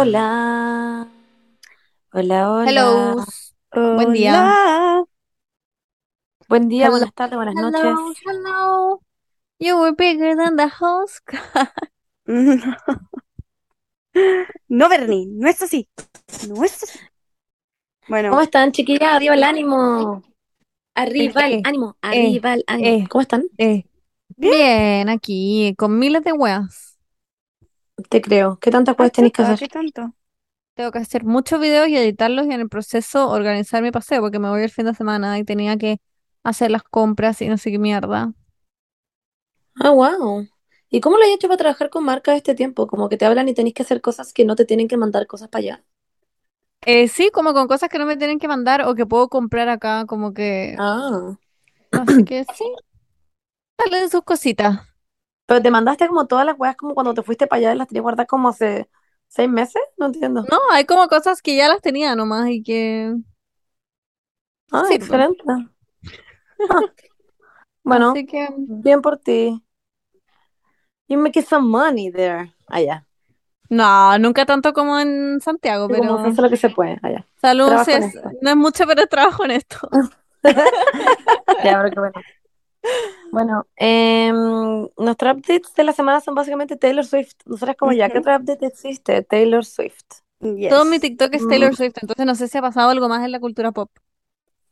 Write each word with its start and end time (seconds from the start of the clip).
Hola. 0.00 1.06
Hola, 2.12 2.50
hola. 2.50 2.70
Hello. 2.70 3.24
Buen 3.72 4.12
día. 4.12 4.32
Hola. 4.32 5.04
Buen 6.48 6.68
día, 6.68 6.86
Hello. 6.86 6.92
buenas 6.92 7.14
tardes, 7.14 7.36
buenas 7.36 7.54
Hello, 7.54 7.68
noches. 7.70 8.22
hello. 8.26 9.00
You 9.58 9.78
were 9.78 9.92
bigger 9.92 10.34
than 10.36 10.56
the 10.56 10.68
whole 10.68 11.06
sky. 11.06 11.68
No, 14.68 14.88
Bernie, 14.88 15.26
no 15.26 15.48
es 15.48 15.60
así. 15.62 15.88
No 16.48 16.64
es 16.64 16.82
así. 16.82 16.98
Bueno, 18.08 18.30
¿Cómo 18.30 18.42
están, 18.42 18.72
chiquillas? 18.72 19.14
Arriba 19.14 19.34
el 19.34 19.44
ánimo. 19.44 20.22
Arriba 20.94 21.46
el 21.46 21.54
Eh, 21.54 21.62
ánimo. 21.64 21.96
Arriba 22.00 22.54
el 22.54 22.64
ánimo. 22.66 22.88
eh. 22.88 23.06
¿Cómo 23.08 23.22
están? 23.22 23.44
Eh, 23.58 23.84
bien, 24.36 25.08
aquí, 25.08 25.74
con 25.76 25.98
miles 25.98 26.24
de 26.24 26.32
weas. 26.32 26.89
Te 28.08 28.20
creo. 28.20 28.58
¿Qué 28.60 28.70
tantas 28.70 28.96
cosas 28.96 29.12
tenéis 29.12 29.32
que 29.32 29.42
hacer? 29.42 29.58
¿qué 29.58 29.68
tanto? 29.68 30.14
Tengo 30.74 30.92
que 30.92 30.98
hacer 30.98 31.24
muchos 31.24 31.60
videos 31.60 31.88
y 31.88 31.96
editarlos 31.96 32.46
y 32.46 32.52
en 32.52 32.60
el 32.60 32.68
proceso 32.68 33.28
organizar 33.28 33.82
mi 33.82 33.90
paseo 33.90 34.20
porque 34.20 34.38
me 34.38 34.48
voy 34.48 34.62
el 34.62 34.70
fin 34.70 34.86
de 34.86 34.94
semana 34.94 35.38
y 35.38 35.44
tenía 35.44 35.76
que 35.76 36.00
hacer 36.42 36.70
las 36.70 36.82
compras 36.82 37.42
y 37.42 37.48
no 37.48 37.58
sé 37.58 37.70
qué 37.70 37.78
mierda. 37.78 38.32
Ah, 39.78 39.90
wow. 39.90 40.46
¿Y 40.88 41.00
cómo 41.00 41.16
lo 41.16 41.24
has 41.24 41.30
hecho 41.30 41.48
para 41.48 41.58
trabajar 41.58 41.90
con 41.90 42.04
marcas 42.04 42.36
este 42.36 42.54
tiempo? 42.54 42.86
Como 42.86 43.08
que 43.08 43.16
te 43.16 43.24
hablan 43.24 43.48
y 43.48 43.54
tenéis 43.54 43.74
que 43.74 43.82
hacer 43.82 44.00
cosas 44.00 44.32
que 44.32 44.44
no 44.44 44.56
te 44.56 44.64
tienen 44.64 44.88
que 44.88 44.96
mandar 44.96 45.26
cosas 45.26 45.48
para 45.48 45.60
allá. 45.60 45.84
Eh, 46.86 47.08
sí, 47.08 47.30
como 47.30 47.52
con 47.52 47.68
cosas 47.68 47.90
que 47.90 47.98
no 47.98 48.06
me 48.06 48.16
tienen 48.16 48.38
que 48.38 48.48
mandar 48.48 48.82
o 48.82 48.94
que 48.94 49.06
puedo 49.06 49.28
comprar 49.28 49.68
acá, 49.68 50.06
como 50.06 50.32
que... 50.32 50.76
Ah. 50.78 51.36
Así 51.92 52.24
que 52.24 52.44
sí, 52.54 52.64
salen 53.78 54.10
sus 54.10 54.22
cositas. 54.22 54.89
Pero 55.50 55.60
te 55.62 55.70
mandaste 55.72 56.06
como 56.06 56.28
todas 56.28 56.46
las 56.46 56.56
weas 56.56 56.76
como 56.76 56.94
cuando 56.94 57.12
te 57.12 57.24
fuiste 57.24 57.48
para 57.48 57.58
allá 57.58 57.74
y 57.74 57.76
las 57.78 57.88
tenías 57.88 58.04
guardadas 58.04 58.28
como 58.28 58.50
hace 58.50 58.88
seis 59.26 59.48
meses. 59.50 59.82
No 59.98 60.06
entiendo. 60.06 60.44
No, 60.48 60.58
hay 60.70 60.84
como 60.84 61.08
cosas 61.08 61.42
que 61.42 61.56
ya 61.56 61.68
las 61.68 61.80
tenía 61.80 62.14
nomás 62.14 62.48
y 62.50 62.62
que 62.62 63.16
Ah, 64.70 64.84
sirven. 64.86 65.02
excelente. 65.02 65.42
Ah. 65.48 65.58
Bueno, 67.82 68.12
Así 68.12 68.26
que 68.26 68.48
bien 68.58 69.02
por 69.02 69.16
ti. 69.18 69.60
You 71.08 71.18
making 71.18 71.42
some 71.44 71.66
money 71.68 72.12
there. 72.12 72.54
Allá. 72.68 73.04
no, 73.70 74.16
nunca 74.18 74.46
tanto 74.46 74.72
como 74.72 75.00
en 75.00 75.40
Santiago, 75.40 75.88
Sí, 75.88 75.94
como 75.98 76.16
pero 76.16 76.28
hace 76.28 76.42
lo 76.42 76.48
que 76.48 76.56
se 76.58 76.70
puede 76.70 76.96
allá. 77.02 77.26
salud 77.40 77.66
Trabajo 77.66 77.84
sí 77.86 77.92
en 77.96 78.02
es- 78.04 78.14
esto. 78.14 78.30
no 78.40 78.50
es 78.50 78.56
mucho, 78.56 78.86
pero 78.86 79.04
trabajo 79.08 79.44
en 79.46 79.50
esto. 79.50 79.78
Ya, 81.64 81.76
pero 81.82 81.90
qué 81.90 81.98
bueno. 81.98 82.12
Bueno, 83.32 83.66
em, 83.76 84.88
nuestros 84.96 85.36
updates 85.36 85.72
de 85.74 85.84
la 85.84 85.92
semana 85.92 86.20
son 86.20 86.34
básicamente 86.34 86.76
Taylor 86.76 87.04
Swift. 87.04 87.34
Nosotras 87.46 87.76
como 87.76 87.92
ya, 87.92 88.08
¿qué 88.10 88.18
otro 88.18 88.34
update 88.34 88.66
existe? 88.66 89.22
Taylor 89.22 89.64
Swift. 89.64 90.04
Todo 90.68 90.84
mi. 90.84 90.98
TikTok 90.98 91.34
es 91.34 91.42
Mm, 91.42 91.48
Taylor 91.48 91.76
Swift, 91.76 91.94
entonces 92.00 92.26
no 92.26 92.34
sé 92.34 92.48
si 92.48 92.58
ha 92.58 92.62
pasado 92.62 92.90
algo 92.90 93.08
más 93.08 93.24
en 93.24 93.30
la 93.32 93.40
cultura 93.40 93.72
pop. 93.72 93.90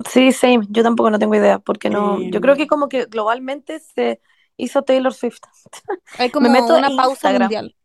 sí, 0.09 0.33
same. 0.33 0.61
Yo 0.71 0.83
tampoco 0.83 1.11
no 1.11 1.19
tengo 1.19 1.35
idea, 1.35 1.59
porque 1.59 1.91
no. 1.91 2.21
Yo 2.21 2.41
creo 2.41 2.57
que 2.57 2.67
como 2.67 2.89
que 2.89 3.05
globalmente 3.05 3.79
se 3.81 4.21
hizo 4.57 4.83
Taylor 4.83 5.15
Swift. 5.15 5.41
Hay 6.19 6.29
Me 6.29 6.33
como 6.33 6.49
meto 6.51 6.75
a 6.75 6.79
una 6.79 6.89
pausa 6.89 7.11
Instagram. 7.13 7.43
mundial. 7.43 7.77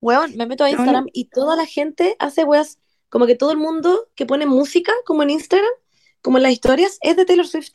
Weón, 0.00 0.36
me 0.36 0.46
meto 0.46 0.64
a 0.64 0.70
Instagram 0.70 1.06
y 1.12 1.26
toda 1.26 1.56
la 1.56 1.66
gente 1.66 2.16
hace 2.18 2.44
weas, 2.44 2.78
como 3.08 3.26
que 3.26 3.34
todo 3.34 3.50
el 3.52 3.58
mundo 3.58 4.08
que 4.14 4.26
pone 4.26 4.46
música, 4.46 4.92
como 5.04 5.22
en 5.22 5.30
Instagram, 5.30 5.68
como 6.22 6.38
en 6.38 6.44
las 6.44 6.52
historias, 6.52 6.98
es 7.02 7.16
de 7.16 7.24
Taylor 7.26 7.46
Swift. 7.46 7.72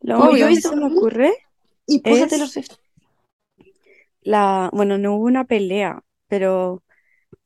Lo 0.00 0.20
único 0.20 0.50
que 0.52 0.62
se 0.62 0.76
me 0.76 0.86
ocurre 0.86 1.32
y 1.86 2.00
puse 2.00 2.26
Taylor 2.26 2.48
es 2.48 2.50
Swift. 2.50 2.76
la, 4.22 4.70
bueno, 4.72 4.98
no 4.98 5.14
hubo 5.16 5.24
una 5.26 5.44
pelea, 5.44 6.02
pero 6.28 6.82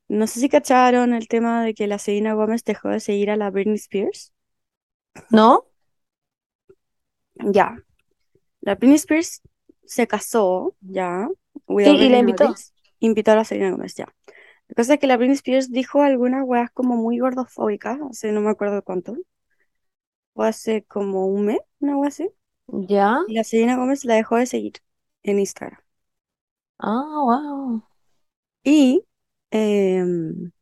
no 0.09 0.27
sé 0.27 0.41
si 0.41 0.49
cacharon 0.49 1.15
el 1.15 1.29
tema 1.29 1.65
de 1.65 1.75
que 1.75 1.87
la 1.87 1.99
Selena 2.01 2.35
Gómez 2.35 2.65
dejó 2.65 2.89
de 2.91 3.01
seguir 3.01 3.31
a 3.31 3.37
la 3.37 3.51
Britney 3.51 3.77
Spears. 3.77 4.33
¿No? 5.31 5.67
Ya, 7.55 7.77
la 8.63 8.75
Britney 8.77 8.97
Spears 8.97 9.43
se 9.87 10.07
casó, 10.09 10.77
ya, 10.81 11.29
Sí, 11.83 11.91
y 11.91 12.09
la 12.11 12.19
invitó. 12.19 12.45
notice, 12.49 12.73
invitó 13.01 13.33
a 13.33 13.37
la 13.37 13.45
Selena 13.45 13.73
Gómez, 13.73 13.95
ya. 13.97 14.07
La 14.69 14.75
cosa 14.77 14.95
es 14.95 15.01
que 15.01 15.07
la 15.09 15.17
Britney 15.19 15.37
Spears 15.37 15.71
dijo 15.73 16.03
algunas 16.03 16.45
weas 16.47 16.71
como 16.73 16.97
muy 16.97 17.19
gordofóbicas, 17.21 18.01
hace 18.11 18.33
no 18.33 18.41
me 18.43 18.51
acuerdo 18.51 18.83
cuánto, 18.83 19.17
o 20.35 20.43
hace 20.43 20.85
como 20.85 21.27
un 21.27 21.47
mes, 21.47 21.59
una 21.81 21.97
wea 21.97 22.09
así. 22.09 22.29
¿Ya? 22.73 23.19
Y 23.27 23.35
la 23.35 23.45
Selena 23.45 23.77
Gómez 23.77 24.05
la 24.05 24.15
dejó 24.15 24.37
de 24.37 24.47
seguir 24.47 24.75
en 25.23 25.39
Instagram. 25.39 25.81
Ah, 26.79 27.03
wow. 27.23 27.83
Y, 28.65 29.05
em, 29.51 30.53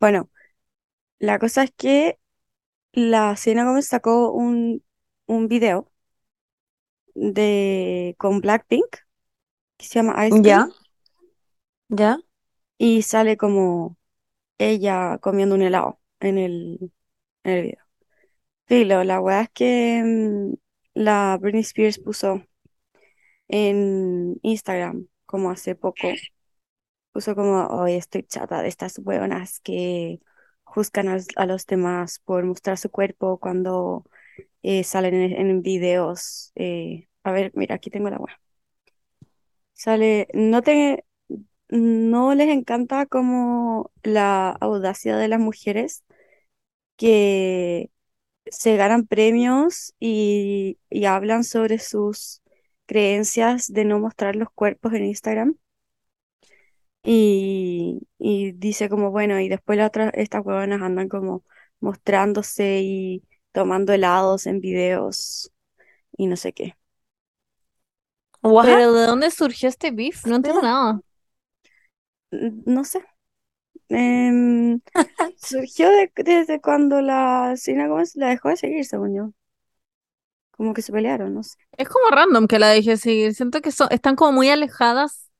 bueno, 0.00 0.30
la 1.18 1.38
cosa 1.38 1.64
es 1.64 1.72
que 1.76 2.18
la 2.92 3.36
Selena 3.36 3.66
Gómez 3.66 3.86
sacó 3.88 4.32
un, 4.32 4.84
un 5.26 5.48
video 5.48 5.90
de, 7.14 8.14
con 8.18 8.40
Blackpink 8.40 8.86
que 9.76 9.86
se 9.86 9.94
llama 9.94 10.26
Ice 10.26 10.40
Cream 10.40 10.70
¿Ya? 11.88 12.16
¿Ya? 12.16 12.18
y 12.78 13.02
sale 13.02 13.36
como 13.36 13.96
ella 14.58 15.18
comiendo 15.18 15.54
un 15.54 15.62
helado 15.62 16.00
en 16.20 16.38
el, 16.38 16.92
en 17.44 17.52
el 17.52 17.62
video. 17.64 17.84
Filo, 18.66 19.04
la 19.04 19.20
weá 19.20 19.42
es 19.42 19.50
que 19.50 19.98
em, 19.98 20.56
la 20.94 21.38
Britney 21.40 21.62
Spears 21.62 21.98
puso 21.98 22.42
en 23.48 24.38
Instagram 24.42 25.06
como 25.26 25.50
hace 25.50 25.74
poco, 25.74 26.08
puso 27.12 27.34
como, 27.34 27.66
hoy 27.68 27.94
estoy 27.94 28.22
chata 28.24 28.62
de 28.62 28.68
estas 28.68 28.98
hueonas 28.98 29.60
que 29.60 30.20
juzgan 30.64 31.08
a, 31.36 31.46
los 31.46 31.66
demás 31.66 32.20
por 32.24 32.44
mostrar 32.44 32.78
su 32.78 32.90
cuerpo 32.90 33.38
cuando 33.38 34.04
eh, 34.62 34.84
salen 34.84 35.14
en, 35.14 35.32
en 35.50 35.62
videos. 35.62 36.52
eh, 36.56 37.08
a 37.24 37.32
ver, 37.32 37.52
mira, 37.54 37.76
aquí 37.76 37.90
tengo 37.90 38.10
la 38.10 38.18
web. 38.18 38.34
Sale, 39.74 40.28
no 40.34 40.62
te, 40.62 41.04
no 41.68 42.34
les 42.34 42.48
encanta 42.48 43.06
como 43.06 43.92
la 44.02 44.50
audacia 44.50 45.16
de 45.16 45.28
las 45.28 45.40
mujeres 45.40 46.04
que 46.96 47.90
se 48.46 48.76
ganan 48.76 49.06
premios 49.06 49.94
y, 50.00 50.78
y 50.90 51.04
hablan 51.06 51.44
sobre 51.44 51.78
sus 51.78 52.42
creencias 52.86 53.68
de 53.72 53.84
no 53.84 53.98
mostrar 54.00 54.36
los 54.36 54.50
cuerpos 54.52 54.92
en 54.94 55.04
Instagram. 55.06 55.56
Y, 57.02 58.06
y 58.18 58.52
dice 58.52 58.88
como, 58.90 59.10
bueno, 59.10 59.40
y 59.40 59.48
después 59.48 59.78
las 59.78 59.88
otras, 59.88 60.12
estas 60.14 60.44
huevonas 60.44 60.82
andan 60.82 61.08
como 61.08 61.44
mostrándose 61.80 62.80
y 62.82 63.24
tomando 63.52 63.92
helados 63.94 64.46
en 64.46 64.60
videos 64.60 65.50
y 66.16 66.26
no 66.28 66.36
sé 66.36 66.52
qué. 66.52 66.76
¿What? 68.42 68.66
Pero 68.66 68.92
¿de 68.92 69.06
dónde 69.06 69.30
surgió 69.30 69.68
este 69.68 69.90
beef? 69.90 70.24
No 70.26 70.36
entiendo 70.36 70.62
nada. 70.62 71.00
No 72.66 72.84
sé. 72.84 73.04
Em, 73.90 74.80
surgió 75.36 75.90
de- 75.90 76.12
desde 76.16 76.60
cuando 76.60 77.02
la 77.02 77.54
Selena 77.56 77.88
Gómez 77.88 78.16
la 78.16 78.28
dejó 78.30 78.48
de 78.50 78.56
seguir, 78.56 78.84
según 78.86 79.14
yo. 79.16 79.32
Como 80.52 80.74
que 80.74 80.82
se 80.82 80.92
pelearon, 80.92 81.34
no 81.34 81.42
sé. 81.42 81.58
Es 81.76 81.88
como 81.88 82.10
random 82.10 82.46
que 82.46 82.58
la 82.60 82.68
dejé 82.68 82.96
seguir. 82.96 83.34
Siento 83.34 83.60
que 83.60 83.72
son, 83.72 83.88
están 83.90 84.14
como 84.16 84.32
muy 84.32 84.50
alejadas 84.50 85.30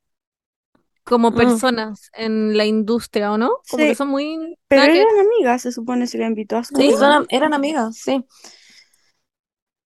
como 1.04 1.32
Mm. 1.32 1.60
personas 1.60 2.10
en 2.14 2.56
la 2.56 2.66
industria, 2.66 3.32
¿o 3.32 3.38
no? 3.38 3.50
Como 3.66 3.86
que 3.86 3.94
Sí, 3.94 3.94
son 3.94 4.08
muy... 4.08 4.58
pero 4.68 4.88
que 4.90 5.00
eran 5.02 5.18
amigas, 5.20 5.62
se 5.62 5.72
supone, 5.72 6.06
si 6.06 6.18
la 6.18 6.26
invitó 6.26 6.56
a 6.58 6.64
su 6.64 6.76
Sí, 6.76 6.92
son- 6.92 7.26
eran 7.30 7.54
amigas, 7.54 7.96
sí. 7.96 8.24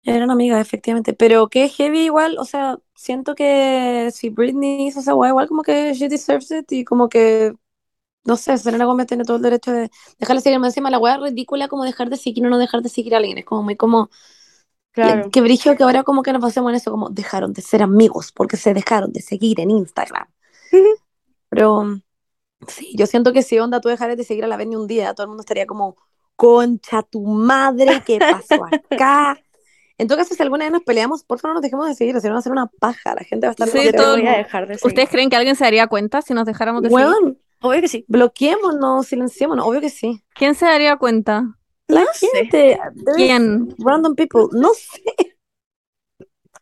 Eran 0.05 0.31
amigas, 0.31 0.59
efectivamente. 0.61 1.13
Pero 1.13 1.47
qué 1.49 1.69
heavy 1.69 2.01
igual, 2.05 2.37
o 2.37 2.43
sea, 2.45 2.77
siento 2.95 3.35
que 3.35 4.09
si 4.13 4.29
Britney 4.29 4.87
hizo 4.87 4.99
esa 4.99 5.15
weá, 5.15 5.29
igual 5.29 5.47
como 5.47 5.63
que 5.63 5.93
she 5.93 6.09
deserves 6.09 6.51
it 6.51 6.69
y 6.71 6.83
como 6.83 7.07
que, 7.09 7.53
no 8.25 8.37
sé, 8.37 8.57
Selena 8.57 8.85
Gómez 8.85 9.07
tiene 9.07 9.23
todo 9.25 9.37
el 9.37 9.43
derecho 9.43 9.71
de 9.71 9.89
dejarle 10.19 10.41
seguir 10.41 10.59
más 10.59 10.69
encima. 10.69 10.89
La 10.89 10.99
weá 10.99 11.17
ridícula 11.17 11.67
como 11.67 11.83
dejar 11.83 12.09
de 12.09 12.17
seguir 12.17 12.45
o 12.45 12.49
no 12.49 12.57
dejar 12.57 12.81
de 12.81 12.89
seguir 12.89 13.13
a 13.15 13.17
alguien. 13.17 13.37
Es 13.37 13.45
como 13.45 13.63
muy 13.63 13.75
como, 13.75 14.09
Claro. 14.91 15.29
qué 15.31 15.41
brillo 15.41 15.75
que 15.75 15.83
ahora 15.83 16.03
como 16.03 16.21
que 16.23 16.31
nos 16.33 16.41
pasemos 16.41 16.69
en 16.69 16.75
eso, 16.75 16.91
como 16.91 17.09
dejaron 17.09 17.51
de 17.53 17.61
ser 17.61 17.81
amigos 17.81 18.31
porque 18.31 18.57
se 18.57 18.73
dejaron 18.73 19.11
de 19.11 19.21
seguir 19.21 19.59
en 19.59 19.71
Instagram. 19.71 20.27
Pero 21.49 21.99
sí, 22.67 22.93
yo 22.95 23.05
siento 23.07 23.33
que 23.33 23.41
si 23.43 23.59
onda 23.59 23.81
tú 23.81 23.89
dejaras 23.89 24.17
de 24.17 24.23
seguir 24.23 24.43
a 24.43 24.47
la 24.47 24.57
Benny 24.57 24.75
un 24.75 24.87
día, 24.87 25.13
todo 25.13 25.23
el 25.25 25.29
mundo 25.29 25.41
estaría 25.41 25.65
como, 25.67 25.97
concha 26.35 27.03
tu 27.03 27.21
madre, 27.25 28.01
¿qué 28.05 28.19
pasó 28.19 28.65
acá? 28.65 29.39
En 29.99 30.07
todo 30.07 30.17
caso, 30.17 30.33
si 30.33 30.41
alguna 30.41 30.65
vez 30.65 30.71
nos 30.71 30.81
peleamos, 30.81 31.23
por 31.23 31.39
favor 31.39 31.51
no 31.53 31.53
nos 31.59 31.61
dejemos 31.61 31.87
de 31.87 31.93
seguir, 31.93 32.19
si 32.19 32.27
no 32.27 32.33
va 32.33 32.39
a 32.39 32.41
ser 32.41 32.51
una 32.51 32.65
paja, 32.65 33.13
la 33.13 33.23
gente 33.23 33.45
va 33.45 33.51
a 33.51 33.51
estar 33.51 33.67
Sí, 33.67 33.91
todo- 33.95 34.17
voy 34.17 34.25
a 34.25 34.37
dejar 34.37 34.67
de 34.67 34.75
seguir. 34.75 34.87
¿Ustedes 34.87 35.09
creen 35.09 35.29
que 35.29 35.35
alguien 35.35 35.55
se 35.55 35.63
daría 35.63 35.85
cuenta 35.85 36.23
si 36.23 36.33
nos 36.33 36.45
dejáramos 36.47 36.81
de 36.81 36.89
seguir? 36.89 37.37
Obvio 37.63 37.81
que 37.81 37.87
sí. 37.87 38.07
bloqueémonos, 38.07 39.07
silenciémonos, 39.07 39.65
obvio 39.67 39.81
que 39.81 39.89
sí. 39.89 40.23
¿Quién 40.35 40.55
se 40.55 40.65
daría 40.65 40.97
cuenta? 40.97 41.57
La 41.87 42.01
No 42.01 42.07
gente, 42.19 42.79
¿Quién? 43.15 43.75
random 43.79 44.15
people, 44.15 44.47
no 44.53 44.73
sé. 44.73 45.01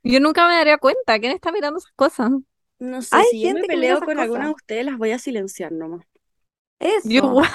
Yo 0.04 0.20
nunca 0.20 0.48
me 0.48 0.56
daría 0.56 0.78
cuenta. 0.78 1.20
¿Quién 1.20 1.32
está 1.34 1.52
mirando 1.52 1.80
esas 1.80 1.94
cosas? 1.94 2.32
No 2.80 3.02
sé, 3.02 3.18
Hay 3.18 3.24
si 3.24 3.42
yo 3.42 3.50
me 3.52 3.60
gente 3.60 3.68
peleo 3.68 4.02
con 4.04 4.20
alguna 4.20 4.48
de 4.48 4.52
cosas. 4.52 4.56
ustedes, 4.56 4.86
las 4.86 4.98
voy 4.98 5.12
a 5.12 5.20
silenciar 5.20 5.72
nomás. 5.72 6.06
Eso. 6.80 7.10
Yo 7.10 7.18
igual, 7.18 7.48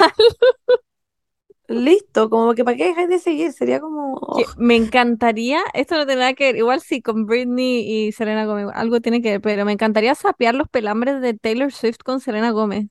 Listo, 1.69 2.28
como 2.31 2.54
que 2.54 2.64
para 2.64 2.76
qué 2.76 2.87
dejáis 2.88 3.08
de 3.08 3.19
seguir, 3.19 3.52
sería 3.52 3.81
como... 3.81 4.50
me 4.58 4.76
encantaría, 4.76 5.60
esto 5.75 5.96
no 5.96 6.06
tiene 6.06 6.20
nada 6.20 6.34
que 6.34 6.44
ver, 6.44 6.56
igual 6.56 6.81
sí, 6.81 7.00
con 7.02 7.26
Britney 7.26 8.06
y 8.08 8.12
Selena 8.12 8.44
Gómez, 8.46 8.66
algo 8.75 9.00
tiene 9.00 9.22
que 9.22 9.32
ver, 9.32 9.40
pero 9.40 9.64
me 9.64 9.72
encantaría 9.72 10.14
sapear 10.14 10.54
los 10.54 10.69
pelambres 10.69 11.20
de 11.20 11.34
Taylor 11.34 11.72
Swift 11.72 11.99
con 12.04 12.20
Selena 12.20 12.50
Gómez. 12.50 12.87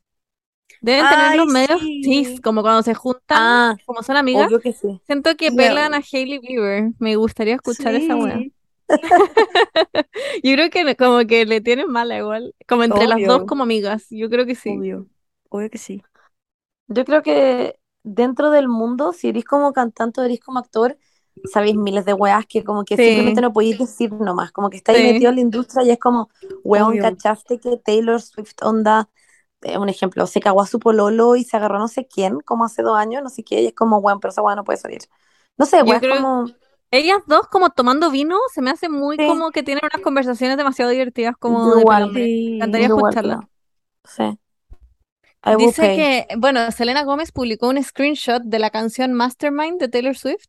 Deben 0.81 1.07
tener 1.09 1.35
los 1.37 1.47
medios 1.47 1.79
sí. 1.81 2.01
tis, 2.03 2.41
como 2.41 2.61
cuando 2.61 2.83
se 2.83 2.93
juntan, 2.93 3.21
Ah, 3.29 3.75
como 3.85 4.03
son 4.03 4.17
amigas. 4.17 4.47
obvio 4.47 4.59
que 4.59 4.73
sí. 4.73 5.01
Siento 5.05 5.35
que 5.35 5.51
pelan 5.51 5.93
a 5.93 6.01
Hailey 6.11 6.39
Bieber. 6.39 6.91
Me 6.99 7.15
gustaría 7.15 7.55
escuchar 7.55 7.95
esa 7.95 8.15
weá. 8.15 8.37
Sí. 8.37 8.51
Yo 10.43 10.53
creo 10.53 10.69
que 10.69 10.95
como 10.95 11.25
que 11.25 11.45
le 11.45 11.61
tienen 11.61 11.89
mala 11.89 12.17
igual. 12.17 12.53
Como 12.67 12.83
entre 12.83 13.07
las 13.07 13.19
dos 13.25 13.37
Obvio. 13.37 13.45
como 13.47 13.63
amigas. 13.63 14.05
Yo 14.09 14.29
creo 14.29 14.45
que 14.45 14.55
sí. 14.55 14.69
Obvio. 14.69 15.07
Obvio 15.49 15.69
que 15.69 15.77
sí. 15.77 16.03
Yo 16.87 17.03
creo 17.05 17.23
que 17.23 17.79
dentro 18.03 18.51
del 18.51 18.67
mundo, 18.67 19.13
si 19.13 19.29
eres 19.29 19.43
como 19.45 19.73
cantante 19.73 20.21
o 20.21 20.23
eres 20.23 20.39
como 20.39 20.59
actor, 20.59 20.97
sabéis 21.51 21.75
miles 21.75 22.05
de 22.05 22.13
weas 22.13 22.45
que 22.45 22.63
como 22.63 22.85
que 22.85 22.95
Sí. 22.95 23.03
simplemente 23.05 23.41
no 23.41 23.51
podéis 23.53 23.79
decir 23.79 24.11
nomás, 24.13 24.51
como 24.51 24.69
que 24.69 24.77
estáis 24.77 24.99
Sí. 24.99 25.13
metido 25.13 25.29
en 25.29 25.35
la 25.35 25.41
industria 25.41 25.83
y 25.85 25.91
es 25.91 25.99
como, 25.99 26.29
weón, 26.63 26.89
Obvio. 26.91 27.01
¿cachaste 27.01 27.59
que 27.59 27.77
Taylor 27.77 28.21
Swift 28.21 28.53
onda, 28.61 29.09
eh, 29.65 29.77
un 29.77 29.89
ejemplo, 29.89 30.27
se 30.27 30.39
cagó 30.39 30.61
a 30.61 30.67
su 30.67 30.79
pololo 30.79 31.35
y 31.35 31.43
se 31.43 31.57
agarró 31.57 31.75
a 31.77 31.79
no 31.79 31.87
sé 31.87 32.07
quién, 32.07 32.39
como 32.41 32.65
hace 32.65 32.81
dos 32.83 32.97
años, 32.97 33.23
no 33.23 33.29
sé 33.29 33.43
qué, 33.43 33.61
y 33.61 33.67
es 33.67 33.73
como, 33.73 33.97
weón, 33.97 34.19
pero 34.19 34.31
esa 34.31 34.41
wea 34.41 34.55
no 34.55 34.63
puede 34.63 34.77
salir. 34.77 35.01
No 35.57 35.65
sé, 35.65 35.83
weón, 35.83 36.03
es 36.03 36.09
como, 36.17 36.45
Ellas 36.91 37.19
dos 37.27 37.47
como 37.47 37.69
tomando 37.71 38.11
vino, 38.11 38.37
se 38.53 38.61
me 38.61 38.71
hace 38.71 38.89
muy 38.89 39.17
Sí. 39.17 39.25
como 39.27 39.51
que 39.51 39.63
tienen 39.63 39.83
unas 39.91 40.01
conversaciones 40.03 40.55
demasiado 40.57 40.91
divertidas 40.91 41.35
como 41.37 41.65
Yo 41.69 41.75
de 41.75 41.81
igual. 41.81 41.97
pelambre. 41.97 42.21
Me 42.21 42.27
Sí. 42.27 42.55
encantaría 42.55 42.87
igual 42.87 42.99
escucharla. 43.11 43.49
Sí. 44.05 44.39
I 45.47 45.55
Dice 45.57 45.81
que, 45.95 46.27
bueno, 46.37 46.71
Selena 46.71 47.03
Gómez 47.03 47.31
publicó 47.31 47.69
un 47.69 47.83
screenshot 47.83 48.41
de 48.43 48.59
la 48.59 48.69
canción 48.71 49.13
Mastermind 49.13 49.79
de 49.79 49.89
Taylor 49.89 50.17
Swift 50.17 50.47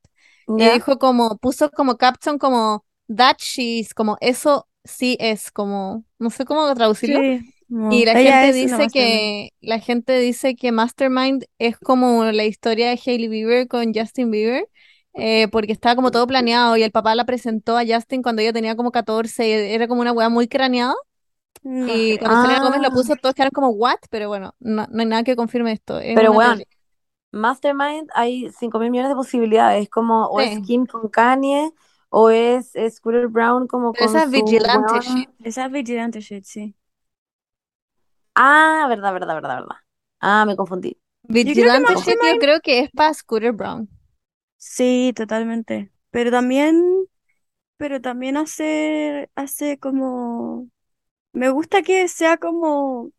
y 0.49 0.65
¿Ya? 0.65 0.73
dijo 0.75 0.99
como, 0.99 1.37
puso 1.39 1.71
como 1.71 1.97
caption 1.97 2.39
como 2.39 2.85
that 3.15 3.37
she's, 3.39 3.93
como 3.93 4.17
eso 4.21 4.69
sí 4.85 5.17
es, 5.21 5.51
como, 5.51 6.05
no 6.19 6.31
sé 6.31 6.45
cómo 6.45 6.73
traducirlo. 6.75 7.21
Sí. 7.21 7.53
Y 7.89 8.05
la 8.05 8.15
ella 8.15 8.17
gente 8.17 8.47
es 8.49 8.55
dice 8.55 8.69
mastermind. 8.71 8.91
que 8.91 9.51
la 9.61 9.79
gente 9.81 10.19
dice 10.19 10.57
que 10.57 10.73
Mastermind 10.73 11.45
es 11.59 11.79
como 11.79 12.25
la 12.25 12.45
historia 12.45 12.89
de 12.91 13.01
Hailey 13.05 13.29
Bieber 13.29 13.69
con 13.69 13.93
Justin 13.95 14.31
Bieber, 14.31 14.69
eh, 15.15 15.49
porque 15.49 15.73
estaba 15.73 15.95
como 15.97 16.11
todo 16.11 16.27
planeado 16.27 16.77
y 16.77 16.83
el 16.83 16.91
papá 16.93 17.15
la 17.15 17.25
presentó 17.25 17.77
a 17.79 17.85
Justin 17.87 18.23
cuando 18.23 18.43
ella 18.43 18.53
tenía 18.53 18.77
como 18.77 18.91
14, 18.93 19.49
y 19.49 19.53
era 19.75 19.89
como 19.89 20.01
una 20.01 20.13
weá 20.13 20.29
muy 20.29 20.49
craneada. 20.49 20.95
No 21.65 21.87
Y 21.87 22.19
cuando 22.19 22.37
Selena 22.37 22.61
Gómez 22.61 22.81
lo 22.83 22.91
Ah. 22.91 22.93
puso, 22.93 23.17
todos 23.17 23.35
quedaron 23.35 23.53
como, 23.53 23.71
¿what? 23.71 23.99
Pero 24.11 24.29
bueno, 24.29 24.55
no, 24.61 24.87
no 24.91 25.01
hay 25.01 25.07
nada 25.07 25.25
que 25.25 25.37
confirme 25.37 25.73
esto. 25.73 25.99
Es 26.01 26.15
Pero 26.15 26.33
weón, 26.33 26.65
teoría. 26.65 26.67
Mastermind 27.33 28.11
hay 28.15 28.51
5 28.53 28.79
mil 28.79 28.91
millones 28.91 29.11
de 29.11 29.17
posibilidades, 29.17 29.89
como 29.91 30.27
o 30.29 30.41
es 30.41 30.59
Sí. 30.59 30.61
Kim 30.61 30.87
con 30.87 31.09
Kanye, 31.11 31.73
o 32.11 32.31
es, 32.31 32.75
es 32.77 32.97
Scooter 32.97 33.29
Brown 33.29 33.67
como 33.69 33.95
Pero 33.95 34.05
con 34.05 34.07
esa 34.07 34.25
es 34.25 34.31
su 34.31 34.31
vigilante 34.31 34.71
weón. 34.71 35.01
shit. 35.01 35.29
Esa 35.43 35.67
es 35.67 35.73
vigilante 35.73 36.21
shit, 36.21 36.45
sí. 36.45 36.77
Ah, 38.37 38.87
verdad, 38.89 39.13
verdad, 39.13 39.35
verdad, 39.35 39.57
verdad. 39.61 39.77
Ah, 40.21 40.45
me 40.47 40.57
confundí. 40.57 40.99
Vigilante 41.29 41.97
shit 41.97 42.19
yo 42.23 42.37
creo 42.39 42.61
que 42.61 42.81
es 42.81 42.91
para 42.91 43.15
Scooter 43.15 43.53
Brown. 43.53 43.89
Sí, 44.59 45.13
totalmente. 45.15 45.93
Pero 46.11 46.31
también, 46.31 46.83
pero 47.77 48.01
también 48.01 48.37
hace, 48.37 49.31
hace 49.37 49.79
como, 49.79 50.71
me 51.33 51.51
gusta 51.51 51.83
que 51.83 52.09
sea 52.09 52.39
como, 52.39 53.13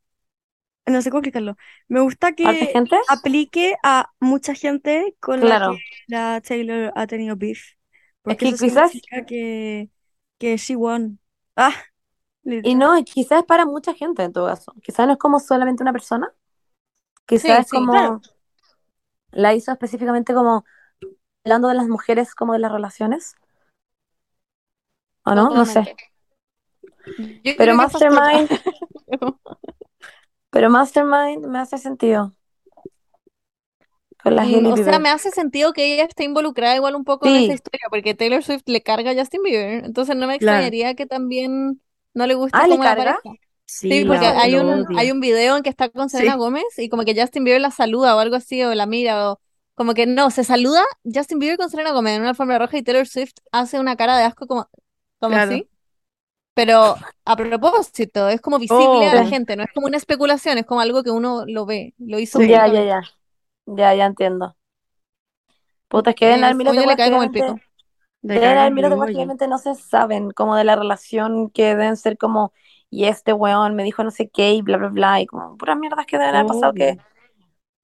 no 0.88 1.02
sé 1.02 1.12
cómo 1.12 1.20
explicarlo. 1.20 1.58
Me 1.88 2.02
gusta 2.02 2.34
¿Harta 2.42 2.66
que 2.66 2.74
gente? 2.74 2.98
aplique 3.08 3.76
a 3.84 4.12
mucha 4.20 4.56
gente 4.56 5.16
con 5.22 5.48
la 5.50 5.62
que 5.62 5.80
la 6.08 6.42
Taylor 6.42 6.94
ha 6.96 7.08
tenido 7.08 7.36
beef. 7.38 7.74
Porque 8.24 8.46
que 8.46 8.50
eso 8.50 8.58
quizás- 8.58 8.92
significa 8.92 9.26
que, 9.26 9.90
que 10.40 10.58
she 10.58 10.76
won. 10.76 11.20
Ah, 11.56 11.74
Y 12.64 12.76
no, 12.76 12.94
quizás 13.04 13.40
es 13.42 13.46
para 13.46 13.66
mucha 13.66 13.94
gente 13.94 14.24
en 14.24 14.34
todo 14.34 14.48
caso. 14.48 14.74
Quizás 14.84 15.08
no 15.08 15.14
es 15.14 15.20
como 15.20 15.40
solamente 15.40 15.84
una 15.84 15.94
persona. 15.94 16.34
Quizás 17.28 17.60
Sí, 17.60 17.64
es 17.66 17.68
sí, 17.70 17.70
como 17.70 17.92
claro. 17.92 18.22
la 19.32 19.54
hizo 19.54 19.72
específicamente 19.72 20.34
como 20.34 20.66
hablando 21.46 21.70
de 21.70 21.76
las 21.76 21.88
mujeres 21.88 22.36
como 22.36 22.54
de 22.54 22.60
las 22.60 22.72
relaciones. 22.72 23.36
¿O 25.26 25.36
no? 25.36 25.50
No 25.52 25.66
sé. 25.66 25.96
Yo 27.44 27.54
Pero 27.58 27.76
Mastermind, 27.76 28.50
pero 30.50 30.70
Mastermind 30.70 31.46
me 31.48 31.60
hace 31.60 31.78
sentido. 31.78 32.36
Con 34.22 34.36
la 34.36 34.44
Mm, 34.46 34.72
O 34.72 34.78
sea, 34.78 35.00
me 35.00 35.10
hace 35.10 35.32
sentido 35.32 35.74
que 35.74 35.94
ella 35.94 36.06
esté 36.06 36.24
involucrada 36.24 36.76
igual 36.76 36.96
un 36.96 37.04
poco 37.04 37.28
en 37.28 37.36
esa 37.36 37.54
Sí. 37.54 37.54
historia, 37.54 37.88
porque 37.90 38.14
Taylor 38.16 38.44
Swift 38.44 38.64
le 38.68 38.82
carga 38.84 39.12
a 39.12 39.16
Justin 39.16 39.44
Bieber, 39.44 39.86
entonces 39.86 40.16
no 40.16 40.28
me 40.28 40.36
Claro. 40.38 40.68
extrañaría 40.68 40.96
que 40.96 41.06
también 41.06 41.82
no 42.18 42.28
le 42.28 42.36
guste 42.36 42.58
Ah, 42.60 42.68
¿le 42.68 42.74
como 42.74 42.84
la 42.84 42.96
carga? 42.96 43.20
pareja. 43.22 43.36
Sí, 43.66 43.90
Sí, 43.90 44.06
porque 44.06 44.26
la- 44.26 44.42
hay 44.42 44.56
un, 44.58 44.86
hay 44.98 45.12
un 45.12 45.20
video 45.20 45.58
en 45.58 45.64
que 45.64 45.70
está 45.70 45.90
con 45.90 46.10
Selena 46.10 46.34
Sí. 46.34 46.38
Gómez 46.38 46.64
y 46.78 46.90
como 46.90 47.04
que 47.06 47.20
Justin 47.20 47.44
Bieber 47.44 47.62
la 47.62 47.72
saluda 47.72 48.16
o 48.16 48.20
algo 48.20 48.36
así, 48.36 48.64
o 48.64 48.74
la 48.76 48.86
mira, 48.86 49.32
o 49.32 49.40
como 49.76 49.94
que 49.94 50.06
no, 50.08 50.32
se 50.32 50.44
saluda 50.44 50.84
Justin 51.04 51.40
Bieber 51.40 51.58
con 51.58 51.70
Selena 51.70 51.92
Gómez 51.92 52.16
en 52.16 52.22
una 52.22 52.30
alfombra 52.32 52.60
roja 52.60 52.78
y 52.78 52.84
Taylor 52.84 53.08
Swift 53.08 53.34
hace 53.52 53.80
una 53.80 53.96
cara 53.96 54.18
de 54.18 54.24
asco 54.26 54.48
como, 54.48 54.70
como 55.20 55.36
Claro. 55.36 55.52
así. 55.54 55.70
Pero 56.56 56.96
a 57.26 57.36
propósito, 57.36 58.30
es 58.30 58.42
como 58.42 58.60
visible 58.60 59.08
a 59.08 59.14
la 59.16 59.22
Obvio. 59.22 59.30
gente, 59.30 59.56
no 59.56 59.64
es 59.64 59.70
como 59.74 59.88
una 59.88 59.98
especulación, 59.98 60.58
es 60.58 60.66
como 60.66 60.82
algo 60.82 61.04
que 61.04 61.12
uno 61.12 61.46
lo 61.48 61.66
ve, 61.66 61.94
lo 62.00 62.20
hizo 62.20 62.40
Ya, 62.40 62.68
ya, 62.68 62.84
ya. 62.84 63.02
Ya, 63.68 63.94
ya 63.96 64.06
entiendo. 64.08 64.56
Puta, 65.90 66.12
es 66.12 66.16
que 66.16 66.26
deben 66.28 66.42
Eh, 66.42 66.54
le 66.88 66.96
cae 66.98 67.10
como 67.12 67.24
el 67.24 67.32
pico. 67.32 67.60
De 68.22 68.38
weas 68.96 69.12
que 69.12 69.18
hoyo. 69.18 69.20
obviamente 69.20 69.48
no 69.48 69.58
se 69.58 69.76
saben, 69.76 70.32
como 70.32 70.56
de 70.56 70.64
la 70.64 70.76
relación 70.76 71.50
que 71.52 71.64
deben 71.66 71.98
ser 71.98 72.18
como, 72.18 72.54
y 72.90 73.06
este 73.06 73.34
weón 73.34 73.76
me 73.76 73.84
dijo 73.84 74.04
no 74.04 74.12
sé 74.12 74.30
qué, 74.30 74.54
y 74.54 74.62
bla, 74.62 74.78
bla, 74.78 74.90
bla, 74.90 75.22
y 75.22 75.28
como 75.28 75.58
puras 75.58 75.78
mierdas 75.78 76.06
que 76.06 76.18
deben 76.18 76.36
haber 76.36 76.48
pasado 76.48 76.74
que 76.74 77.00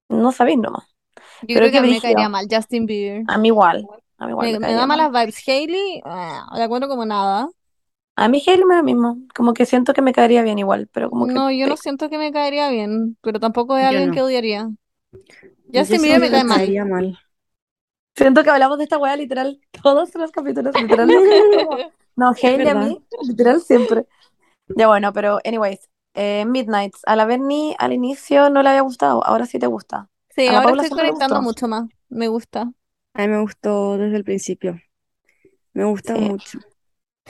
no 0.10 0.32
sabéis 0.32 0.60
nomás. 0.60 0.86
Yo 1.42 1.48
Pero 1.52 1.68
creo 1.68 1.72
que 1.72 1.82
mí 1.82 1.88
me 1.88 2.02
caería 2.02 2.30
mal 2.30 2.48
Justin 2.50 2.86
Bieber. 2.86 3.26
A 3.28 3.38
mí 3.38 3.48
igual, 3.50 3.90
a 4.18 4.26
mí 4.26 4.32
igual 4.32 4.50
Me, 4.50 4.60
me 4.60 4.60
me 4.60 4.74
da 4.74 4.86
mal. 4.88 4.88
malas 4.88 5.12
vibes. 5.12 5.48
Hailey, 5.48 6.02
ah, 6.06 6.48
la 6.56 6.66
encuentro 6.66 6.90
como 6.90 7.06
nada. 7.06 7.50
A 8.16 8.28
mí 8.28 8.42
Hailey 8.46 8.66
me 8.66 8.74
da 8.76 8.80
lo 8.82 8.84
mismo, 8.86 9.18
como 9.36 9.54
que 9.54 9.66
siento 9.68 9.94
que 9.94 10.02
me 10.02 10.13
caería 10.13 10.42
bien 10.44 10.58
igual, 10.60 10.90
pero 10.92 11.10
como 11.12 11.28
que 11.28 11.36
No, 11.36 11.50
yo 11.52 11.68
no 11.68 11.78
siento 11.78 12.10
que 12.10 12.18
me 12.18 12.32
caería 12.34 12.70
bien, 12.70 13.18
pero 13.22 13.40
tampoco 13.40 13.78
es 13.78 13.86
Yo 13.86 13.86
alguien 13.86 14.12
no. 14.13 14.13
que 14.13 14.22
odiaría. 14.22 14.70
Justin 15.74 16.02
Bieber 16.02 16.20
me 16.22 16.32
cae 16.32 16.44
mal. 16.44 16.66
caería 16.66 16.86
mal. 16.86 17.18
Siento 18.15 18.43
que 18.43 18.50
hablamos 18.50 18.77
de 18.77 18.84
esta 18.86 18.98
wea 18.98 19.15
literal 19.15 19.60
todos 19.84 20.13
los 20.15 20.32
capítulos, 20.32 20.79
literal. 20.79 21.08
que- 21.10 21.91
No, 22.15 22.32
Hailey 22.41 22.67
a 22.70 22.75
mí, 22.75 23.03
literal 23.27 23.62
siempre. 23.62 24.05
Ya 24.67 24.88
bueno, 24.88 25.12
pero 25.13 25.39
anyways, 25.43 25.89
eh, 26.13 26.46
Midnights, 26.46 27.01
a 27.05 27.15
la 27.15 27.25
Bernie 27.25 27.75
al 27.79 27.91
inicio 27.93 28.50
no 28.50 28.62
le 28.63 28.70
había 28.70 28.82
gustado, 28.82 29.25
ahora 29.25 29.46
sí 29.46 29.60
te 29.60 29.67
gusta. 29.67 30.10
Sí, 30.29 30.48
ahora 30.48 30.63
Paula 30.63 30.84
estoy 30.84 30.98
conectando 31.00 31.41
mucho 31.41 31.67
más. 31.67 31.86
Me 32.10 32.27
gusta. 32.27 32.72
A 33.15 33.22
mí 33.22 33.27
me 33.27 33.41
gustó 33.41 33.98
desde 33.98 34.17
el 34.17 34.24
principio. 34.24 34.79
Me 35.74 35.86
gusta 35.86 36.15
Sí. 36.15 36.22
mucho. 36.22 36.60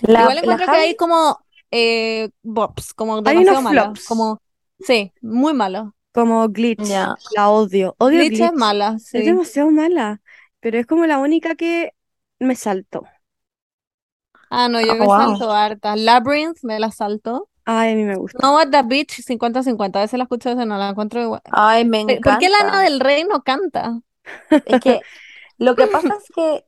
La, 0.02 0.22
Igual 0.22 0.36
la 0.36 0.42
encuentro 0.42 0.66
que 0.66 0.72
Javi, 0.72 0.84
hay 0.84 0.96
como 0.96 1.40
eh, 1.72 2.30
bops, 2.42 2.94
como 2.94 3.22
demasiado 3.22 3.70
flops. 3.70 4.06
Como, 4.08 4.42
sí, 4.80 5.12
muy 5.22 5.54
malas. 5.54 5.88
Como 6.14 6.48
Glitch. 6.50 6.88
La 7.36 7.50
odio. 7.50 7.96
Odio 7.98 8.20
Glitch 8.20 8.42
es 8.42 8.54
mala, 8.54 8.96
Es 8.98 9.12
demasiado 9.12 9.72
mala. 9.72 10.22
Pero 10.64 10.80
es 10.80 10.88
como 10.88 11.06
la 11.06 11.20
única 11.20 11.56
que 11.56 11.94
me 12.40 12.56
saltó. 12.56 13.04
Ah, 14.50 14.70
no, 14.70 14.82
yo 14.82 14.92
Ah, 14.92 14.96
me 14.96 15.08
wow. 15.08 15.10
salto 15.10 15.52
harta. 15.52 15.96
Labyrinth 15.96 16.60
me 16.64 16.80
la 16.80 16.92
salto. 16.92 17.50
Ay, 17.66 17.94
a 17.94 17.96
mí 17.96 18.04
me 18.06 18.16
gusta. 18.16 18.44
No, 18.44 18.54
What 18.56 18.72
the 18.72 18.84
Beach 18.84 19.22
50-50. 19.24 20.00
A 20.00 20.04
veces 20.04 20.18
la 20.18 20.24
escucho, 20.26 20.50
a 20.50 20.54
veces 20.56 20.68
no 20.68 20.78
la 20.78 20.90
encuentro 20.90 21.22
igual. 21.22 21.42
Ay, 21.52 21.86
me 21.86 22.02
¿Por 22.06 22.22
por 22.22 22.38
qué 22.38 22.50
Lana 22.50 22.82
encanta. 22.82 22.84
del 22.84 23.00
Rey 23.00 23.26
no 23.26 23.44
canta? 23.44 24.02
Es 24.66 24.80
que 24.80 25.08
lo 25.60 25.76
que 25.76 25.88
pasa 25.88 26.16
es 26.18 26.32
que 26.32 26.66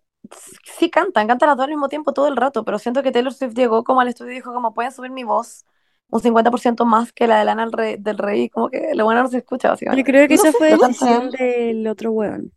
sí 0.77 0.89
cantan, 0.91 1.27
cantan 1.27 1.49
las 1.49 1.57
dos 1.57 1.65
al 1.65 1.71
mismo 1.71 1.89
tiempo 1.89 2.13
todo 2.13 2.27
el 2.29 2.37
rato, 2.37 2.65
pero 2.65 2.79
siento 2.79 3.03
que 3.03 3.11
Taylor 3.11 3.33
Swift 3.33 3.53
llegó 3.55 3.83
como 3.83 4.01
al 4.01 4.09
estudio 4.09 4.33
y 4.33 4.35
dijo 4.35 4.53
como 4.53 4.73
pueden 4.73 4.91
subir 4.93 5.11
mi 5.11 5.23
voz 5.25 5.65
un 6.09 6.21
50% 6.21 6.85
más 6.85 7.13
que 7.13 7.27
la 7.27 7.39
de 7.39 7.45
Lana 7.45 7.63
del 7.65 7.73
Rey, 7.73 7.97
del 7.99 8.17
Rey, 8.19 8.43
y 8.43 8.49
como 8.49 8.69
que 8.69 8.93
lo 8.95 9.05
bueno 9.05 9.23
no 9.23 9.29
se 9.29 9.39
escucha 9.39 9.69
Yo 9.87 10.03
básicamente. 10.03 10.03
creo 10.03 10.27
que 10.27 10.33
No 10.33 10.45
esa 10.45 10.53
fue 10.53 10.67
decisión 10.69 11.29
canta, 11.29 11.31
del 11.31 11.87
otro 11.87 12.11
weón. 12.11 12.51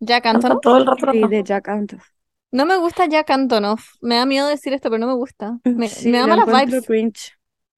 Jack 0.00 0.26
Antonoff. 0.26 0.60
todo 0.60 0.76
el 0.78 0.86
rato 0.86 1.06
Sí, 1.10 1.28
de 1.28 1.42
Jack 1.44 1.68
Antonoff. 1.68 2.06
No 2.52 2.64
me 2.66 2.76
gusta 2.76 3.06
Jack 3.06 3.30
Antonoff. 3.30 3.94
Me 4.00 4.16
da 4.16 4.26
miedo 4.26 4.46
decir 4.48 4.72
esto, 4.72 4.90
pero 4.90 5.00
no 5.00 5.06
me 5.08 5.14
gusta. 5.14 5.58
Me, 5.74 5.92
Sí, 5.94 6.08
me 6.08 6.18
da 6.18 6.26
malas 6.26 6.48
vibes. 6.50 6.86
cringe. 6.86 7.32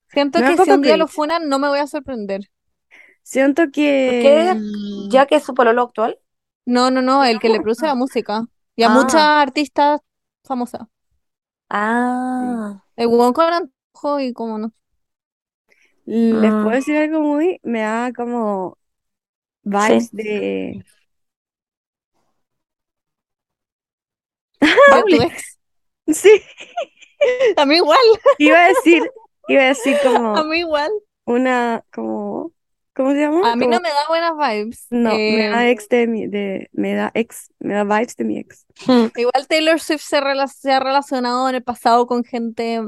Siento 0.09 0.43
Me 0.43 0.45
que 0.45 0.59
si 0.59 0.71
un 0.73 0.83
día 0.83 0.97
lo 0.99 1.09
funan, 1.09 1.49
no 1.49 1.59
me 1.59 1.69
voy 1.69 1.79
a 1.81 1.87
sorprender. 1.89 2.43
Siento 3.23 3.71
¿Por 4.05 4.17
que 4.19 4.19
qué? 4.19 4.55
Ya 5.09 5.27
que 5.27 5.37
es 5.37 5.45
su 5.45 5.55
pololo 5.55 5.83
actual. 5.83 6.19
No, 6.67 6.91
no, 6.91 7.03
no, 7.03 7.25
el 7.25 7.39
que 7.41 7.49
le 7.49 7.61
produce 7.61 7.87
la 7.87 7.95
música. 7.95 8.45
Y 8.77 8.83
a 8.85 8.89
Ah, 8.89 8.89
muchas 8.89 9.21
artistas 9.23 10.01
famosas. 10.45 10.83
ah, 11.71 12.83
El 12.97 13.09
huevón 13.09 13.35
con 13.35 13.53
antojo 13.53 14.19
y 14.21 14.33
como 14.33 14.57
no. 14.59 14.73
les 16.31 16.55
puedo 16.57 16.75
mm, 16.75 16.77
decir 16.77 16.97
algo 16.97 17.21
muy, 17.21 17.61
me 17.63 17.81
da 17.83 18.13
como 18.13 18.79
vibes 19.65 20.11
Sí. 20.13 20.13
de... 20.13 20.23
de 20.29 20.81
Pauli. 20.81 20.81
tu 20.81 20.81
ex. 20.81 21.03
Sí, 26.09 26.43
A 27.57 27.65
mí 27.67 27.77
igual, 27.77 27.99
iba 28.39 28.59
a 28.65 28.69
decir, 28.69 29.09
iba 29.49 29.63
a 29.63 29.67
decir 29.67 29.97
a 29.97 30.03
como 30.03 30.45
mí 30.45 30.59
igual. 30.59 30.91
una, 31.25 31.85
como, 31.93 32.53
¿cómo 32.95 33.13
se 33.13 33.21
llama? 33.21 33.53
A 33.53 33.57
mí 33.57 33.67
Como- 33.67 33.77
no 33.77 33.81
me 33.81 33.89
da 33.89 34.09
buenas 34.09 34.33
vibes. 34.37 34.87
no, 34.91 35.11
me 35.15 35.49
da 35.49 35.69
ex 35.69 35.89
de 35.89 36.07
mi, 36.09 36.27
de, 36.27 36.69
me 36.73 36.95
da 36.95 37.13
ex, 37.15 37.49
me 37.61 37.75
da 37.75 37.85
vibes 37.85 38.17
de 38.17 38.25
mi 38.25 38.39
ex. 38.39 38.67
Hmm. 38.87 39.07
igual 39.17 39.47
Taylor 39.49 39.79
Swift 39.79 40.03
se, 40.03 40.21
rela- 40.21 40.49
se 40.49 40.73
ha 40.73 40.81
relacionado 40.81 41.49
en 41.49 41.55
el 41.55 41.63
pasado 41.63 42.07
con 42.09 42.25
gente 42.25 42.81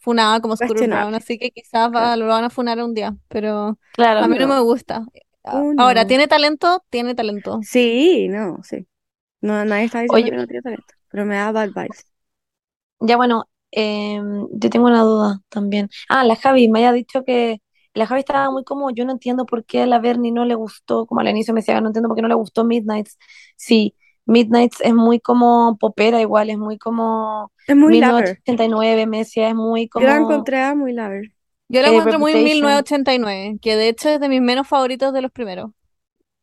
funada 0.00 0.40
como 0.40 0.56
Scooter 0.56 0.76
Cuestionable. 0.76 1.16
así 1.16 1.38
que 1.38 1.50
quizás 1.52 1.90
va- 1.94 2.16
lo 2.16 2.26
van 2.26 2.44
a 2.44 2.50
funar 2.50 2.82
un 2.82 2.94
día, 2.94 3.14
pero 3.28 3.78
Claro. 3.92 4.20
a 4.24 4.28
mí 4.28 4.36
no 4.38 4.48
no. 4.48 4.54
me 4.56 4.60
gusta. 4.60 5.04
Oh, 5.42 5.72
Ahora. 5.78 6.04
¿tiene 6.06 6.26
talento? 6.26 6.82
Tiene 6.90 7.14
talento. 7.14 7.60
Sí, 7.62 8.26
no, 8.28 8.58
sí. 8.64 8.86
No, 9.40 9.64
nadie 9.64 9.84
está 9.84 10.00
diciendo 10.00 10.14
Oye. 10.16 10.30
que 10.32 10.36
no 10.36 10.46
tiene 10.48 10.62
talento, 10.62 10.94
pero 11.10 11.24
me 11.26 11.36
da 11.36 11.52
bad 11.52 11.70
vibes. 11.74 12.06
Ya 13.00 13.16
bueno, 13.16 13.48
em, 13.70 14.48
yo 14.52 14.70
tengo 14.70 14.86
una 14.86 15.02
duda 15.02 15.40
también. 15.48 15.88
Ah, 16.08 16.24
la 16.24 16.36
Javi 16.36 16.68
me 16.68 16.80
había 16.80 16.92
dicho 16.92 17.24
que 17.24 17.62
la 17.94 18.06
Javi 18.06 18.20
estaba 18.20 18.50
muy 18.50 18.64
como, 18.64 18.90
yo 18.90 19.04
no 19.04 19.12
entiendo 19.12 19.46
por 19.46 19.64
qué 19.64 19.82
a 19.82 19.86
la 19.86 19.98
Bernie 20.00 20.32
no 20.32 20.44
le 20.44 20.54
gustó, 20.54 21.06
como 21.06 21.20
al 21.20 21.28
inicio 21.28 21.54
me 21.54 21.60
decía, 21.60 21.80
no 21.80 21.88
entiendo 21.88 22.08
por 22.08 22.16
qué 22.16 22.22
no 22.22 22.28
le 22.28 22.34
gustó 22.34 22.64
Midnights. 22.64 23.18
Sí, 23.56 23.94
Midnights 24.26 24.80
es 24.80 24.94
muy 24.94 25.20
como 25.20 25.76
popera 25.78 26.20
igual, 26.20 26.50
es 26.50 26.58
muy 26.58 26.78
como 26.78 27.52
Es 27.68 27.76
muy 27.76 27.94
lover. 27.94 28.42
1989, 28.46 29.06
me 29.06 29.18
decía, 29.18 29.48
es 29.48 29.54
muy 29.54 29.88
Yo 29.94 30.06
la 30.06 30.16
como... 30.16 30.16
encontré 30.16 30.74
muy 30.74 30.92
lover. 30.94 31.32
Yo 31.68 31.82
la 31.82 31.88
Eh, 31.88 31.90
encuentro 31.90 32.18
muy 32.18 32.34
Reputation. 32.34 32.86
1989, 32.86 33.58
que 33.60 33.76
de 33.76 33.88
hecho 33.88 34.08
es 34.08 34.20
de 34.20 34.28
mis 34.28 34.40
menos 34.40 34.66
favoritos 34.68 35.12
de 35.12 35.22
los 35.22 35.30
primeros. 35.32 35.70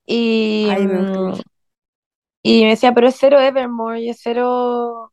Y, 0.08 0.76
Ay, 0.76 0.88
me 0.88 0.98
gusta 1.00 1.22
mm, 1.34 1.40
mucho. 1.40 1.44
Y 2.54 2.64
me 2.64 2.70
decía, 2.72 2.94
pero 2.94 3.08
es 3.08 3.16
cero 3.20 3.40
Evermore 3.40 4.02
y 4.02 4.10
es 4.10 4.20
cero... 4.22 5.12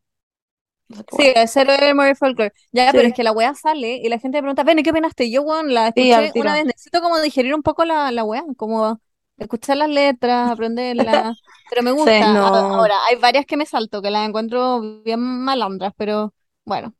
no 0.89 0.97
sé 0.99 1.05
qué 1.07 1.17
Sí, 1.17 1.31
es 1.35 1.53
Zero 1.53 1.73
Evermore 1.73 2.15
Folklore. 2.15 2.53
Ya, 2.73 2.93
pero 2.95 3.07
Sí. 3.07 3.09
es 3.09 3.15
que 3.15 3.23
la 3.23 3.33
wea 3.33 3.55
sale 3.55 3.97
y 3.97 4.09
la 4.09 4.19
gente 4.19 4.39
me 4.39 4.43
pregunta, 4.43 4.65
Ven, 4.65 4.83
¿qué 4.83 4.91
opinaste? 4.91 5.25
Y 5.25 5.33
yo, 5.33 5.43
weón, 5.43 5.73
la 5.75 5.89
Sí, 5.95 6.13
escuché 6.13 6.33
tiro. 6.33 6.49
una 6.49 6.55
vez. 6.55 6.65
Necesito 6.65 7.01
como 7.03 7.21
digerir 7.21 7.55
un 7.55 7.63
poco 7.63 7.85
la, 7.85 8.11
la 8.13 8.25
wea, 8.25 8.43
como 8.57 9.01
escuchar 9.37 9.77
las 9.77 9.91
letras, 9.91 10.51
aprenderlas. 10.51 11.37
Pero 11.69 11.83
me 11.83 11.91
gusta. 11.93 12.25
Sí. 12.25 12.33
No. 12.33 12.47
Ahora, 12.79 12.95
hay 13.09 13.17
varias 13.17 13.45
que 13.47 13.57
me 13.59 13.67
salto, 13.67 14.01
que 14.03 14.11
las 14.11 14.27
encuentro 14.29 14.81
bien 15.03 15.21
malandras, 15.21 15.93
pero 15.97 16.35
bueno. 16.65 16.95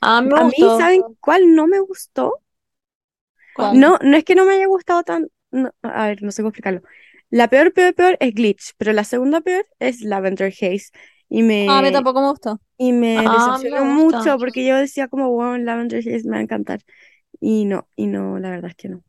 A 0.00 0.20
mí 0.22 0.28
me 0.28 0.34
A 0.34 0.44
mí, 0.44 0.70
gustó. 0.70 0.70
¿saben 0.70 1.04
cuál 1.20 1.54
no 1.54 1.66
me 1.66 1.80
gustó? 1.80 2.42
¿cuál? 3.52 3.82
No, 3.82 3.98
no 4.02 4.16
es 4.16 4.24
que 4.24 4.34
no 4.34 4.44
me 4.44 4.54
haya 4.54 4.66
gustado 4.66 5.02
tan... 5.02 5.28
no, 5.50 5.70
a 5.82 6.06
ver, 6.08 6.22
no 6.22 6.30
sé 6.32 6.42
cómo 6.42 6.50
explicarlo. 6.50 6.82
La 7.30 7.48
peor, 7.48 7.72
peor, 7.72 7.94
peor 7.94 8.16
es 8.20 8.34
Glitch, 8.34 8.72
pero 8.78 8.92
la 8.92 9.04
segunda 9.04 9.40
peor 9.40 9.66
es 9.78 10.00
Lavender 10.02 10.48
Haze. 10.52 10.86
Y 11.28 11.42
me, 11.42 11.66
Ah, 11.70 11.78
a 11.78 11.82
mí 11.82 11.92
tampoco 11.92 12.20
me 12.20 12.28
gustó. 12.30 12.58
y 12.78 12.92
me 12.92 13.18
Ah, 13.26 13.58
decepcionó 13.58 13.84
me 13.84 13.94
mucho 13.94 14.38
porque 14.38 14.64
yo 14.66 14.76
decía 14.76 15.08
como, 15.08 15.30
wow, 15.30 15.56
Lavender 15.58 15.98
Haze 16.00 16.22
me 16.24 16.30
va 16.32 16.38
a 16.38 16.42
encantar. 16.42 16.80
Y 17.40 17.64
no, 17.66 17.88
y 17.96 18.06
no, 18.06 18.38
la 18.38 18.50
verdad 18.50 18.70
es 18.70 18.76
que 18.76 18.88
no. 18.88 19.02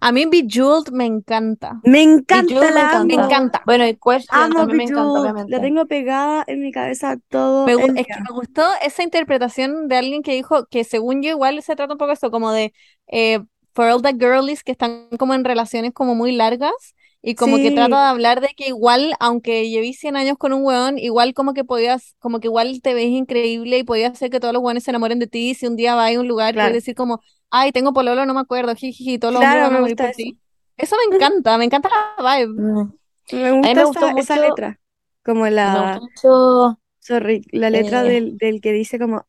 A 0.00 0.10
mí 0.12 0.24
Bejeweled 0.26 0.90
me 0.92 1.04
encanta. 1.06 1.80
Me 1.84 2.02
encanta, 2.02 2.54
Bejeweled 2.54 2.74
me 2.74 2.80
la 2.80 2.90
amo. 2.92 3.04
Me 3.06 3.14
encanta. 3.14 3.62
Bueno, 3.66 3.86
y 3.86 3.94
Question 3.96 4.28
Amo 4.30 4.54
también 4.54 4.76
me 4.78 4.84
encanta, 4.84 5.20
obviamente. 5.20 5.52
La 5.52 5.60
tengo 5.60 5.86
pegada 5.86 6.44
en 6.46 6.60
mi 6.60 6.72
cabeza 6.72 7.16
todo 7.28 7.66
Me 7.66 7.72
el 7.72 7.98
es 7.98 8.06
que 8.06 8.20
me 8.20 8.34
gustó 8.34 8.62
esa 8.82 9.02
interpretación 9.02 9.88
de 9.88 9.96
alguien 9.96 10.22
que 10.22 10.32
dijo 10.32 10.66
que 10.66 10.84
según 10.84 11.22
yo 11.22 11.30
igual 11.30 11.62
se 11.62 11.76
trata 11.76 11.94
un 11.94 11.98
poco 11.98 12.12
esto, 12.12 12.30
como 12.30 12.52
de 12.52 12.72
eh, 13.08 13.40
for 13.74 13.86
all 13.90 14.02
the 14.02 14.12
girlies 14.18 14.62
que 14.62 14.72
están 14.72 15.08
como 15.18 15.34
en 15.34 15.44
relaciones 15.44 15.92
como 15.92 16.14
muy 16.14 16.32
largas 16.32 16.72
y 17.22 17.34
como 17.34 17.56
que 17.58 17.70
trata 17.70 18.02
de 18.04 18.08
hablar 18.08 18.40
de 18.40 18.48
que 18.56 18.68
igual, 18.68 19.12
aunque 19.20 19.68
lleví 19.68 19.92
100 19.92 20.16
años 20.16 20.38
con 20.38 20.52
un 20.52 20.64
weón, 20.64 20.98
igual 20.98 21.34
como 21.34 21.52
que 21.54 21.64
podías, 21.64 22.14
como 22.18 22.40
que 22.40 22.48
igual 22.48 22.80
te 22.82 22.94
ves 22.94 23.06
increíble 23.08 23.78
y 23.78 23.84
podías 23.84 24.12
hacer 24.12 24.30
que 24.30 24.40
todos 24.40 24.54
los 24.54 24.62
weones 24.62 24.84
se 24.84 24.90
enamoren 24.90 25.18
de 25.18 25.26
ti 25.26 25.54
si 25.54 25.66
un 25.66 25.76
día 25.76 25.94
vas 25.94 26.14
a 26.16 26.20
un 26.20 26.28
lugar 26.28 26.50
y 26.50 26.52
Claro. 26.54 26.70
puedes 26.70 26.82
decir 26.84 26.94
como, 26.94 27.20
ay, 27.50 27.72
tengo 27.72 27.92
pololo, 27.92 28.24
no 28.26 28.34
me 28.34 28.40
acuerdo, 28.40 28.74
jiji, 28.74 29.18
todos 29.18 29.34
los 29.34 29.42
hombres 29.42 29.60
Claro, 29.60 29.70
van 29.70 29.74
a 29.74 29.74
me 29.76 29.80
morir 29.82 29.96
gusta 29.96 30.04
por 30.04 30.10
eso. 30.10 30.16
ti. 30.24 30.38
Eso 30.76 30.96
me 30.96 31.14
encanta, 31.16 31.58
me 31.58 31.64
encanta 31.66 31.90
la 32.18 32.38
vibe. 32.38 32.52
Mm. 32.62 32.92
Me 33.32 33.52
gusta 33.52 33.74
me 33.74 33.84
gustó 33.84 34.08
esa, 34.16 34.36
letra. 34.38 34.80
Como 35.22 35.44
Me 35.44 35.50
la, 35.50 36.00
mucho. 36.00 36.78
sorry, 37.00 37.42
la 37.52 37.70
letra 37.70 38.02
Eh. 38.02 38.10
del, 38.12 38.38
del 38.38 38.60
que 38.60 38.72
dice 38.72 38.98
como, 38.98 39.26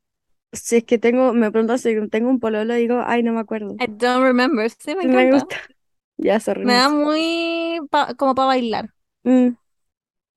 si 0.53 0.77
es 0.77 0.83
que 0.86 0.98
tengo, 0.98 1.33
me 1.33 1.51
pregunto 1.51 1.77
si 1.77 1.95
tengo 2.10 2.29
un 2.29 2.39
pololo, 2.39 2.74
digo, 2.75 3.01
ay, 3.05 3.24
no 3.24 3.33
me 3.33 3.41
acuerdo. 3.41 3.75
I 3.79 3.88
don't 3.88 4.24
remember, 4.24 4.69
sí, 4.69 4.95
me 4.95 5.05
Me 5.05 5.24
encanta. 5.24 5.36
gusta. 5.45 5.57
Ya, 6.22 6.40
sorry. 6.40 6.66
Me 6.66 6.74
da 6.74 6.90
muy 6.90 7.80
pa- 7.90 8.13
como 8.16 8.36
para 8.36 8.48
bailar. 8.48 8.90
Mm, 9.24 9.50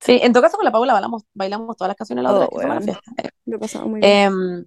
Sí, 0.01 0.19
en 0.21 0.33
todo 0.33 0.43
caso 0.43 0.57
con 0.57 0.65
la 0.65 0.71
Paula 0.71 0.93
bailamos, 0.93 1.23
bailamos 1.33 1.77
todas 1.77 1.89
las 1.89 1.97
canciones 1.97 2.23
la 2.23 2.31
Oh, 2.33 2.43
otra 2.45 2.71
a 2.77 2.79
la 2.79 2.95
lo 3.45 3.59
pasado 3.59 3.87
muy 3.87 4.01
bien. 4.01 4.11
Em, 4.11 4.65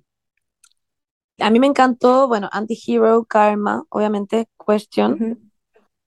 a 1.38 1.50
mí 1.50 1.60
me 1.60 1.66
encantó, 1.66 2.26
bueno, 2.28 2.48
Anti-Hero, 2.52 3.24
Karma, 3.24 3.84
obviamente, 3.90 4.48
Question. 4.66 5.50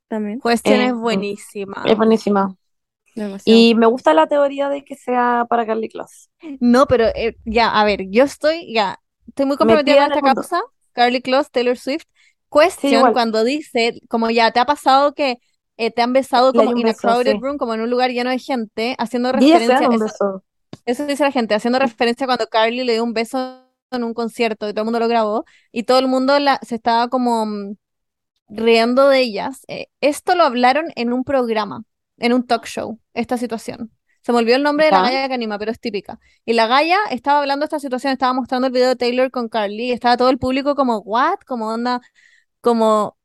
También, 0.10 0.40
Cuestión 0.40 0.82
Eh, 0.82 0.88
es 0.88 0.94
buenísima. 0.96 1.84
Es 1.86 1.98
buenísima. 1.98 2.56
demasiado. 3.16 3.60
Y 3.60 3.76
me 3.76 3.86
gusta 3.86 4.14
la 4.14 4.28
teoría 4.28 4.68
de 4.70 4.84
que 4.84 4.96
sea 4.96 5.46
para 5.50 5.66
Carly 5.66 5.88
Claus. 5.90 6.30
No, 6.60 6.86
pero 6.88 7.06
eh, 7.16 7.38
ya, 7.46 7.70
a 7.70 7.86
ver, 7.86 8.10
yo 8.10 8.24
estoy, 8.26 8.74
ya, 8.74 9.00
estoy 9.28 9.46
muy 9.46 9.58
comprometida 9.58 9.96
Metida 9.96 10.10
con 10.10 10.18
esta 10.18 10.22
mundo. 10.26 10.42
causa. 10.42 10.62
Carly 10.94 11.22
Close, 11.22 11.50
Taylor 11.52 11.78
Swift. 11.78 12.06
Question 12.52 12.94
igual. 12.94 13.14
cuando 13.14 13.44
dice, 13.44 14.02
como 14.10 14.30
ya 14.30 14.52
te 14.52 14.60
ha 14.60 14.66
pasado 14.66 15.14
que 15.14 15.38
eh, 15.78 15.92
te 15.92 16.02
han 16.02 16.14
besado 16.14 16.54
como 16.54 16.78
in 16.78 16.90
a 16.90 16.94
crowded 16.94 17.34
sí. 17.34 17.40
room, 17.42 17.58
como 17.58 17.74
en 17.74 17.82
un 17.82 17.90
lugar 17.90 18.12
lleno 18.12 18.30
de 18.30 18.40
gente, 18.40 18.96
haciendo 19.00 19.32
referencia, 19.32 19.80
eso, 19.80 19.90
beso. 19.90 20.44
eso 20.86 21.06
dice 21.08 21.24
la 21.24 21.32
gente, 21.32 21.56
haciendo 21.56 21.80
referencia 21.80 22.28
cuando 22.28 22.48
Carly 22.48 22.84
le 22.84 22.94
dio 22.94 23.04
un 23.04 23.14
beso 23.14 23.64
en 23.92 24.04
un 24.04 24.14
concierto 24.14 24.68
y 24.68 24.74
todo 24.74 24.82
el 24.82 24.86
mundo 24.86 25.00
lo 25.00 25.08
grabó 25.08 25.46
y 25.72 25.84
todo 25.84 26.00
el 26.00 26.08
mundo 26.08 26.38
la, 26.40 26.60
se 26.62 26.76
estaba 26.76 27.08
como 27.08 27.46
mm, 27.46 27.76
riendo 28.50 29.08
de 29.08 29.20
ellas. 29.20 29.64
Eh, 29.68 29.88
esto 30.02 30.36
lo 30.36 30.44
hablaron 30.44 30.92
en 30.96 31.14
un 31.14 31.24
programa, 31.24 31.84
en 32.18 32.34
un 32.34 32.46
talk 32.46 32.66
show, 32.66 33.00
esta 33.14 33.38
situación. 33.38 33.92
Se 34.22 34.32
me 34.32 34.38
olvidó 34.38 34.56
el 34.58 34.64
nombre 34.64 34.86
de 34.86 34.92
la 34.92 35.02
galla 35.02 35.28
que 35.28 35.34
anima, 35.34 35.58
pero 35.58 35.72
es 35.72 35.80
típica. 35.80 36.20
Y 36.46 36.54
la 36.54 36.68
galla 36.68 37.00
estaba 37.10 37.40
hablando 37.40 37.64
de 37.64 37.66
esta 37.66 37.80
situación, 37.80 38.14
estaba 38.14 38.34
mostrando 38.34 38.68
el 38.68 38.74
video 38.74 38.90
de 38.90 38.96
Taylor 38.96 39.32
con 39.32 39.50
Carly, 39.50 39.86
y 39.86 39.92
estaba 39.94 40.16
todo 40.16 40.30
el 40.30 40.38
público 40.38 40.76
como, 40.76 41.00
¿what? 41.00 41.40
Como 41.48 41.68
onda, 41.68 42.02
como, 42.62 43.18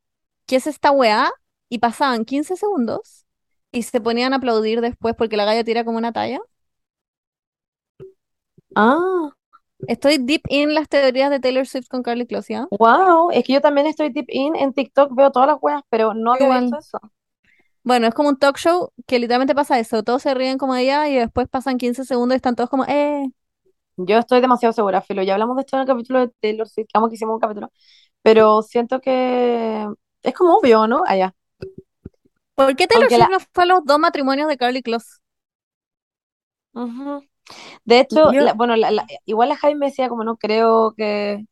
¿qué 0.47 0.57
es 0.57 0.66
esta 0.69 0.90
weá? 0.93 1.33
Y 1.71 1.78
pasaban 1.81 2.25
15 2.26 2.57
segundos 2.57 3.26
y 3.73 3.85
se 3.85 4.00
ponían 4.00 4.33
a 4.35 4.37
aplaudir 4.38 4.81
después 4.83 5.14
porque 5.16 5.37
la 5.38 5.45
galla 5.47 5.64
tira 5.64 5.85
como 5.85 5.99
una 5.99 6.12
talla. 6.12 6.40
Ah, 8.75 9.33
Estoy 9.88 10.19
deep 10.19 10.43
in 10.49 10.75
las 10.75 10.88
teorías 10.88 11.28
de 11.31 11.40
Taylor 11.40 11.66
Swift 11.66 11.88
con 11.88 12.02
Carly 12.05 12.25
Close, 12.26 12.52
¿ya? 12.52 12.69
wow. 12.71 13.31
Es 13.33 13.45
que 13.45 13.52
yo 13.55 13.61
también 13.61 13.87
estoy 13.87 14.11
deep 14.12 14.26
in 14.28 14.57
en 14.57 14.73
TikTok, 14.73 15.14
veo 15.14 15.31
todas 15.33 15.49
las 15.49 15.59
weas, 15.61 15.83
pero 15.90 16.14
no 16.14 16.33
había 16.33 16.49
Igual. 16.49 16.50
visto 16.50 16.78
eso. 16.78 16.99
Bueno, 17.85 18.09
es 18.09 18.14
como 18.14 18.28
un 18.31 18.38
talk 18.38 18.57
show 18.59 18.90
que 19.07 19.19
literalmente 19.19 19.55
pasa 19.55 19.78
eso. 19.78 20.02
Todos 20.02 20.23
se 20.23 20.35
ríen 20.35 20.59
como 20.59 20.75
ella 20.75 21.09
y 21.09 21.14
después 21.16 21.49
pasan 21.49 21.78
15 21.78 22.05
segundos 22.05 22.35
y 22.35 22.37
están 22.37 22.57
todos 22.57 22.69
como, 22.71 22.85
eh. 22.87 23.26
Yo 23.97 24.19
estoy 24.19 24.40
demasiado 24.40 24.73
segura, 24.73 25.00
Filo. 25.00 25.23
Ya 25.23 25.35
hablamos 25.35 25.57
de 25.57 25.62
esto 25.62 25.76
en 25.76 25.83
el 25.83 25.87
capítulo 25.88 26.21
de 26.21 26.28
Taylor 26.40 26.69
Swift, 26.69 26.88
amo 26.95 27.09
que 27.09 27.14
hicimos 27.14 27.35
un 27.35 27.40
capítulo. 27.40 27.73
Pero 28.26 28.62
siento 28.62 29.00
que 29.00 29.87
es 30.25 30.35
como 30.35 30.56
obvio, 30.56 30.88
¿no? 30.88 31.04
Allá. 31.06 31.33
¿Por 32.56 32.75
qué 32.75 32.88
Taylor 32.88 33.09
Swift 33.09 33.21
la- 33.21 33.28
no 33.28 33.38
fue 33.54 33.62
a 33.62 33.66
los 33.66 33.85
dos 33.85 34.00
matrimonios 34.00 34.49
de 34.49 34.56
Carly 34.56 34.83
Close? 34.83 35.18
Ujú. 36.73 37.23
De 37.85 38.00
hecho, 38.00 38.33
la- 38.33 38.54
bueno, 38.54 38.76
la- 38.76 38.90
la- 38.90 39.06
igual 39.26 39.50
la 39.50 39.56
Jaime 39.56 39.80
me 39.80 39.87
decía 39.87 40.09
como 40.09 40.25
no 40.25 40.37
creo 40.38 40.95
que, 40.97 41.45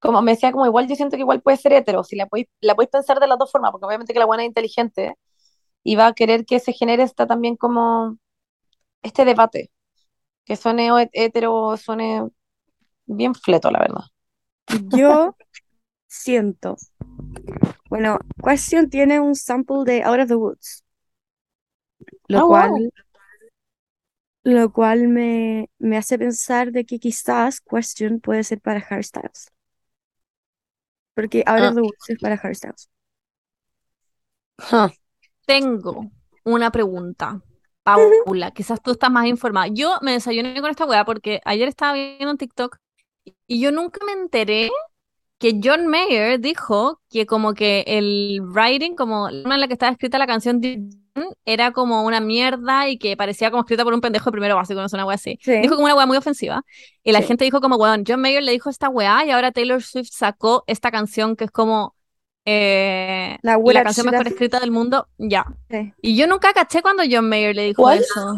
como 0.00 0.22
me 0.22 0.32
decía 0.32 0.52
como 0.52 0.66
igual 0.66 0.88
yo 0.88 0.96
siento 0.96 1.16
que 1.16 1.22
igual 1.22 1.42
puede 1.42 1.58
ser 1.58 1.72
hetero, 1.74 2.04
si 2.04 2.16
la 2.16 2.26
podéis, 2.26 2.48
la 2.60 2.74
podéis 2.76 2.90
pensar 2.90 3.20
de 3.20 3.28
las 3.28 3.38
dos 3.38 3.52
formas, 3.52 3.72
porque 3.72 3.86
obviamente 3.86 4.12
que 4.14 4.18
la 4.20 4.26
buena 4.26 4.44
es 4.44 4.48
inteligente 4.48 5.16
y 5.84 5.96
va 5.96 6.08
a 6.08 6.14
querer 6.14 6.46
que 6.46 6.60
se 6.60 6.72
genere 6.74 7.04
esta 7.04 7.26
también 7.26 7.56
como 7.56 8.18
este 9.02 9.24
debate, 9.24 9.72
que 10.44 10.56
suene 10.56 10.90
hetero, 11.12 11.76
suene 11.78 12.28
bien 13.06 13.34
fleto, 13.34 13.70
la 13.70 13.80
verdad. 13.80 14.02
Yo 14.90 15.36
siento. 16.10 16.76
Bueno, 17.88 18.18
Question 18.44 18.88
tiene 18.90 19.20
un 19.20 19.34
sample 19.34 19.84
de 19.84 20.02
Out 20.02 20.20
of 20.20 20.28
the 20.28 20.34
Woods. 20.36 20.84
Lo 22.28 22.38
Ah, 22.38 22.46
cual, 22.46 22.70
wow. 22.70 22.90
lo 24.44 24.70
cual 24.72 25.08
me, 25.08 25.70
me 25.78 25.96
hace 25.96 26.18
pensar 26.18 26.72
de 26.72 26.84
que 26.84 26.98
quizás 26.98 27.60
Question 27.60 28.20
puede 28.20 28.44
ser 28.44 28.60
para 28.60 28.80
Harry 28.80 29.02
Styles. 29.04 29.50
Porque 31.14 31.44
Out 31.46 31.62
Ah. 31.62 31.68
of 31.68 31.74
the 31.76 31.82
Woods 31.82 32.10
es 32.10 32.18
para 32.18 32.34
Harry 32.36 32.54
Styles. 32.56 32.88
Huh. 34.58 34.90
Tengo 35.46 36.10
una 36.44 36.70
pregunta. 36.70 37.42
Paula, 38.24 38.50
quizás 38.52 38.82
tú 38.82 38.92
estás 38.92 39.10
más 39.10 39.26
informada. 39.26 39.68
Yo 39.68 39.96
me 40.02 40.12
desayuné 40.12 40.60
con 40.60 40.70
esta 40.70 40.84
weá 40.86 41.04
porque 41.04 41.40
ayer 41.44 41.68
estaba 41.68 41.94
viendo 41.94 42.30
un 42.30 42.38
TikTok 42.38 42.76
y 43.46 43.60
yo 43.60 43.72
nunca 43.72 44.04
me 44.04 44.12
enteré 44.12 44.70
que 45.40 45.58
John 45.62 45.88
Mayer 45.88 46.38
dijo 46.38 47.00
que 47.10 47.26
como 47.26 47.54
que 47.54 47.82
el 47.86 48.40
writing, 48.42 48.94
como 48.94 49.28
la 49.30 49.40
forma 49.42 49.54
en 49.56 49.60
la 49.62 49.66
que 49.66 49.72
estaba 49.72 49.90
escrita 49.92 50.18
la 50.18 50.26
canción 50.28 50.60
era 51.44 51.72
como 51.72 52.04
una 52.04 52.20
mierda 52.20 52.88
y 52.88 52.98
que 52.98 53.16
parecía 53.16 53.50
como 53.50 53.62
escrita 53.62 53.82
por 53.84 53.94
un 53.94 54.00
pendejo 54.00 54.26
de 54.30 54.32
primero 54.32 54.54
básico, 54.56 54.78
no 54.80 54.86
es 54.86 54.92
una 54.92 55.04
wea 55.06 55.16
así. 55.16 55.38
Sí. 55.42 55.52
Dijo 55.60 55.74
como 55.74 55.86
una 55.86 55.96
wea 55.96 56.06
muy 56.06 56.16
ofensiva. 56.16 56.62
Y 57.02 57.12
la 57.12 57.20
Sí. 57.20 57.28
gente 57.28 57.44
dijo 57.44 57.60
como, 57.60 57.76
weón, 57.76 58.04
John 58.06 58.20
Mayer 58.20 58.42
le 58.42 58.52
dijo 58.52 58.70
esta 58.70 58.88
wea 58.88 59.24
y 59.24 59.30
ahora 59.30 59.50
Taylor 59.50 59.82
Swift 59.82 60.10
sacó 60.12 60.62
esta 60.66 60.90
canción 60.90 61.36
que 61.36 61.44
es 61.44 61.50
como 61.50 61.96
eh, 62.44 63.38
La 63.42 63.58
la 63.58 63.82
canción 63.82 64.06
mejor 64.10 64.28
escrita 64.28 64.60
del 64.60 64.70
mundo. 64.70 65.08
Ya. 65.18 65.44
Sí. 65.70 65.92
Y 66.02 66.16
yo 66.16 66.26
nunca 66.26 66.52
caché 66.52 66.82
cuando 66.82 67.02
John 67.10 67.28
Mayer 67.28 67.54
le 67.56 67.64
dijo 67.64 67.82
¿Cuál? 67.82 67.98
eso. 68.00 68.36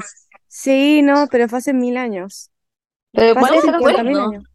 Sí, 0.49 1.03
no, 1.03 1.27
pero 1.31 1.49
fue 1.49 1.59
hace 1.59 1.73
mil 1.73 1.97
años. 1.97 2.51
Pero 3.13 3.33
Fue 3.35 3.41
¿cuál 3.41 3.53
hace 3.53 3.59
es 3.59 3.65
esa 3.65 3.77
acuerdo. 3.77 3.99
50 3.99 4.03
mil 4.05 4.19
canción? 4.19 4.35
años. 4.35 4.52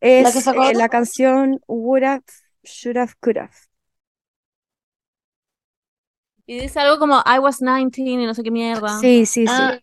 Es 0.00 0.24
¿La 0.24 0.32
que 0.32 0.40
sacó 0.40 0.64
eh, 0.70 0.74
la 0.74 0.88
canción 0.88 1.60
Would 1.66 2.04
Have, 2.04 2.22
Should 2.62 2.96
Have, 2.98 3.12
Could 3.20 3.38
Have. 3.38 3.50
Y 6.46 6.58
dice 6.60 6.80
algo 6.80 6.98
como 6.98 7.22
I 7.26 7.38
was 7.38 7.60
19 7.60 8.22
y 8.22 8.26
no 8.26 8.34
sé 8.34 8.42
qué 8.42 8.50
mierda. 8.50 8.98
Sí, 9.00 9.26
sí, 9.26 9.48
sí. 9.48 9.62
Ah, 9.62 9.78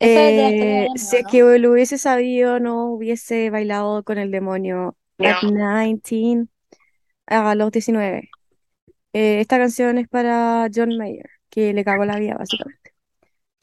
las 0.00 0.52
Eh, 0.86 0.88
si 0.96 1.16
es 1.16 1.24
¿no? 1.24 1.30
que 1.30 1.58
lo 1.58 1.72
hubiese 1.72 1.98
sabido, 1.98 2.60
no 2.60 2.86
hubiese 2.86 3.50
bailado 3.50 4.02
con 4.04 4.18
el 4.18 4.30
demonio 4.30 4.96
at 5.18 5.36
19, 5.40 6.48
a 7.26 7.54
los 7.54 7.70
19. 7.72 8.30
Eh, 9.14 9.40
esta 9.40 9.58
canción 9.58 9.98
es 9.98 10.08
para 10.08 10.68
John 10.74 10.96
Mayer, 10.98 11.30
que 11.50 11.72
le 11.74 11.84
cagó 11.84 12.04
la 12.04 12.18
vida, 12.18 12.36
básicamente. 12.38 12.83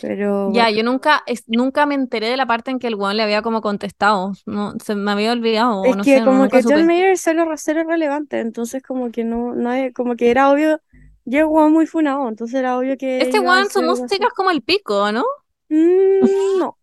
Pero 0.01 0.45
Ya, 0.45 0.51
bueno, 0.51 0.69
yo 0.69 0.83
nunca, 0.83 1.23
es- 1.27 1.43
nunca 1.47 1.85
me 1.85 1.95
enteré 1.95 2.29
de 2.29 2.37
la 2.37 2.45
parte 2.47 2.71
en 2.71 2.79
que 2.79 2.87
el 2.87 2.95
weón 2.95 3.17
le 3.17 3.23
había 3.23 3.41
como 3.41 3.61
contestado. 3.61 4.31
No, 4.45 4.73
se 4.83 4.95
me 4.95 5.11
había 5.11 5.31
olvidado, 5.31 5.89
es 5.89 5.95
no 5.95 6.03
que 6.03 6.13
sé, 6.13 6.19
no, 6.21 6.25
como 6.25 6.49
que 6.49 6.63
John 6.63 6.63
supe. 6.63 6.83
Mayer 6.85 7.09
es 7.11 7.21
cero, 7.23 7.45
relevante, 7.87 8.39
entonces 8.39 8.83
como 8.83 9.11
que 9.11 9.23
no, 9.23 9.53
nadie, 9.55 9.93
como 9.93 10.15
que 10.15 10.29
era 10.31 10.51
obvio, 10.51 10.79
llegó 11.25 11.69
muy 11.69 11.87
funado, 11.87 12.27
entonces 12.29 12.59
era 12.59 12.77
obvio 12.77 12.97
que 12.97 13.21
Este 13.21 13.39
weón, 13.39 13.69
su 13.69 13.81
música 13.81 14.27
es 14.27 14.33
como 14.33 14.51
el 14.51 14.61
pico, 14.61 15.11
¿no? 15.11 15.23
Mm, 15.69 16.59
no. 16.59 16.77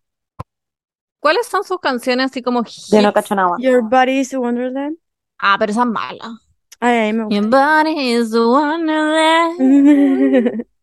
¿Cuáles 1.21 1.47
son 1.47 1.65
sus 1.65 1.81
canciones 1.81 2.27
así 2.31 2.43
como 2.43 2.63
Yo 2.89 3.03
no 3.03 3.09
hits? 3.09 3.13
cacho 3.13 3.35
nada. 3.35 3.57
Your 3.59 3.83
Body 3.83 4.21
is 4.21 4.33
a 4.35 4.39
Wonderland. 4.41 4.99
Ah, 5.39 5.57
pero 5.59 5.73
esa 5.73 5.83
es 5.83 5.89
mala. 5.89 6.39
Ay, 6.81 7.11
a 7.11 7.13
mí 7.13 7.19
me 7.19 7.25
Your 7.29 7.41
gusta. 7.41 7.51
body 7.51 8.13
is 8.15 8.33
a 8.35 8.41
wonderland. 8.47 10.65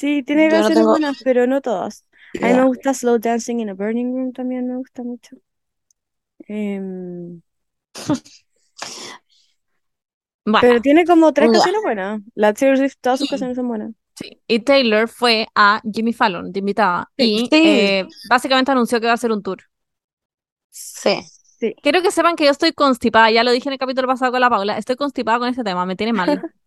Sí, 0.00 0.22
tiene 0.22 0.48
Yo 0.48 0.50
no 0.50 0.56
canciones 0.56 0.74
tengo 0.74 0.90
buenas, 0.92 1.16
pero 1.22 1.46
no 1.46 1.60
todas. 1.60 2.04
A 2.40 2.48
mí 2.48 2.54
me 2.54 2.64
gusta 2.64 2.94
Slow 2.94 3.18
Dancing 3.18 3.60
in 3.60 3.70
a 3.70 3.74
Burning 3.74 4.14
Room, 4.16 4.32
también 4.32 4.66
me 4.66 4.76
gusta 4.76 5.02
mucho. 5.02 5.36
Em, 6.48 7.42
Bueno, 10.44 10.60
pero 10.60 10.80
tiene 10.80 11.04
como 11.04 11.32
tres 11.32 11.46
Ya. 11.46 11.52
canciones 11.52 11.82
buenas. 11.82 12.20
La 12.34 12.52
Taylor 12.54 12.76
Swift, 12.78 12.94
todas 13.00 13.18
sus 13.20 13.28
Sí. 13.28 13.30
canciones 13.30 13.56
son 13.56 13.68
buenas. 13.68 13.92
sí. 14.16 14.42
Y 14.46 14.60
Taylor 14.60 15.08
fue 15.08 15.48
a 15.54 15.80
Jimmy 15.92 16.12
Fallon 16.12 16.52
de 16.52 16.58
invitada 16.60 17.10
y 17.16 17.48
Sí. 17.50 17.58
eh, 17.64 18.06
básicamente 18.28 18.72
anunció 18.72 19.00
que 19.00 19.06
va 19.06 19.12
a 19.12 19.14
hacer 19.14 19.32
un 19.32 19.42
tour. 19.42 19.58
Sí. 20.70 21.20
Sí. 21.58 21.74
Quiero 21.82 22.02
que 22.02 22.10
sepan 22.10 22.36
que 22.36 22.44
yo 22.44 22.50
estoy 22.50 22.72
constipada, 22.72 23.30
ya 23.30 23.44
lo 23.44 23.50
dije 23.52 23.68
en 23.68 23.74
el 23.74 23.78
capítulo 23.78 24.06
pasado 24.08 24.32
con 24.32 24.40
la 24.40 24.50
Paula, 24.50 24.76
estoy 24.78 24.96
constipada 24.96 25.38
con 25.38 25.48
este 25.48 25.64
tema, 25.64 25.86
me 25.86 25.96
tiene 25.96 26.12
mal. 26.12 26.42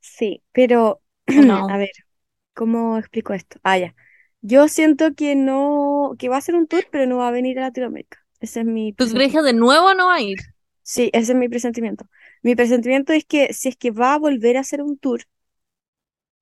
Sí, 0.00 0.42
pero 0.52 1.02
No. 1.26 1.66
a 1.68 1.76
ver, 1.78 1.90
¿cómo 2.58 2.98
explico 2.98 3.32
esto? 3.34 3.60
Ah, 3.62 3.78
ya. 3.78 3.94
Yo 4.40 4.66
siento 4.66 5.14
que 5.14 5.36
no, 5.36 6.14
que 6.18 6.28
va 6.28 6.34
a 6.34 6.38
hacer 6.38 6.56
un 6.56 6.66
tour, 6.66 6.84
pero 6.90 7.06
no 7.06 7.18
va 7.18 7.28
a 7.28 7.30
venir 7.30 7.58
a 7.58 7.62
Latinoamérica. 7.62 8.18
Ese 8.40 8.60
es 8.60 8.66
mi 8.66 8.92
¿Tú 8.92 9.08
crees 9.08 9.32
que 9.32 9.42
de 9.42 9.52
nuevo 9.52 9.94
no 9.94 10.06
va 10.06 10.16
a 10.16 10.20
ir? 10.20 10.38
Sí, 10.82 11.10
ese 11.12 11.32
es 11.32 11.38
mi 11.38 11.48
presentimiento. 11.48 12.06
Mi 12.42 12.56
presentimiento 12.56 13.12
es 13.12 13.24
que 13.24 13.52
si 13.52 13.68
es 13.68 13.76
que 13.76 13.92
va 13.92 14.14
a 14.14 14.18
volver 14.18 14.56
a 14.56 14.60
hacer 14.60 14.82
un 14.82 14.98
tour 14.98 15.22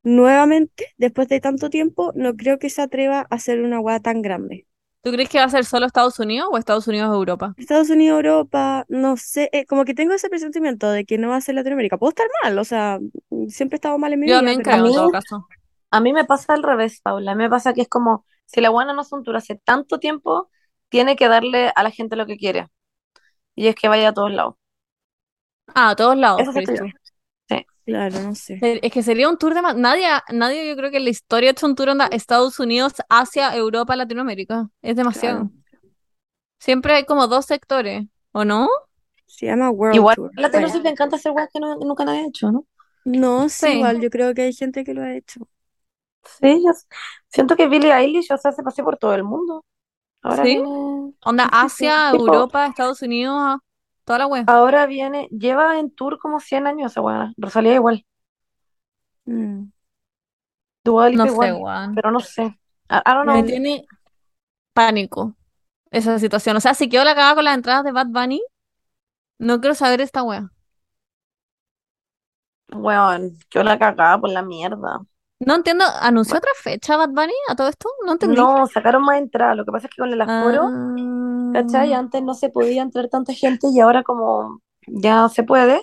nuevamente, 0.03 0.95
después 0.97 1.29
de 1.29 1.41
tanto 1.41 1.69
tiempo, 1.69 2.13
no 2.15 2.35
creo 2.37 2.59
que 2.59 2.71
se 2.71 2.81
atreva 2.81 3.21
a 3.21 3.35
hacer 3.35 3.61
una 3.61 3.81
hueá 3.81 4.01
tan 4.01 4.23
grande. 4.23 4.67
¿Tú 5.03 5.13
crees 5.13 5.29
que 5.29 5.39
va 5.39 5.45
a 5.45 5.49
ser 5.49 5.65
solo 5.65 5.87
Estados 5.87 6.19
Unidos 6.19 6.49
o 6.51 6.59
Estados 6.59 6.89
Unidos 6.89 7.15
Europa? 7.15 7.55
Estados 7.57 7.91
Unidos, 7.91 8.17
Europa, 8.17 8.85
no 8.89 9.17
sé, 9.17 9.49
eh, 9.53 9.65
como 9.67 9.85
que 9.85 9.95
tengo 9.95 10.15
ese 10.15 10.29
presentimiento 10.29 10.91
de 10.91 11.05
que 11.05 11.17
no 11.17 11.29
va 11.29 11.37
a 11.37 11.41
ser 11.41 11.55
Latinoamérica. 11.55 11.97
Puedo 11.97 12.11
estar 12.11 12.27
mal, 12.43 12.59
o 12.59 12.65
sea, 12.65 12.99
siempre 13.49 13.77
he 13.77 13.79
estado 13.79 13.99
mal 13.99 14.13
en 14.13 14.21
mi 14.21 14.27
Yo 14.27 14.33
vida, 14.33 14.39
también 14.39 14.63
pero 14.63 14.83
creo, 14.83 14.87
en 14.87 14.93
todo 14.93 15.11
caso. 15.11 15.47
A 15.97 16.01
mí 16.01 16.13
me 16.13 16.25
pasa 16.25 16.55
al 16.55 16.63
revés, 16.63 17.01
Paula. 17.03 17.33
A 17.33 17.35
mí 17.35 17.43
me 17.45 17.51
pasa 17.51 17.73
que 17.75 17.83
es 17.83 17.89
como, 17.89 18.25
si 18.47 18.61
la 18.61 18.71
buena 18.71 18.93
no 18.93 19.01
hace 19.03 19.15
un 19.15 19.25
tour 19.25 19.37
hace 19.37 19.57
tanto 19.57 19.99
tiempo, 19.99 20.51
tiene 20.89 21.17
que 21.17 21.29
darle 21.29 21.73
a 21.75 21.83
la 21.83 21.91
gente 21.91 22.17
lo 22.17 22.27
que 22.27 22.37
quiere. 22.37 22.69
Y 23.55 23.69
es 23.69 23.75
que 23.75 23.89
vaya 23.89 24.09
a 24.11 24.13
todos 24.15 24.33
lados. 24.33 24.55
Ah, 25.75 25.91
a 25.91 25.97
todos 25.97 26.17
lados, 26.17 26.43
Eso 26.43 26.53
tú. 26.63 26.75
claro, 27.85 28.21
no 28.23 28.35
sé. 28.35 28.59
Se- 28.59 28.81
Es 28.87 28.93
que 28.93 29.03
sería 29.03 29.29
un 29.29 29.37
tour 29.39 29.55
de... 29.55 29.63
Nadie, 29.63 30.07
nadie 30.33 30.69
yo 30.69 30.77
creo 30.77 30.91
que 30.91 30.97
en 30.99 31.05
la 31.05 31.11
historia 31.11 31.51
ha 31.51 31.53
hecho 31.53 31.67
un 31.67 31.75
tour 31.75 31.89
onda 31.91 32.07
Estados 32.07 32.59
Unidos, 32.61 32.95
Asia, 33.09 33.55
Europa, 33.57 33.97
Latinoamérica. 33.97 34.69
Es 34.83 34.97
demasiado. 34.97 35.51
Claro. 35.51 35.51
Siempre 36.59 36.95
hay 36.95 37.05
como 37.05 37.27
dos 37.29 37.47
sectores, 37.47 38.05
¿o 38.33 38.45
no? 38.45 38.69
Se 39.27 39.47
llama 39.47 39.71
World 39.71 39.97
Igual 39.97 40.17
Tour. 40.17 40.31
a 40.37 40.41
la 40.41 40.51
Taylor 40.51 40.69
Bueno, 40.69 40.73
Swift 40.73 40.85
le 40.85 40.91
encanta 40.91 41.17
hacer 41.17 41.33
weas 41.33 41.49
que 41.53 41.61
no- 41.61 41.77
nunca 41.77 42.05
nadie 42.05 42.21
ha 42.21 42.27
hecho, 42.29 42.51
¿no? 42.51 42.67
no, 43.05 43.49
sí, 43.49 43.67
Sí. 43.67 43.73
igual, 43.73 44.01
yo 44.01 44.11
creo 44.11 44.35
que 44.35 44.43
hay 44.43 44.53
gente 44.53 44.85
que 44.85 44.95
lo 44.95 45.03
ha 45.03 45.15
hecho. 45.15 45.49
Sí, 46.41 46.63
yo 46.65 46.71
siento 47.29 47.57
que 47.57 47.69
Billie 47.69 47.93
Eilish, 47.93 48.33
o 48.33 48.39
sea, 48.39 48.53
se 48.53 48.63
pasó 48.63 48.83
por 48.85 48.97
todo 48.99 49.15
el 49.15 49.25
mundo. 49.25 49.65
Ahora 50.23 50.43
¿Sí? 50.45 50.57
viene, 50.57 51.15
Onda 51.25 51.45
sí. 51.45 51.51
Asia, 51.53 52.11
Tipo- 52.13 52.27
Europa, 52.27 52.67
Estados 52.67 53.03
Unidos, 53.03 53.35
a- 53.39 53.59
toda 54.05 54.19
la 54.21 54.27
web. 54.27 54.45
ahora 54.49 54.87
viene, 54.87 55.29
lleva 55.31 55.79
en 55.79 55.91
tour 55.95 56.19
como 56.19 56.41
100 56.41 56.67
años 56.67 56.93
esa 56.93 57.01
buena. 57.01 57.33
Rosalía 57.37 57.75
igual, 57.75 58.05
Mm. 59.27 59.71
Dua 60.85 61.09
Lipa 61.09 61.25
No 61.25 61.31
sé, 61.31 61.35
igual, 61.35 61.59
Juan. 61.61 61.95
pero 61.95 62.11
no 62.13 62.21
sé. 62.21 62.43
I, 62.89 62.97
I 62.99 63.03
don't 63.15 63.27
Me 63.27 63.43
tiene 63.43 63.87
pánico 64.73 65.35
esa 65.91 66.19
situación. 66.19 66.57
O 66.57 66.61
sea, 66.61 66.75
si 66.75 66.89
quedó 66.89 67.05
la 67.05 67.15
cagada 67.15 67.35
con 67.35 67.45
las 67.45 67.57
entradas 67.57 67.85
de 67.85 67.93
Bad 67.93 68.07
Bunny, 68.09 68.43
no 69.39 69.61
quiero 69.61 69.75
saber 69.75 70.01
esta 70.01 70.23
wea. 70.23 70.51
Weón, 72.73 73.37
yo 73.51 73.63
la 73.63 73.79
cagaba 73.79 74.21
por 74.21 74.31
la 74.31 74.43
mierda. 74.43 75.01
No 75.41 75.55
entiendo, 75.55 75.85
¿anunció 76.01 76.39
otra 76.39 76.51
fecha 76.63 76.97
Bad 76.97 77.11
Bunny 77.11 77.35
a 77.49 77.55
todo 77.57 77.69
esto? 77.69 77.89
No 78.05 78.13
entendí. 78.13 78.37
No, 78.37 78.67
sacaron 78.67 79.03
más 79.03 79.19
entradas. 79.19 79.57
Lo 79.57 79.65
que 79.65 79.73
pasa 79.73 79.87
es 79.87 79.95
que 79.95 80.01
con 80.01 80.13
el 80.13 80.21
aforo, 80.21 80.63
¿cachai? 81.53 81.93
Ah, 81.93 81.99
Antes 81.99 82.23
no 82.23 82.35
se 82.35 82.49
podía 82.49 82.83
entrar 82.83 83.09
tanta 83.09 83.33
gente 83.35 83.69
y 83.73 83.81
ahora 83.81 84.03
como 84.03 84.61
ya 84.87 85.29
se 85.29 85.43
puede, 85.43 85.83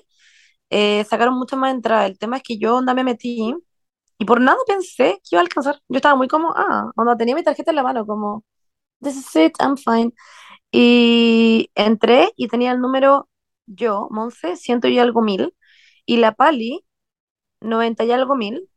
eh, 0.70 1.04
sacaron 1.06 1.36
muchas 1.38 1.60
más 1.60 1.74
entradas. 1.74 2.10
El 2.10 2.18
tema 2.18 2.38
es 2.38 2.44
que 2.44 2.58
yo 2.58 2.76
onda 2.78 2.94
me 2.94 3.04
metí 3.04 3.54
y 4.20 4.26
por 4.26 4.42
nada 4.42 4.58
pensé 4.68 5.20
que 5.24 5.36
iba 5.36 5.42
a 5.42 5.44
alcanzar. 5.44 5.82
Yo 5.89 5.98
estaba 5.98 6.16
muy 6.16 6.28
como, 6.28 6.54
ah, 6.56 6.92
onda 6.96 7.18
tenía 7.18 7.36
mi 7.36 7.44
tarjeta 7.44 7.72
en 7.72 7.76
la 7.78 7.84
mano, 7.84 8.06
como, 8.06 8.44
this 9.02 9.18
is 9.18 9.36
it, 9.36 9.54
I'm 9.60 9.78
fine. 9.78 10.13
Y 10.72 11.70
entré 11.76 12.32
y 12.38 12.48
tenía 12.50 12.72
el 12.74 12.82
número 12.82 13.30
yo, 13.68 14.08
Monse, 14.12 14.56
ciento 14.58 14.88
y 14.88 15.00
algo 15.00 15.22
mil, 15.22 15.56
y 16.06 16.18
la 16.18 16.34
Pali, 16.34 16.86
90 17.62 18.04
y 18.06 18.12
algo 18.12 18.36
mil. 18.36 18.70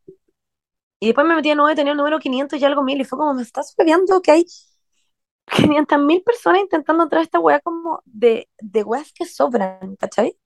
Y 1.07 1.11
después 1.11 1.27
me 1.27 1.37
metí 1.37 1.55
nuevo 1.55 1.71
y 1.71 1.77
tenía 1.77 1.93
el 1.93 1.97
número 1.99 2.19
500 2.19 2.61
y 2.61 2.65
algo 2.65 2.83
mil. 2.83 3.01
Y 3.01 3.05
fue 3.05 3.17
como, 3.17 3.33
me 3.35 3.43
estás 3.43 3.75
viendo 3.79 4.21
que 4.21 4.33
hay 4.33 4.47
500 5.47 5.99
mil 6.01 6.23
personas 6.23 6.63
intentando 6.63 7.05
entrar 7.05 7.21
a 7.21 7.25
esta 7.25 7.39
weá 7.39 7.61
como 7.61 8.03
de, 8.05 8.49
de 8.59 8.83
weas 8.83 9.13
que 9.13 9.25
sobran, 9.25 9.95
¿cachai? 9.97 10.37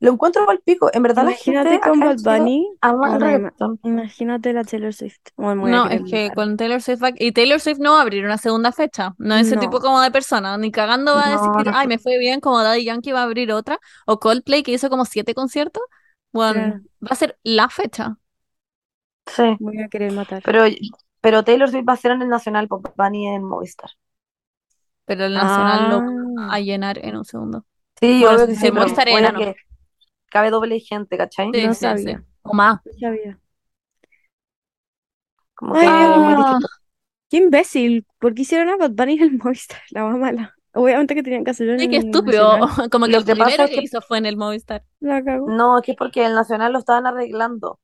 Lo 0.00 0.10
encuentro 0.10 0.50
al 0.50 0.58
pico. 0.58 0.90
En 0.92 1.04
verdad 1.04 1.24
la 1.24 1.30
Imagínate 1.30 1.70
gente 1.70 1.88
con 1.88 2.00
Bad 2.00 2.16
Bunny. 2.24 2.68
ama 2.80 3.14
el 3.14 3.52
imagínate 3.84 4.52
la 4.52 4.64
Taylor 4.64 4.92
Swift. 4.92 5.20
Bueno, 5.36 5.64
a 5.64 5.68
No, 5.68 5.88
es 5.88 6.02
que 6.10 6.32
con 6.34 6.56
Taylor 6.56 6.82
Swift 6.82 7.02
y 7.20 7.30
Taylor 7.30 7.60
Swift 7.60 7.78
no 7.78 7.92
va 7.92 7.98
a 8.00 8.02
abrir 8.02 8.24
una 8.24 8.36
segunda 8.36 8.72
fecha. 8.72 9.14
No 9.18 9.36
es 9.36 9.46
ese 9.46 9.58
tipo 9.58 9.78
como 9.80 10.00
de 10.00 10.10
persona. 10.10 10.58
Ni 10.58 10.72
cagando 10.72 11.14
va 11.14 11.28
a 11.28 11.30
decir, 11.30 11.46
No, 11.46 11.62
no 11.62 11.78
ay, 11.78 11.86
me 11.86 12.00
fue 12.00 12.18
bien, 12.18 12.40
como 12.40 12.60
Daddy 12.60 12.84
Yankee 12.84 13.12
va 13.12 13.20
a 13.20 13.24
abrir 13.24 13.52
otra. 13.52 13.78
O 14.04 14.18
Coldplay 14.18 14.64
que 14.64 14.72
hizo 14.72 14.90
como 14.90 15.04
siete 15.04 15.34
conciertos. 15.34 15.84
Bueno, 16.32 16.80
va 17.00 17.08
a 17.10 17.14
ser 17.14 17.38
la 17.44 17.68
fecha. 17.68 18.16
Sí. 19.26 19.58
voy 19.58 19.80
a 19.82 19.88
querer 19.88 20.12
matar. 20.12 20.42
Pero, 20.44 20.64
pero 21.20 21.44
Taylor 21.44 21.70
Swift 21.70 21.86
va 21.88 21.94
a 21.94 21.96
ser 21.96 22.12
en 22.12 22.22
el 22.22 22.28
Nacional, 22.28 22.68
Pop 22.68 22.86
Bunny 22.96 23.28
en 23.28 23.44
Movistar. 23.44 23.90
Pero 25.04 25.24
el 25.26 25.38
Nacional 25.38 25.88
lo 25.88 26.00
va 26.02 26.12
Ah, 26.46 26.56
a 26.56 26.60
llenar 26.60 26.98
en 27.04 27.16
un 27.16 27.24
segundo. 27.24 27.66
Sí, 28.00 28.24
Bueno, 28.24 28.36
obvio 28.36 28.46
que 28.48 28.56
sí, 28.56 28.66
el 28.66 28.72
pero 28.72 28.74
Movistar 28.74 29.08
buena 29.08 29.30
era, 29.30 29.32
no. 29.32 29.40
que 29.40 29.54
cabe 30.30 30.50
doble 30.50 30.80
gente, 30.80 31.16
¿cachai? 31.18 31.52
Sí, 31.52 31.62
no 31.62 31.74
sí, 31.74 31.96
sí. 31.98 32.04
sabía, 32.04 32.24
O 32.42 32.54
más. 32.54 32.80
no 32.84 32.92
sabía. 33.00 33.40
Como 35.54 35.74
Ay, 35.74 35.88
que 35.88 35.96
qué, 36.12 36.18
muy 36.18 36.34
qué 37.30 37.38
imbécil. 37.38 38.06
¿Por 38.18 38.34
qué 38.34 38.42
hicieron 38.42 38.68
a 38.70 38.76
Bad 38.76 38.92
Bunny 38.92 39.14
en 39.14 39.22
el 39.22 39.38
Movistar? 39.38 39.80
La 39.90 40.04
más 40.04 40.18
mala. 40.18 40.54
Obviamente 40.74 41.14
que 41.14 41.22
tenían 41.22 41.44
que 41.44 41.50
hacerlo 41.52 41.74
en 41.74 41.82
sí, 41.82 41.88
qué 41.88 41.96
el 41.96 41.98
estúpido. 41.98 42.58
Nacional. 42.58 42.60
Como 42.90 43.08
que 43.08 43.16
Lo 43.16 43.18
el 43.18 43.24
que 43.24 43.36
pasa 43.36 43.50
primero 43.52 43.64
es 43.64 43.70
que 43.70 43.80
que 43.80 43.82
hizo 43.82 44.00
fue 44.02 44.18
en 44.18 44.26
el 44.26 44.36
Movistar. 44.36 44.84
La 45.00 45.22
cagó. 45.22 45.50
no, 45.50 45.76
es 45.78 45.84
que 45.84 45.92
es 45.92 45.98
porque 45.98 46.24
el 46.24 46.34
Nacional 46.34 46.72
lo 46.72 46.78
estaban 46.78 47.06
arreglando. 47.06 47.78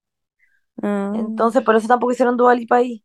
Ah, 0.82 1.12
Entonces, 1.12 1.62
por 1.62 1.76
eso 1.76 1.88
tampoco 1.88 2.12
hicieron 2.12 2.36
Dua 2.36 2.54
Lipa 2.54 2.76
ahí. 2.76 3.04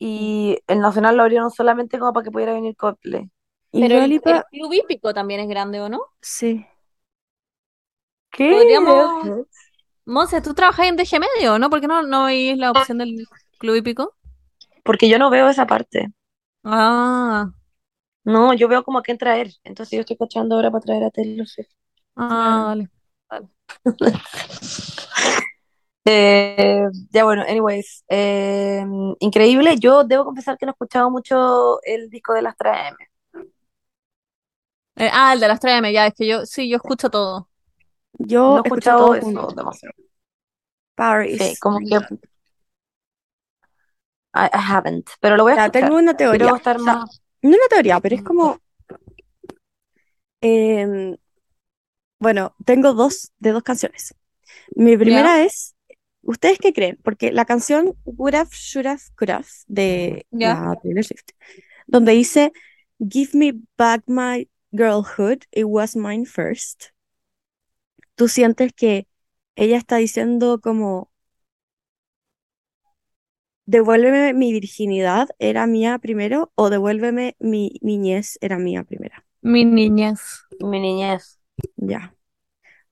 Y 0.00 0.58
el 0.68 0.80
Nacional 0.80 1.16
lo 1.16 1.22
abrieron 1.24 1.50
solamente 1.52 1.98
como 1.98 2.12
para 2.14 2.24
que 2.24 2.32
pudiera 2.32 2.54
venir 2.54 2.76
Coldplay. 2.76 3.30
Pero 3.78 3.96
Dua 3.96 4.06
el, 4.06 4.18
el 4.24 4.42
Lipa, 4.42 4.46
club 4.46 4.72
hípico 4.74 5.14
también 5.14 5.40
es 5.40 5.48
grande, 5.48 5.80
¿o 5.80 5.88
no? 5.88 6.00
sí. 6.20 6.66
¿Qué? 8.30 8.46
Podríamos- 8.48 9.32
Monse, 10.06 10.40
tú 10.42 10.54
trabajas 10.54 10.86
en 10.88 10.96
DG 10.96 11.20
Medio, 11.20 11.58
¿no? 11.58 11.70
¿Por 11.70 11.80
qué 11.80 11.88
no, 11.88 12.02
no 12.02 12.26
veis 12.26 12.56
la 12.58 12.70
opción 12.72 12.98
del 12.98 13.28
Club 13.58 13.76
Hípico? 13.76 14.14
Porque 14.84 15.10
yo 15.10 15.18
no 15.18 15.28
veo 15.28 15.50
esa 15.50 15.66
parte. 15.66 16.08
Ah, 16.64 17.50
No, 18.24 18.52
yo 18.52 18.68
veo 18.68 18.84
como 18.84 18.98
a 18.98 19.02
quién 19.02 19.16
traer. 19.16 19.52
Entonces 19.64 19.92
yo 19.96 20.00
estoy 20.00 20.16
cachando 20.18 20.54
ahora 20.56 20.70
para 20.70 20.82
traer 20.84 21.04
a 21.04 21.10
Taylor 21.10 21.46
Swift. 21.48 21.70
ah, 22.16 22.64
vale. 22.66 22.88
Eh, 26.08 26.84
ya 27.10 27.24
bueno, 27.24 27.42
anyways. 27.42 28.04
eh, 28.08 28.84
increíble. 29.20 29.76
Yo 29.78 30.04
debo 30.04 30.24
confesar 30.24 30.56
que 30.56 30.64
no 30.66 30.70
he 30.70 30.74
escuchado 30.74 31.10
mucho 31.10 31.80
el 31.82 32.08
disco 32.10 32.32
de 32.34 32.42
las 32.42 32.56
3M. 32.56 32.96
Eh, 34.96 35.10
ah, 35.12 35.32
el 35.34 35.40
de 35.40 35.48
las 35.48 35.60
3M, 35.60 35.92
ya, 35.92 36.06
es 36.06 36.14
que 36.14 36.26
yo, 36.26 36.46
sí, 36.46 36.68
yo 36.68 36.76
escucho 36.76 37.10
todo. 37.10 37.48
Yo 38.18 38.54
No 38.54 38.56
he 38.58 38.60
escucho 38.60 38.80
escuchado 38.90 38.98
todo 38.98 39.14
eso. 39.14 39.30
Paris. 40.96 41.38
Sí, 41.38 41.56
como 41.60 41.80
que 41.80 41.96
I, 44.34 44.48
I 44.52 44.58
haven't. 44.60 45.10
Pero 45.20 45.36
lo 45.36 45.44
voy 45.44 45.52
a 45.52 45.56
Ya, 45.56 45.62
escuchar. 45.66 45.72
tengo 45.72 45.96
una 45.96 46.14
teoría. 46.14 46.52
O 46.52 46.78
sea, 46.78 46.94
más. 46.94 47.22
no 47.42 47.50
una 47.50 47.68
teoría, 47.70 48.00
pero 48.00 48.16
es 48.16 48.22
como. 48.22 48.58
em, 50.40 51.16
bueno, 52.18 52.54
tengo 52.64 52.94
dos 52.94 53.32
de 53.38 53.52
dos 53.52 53.62
canciones. 53.62 54.14
Mi 54.76 54.98
primera 54.98 55.44
es. 55.44 55.75
¿Ustedes 56.26 56.58
qué 56.58 56.72
creen? 56.72 56.98
Porque 57.02 57.30
la 57.30 57.44
canción 57.44 57.96
Would 58.04 58.34
Have, 58.34 58.50
Should 58.52 58.86
Have, 58.86 59.00
Could 59.14 59.30
Have 59.30 59.46
de 59.68 60.26
la 60.32 60.76
Taylor 60.82 61.04
Swift, 61.04 61.30
donde 61.86 62.12
dice 62.12 62.52
Give 62.98 63.30
me 63.34 63.52
back 63.76 64.02
my 64.06 64.48
girlhood, 64.72 65.44
it 65.52 65.64
was 65.66 65.94
mine 65.94 66.26
first. 66.26 66.86
¿Tú 68.16 68.28
sientes 68.28 68.72
que 68.72 69.06
ella 69.54 69.76
está 69.76 69.96
diciendo 69.96 70.60
como 70.60 71.10
devuélveme 73.66 74.32
mi 74.32 74.52
virginidad, 74.52 75.28
era 75.38 75.66
mía 75.66 75.98
primero, 75.98 76.50
o 76.56 76.70
devuélveme 76.70 77.36
mi 77.38 77.78
niñez, 77.82 78.38
era 78.40 78.58
mía 78.58 78.82
primera? 78.82 79.24
Mi 79.42 79.64
niñez. 79.64 80.44
Mi 80.60 80.80
niñez. 80.80 81.38
Ya. 81.76 82.15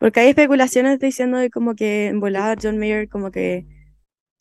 Porque 0.04 0.20
hay 0.20 0.28
especulaciones 0.28 0.98
diciendo 0.98 1.38
de 1.38 1.48
como 1.48 1.74
que 1.74 2.08
en 2.08 2.20
volada 2.20 2.56
John 2.62 2.76
Mayer 2.76 3.08
como 3.08 3.30
que 3.30 3.64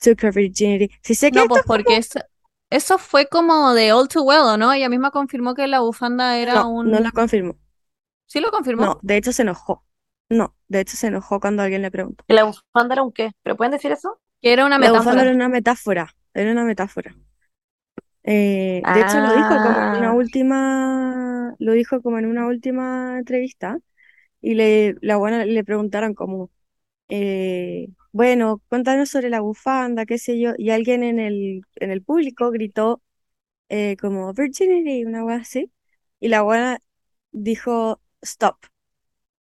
took 0.04 0.21
her 0.21 0.34
virginity. 0.34 0.93
Si 1.02 1.15
sé 1.15 1.32
que 1.32 1.39
No, 1.39 1.45
pues 1.45 1.62
es 1.62 1.65
como- 1.65 1.78
porque 1.78 1.95
eso, 1.95 2.19
eso 2.69 2.97
fue 2.97 3.28
como 3.28 3.73
de 3.73 3.93
All 3.93 4.10
Too 4.10 4.23
Well, 4.23 4.41
¿o 4.41 4.58
¿no? 4.58 4.73
Ella 4.73 4.89
misma 4.89 5.10
confirmó 5.12 5.56
que 5.56 5.65
la 5.67 5.80
bufanda 5.80 6.38
era 6.38 6.56
no, 6.56 6.69
un... 6.69 6.91
no 6.91 6.99
lo 6.99 7.10
confirmó. 7.13 7.56
¿Sí 8.28 8.41
lo 8.41 8.52
confirmó? 8.52 8.84
No, 8.86 8.99
de 9.04 9.15
hecho 9.15 9.32
se 9.32 9.43
enojó. 9.43 9.86
No, 10.30 10.54
de 10.67 10.82
hecho 10.82 10.97
se 10.97 11.08
enojó 11.08 11.39
cuando 11.39 11.63
alguien 11.63 11.82
le 11.82 11.91
preguntó. 11.91 12.26
¿Que 12.28 12.34
la 12.34 12.43
bufanda 12.43 12.95
era 12.95 13.04
un 13.04 13.13
qué? 13.13 13.32
¿Pero 13.41 13.56
pueden 13.56 13.71
decir 13.71 13.93
eso? 13.93 14.19
Que 14.41 14.52
era 14.52 14.65
una 14.65 14.78
La 14.80 14.89
bufanda 14.89 15.12
metáfora. 15.12 15.21
era 15.23 15.32
una 15.34 15.47
metáfora, 15.47 16.15
era 16.34 16.52
una 16.52 16.63
metáfora. 16.65 17.15
Eh, 18.26 18.82
de 18.93 18.99
hecho 19.02 19.17
lo 19.21 19.34
dijo 19.34 19.47
como 19.47 19.69
en 19.69 19.97
una 19.97 20.10
Ah. 20.10 20.13
última, 20.13 21.56
lo 21.60 21.71
dijo 21.71 22.02
como 22.02 22.19
en 22.19 22.26
una 22.26 22.47
última 22.47 23.17
entrevista 23.17 23.78
y 24.43 24.56
le, 24.56 24.97
la 25.01 25.17
buena 25.17 25.45
le 25.45 25.65
preguntaron 25.65 26.15
como, 26.15 26.51
eh, 27.10 27.89
bueno, 28.13 28.62
cuéntanos 28.69 29.10
sobre 29.10 29.29
la 29.29 29.41
bufanda, 29.41 30.06
qué 30.06 30.17
sé 30.19 30.39
yo, 30.39 30.53
y 30.58 30.71
alguien 30.71 31.03
en 31.03 31.19
el, 31.19 31.62
en 31.77 31.91
el 31.91 32.03
público 32.03 32.51
gritó 32.51 33.01
eh, 33.69 33.97
como 33.99 34.34
Virginity, 34.34 35.06
una 35.06 35.21
cosa 35.23 35.36
así, 35.38 35.71
y 36.19 36.29
la 36.29 36.41
buena 36.43 36.79
dijo 37.32 38.01
stop, 38.21 38.58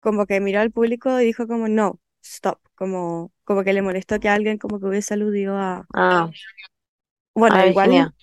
como 0.01 0.25
que 0.27 0.39
miró 0.41 0.59
al 0.61 0.71
público 0.71 1.19
y 1.21 1.25
dijo 1.25 1.47
como 1.47 1.67
no, 1.69 1.99
stop, 2.23 2.59
como, 2.75 3.33
como 3.45 3.63
que 3.63 3.73
le 3.73 3.81
molestó 3.81 4.19
que 4.19 4.29
alguien 4.29 4.57
como 4.57 4.79
que 4.79 4.87
hubiese 4.87 5.13
aludido 5.15 5.57
a, 5.57 5.87
Ah, 5.93 6.29
bueno, 7.35 7.59
a 7.59 7.63
igual, 7.63 7.91
Virginia. 7.91 8.13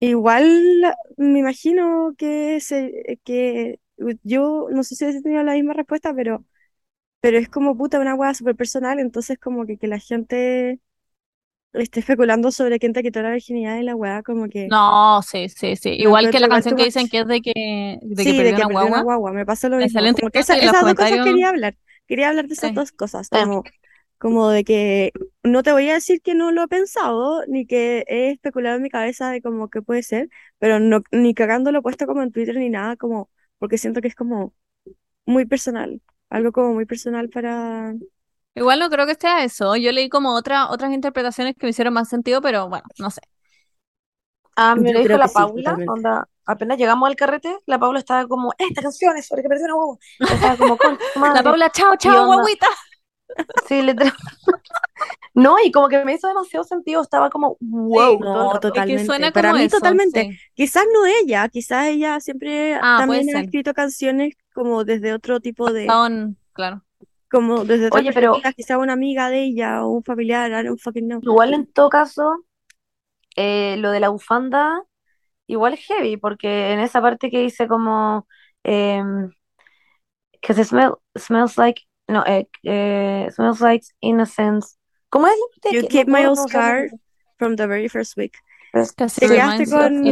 igual 0.00 0.94
me 1.16 1.38
imagino 1.40 2.14
que 2.18 2.60
se, 2.60 3.20
que 3.24 3.80
yo 4.22 4.68
no 4.70 4.84
sé 4.84 4.94
si 4.96 5.04
he 5.06 5.22
tenido 5.22 5.42
la 5.42 5.54
misma 5.54 5.74
respuesta, 5.74 6.14
pero, 6.14 6.44
pero 7.20 7.38
es 7.38 7.48
como 7.48 7.76
puta 7.78 8.00
una 8.00 8.14
hueá 8.16 8.34
súper 8.34 8.56
personal, 8.56 9.00
entonces 9.00 9.38
como 9.38 9.66
que, 9.66 9.78
que 9.78 9.88
la 9.88 9.98
gente 10.00 10.80
esté 11.74 12.00
especulando 12.00 12.50
sobre 12.52 12.78
quién 12.80 12.92
te 12.94 13.02
quitó 13.02 13.22
la 13.22 13.32
virginidad 13.32 13.78
y 13.78 13.82
la 13.84 13.96
hueá, 13.96 14.22
como 14.22 14.48
que 14.48 14.74
No, 14.74 15.22
sí, 15.22 15.48
sí, 15.48 15.76
sí. 15.76 15.90
Igual 15.90 16.30
que 16.30 16.38
la 16.40 16.48
canción 16.48 16.76
que 16.76 16.84
dicen 16.84 17.08
que 17.08 17.20
es 17.20 17.26
de 17.26 17.40
que, 17.42 17.98
de 18.02 18.26
que 18.26 18.34
Sí, 18.34 18.34
perdió 18.34 18.52
de 18.52 18.54
que 18.54 18.64
una 18.64 18.66
perdió 18.66 18.86
una 18.86 19.00
guagua. 19.00 19.02
guagua, 19.02 19.32
me 19.32 19.46
pasa 19.46 19.68
lo 19.68 19.78
mismo. 19.78 20.08
Como 20.10 20.30
que 20.30 20.38
esa- 20.40 20.54
esas 20.58 20.84
dos 20.84 20.94
cosas 20.94 21.20
quería 21.20 21.48
hablar. 21.48 21.76
Quería 22.06 22.28
hablar 22.28 22.46
de 22.46 22.54
esas 22.54 22.72
Sí. 22.72 22.72
dos 22.72 22.92
cosas, 22.92 23.30
como, 23.30 23.68
como 24.18 24.48
de 24.50 24.64
que 24.64 25.12
no 25.42 25.62
te 25.62 25.72
voy 25.72 25.88
a 25.90 25.94
decir 25.94 26.20
que 26.22 26.34
no 26.34 26.52
lo 26.52 26.62
he 26.64 26.68
pensado, 26.68 27.44
ni 27.46 27.66
que 27.66 28.04
he 28.08 28.30
especulado 28.30 28.76
en 28.76 28.82
mi 28.82 28.90
cabeza 28.90 29.30
de 29.30 29.40
como 29.42 29.70
que 29.70 29.82
puede 29.82 30.02
ser, 30.02 30.28
pero 30.58 30.78
no, 30.78 31.02
ni 31.10 31.34
cagando 31.34 31.72
lo 31.72 31.78
he 31.80 31.82
puesto 31.82 32.06
como 32.06 32.22
en 32.22 32.32
Twitter 32.32 32.56
ni 32.56 32.68
nada, 32.70 32.96
como, 32.96 33.30
porque 33.62 33.78
siento 33.78 34.00
que 34.00 34.08
es 34.08 34.16
como 34.16 34.52
muy 35.24 35.46
personal, 35.46 36.02
algo 36.30 36.50
como 36.50 36.74
muy 36.74 36.84
personal 36.84 37.28
para... 37.28 37.94
Igual 38.56 38.80
no 38.80 38.90
creo 38.90 39.06
que 39.06 39.14
sea 39.14 39.44
eso. 39.44 39.76
Yo 39.76 39.92
leí 39.92 40.08
como 40.08 40.34
otra, 40.34 40.68
otras 40.68 40.92
interpretaciones 40.92 41.54
que 41.56 41.66
me 41.66 41.70
hicieron 41.70 41.94
más 41.94 42.08
sentido, 42.08 42.42
pero 42.42 42.68
bueno, 42.68 42.82
no 42.98 43.08
sé. 43.08 43.20
Ah, 44.56 44.74
me 44.74 44.88
Yo 44.88 44.94
lo 44.94 44.98
dijo 44.98 45.16
la 45.16 45.28
sí, 45.28 45.34
Paula, 45.34 45.62
totalmente. 45.62 45.92
onda, 45.92 46.28
apenas 46.44 46.76
llegamos 46.76 47.08
al 47.08 47.14
carrete, 47.14 47.56
la 47.66 47.78
Paula 47.78 48.00
estaba 48.00 48.26
como, 48.26 48.52
esta 48.58 48.82
canción 48.82 49.16
es 49.16 49.28
sobre 49.28 49.42
que 49.44 49.48
perdió 49.48 49.66
una 49.66 49.76
huevo. 49.76 50.00
Estaba 50.18 50.56
como, 50.56 50.76
con 50.76 50.98
La 51.34 51.42
Paula, 51.44 51.70
chao, 51.70 51.94
chao, 51.96 52.26
guaguita. 52.26 52.66
Sí, 53.68 53.82
literal. 53.82 54.12
No, 55.34 55.56
y 55.64 55.72
como 55.72 55.88
que 55.88 56.04
me 56.04 56.12
hizo 56.14 56.28
demasiado 56.28 56.62
sentido, 56.64 57.00
estaba 57.00 57.30
como, 57.30 57.56
wow, 57.60 58.18
No. 58.20 58.46
Es 58.48 58.52
que 58.54 58.58
totalmente. 58.60 59.04
suena 59.06 59.30
Para 59.32 59.52
mí 59.54 59.62
eso, 59.62 59.78
totalmente. 59.78 60.28
sí. 60.30 60.38
Quizás 60.54 60.84
no 60.92 61.06
ella, 61.06 61.48
quizás 61.48 61.86
ella 61.86 62.20
siempre 62.20 62.74
Ah, 62.74 62.96
también 63.00 63.34
ha 63.34 63.40
escrito 63.40 63.72
canciones 63.72 64.34
como 64.54 64.84
desde 64.84 65.12
otro 65.14 65.40
tipo 65.40 65.72
de... 65.72 65.86
Son, 65.86 66.36
claro. 66.52 66.84
como 67.30 67.64
desde 67.64 67.86
otra 67.86 68.00
Oye, 68.00 68.12
pero- 68.12 68.32
perspectiva, 68.32 68.52
quizá 68.52 68.78
una 68.78 68.92
amiga 68.92 69.30
de 69.30 69.44
ella 69.44 69.84
o 69.84 69.88
un 69.88 70.04
familiar, 70.04 70.50
I 70.50 70.66
don't 70.66 70.78
fucking 70.78 71.08
know. 71.08 71.20
Igual 71.22 71.54
en 71.54 71.66
todo 71.72 71.88
caso, 71.88 72.44
eh, 73.36 73.76
lo 73.78 73.90
de 73.90 74.00
la 74.00 74.10
bufanda, 74.10 74.82
igual 75.46 75.72
es 75.72 75.80
heavy, 75.86 76.18
porque 76.18 76.72
en 76.72 76.80
esa 76.80 77.00
parte 77.00 77.30
que 77.30 77.40
dice 77.40 77.66
como, 77.68 78.26
em, 78.64 79.30
que 80.42 80.52
se 80.52 80.64
smell, 80.64 80.92
smells 81.16 81.56
like, 81.56 81.82
no, 82.08 82.24
eh, 82.26 82.46
eh, 82.64 83.28
smells 83.34 83.60
like 83.60 83.84
innocence. 84.00 84.76
¿Cómo 85.10 85.26
es? 85.26 85.34
You 85.72 85.82
Que- 85.82 85.88
keep 85.88 86.06
no 86.08 86.12
my 86.18 86.26
old 86.26 86.38
scar 86.48 86.88
from 87.38 87.56
the 87.56 87.66
very 87.66 87.88
first 87.88 88.16
week. 88.16 88.34
Es- 88.72 88.92
Casi 88.92 89.20
Te 89.20 89.28
quedaste 89.28 89.70
con-. 89.70 90.02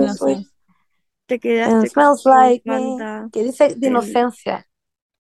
Te 1.26 1.35
and 1.35 1.40
quedaste 1.42 1.88
smells 1.90 2.22
con 2.22 2.33
like 2.37 2.62
me, 2.64 2.74
banda. 2.98 3.29
que 3.33 3.44
dice 3.44 3.74
de 3.74 3.87
inocencia. 3.87 4.66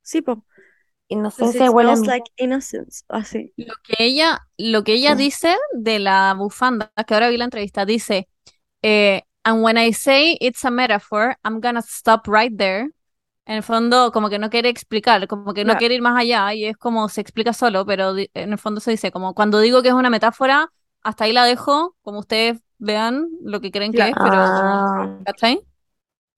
Sí, 0.02 0.20
po. 0.22 0.44
Inocencia 1.08 1.66
It 1.66 1.72
huele 1.72 1.90
a 1.92 1.96
smells 1.96 2.00
mí. 2.02 2.06
like 2.06 2.30
innocence. 2.36 3.04
Así. 3.08 3.52
Lo 3.56 3.74
que 3.82 3.94
ella, 3.98 4.40
lo 4.58 4.84
que 4.84 4.92
ella 4.94 5.16
Sí. 5.16 5.24
dice 5.24 5.56
de 5.72 5.98
la 5.98 6.34
bufanda, 6.36 6.92
que 7.06 7.14
ahora 7.14 7.28
vi 7.30 7.36
la 7.36 7.44
entrevista, 7.44 7.84
dice, 7.84 8.28
eh, 8.82 9.22
and 9.44 9.62
when 9.64 9.76
I 9.78 9.92
say 9.92 10.36
it's 10.40 10.64
a 10.64 10.70
metaphor, 10.70 11.36
I'm 11.44 11.60
gonna 11.60 11.82
stop 11.82 12.26
right 12.28 12.56
there. 12.56 12.90
En 13.50 13.56
el 13.56 13.62
fondo, 13.64 14.12
como 14.12 14.30
que 14.30 14.38
no 14.38 14.48
quiere 14.48 14.68
explicar, 14.68 15.26
como 15.26 15.52
que 15.54 15.64
no 15.64 15.72
Claro. 15.72 15.78
quiere 15.80 15.96
ir 15.96 16.02
más 16.02 16.16
allá, 16.16 16.54
y 16.54 16.66
es 16.66 16.76
como 16.76 17.08
se 17.08 17.20
explica 17.20 17.52
solo, 17.52 17.84
pero 17.84 18.14
en 18.16 18.52
el 18.52 18.58
fondo 18.58 18.80
se 18.80 18.92
dice, 18.92 19.10
como 19.10 19.34
cuando 19.34 19.58
digo 19.58 19.82
que 19.82 19.88
es 19.88 19.94
una 19.94 20.08
metáfora, 20.08 20.72
hasta 21.02 21.24
ahí 21.24 21.32
la 21.32 21.44
dejo, 21.44 21.96
como 22.02 22.20
ustedes 22.20 22.60
vean 22.78 23.26
lo 23.42 23.60
que 23.60 23.72
creen 23.72 23.92
que 23.92 24.08
es, 24.10 24.16
pero, 24.22 24.38
Ah, 24.46 25.18
¿cachai? 25.24 25.60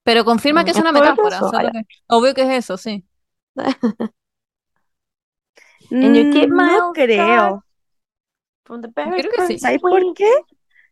Pero 0.05 0.25
confirma 0.25 0.64
que 0.64 0.70
es 0.70 0.79
una 0.79 0.92
metáfora, 0.92 1.37
eso, 1.37 1.48
solo 1.51 1.59
ala. 1.59 1.72
que- 1.72 1.83
obvio 2.09 2.35
que 2.35 2.42
es 2.44 2.51
eso, 2.64 2.79
sí. 2.79 3.05
Mm, 5.90 6.66
No 6.66 6.92
creo. 6.94 7.64
Creo 9.05 9.31
que 9.31 9.40
sí. 9.42 9.59
first 9.59 9.62
¿Sabes 9.62 9.81
por 9.81 10.14
qué? 10.14 10.31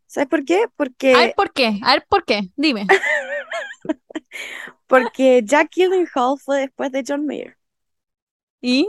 ¿Sabes 0.07 0.29
por 0.29 0.45
qué? 0.45 0.55
A 1.13 1.19
ver, 1.19 1.31
Porque, 1.31 1.35
¿por 1.35 1.51
qué? 1.53 1.79
A 1.83 1.93
ver, 1.93 2.05
¿por 2.09 2.25
qué? 2.25 2.49
Dime. 2.55 2.87
porque 4.87 5.41
Jack 5.45 5.71
Gyllenhaal 5.75 6.37
fue 6.39 6.59
después 6.61 6.91
de 6.91 7.03
John 7.07 7.25
Mayer. 7.25 7.57
¿Y? 8.61 8.87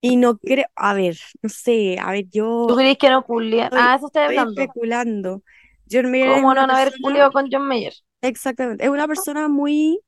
Y 0.00 0.16
no 0.16 0.36
creo, 0.38 0.66
a 0.74 0.94
ver, 0.94 1.16
no 1.42 1.48
sé, 1.48 1.96
a 2.00 2.10
ver, 2.10 2.28
yo 2.28 2.66
¿Tú 2.68 2.74
crees 2.76 2.98
que 2.98 3.08
no 3.08 3.24
culia? 3.24 3.68
Ah, 3.72 3.94
eso 3.96 4.06
estoy 4.08 4.22
estoy 4.22 4.38
hablando. 4.38 4.60
especulando. 4.60 5.42
John 5.90 6.10
Mayer 6.10 6.28
¿Cómo 6.34 6.54
no 6.54 6.60
una 6.62 6.66
van 6.66 6.70
a 6.70 6.80
haber 6.80 6.92
culiado 7.00 7.30
con 7.32 7.48
John 7.50 7.68
Mayer? 7.68 7.94
Exactamente, 8.22 8.84
es 8.84 8.90
una 8.90 9.06
persona 9.08 9.48
muy 9.48 10.00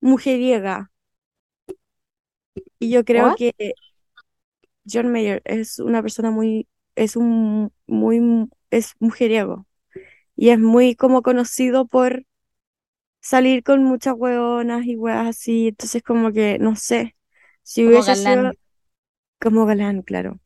mujeriega. 0.00 0.90
Y 2.78 2.90
yo 2.90 3.04
creo 3.04 3.28
What? 3.28 3.36
que 3.36 3.54
John 4.90 5.10
Mayer 5.12 5.42
es 5.44 5.78
una 5.78 6.02
persona 6.02 6.30
muy, 6.30 6.68
es 6.94 7.16
un, 7.16 7.72
muy, 7.86 8.48
es 8.70 8.94
mujeriego. 9.00 9.66
Y 10.36 10.50
es 10.50 10.58
muy 10.58 10.96
como 10.96 11.22
conocido 11.22 11.86
por 11.86 12.24
salir 13.28 13.62
con 13.64 13.84
muchas 13.84 14.14
hueonas 14.16 14.86
y 14.86 14.96
hueas 14.96 15.26
así. 15.28 15.68
Entonces 15.68 16.02
como 16.02 16.32
que, 16.32 16.58
no 16.58 16.76
sé, 16.76 17.16
Si 17.62 17.84
Como 17.84 17.88
hubiese 17.88 18.14
sido 18.16 18.52
como 19.40 19.66
galán, 19.66 20.02
claro. 20.02 20.40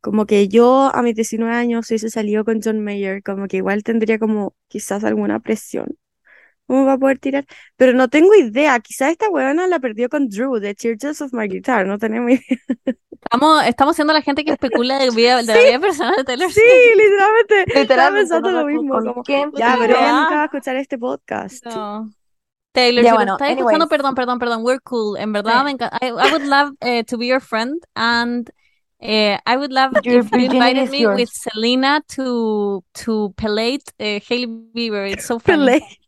Como 0.00 0.26
que 0.26 0.48
yo 0.48 0.90
a 0.94 1.02
mis 1.02 1.14
19 1.16 1.54
años 1.56 1.90
hubiese 1.90 2.10
salido 2.10 2.44
con 2.44 2.60
John 2.64 2.84
Mayer, 2.84 3.22
como 3.24 3.48
que 3.48 3.58
igual 3.58 3.82
tendría 3.84 4.18
como 4.18 4.54
quizás 4.68 5.04
alguna 5.04 5.40
presión. 5.40 5.98
¿Cómo 6.66 6.86
va 6.86 6.94
a 6.94 6.98
poder 6.98 7.18
tirar? 7.18 7.44
Pero 7.76 7.92
no 7.92 8.08
tengo 8.08 8.34
idea. 8.34 8.78
Quizás 8.80 9.10
esta 9.12 9.28
huevona 9.28 9.66
la 9.66 9.78
perdió 9.80 10.08
con 10.08 10.28
Drew 10.28 10.58
de 10.58 10.74
Tears 10.74 11.20
of 11.20 11.32
My 11.32 11.46
Guitar. 11.48 11.86
No 11.86 11.98
tenemos 11.98 12.30
idea. 12.32 12.58
Estamos, 13.24 13.64
estamos 13.66 13.96
siendo 13.96 14.12
la 14.12 14.22
gente 14.22 14.44
que 14.44 14.52
especula 14.52 14.98
de, 14.98 15.10
vida, 15.10 15.42
de 15.42 15.54
la 15.54 15.58
vida 15.62 15.80
personal 15.80 16.14
de 16.16 16.24
Taylor 16.24 16.50
Sí, 16.52 16.60
literalmente. 16.96 17.60
Estaba 17.60 17.80
Literalmente, 17.82 18.20
pensando 18.20 18.50
lo 18.50 18.66
mismo. 18.66 18.94
Como, 18.98 19.22
quién, 19.22 19.50
ya, 19.56 19.76
pero 19.78 19.94
ella 19.96 20.12
nunca 20.20 20.34
va 20.36 20.42
a 20.42 20.44
escuchar 20.46 20.76
este 20.76 20.98
podcast. 20.98 21.64
No. 21.66 22.10
Taylor, 22.72 23.04
Ya, 23.04 23.10
si 23.10 23.16
bueno, 23.16 23.32
lo 23.32 23.36
estás 23.36 23.50
escuchando, 23.50 23.84
anyways. 23.84 23.88
perdón, 23.88 24.14
perdón, 24.14 24.38
perdón, 24.38 24.62
we're 24.64 24.80
cool. 24.80 25.16
En 25.18 25.32
verdad, 25.32 25.60
Sí. 25.60 25.64
me 25.64 25.70
encanta. 25.72 25.98
I, 26.02 26.06
I 26.08 26.32
would 26.32 26.42
love 26.46 26.72
eh, 26.80 27.04
to 27.04 27.16
be 27.16 27.26
your 27.28 27.40
friend 27.40 27.80
and 27.94 28.50
eh, 29.00 29.38
I 29.46 29.56
would 29.56 29.70
love 29.72 29.92
Your 30.02 30.20
if 30.20 30.30
you 30.32 30.50
invited 30.50 30.90
me 30.90 31.00
yours. 31.02 31.16
with 31.20 31.28
Selena 31.30 32.02
to 32.16 32.82
to 33.04 33.32
pelate 33.36 33.84
eh, 33.98 34.20
Hailey 34.28 34.46
Bieber. 34.74 35.06
It's 35.10 35.24
so 35.26 35.38
funny. 35.38 35.80
Pelate. 35.80 35.98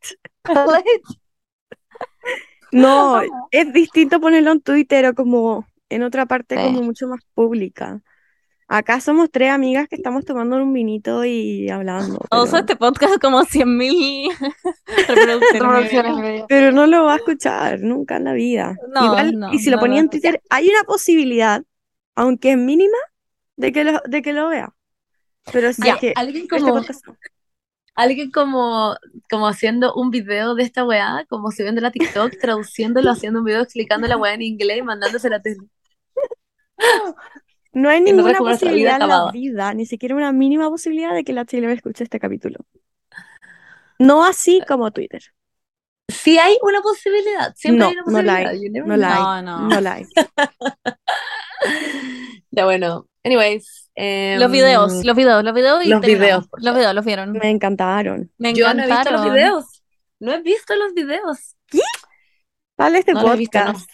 No, 2.73 3.21
es 3.51 3.73
distinto 3.73 4.21
ponerlo 4.21 4.53
en 4.53 4.61
Twitter 4.61 5.07
o 5.07 5.15
como 5.15 5.67
en 5.89 6.03
otra 6.03 6.27
parte 6.27 6.57
Sí. 6.57 6.63
como 6.65 6.83
mucho 6.83 7.07
más 7.09 7.21
pública. 7.35 8.01
Acá 8.69 9.01
somos 9.01 9.31
tres 9.31 9.53
amigas 9.53 9.87
que 9.89 9.95
estamos 9.95 10.25
tomando 10.25 10.57
un 10.57 10.73
vinito 10.73 11.25
y 11.25 11.71
hablando, 11.71 12.19
pero, 12.29 12.45
este 12.45 12.75
podcast 12.75 13.19
como 13.21 13.43
100.000 13.45 14.29
reproducciones. 15.09 15.53
Reproducciones 15.53 16.45
pero 16.49 16.73
no 16.73 16.87
lo 16.89 17.05
va 17.05 17.15
a 17.15 17.17
escuchar 17.17 17.81
nunca 17.81 18.17
en 18.17 18.25
la 18.25 18.33
vida. 18.33 18.77
No, 18.93 19.05
Igual, 19.05 19.39
no, 19.39 19.53
y 19.53 19.61
si 19.61 19.71
lo 19.71 19.79
ponía 19.79 20.01
en 20.01 20.11
Twitter, 20.11 20.43
hay 20.51 20.69
una 20.69 20.83
posibilidad, 20.83 21.63
aunque 22.17 22.53
es 22.53 22.59
mínima, 22.59 22.99
de 23.57 23.71
que 23.71 23.85
lo, 23.85 24.01
de 24.05 24.21
que 24.23 24.33
lo 24.33 24.49
vea. 24.49 24.75
Pero 25.53 25.73
sí 25.73 25.83
Ya, 25.85 25.97
que 25.97 26.13
alguien 26.17 26.43
este 26.51 26.59
como, 26.59 26.75
podcast. 26.75 27.07
Alguien 27.97 28.31
como, 28.31 28.97
como 29.31 29.49
haciendo 29.49 29.95
un 29.95 30.11
video 30.11 30.55
de 30.55 30.63
esta 30.63 30.85
weá, 30.85 31.25
como 31.29 31.51
subiendo 31.51 31.85
a 31.87 31.91
TikTok, 31.91 32.35
traduciéndolo, 32.41 33.11
haciendo 33.11 33.41
un 33.41 33.45
video 33.47 33.63
explicando 33.63 34.07
la 34.07 34.17
weá 34.17 34.35
en 34.35 34.43
inglés 34.43 34.79
y 34.79 34.83
mandándose 34.83 35.35
a 35.35 35.41
tele. 35.41 35.57
No 37.73 37.89
hay 37.89 38.01
ninguna 38.01 38.29
vida 38.29 38.39
posibilidad 38.39 39.03
en 39.03 39.09
la 39.09 39.31
vida, 39.33 39.75
ni 39.75 39.87
siquiera 39.87 40.15
una 40.15 40.33
mínima 40.33 40.69
posibilidad 40.71 41.15
de 41.15 41.25
que 41.25 41.33
la 41.33 41.45
Taylor 41.45 41.71
escuche 41.71 42.05
este 42.05 42.21
capítulo. 42.21 42.61
No 43.99 44.25
así 44.25 44.63
como 44.67 44.91
Twitter. 44.91 45.23
Sí 46.09 46.39
hay 46.39 46.57
una 46.63 46.81
posibilidad, 46.83 47.55
siempre 47.57 47.81
No, 47.81 47.87
hay 47.89 47.93
una 47.95 48.03
no 48.13 48.23
la 48.23 48.33
posibilidad. 48.35 48.53
hay, 48.53 48.71
never 48.71 48.89
no 48.89 48.97
la 48.97 49.15
hay, 49.15 49.43
No, 49.43 49.43
no. 49.43 49.69
no 49.69 49.81
la 49.81 49.93
hay. 49.95 50.07
Ya 52.51 52.65
bueno, 52.65 53.09
anyways. 53.25 53.86
Los 53.97 54.51
videos, 54.51 54.93
em, 54.93 55.03
los 55.07 55.17
videos, 55.17 55.43
los 55.45 55.55
videos 55.55 55.85
y 55.85 55.89
los 55.89 56.01
videos, 56.03 56.49
Los 56.59 56.75
videos, 56.75 56.95
los 56.95 57.05
vieron. 57.05 57.33
Me 57.33 57.51
encantaron. 57.51 58.31
Me 58.39 58.53
Yo 58.53 58.73
no 58.75 58.83
he 58.83 58.87
visto 58.87 59.11
los 59.11 59.23
encantaron. 59.23 59.35
videos. 59.35 59.83
No 60.21 60.33
he 60.33 60.43
visto 60.43 60.75
los 60.77 60.95
videos. 60.95 61.57
Dale 62.77 62.99
este 62.99 63.13
No 63.15 63.33
he 63.33 63.37
visto, 63.37 63.59
no. 63.59 63.65
podcast. 63.67 63.91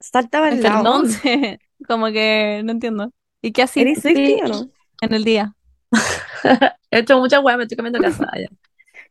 Salta 0.00 0.46
al 0.46 0.62
lado. 0.62 0.78
Entonces, 0.78 1.58
como 1.88 2.06
que 2.06 2.62
no 2.64 2.72
entiendo. 2.72 3.12
¿Y 3.42 3.52
qué 3.52 3.62
así 3.62 3.80
¿Eres 3.80 4.00
Swiftie 4.02 4.42
o 4.44 4.48
no? 4.48 4.70
en 5.02 5.14
el 5.14 5.24
día? 5.24 5.54
He 6.90 6.98
hecho 7.00 7.18
muchas 7.18 7.42
weas, 7.42 7.58
me 7.58 7.64
estoy 7.64 7.76
cambiando 7.76 7.98
de 7.98 8.04
casa. 8.06 8.26
Ya. 8.36 8.48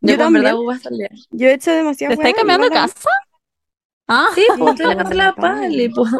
Yo 0.02 0.16
Yo, 0.16 0.32
verdad 0.32 0.52
también. 0.52 0.56
voy 0.58 0.76
a 0.76 0.80
salir. 0.80 1.10
Yo 1.32 1.48
he 1.48 1.54
hecho 1.54 1.72
¿Te 1.72 1.78
demasiado 1.78 2.14
estáis 2.14 2.36
cambiando 2.36 2.66
de 2.70 2.76
casa? 2.76 3.10
Ah, 4.08 4.28
Sí, 4.36 4.46
pues 4.58 4.72
estoy 4.72 4.92
en 4.92 4.98
la 4.98 5.04
por 5.04 5.04
casa 5.04 5.10
de 5.10 5.16
la 5.16 5.24
la 5.26 5.36
Pali, 5.36 5.90
pues. 5.90 6.12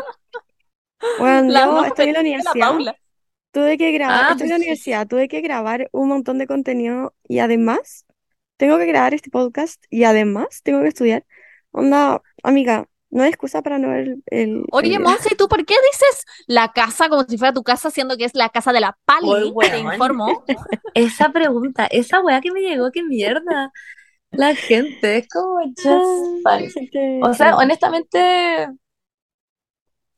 Bueno, 1.20 1.52
la 1.52 1.66
yo 1.66 1.86
estoy 1.86 2.06
en 2.08 2.14
la 2.14 2.18
la 2.18 2.22
universidad. 2.22 2.68
Paula. 2.70 2.96
Tuve 3.58 3.76
que 3.80 3.92
grabar, 3.92 4.26
Ah, 4.26 4.32
estoy 4.34 4.46
en 4.46 4.50
la 4.52 4.56
universidad, 4.58 5.08
tuve 5.08 5.28
que 5.28 5.42
grabar 5.42 5.90
un 5.92 6.10
montón 6.10 6.38
de 6.38 6.46
contenido 6.46 7.16
y 7.28 7.40
además 7.40 8.06
tengo 8.56 8.78
que 8.78 8.86
grabar 8.86 9.16
este 9.16 9.32
podcast 9.32 9.84
y 9.90 10.04
además 10.04 10.62
tengo 10.62 10.84
que 10.84 10.90
estudiar. 10.90 11.26
Onda, 11.72 12.22
amiga, 12.44 12.86
no 13.10 13.24
hay 13.24 13.30
excusa 13.30 13.64
para 13.64 13.80
no 13.80 13.90
ver 13.90 14.02
el, 14.02 14.24
el, 14.28 14.50
el 14.50 14.64
Oye, 14.70 14.90
video. 14.90 15.10
Monse, 15.10 15.30
¿y 15.32 15.36
tú 15.36 15.48
por 15.48 15.66
qué 15.66 15.74
dices 15.92 16.24
la 16.46 16.72
casa 16.72 17.10
como 17.10 17.24
si 17.24 17.40
fuera 17.40 17.52
tu 17.52 17.64
casa, 17.64 17.90
siendo 17.90 18.16
que 18.16 18.26
es 18.26 18.36
la 18.36 18.50
casa 18.50 18.72
de 18.72 18.82
la 18.82 18.96
Pali? 19.06 19.28
Te 19.28 19.50
weón. 19.50 19.94
informo. 19.94 20.44
Esa 20.94 21.32
pregunta, 21.32 21.88
esa 21.88 22.22
wea 22.22 22.42
que 22.42 22.52
me 22.52 22.62
llegó, 22.62 22.92
qué 22.92 23.02
mierda. 23.02 23.72
La 24.30 24.54
gente, 24.54 25.18
es 25.18 25.28
como 25.30 25.64
just 25.66 27.24
O 27.24 27.34
sea, 27.34 27.56
honestamente, 27.56 28.68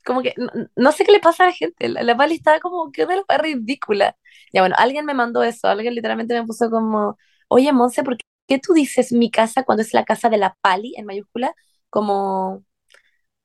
como 0.05 0.21
que 0.21 0.33
no, 0.38 0.49
no 0.75 0.91
sé 0.91 1.05
qué 1.05 1.12
le 1.12 1.19
pasa 1.19 1.43
a 1.43 1.47
la 1.47 1.53
gente. 1.53 1.89
La, 1.89 2.03
la 2.03 2.17
Pali 2.17 2.35
está 2.35 2.59
como 2.59 2.91
que 2.91 3.05
wea 3.05 3.23
ridícula. 3.38 4.17
Ya 4.53 4.62
bueno, 4.62 4.75
alguien 4.77 5.05
me 5.05 5.13
mandó 5.13 5.43
eso, 5.43 5.67
alguien 5.67 5.95
literalmente 5.95 6.33
me 6.33 6.45
puso 6.45 6.69
como, 6.69 7.17
oye, 7.47 7.71
Monse, 7.73 8.03
¿por 8.03 8.17
qué 8.47 8.59
tú 8.59 8.73
dices 8.73 9.12
mi 9.12 9.29
casa 9.31 9.63
cuando 9.63 9.81
es 9.83 9.93
la 9.93 10.05
casa 10.05 10.29
de 10.29 10.38
la 10.38 10.55
Pali 10.62 10.93
en 10.97 11.05
mayúscula? 11.05 11.53
Como, 11.89 12.63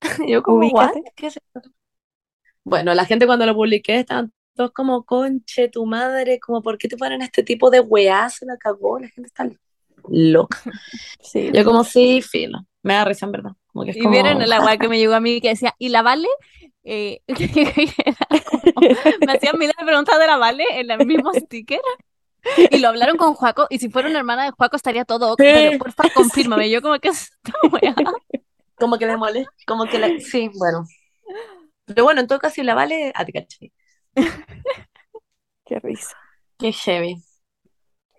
yo 0.29 0.43
como. 0.43 0.61
¿Qué 1.17 1.27
es 1.27 1.37
esto? 1.37 1.71
Bueno, 2.65 2.95
la 2.95 3.05
gente 3.05 3.27
cuando 3.27 3.45
lo 3.47 3.55
publiqué 3.55 4.01
estaban 4.01 4.33
todos 4.55 4.73
como, 4.73 5.05
conche, 5.05 5.69
tu 5.69 5.85
madre, 5.85 6.41
como, 6.41 6.63
¿por 6.63 6.79
qué 6.79 6.89
te 6.89 6.97
ponen 6.97 7.23
este 7.23 7.43
tipo 7.43 7.71
de 7.71 7.81
weá? 7.81 8.31
Se 8.31 8.47
la 8.47 8.57
cagó, 8.57 8.99
la 8.99 9.09
gente 9.09 9.29
está 9.29 9.49
loca. 10.09 10.59
Sí. 11.21 11.51
Yo 11.53 11.65
como, 11.65 11.85
sí, 11.85 12.23
filo. 12.23 12.61
Me 12.83 12.95
da 12.95 13.05
risa 13.05 13.27
en 13.27 13.33
verdad. 13.33 13.53
Como 13.75 13.85
que 13.85 13.91
es 13.91 13.97
Y 13.99 14.01
como, 14.01 14.13
vieron 14.13 14.39
la 14.49 14.63
weá 14.65 14.79
que 14.79 14.89
me 14.89 14.99
llegó 14.99 15.13
a 15.15 15.21
mí 15.21 15.43
que 15.43 15.51
decía, 15.51 15.75
¿y 15.79 15.91
la 15.91 16.01
Vale? 16.01 16.29
Eh, 16.85 17.21
como- 18.75 18.89
me 19.27 19.33
hacían 19.33 19.59
miles 19.59 19.75
de 19.79 19.85
preguntas 19.85 20.19
de 20.19 20.27
la 20.27 20.39
Vale 20.39 20.65
en 20.81 20.91
el 20.91 21.07
mismo 21.07 21.31
sticker. 21.35 21.81
Y 22.71 22.79
lo 22.79 22.89
hablaron 22.89 23.17
con 23.17 23.35
Juaco, 23.35 23.67
y 23.71 23.79
si 23.79 23.89
fuera 23.91 24.09
una 24.09 24.19
hermana 24.19 24.45
de 24.45 24.51
Juaco 24.53 24.77
estaría 24.77 25.05
todo, 25.05 25.33
ok, 25.33 25.39
pero 25.39 25.79
porfa, 25.79 26.05
confírmame. 26.15 26.71
Yo 26.71 26.83
como 26.83 26.99
que 26.99 27.09
esta 27.11 27.53
weá. 27.73 27.95
como 28.77 28.99
que 28.99 29.07
le 29.07 29.17
molesta, 29.17 29.51
como 29.67 29.87
que 29.87 29.99
la, 29.99 30.09
sí, 30.21 30.51
bueno. 30.59 30.85
Pero 31.87 32.05
bueno, 32.05 32.21
en 32.21 32.27
todo 32.27 32.39
caso, 32.39 32.55
si 32.57 32.63
la 32.63 32.75
vale, 32.75 33.13
a 33.15 33.25
ti, 33.25 33.33
cachai. 33.33 33.73
Qué 35.65 35.79
risa. 35.81 36.17
Qué 36.59 36.73
heavy. 36.73 37.17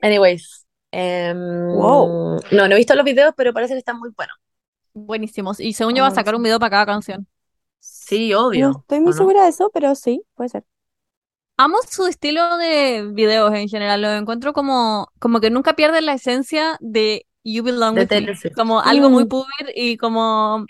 Anyways. 0.01 0.65
em, 0.91 1.37
Wow. 1.75 2.39
No, 2.51 2.67
no 2.67 2.73
he 2.75 2.77
visto 2.77 2.95
los 2.95 3.05
videos, 3.05 3.33
pero 3.37 3.53
parece 3.53 3.73
que 3.73 3.79
están 3.79 3.99
muy 3.99 4.09
buenos. 4.15 4.35
Buenísimos. 4.95 5.59
Y 5.59 5.73
según 5.73 5.93
yo 5.95 6.01
va 6.03 6.07
a 6.09 6.11
sacar 6.11 6.35
un 6.35 6.41
video 6.43 6.59
para 6.59 6.71
cada 6.71 6.85
canción. 6.87 7.27
Sí, 7.79 8.31
No 8.31 8.39
obvio. 8.47 8.71
estoy 8.71 8.99
muy 8.99 9.11
¿o 9.11 9.15
no? 9.15 9.17
segura 9.17 9.43
de 9.43 9.49
eso, 9.49 9.69
pero 9.73 9.95
sí, 9.95 10.23
puede 10.35 10.49
ser. 10.49 10.65
Amo 11.57 11.77
su 11.89 12.05
estilo 12.07 12.57
de 12.57 13.09
videos 13.13 13.53
en 13.53 13.69
general. 13.69 14.01
Lo 14.01 14.11
encuentro 14.13 14.51
como, 14.53 15.07
como 15.19 15.39
que 15.39 15.49
nunca 15.49 15.73
pierde 15.75 16.01
la 16.01 16.13
esencia 16.13 16.77
de 16.81 17.25
You 17.43 17.63
Belong 17.63 17.95
De 17.95 18.01
With 18.01 18.09
Me. 18.09 18.35
Swift. 18.35 18.55
Como 18.55 18.81
algo 18.81 19.09
muy 19.09 19.25
Mm. 19.25 19.29
puber 19.29 19.71
y 19.75 19.97
como, 19.97 20.65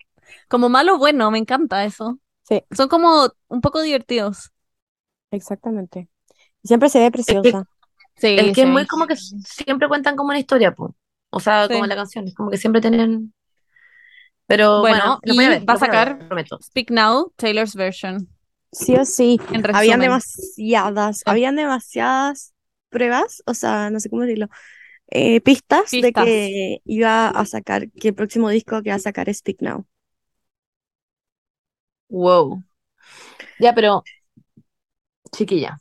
como 0.48 0.70
malo 0.70 0.98
bueno. 1.00 1.32
Me 1.32 1.40
encanta 1.40 1.86
eso. 1.86 2.20
Sí, 2.44 2.64
Son 2.72 2.88
como 2.90 3.30
un 3.48 3.62
poco 3.62 3.82
divertidos. 3.82 4.52
exactamente. 5.32 6.10
Siempre 6.64 6.90
se 6.90 7.00
ve 7.02 7.12
preciosa. 7.12 7.66
Sí, 8.18 8.38
Es 8.40 8.54
que 8.54 8.64
es 8.64 8.68
sí. 8.68 8.72
muy 8.72 8.88
como 8.88 9.08
que 9.08 9.16
siempre 9.18 9.88
cuentan 9.90 10.18
como 10.18 10.32
una 10.32 10.40
historia, 10.40 10.74
po. 10.76 10.96
O 11.32 11.40
sea, 11.42 11.70
como 11.70 11.86
la 11.88 11.96
canción, 11.96 12.28
es 12.28 12.36
como 12.36 12.52
que 12.52 12.58
siempre 12.58 12.82
tienen. 12.82 13.35
Pero 14.48 14.80
Bueno, 14.82 15.20
bueno, 15.26 15.34
y 15.34 15.38
ver, 15.38 15.70
va 15.70 15.74
a 15.74 15.78
sacar 15.78 16.20
prometo. 16.28 16.60
Speak 16.62 16.92
Now, 16.92 17.34
Taylor's 17.36 17.76
version. 17.76 18.28
Sí 18.72 18.96
o 18.96 19.06
sí. 19.06 19.40
En 19.52 19.64
Habían 19.76 20.00
demasiadas, 20.02 21.18
Sí. 21.18 21.24
habían 21.26 21.56
demasiadas 21.56 22.54
pruebas, 22.90 23.42
o 23.46 23.54
sea, 23.54 23.90
no 23.90 24.00
sé 24.00 24.10
cómo 24.10 24.22
decirlo, 24.24 24.48
eh, 25.10 25.42
pistas 25.42 25.92
de 25.92 26.12
que 26.14 26.82
iba 26.86 27.30
a 27.30 27.46
sacar, 27.46 27.90
que 27.92 28.10
el 28.10 28.16
próximo 28.16 28.50
disco 28.50 28.82
que 28.84 28.90
va 28.90 28.96
a 28.98 29.00
sacar 29.00 29.30
es 29.30 29.38
Speak 29.38 29.62
Now. 29.62 29.86
Wow. 32.10 32.64
Ya, 33.60 33.74
pero, 33.74 34.04
chiquilla, 35.32 35.80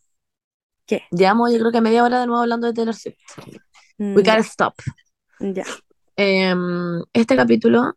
¿Qué? 0.87 1.03
llevamos 1.11 1.53
yo 1.53 1.59
creo 1.59 1.73
que 1.73 1.81
media 1.81 2.05
hora 2.05 2.21
de 2.21 2.27
nuevo 2.27 2.43
hablando 2.43 2.67
de 2.67 2.75
Taylor 2.75 2.95
Swift. 2.95 3.19
Mm, 3.99 4.15
We 4.17 4.23
gotta 4.23 4.39
stop. 4.43 4.75
ya. 5.41 5.65
Em, 6.17 7.03
este 7.13 7.37
capítulo 7.37 7.95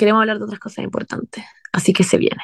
queremos 0.00 0.22
hablar 0.22 0.38
de 0.38 0.44
otras 0.44 0.58
cosas 0.58 0.82
importantes, 0.82 1.44
así 1.72 1.92
que 1.92 2.04
se 2.04 2.16
viene. 2.16 2.42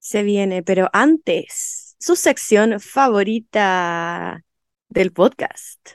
Se 0.00 0.24
viene, 0.24 0.64
pero 0.64 0.90
antes, 0.92 1.94
su 2.00 2.16
sección 2.16 2.80
favorita 2.80 4.42
del 4.88 5.12
podcast. 5.12 5.90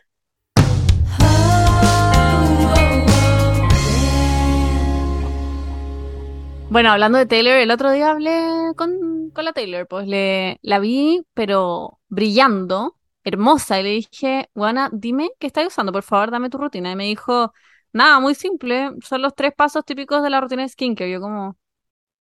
Bueno, 6.70 6.92
hablando 6.92 7.18
de 7.18 7.26
Taylor, 7.26 7.58
el 7.58 7.70
otro 7.70 7.92
día 7.92 8.12
hablé 8.12 8.72
con, 8.78 9.32
con 9.32 9.44
la 9.44 9.52
Taylor, 9.52 9.86
pues 9.86 10.08
le, 10.08 10.60
la 10.62 10.80
vi, 10.80 11.26
pero 11.34 12.00
brillando, 12.08 12.96
hermosa, 13.26 13.82
y 13.82 13.84
le 13.84 13.90
dije, 13.90 14.50
Juana, 14.54 14.90
dime 14.94 15.32
qué 15.40 15.48
estás 15.48 15.68
usando, 15.68 15.92
por 15.92 16.04
favor, 16.04 16.32
dame 16.32 16.50
tu 16.50 16.58
rutina. 16.58 16.90
Y 16.90 16.96
me 16.96 17.04
dijo, 17.04 17.52
nada, 17.94 18.20
muy 18.20 18.36
simple, 18.36 18.92
son 19.04 19.22
los 19.22 19.36
tres 19.36 19.54
pasos 19.56 19.86
típicos 19.86 20.24
de 20.24 20.30
la 20.30 20.42
rutina 20.42 20.64
de 20.64 20.70
skincare. 20.70 21.12
Yo 21.12 21.22
como, 21.22 21.58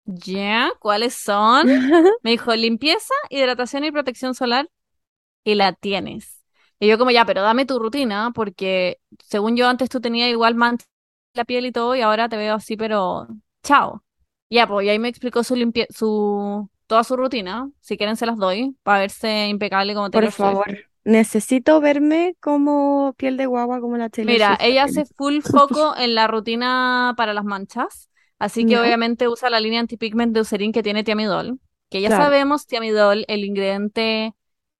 ¿Ya? 0.07 0.71
¿Cuáles 0.81 1.15
son? 1.15 1.67
Me 2.23 2.31
dijo 2.31 2.55
limpieza, 2.55 3.15
hidratación 3.31 3.85
y 3.85 3.91
protección 3.93 4.35
solar 4.35 4.69
y 5.45 5.55
la 5.55 5.73
tienes. 5.73 6.43
Y 6.81 6.89
yo 6.89 6.99
como 6.99 7.11
ya, 7.11 7.25
pero 7.25 7.43
dame 7.43 7.67
tu 7.67 7.79
rutina 7.79 8.33
porque 8.35 8.99
según 9.25 9.57
yo 9.57 9.69
antes 9.69 9.89
tú 9.89 10.01
tenías 10.01 10.29
igual 10.31 10.55
mancha 10.55 10.87
la 11.35 11.45
piel 11.45 11.67
y 11.67 11.73
todo 11.73 11.95
y 11.97 12.03
ahora 12.03 12.29
te 12.29 12.37
veo 12.37 12.55
así, 12.55 12.77
pero 12.77 13.29
chao. 13.63 14.05
Ya, 14.51 14.67
pues 14.67 14.87
y 14.87 14.91
ahí 14.91 14.99
me 14.99 15.09
explicó 15.09 15.43
su 15.45 15.57
limpie 15.57 15.87
su 15.91 16.69
toda 16.87 17.05
su 17.05 17.17
rutina. 17.17 17.71
Si 17.81 17.97
quieren 17.97 18.17
se 18.17 18.27
las 18.27 18.37
doy 18.37 18.77
para 18.83 19.01
verse 19.01 19.49
impecable 19.49 19.95
como 19.95 20.11
Por 20.11 20.11
Taylor 20.11 20.33
Swift. 20.33 20.61
Necesito 21.05 21.81
verme 21.81 22.37
como 22.41 23.15
piel 23.17 23.37
de 23.37 23.47
guagua 23.47 23.81
como 23.81 23.97
la 23.97 24.09
Taylor 24.11 24.35
Mira, 24.35 24.49
Swift 24.57 24.61
ella 24.61 24.85
hace 24.85 25.05
full 25.05 25.41
foco 25.43 25.95
en 25.97 26.15
la 26.15 26.27
rutina 26.27 27.15
para 27.17 27.35
las 27.35 27.45
manchas, 27.45 28.09
así 28.39 28.65
que 28.65 28.79
obviamente 28.79 29.29
usa 29.29 29.51
la 29.51 29.61
línea 29.61 29.81
antipigment 29.81 30.33
de 30.33 30.41
Eucerin 30.41 30.73
que 30.73 30.83
tiene 30.83 31.05
Thiamidol, 31.05 31.59
que 31.91 32.01
ya 32.01 32.09
Claro. 32.09 32.25
sabemos, 32.25 32.67
Thiamidol, 32.67 33.25
el 33.29 33.45
ingrediente 33.45 34.35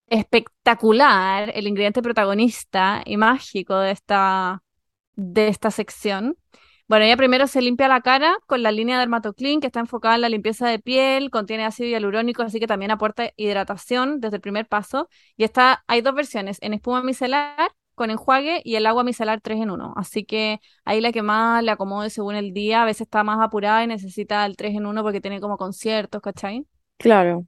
espectacular, 0.09 1.53
el 1.55 1.67
ingrediente 1.67 2.03
protagonista 2.03 3.03
y 3.05 3.17
mágico 3.19 3.79
de 3.79 3.93
esta, 3.93 4.63
de 5.17 5.49
esta 5.49 5.71
sección. 5.71 6.39
Bueno, 6.87 7.07
ella 7.07 7.17
primero 7.17 7.47
se 7.47 7.63
limpia 7.63 7.89
la 7.89 8.03
cara 8.03 8.37
con 8.47 8.63
la 8.63 8.71
línea 8.71 8.99
Dermatoclean, 8.99 9.61
que 9.61 9.69
está 9.69 9.81
enfocada 9.81 10.17
en 10.17 10.21
la 10.21 10.29
limpieza 10.29 10.69
de 10.69 10.79
piel, 10.79 11.31
contiene 11.31 11.65
ácido 11.65 11.89
hialurónico, 11.89 12.43
así 12.43 12.61
que 12.61 12.67
también 12.67 12.91
aporta 12.91 13.31
hidratación 13.37 14.21
desde 14.21 14.37
el 14.37 14.43
primer 14.43 14.67
paso. 14.69 15.09
Y 15.37 15.45
está, 15.45 15.83
hay 15.87 16.03
dos 16.03 16.15
versiones, 16.15 16.59
en 16.61 16.75
espuma 16.75 17.03
micelar 17.03 17.73
con 17.95 18.11
enjuague 18.11 18.61
y 18.65 18.75
el 18.75 18.85
agua 18.87 19.03
micelar 19.03 19.41
3 19.41 19.61
en 19.63 19.71
1. 19.71 19.95
Así 19.97 20.25
que 20.25 20.61
ahí 20.85 21.01
la 21.01 21.13
que 21.13 21.23
más 21.23 21.63
le 21.63 21.71
acomode 21.71 22.11
según 22.11 22.35
el 22.35 22.53
día, 22.53 22.83
a 22.83 22.85
veces 22.85 23.03
está 23.03 23.25
más 23.25 23.41
apurada 23.41 23.83
y 23.83 23.87
necesita 23.87 24.45
el 24.45 24.57
3 24.57 24.75
en 24.75 24.85
1 24.85 25.03
porque 25.03 25.21
tiene 25.23 25.41
como 25.41 25.57
conciertos, 25.57 26.21
¿cachai? 26.21 26.67
Claro. 26.99 27.47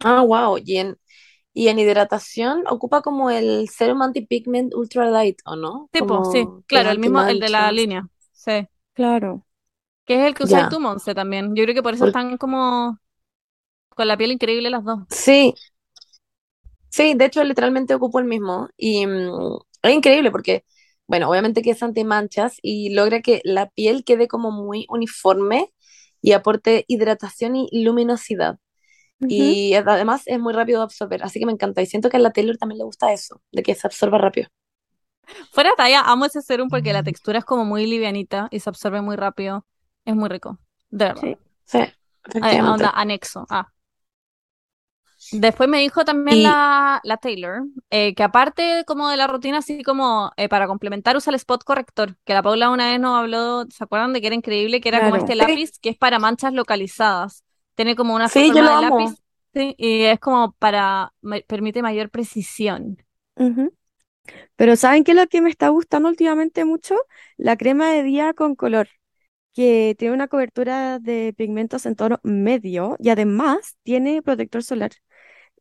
Ah, 0.00 0.22
wow. 0.22 0.58
Y 0.64 0.76
en, 0.78 0.96
y 1.58 1.68
en 1.68 1.78
hidratación 1.80 2.64
ocupa 2.68 3.02
como 3.02 3.30
el 3.30 3.68
Serum 3.68 4.02
Anti-Pigment 4.02 4.74
Ultra 4.74 5.10
Light, 5.10 5.40
¿o 5.44 5.56
no? 5.56 5.88
Tipo, 5.92 6.24
sí, 6.24 6.44
Como 6.44 6.64
claro, 6.68 6.90
el 6.90 6.98
mismo, 7.00 7.20
el 7.22 7.40
de 7.40 7.48
la 7.50 7.72
línea. 7.72 8.08
Sí. 8.32 8.68
Claro. 8.94 9.44
Que 10.06 10.14
es 10.20 10.26
el 10.26 10.34
que 10.34 10.44
usáis 10.44 10.62
Ya. 10.62 10.68
tú, 10.68 10.80
Monse, 10.80 11.14
también. 11.14 11.54
Yo 11.56 11.64
creo 11.64 11.74
que 11.74 11.82
por 11.82 11.94
eso 11.94 12.04
Por- 12.04 12.08
están 12.10 12.36
como 12.38 12.98
con 13.96 14.08
la 14.08 14.16
piel 14.16 14.32
increíble 14.32 14.70
las 14.70 14.84
dos. 14.84 15.00
Sí, 15.10 15.54
sí, 16.90 17.14
de 17.14 17.24
hecho 17.26 17.44
literalmente 17.44 17.94
ocupo 17.94 18.18
el 18.18 18.24
mismo. 18.26 18.68
Y 18.76 19.06
mm, 19.06 19.58
es 19.82 19.94
increíble 19.94 20.30
porque, 20.30 20.64
bueno, 21.06 21.28
obviamente 21.30 21.62
que 21.62 21.70
es 21.70 21.82
antimanchas 21.82 22.56
y 22.62 22.90
logra 22.94 23.20
que 23.22 23.40
la 23.44 23.68
piel 23.70 24.04
quede 24.04 24.28
como 24.28 24.50
muy 24.50 24.86
uniforme 24.88 25.72
y 26.20 26.32
aporte 26.32 26.84
hidratación 26.88 27.56
y 27.56 27.68
luminosidad. 27.84 28.58
Y 29.20 29.74
además 29.74 30.22
es 30.26 30.38
muy 30.38 30.52
rápido 30.52 30.80
de 30.80 30.84
absorber, 30.84 31.22
así 31.24 31.40
que 31.40 31.46
me 31.46 31.52
encanta. 31.52 31.82
Y 31.82 31.86
siento 31.86 32.08
que 32.10 32.16
a 32.18 32.20
la 32.20 32.32
Taylor 32.32 32.56
también 32.56 32.78
le 32.78 32.84
gusta 32.84 33.12
eso, 33.12 33.42
de 33.52 33.62
que 33.62 33.74
se 33.74 33.86
absorba 33.86 34.18
rápido. 34.18 34.48
Fuera 35.52 35.70
de 35.70 35.76
talla, 35.76 36.00
amo 36.02 36.24
ese 36.24 36.42
serum 36.42 36.68
porque 36.68 36.92
la 36.92 37.02
textura 37.02 37.38
es 37.38 37.44
como 37.44 37.64
muy 37.64 37.86
livianita 37.86 38.48
y 38.50 38.60
se 38.60 38.70
absorbe 38.70 39.00
muy 39.02 39.16
rápido. 39.16 39.66
Es 40.04 40.14
muy 40.14 40.28
rico, 40.28 40.58
de 40.90 41.04
verdad. 41.06 41.22
Sí. 41.22 41.36
Sí, 41.64 41.78
Ah, 42.40 42.72
onda, 42.72 42.90
anexo. 42.90 43.46
Ah. 43.50 43.68
Después 45.30 45.68
me 45.68 45.78
dijo 45.80 46.04
también 46.04 46.38
Y 46.38 46.42
la, 46.42 47.00
la 47.04 47.16
Taylor 47.18 47.62
eh, 47.90 48.14
que 48.14 48.22
aparte 48.22 48.84
como 48.86 49.08
de 49.10 49.16
la 49.16 49.26
rutina, 49.26 49.58
así 49.58 49.82
como 49.82 50.32
eh, 50.36 50.48
para 50.48 50.66
complementar 50.66 51.16
usa 51.16 51.30
el 51.30 51.34
spot 51.36 51.64
corrector, 51.64 52.16
que 52.24 52.32
la 52.34 52.42
Paula 52.42 52.70
una 52.70 52.90
vez 52.90 53.00
nos 53.00 53.18
habló, 53.18 53.64
¿se 53.70 53.84
acuerdan 53.84 54.12
de 54.12 54.20
que 54.20 54.28
era 54.28 54.36
increíble? 54.36 54.80
Que 54.80 54.88
era 54.88 55.02
como 55.02 55.16
este 55.16 55.34
lápiz 55.34 55.78
que 55.80 55.90
es 55.90 55.98
para 55.98 56.18
manchas 56.18 56.52
localizadas. 56.54 57.44
Tiene 57.78 57.94
como 57.94 58.14
una 58.14 58.28
sí, 58.28 58.48
yo 58.48 58.54
forma 58.54 58.62
lo 58.62 58.70
de 58.70 58.84
amo. 58.86 58.86
lápiz, 59.06 59.22
sí, 59.54 59.74
y 59.78 60.02
es 60.02 60.18
como 60.18 60.52
para, 60.58 61.12
permite 61.46 61.80
mayor 61.80 62.10
precisión. 62.10 62.98
Pero 64.56 64.76
¿saben 64.76 65.04
qué 65.04 65.12
es 65.12 65.16
lo 65.16 65.26
que 65.28 65.40
me 65.40 65.50
está 65.50 65.68
gustando 65.68 66.08
últimamente 66.08 66.64
mucho? 66.64 66.96
La 67.36 67.56
crema 67.56 67.90
de 67.92 68.02
día 68.02 68.34
con 68.34 68.56
color, 68.56 68.88
que 69.54 69.94
tiene 69.98 70.14
una 70.14 70.28
cobertura 70.28 70.98
de 70.98 71.34
pigmentos 71.36 71.86
en 71.86 71.96
tono 71.96 72.20
medio 72.24 72.96
y 73.00 73.10
además 73.10 73.76
tiene 73.84 74.22
protector 74.22 74.62
solar 74.64 74.92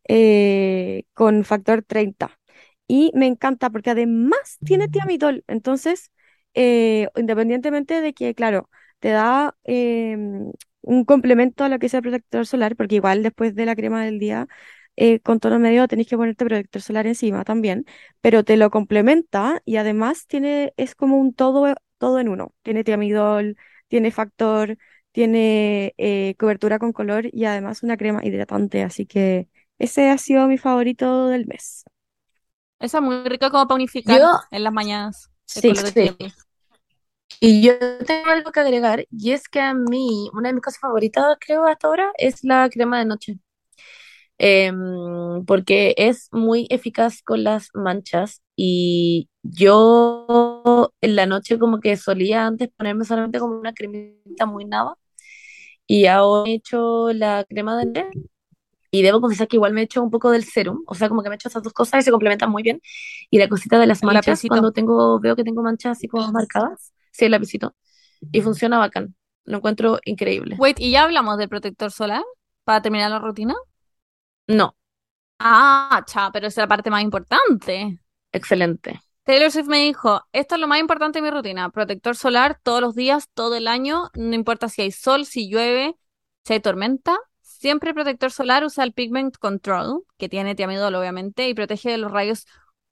eh, 0.08 1.03
con 1.13 1.43
factor 1.45 1.84
30. 1.84 2.39
Y 2.88 3.12
me 3.15 3.27
encanta 3.27 3.69
porque 3.69 3.91
además 3.91 4.60
tiene 4.65 4.88
tiamidol. 4.89 5.43
Entonces, 5.47 6.12
eh, 6.53 7.10
independientemente 7.15 8.01
de 8.01 8.13
que, 8.13 8.36
claro, 8.36 8.69
te 8.99 9.10
da 9.10 9.56
em, 9.65 10.51
un 10.88 11.06
complemento 11.06 11.63
a 11.63 11.69
lo 11.69 11.80
que 11.80 11.88
es 11.88 11.93
el 11.93 12.02
protector 12.02 12.45
solar, 12.47 12.76
porque 12.76 12.95
igual 12.95 13.23
después 13.23 13.56
de 13.56 13.65
la 13.65 13.76
crema 13.76 14.04
del 14.06 14.19
día 14.19 14.47
eh, 14.95 15.19
con 15.21 15.39
tono 15.39 15.60
medio 15.60 15.88
tenés 15.88 16.08
que 16.08 16.17
ponerte 16.17 16.45
protector 16.45 16.82
solar 16.82 17.08
encima 17.08 17.43
también, 17.43 17.86
pero 18.21 18.43
te 18.43 18.58
lo 18.58 18.69
complementa 18.71 19.62
y 19.65 19.78
además 19.78 20.26
tiene, 20.28 20.73
es 20.78 20.95
como 20.95 21.17
un 21.17 21.34
todo, 21.34 21.73
todo 21.97 22.19
en 22.19 22.30
uno. 22.30 22.54
Tiene 22.63 22.84
tiamidol, 22.84 23.58
tiene 23.88 24.12
factor, 24.12 24.78
tiene 25.12 25.93
eh, 25.97 26.36
cobertura 26.39 26.80
con 26.80 26.93
color 26.93 27.28
y 27.32 27.45
además 27.45 27.84
una 27.84 27.97
crema 27.97 28.26
hidratante. 28.26 28.84
Así 28.84 29.06
que 29.06 29.50
ese 29.80 30.10
ha 30.10 30.17
sido 30.17 30.47
mi 30.47 30.58
favorito 30.58 31.28
del 31.28 31.45
mes. 31.47 31.84
Esa 32.80 32.97
es 33.00 33.04
muy 33.04 33.23
rica 33.28 33.50
como 33.50 33.67
para 33.67 33.76
unificar 33.76 34.21
Yo, 34.21 34.32
en 34.52 34.63
las 34.63 34.73
mañanas 34.73 35.32
el 35.56 35.63
sí, 35.63 35.76
color 35.76 35.86
de 35.86 35.93
sí. 35.93 36.17
Y 37.39 37.61
yo 37.61 37.73
tengo 38.05 38.29
algo 38.29 38.51
que 38.51 38.59
agregar, 38.59 39.05
y 39.11 39.31
es 39.31 39.47
que 39.49 39.59
a 39.59 39.73
mí, 39.73 40.29
una 40.33 40.49
de 40.49 40.53
mis 40.55 40.63
cosas 40.63 40.79
favoritas, 40.79 41.37
creo, 41.39 41.65
hasta 41.65 41.87
ahora, 41.87 42.11
es 42.17 42.43
la 42.43 42.69
crema 42.69 42.99
de 42.99 43.05
noche. 43.05 43.39
Em, 44.39 45.43
porque 45.45 45.95
es 45.97 46.29
muy 46.31 46.67
eficaz 46.69 47.23
con 47.23 47.43
las 47.43 47.69
manchas 47.73 48.43
y 48.55 49.29
yo 49.41 50.91
en 51.01 51.15
la 51.15 51.25
noche 51.25 51.57
como 51.57 51.79
que 51.79 51.97
solía 51.97 52.45
antes 52.45 52.69
ponerme 52.77 53.03
solamente 53.03 53.39
como 53.39 53.57
una 53.59 53.73
cremita 53.73 54.45
muy 54.45 54.65
nada 54.65 54.95
y 55.87 56.05
ahora 56.07 56.49
he 56.51 56.55
hecho 56.55 57.11
la 57.13 57.45
crema 57.49 57.77
de 57.77 57.85
noche 57.87 58.09
y 58.91 59.01
debo 59.03 59.21
confesar 59.21 59.47
que 59.47 59.57
igual 59.57 59.73
me 59.73 59.81
he 59.81 59.83
hecho 59.85 60.03
un 60.03 60.11
poco 60.11 60.31
del 60.31 60.43
serum, 60.45 60.83
o 60.87 60.95
sea, 60.95 61.09
como 61.09 61.23
que 61.23 61.29
me 61.29 61.35
he 61.35 61.37
hecho 61.37 61.49
esas 61.49 61.63
dos 61.63 61.73
cosas 61.73 62.01
y 62.01 62.03
se 62.05 62.11
complementan 62.11 62.51
muy 62.51 62.63
bien 62.63 62.81
y 63.29 63.39
la 63.39 63.49
cosita 63.49 63.79
de 63.79 63.87
las 63.87 64.03
manchas 64.03 64.41
cuando 64.47 64.71
tengo, 64.71 65.19
veo 65.19 65.35
que 65.35 65.43
tengo 65.43 65.63
manchas 65.63 65.97
así 65.97 66.07
como 66.07 66.31
marcadas, 66.31 66.93
sí, 67.17 67.25
el 67.25 67.32
lapicito 67.32 67.75
y 68.32 68.41
funciona 68.41 68.77
bacán, 68.80 69.15
lo 69.45 69.58
encuentro 69.58 69.99
increíble. 70.06 70.58
Wait, 70.58 70.80
¿y 70.80 70.91
ya 70.91 71.03
hablamos 71.03 71.38
del 71.38 71.49
protector 71.49 71.91
solar 71.91 72.23
para 72.63 72.82
terminar 72.82 73.12
la 73.12 73.19
rutina? 73.19 73.56
No, 74.47 74.75
Ah, 75.39 76.03
cha, 76.08 76.32
pero 76.32 76.47
esa 76.47 76.62
es 76.62 76.63
la 76.63 76.67
parte 76.67 76.89
más 76.91 77.01
importante. 77.03 77.99
excelente. 78.32 79.01
Taylor 79.23 79.51
Swift 79.51 79.67
me 79.67 79.80
dijo, 79.80 80.21
esto 80.32 80.56
es 80.56 80.62
lo 80.62 80.67
más 80.67 80.80
importante 80.80 81.19
de 81.19 81.23
mi 81.23 81.32
rutina, 81.32 81.69
protector 81.69 82.15
solar 82.15 82.60
todos 82.63 82.80
los 82.82 82.95
días, 82.95 83.27
todo 83.34 83.56
el 83.56 83.67
año, 83.67 84.10
no 84.15 84.34
importa 84.36 84.69
si 84.69 84.82
hay 84.84 84.91
sol, 84.91 85.25
si 85.25 85.49
llueve, 85.49 85.95
si 86.45 86.53
hay 86.53 86.62
tormenta, 86.62 87.17
siempre 87.41 87.93
protector 87.93 88.32
solar 88.32 88.63
usa 88.63 88.86
el 88.86 88.93
Pigment 88.93 89.36
Control, 89.38 90.03
que 90.17 90.30
tiene 90.30 90.56
tiamidol 90.56 90.95
obviamente, 90.95 91.49
y 91.49 91.53
protege 91.53 91.91
de 91.91 91.97
los 91.97 92.12
rayos 92.12 92.45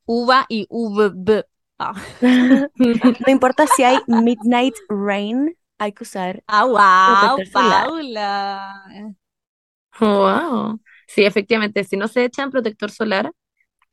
UVA 0.05 0.45
y 0.49 0.65
UVB. 0.69 1.45
Ah, 1.79 1.93
No 2.77 3.31
importa 3.31 3.67
si 3.67 3.83
hay 3.83 3.99
midnight 4.07 4.75
rain, 4.89 5.57
hay 5.77 5.91
que 5.93 6.03
usar 6.03 6.43
ah 6.47 6.65
wow, 6.65 6.75
protector 7.05 7.45
solar. 7.47 7.93
Paula. 8.03 9.15
Wow. 9.99 10.79
Sí, 11.07 11.23
efectivamente, 11.25 11.83
si 11.83 11.95
no 11.97 12.07
se 12.07 12.25
echan 12.25 12.51
protector 12.51 12.91
solar, 12.91 13.31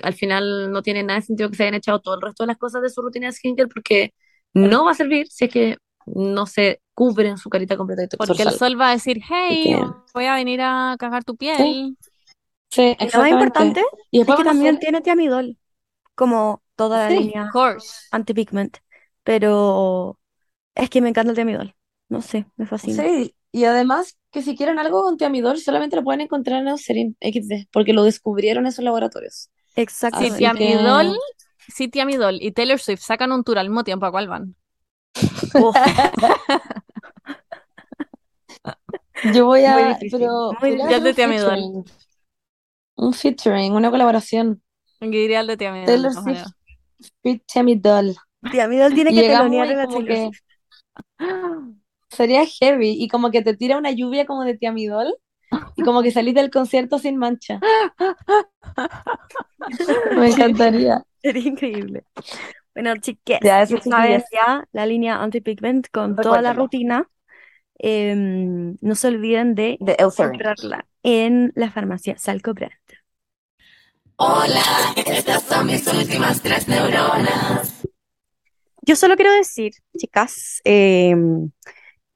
al 0.02 0.14
final 0.14 0.72
no 0.72 0.82
tiene 0.82 1.02
nada 1.02 1.20
de 1.20 1.26
sentido 1.26 1.50
que 1.50 1.56
se 1.56 1.64
hayan 1.64 1.74
echado 1.76 2.00
todo 2.00 2.14
el 2.16 2.22
resto 2.22 2.44
de 2.44 2.48
las 2.48 2.58
cosas 2.58 2.82
de 2.82 2.90
su 2.90 3.02
rutina 3.02 3.28
de 3.28 3.32
skincare 3.32 3.68
porque 3.68 4.14
no 4.54 4.84
va 4.84 4.92
a 4.92 4.94
servir 4.94 5.28
si 5.28 5.46
es 5.46 5.52
que 5.52 5.78
no 6.06 6.46
se 6.46 6.80
cubren 6.94 7.38
su 7.38 7.50
carita 7.50 7.76
con 7.76 7.86
protector 7.86 8.18
Porque 8.18 8.42
el 8.42 8.50
sol 8.52 8.80
va 8.80 8.90
a 8.90 8.92
decir, 8.92 9.20
hey, 9.28 9.76
voy 10.14 10.26
a 10.26 10.34
venir 10.34 10.60
a 10.62 10.96
cagar 10.98 11.24
tu 11.24 11.36
sí, 11.36 11.38
piel. 11.38 11.96
sí, 12.70 12.96
Y 12.98 13.10
lo 13.12 13.18
más 13.20 13.30
importante 13.30 13.82
Y 14.10 14.20
es 14.20 14.26
que 14.26 14.44
también 14.44 14.78
tiene 14.78 15.00
tiamidol, 15.00 15.58
como 16.22 16.62
toda 16.76 17.04
la 17.10 17.10
sí, 17.10 17.18
línea 17.20 17.50
anti-pigment. 18.10 18.78
Pero 19.24 20.18
es 20.74 20.90
que 20.90 21.00
me 21.00 21.08
encanta 21.08 21.30
el 21.30 21.36
tiamidol. 21.36 21.74
No 22.08 22.22
sé, 22.22 22.46
me 22.56 22.66
fascina. 22.66 23.02
sí. 23.02 23.34
Y 23.54 23.64
además 23.64 24.16
que 24.30 24.40
si 24.42 24.56
quieren 24.56 24.78
algo 24.78 25.02
con 25.02 25.18
tiamidol 25.18 25.58
solamente 25.58 25.96
lo 25.96 26.04
pueden 26.04 26.22
encontrar 26.22 26.62
en 26.62 26.68
Eucerin 26.68 27.16
XD 27.20 27.68
porque 27.70 27.92
lo 27.92 28.02
descubrieron 28.04 28.66
esos 28.66 28.84
laboratorios. 28.84 29.50
Si 29.66 29.80
Exactamente. 29.82 30.34
Así 30.36 30.38
Tiamidol, 30.38 31.08
que 31.08 31.18
si 31.68 31.88
Tiamidol 31.88 32.38
y 32.42 32.52
Taylor 32.52 32.78
Swift 32.80 33.00
sacan 33.02 33.32
un 33.32 33.44
tour 33.44 33.58
al 33.58 33.68
mismo 33.68 33.84
tiempo, 33.84 34.06
¿a 34.06 34.10
cuál 34.10 34.28
van? 34.28 34.56
Yo 39.22 39.46
voy 39.46 39.66
muy 39.66 39.82
a, 39.82 39.88
difícil, 39.88 40.10
pero 40.10 40.52
muy 40.60 40.72
de 40.72 40.98
un 40.98 41.14
Tiamidol. 41.14 41.50
featuring, 41.52 41.84
un 42.96 43.12
featuring, 43.14 43.72
una 43.74 43.90
colaboración. 43.90 44.62
Yo 45.02 45.10
diría 45.10 45.40
el 45.40 45.48
de 45.48 45.56
Tiamidol, 45.56 45.86
de 45.86 45.92
Taylor 45.92 46.12
Swift 46.12 47.42
Tiamidol. 47.46 48.16
Tiamidol 48.50 48.94
tiene 48.94 49.12
que 49.12 49.22
telonear 49.22 49.68
a 49.68 49.74
la 49.74 49.86
Taylor 49.86 50.30
sería 52.08 52.44
heavy 52.46 52.96
y 52.98 53.08
como 53.08 53.30
que 53.30 53.42
te 53.42 53.56
tira 53.56 53.78
una 53.78 53.90
lluvia 53.90 54.26
como 54.26 54.44
de 54.44 54.56
tiamidol 54.56 55.14
y 55.76 55.82
como 55.82 56.02
que 56.02 56.10
salís 56.10 56.34
del 56.34 56.50
concierto 56.50 56.98
sin 56.98 57.16
mancha. 57.16 57.60
Me 60.16 60.28
encantaría. 60.28 61.02
Sería 61.22 61.48
increíble. 61.48 62.04
Bueno, 62.74 62.96
chiques, 62.98 63.38
Ya, 63.42 63.62
eso 63.62 63.76
ya 63.76 63.82
sí 63.82 63.90
saben 63.90 64.12
es. 64.12 64.24
ya 64.32 64.64
la 64.72 64.86
línea 64.86 65.22
anti-pigment 65.22 65.88
con 65.92 66.16
toda 66.16 66.42
la 66.42 66.52
rutina. 66.52 67.08
Em, 67.78 68.76
no 68.80 68.94
se 68.94 69.08
olviden 69.08 69.54
de 69.54 69.76
De 69.80 69.96
comprarla 69.96 70.86
en 71.02 71.52
la 71.54 71.70
farmacia 71.70 72.16
Salcobrand. 74.18 74.96
Yo 78.82 78.96
solo 78.96 79.16
quiero 79.16 79.32
decir, 79.32 79.72
chicas, 79.96 80.60
em, 80.64 81.50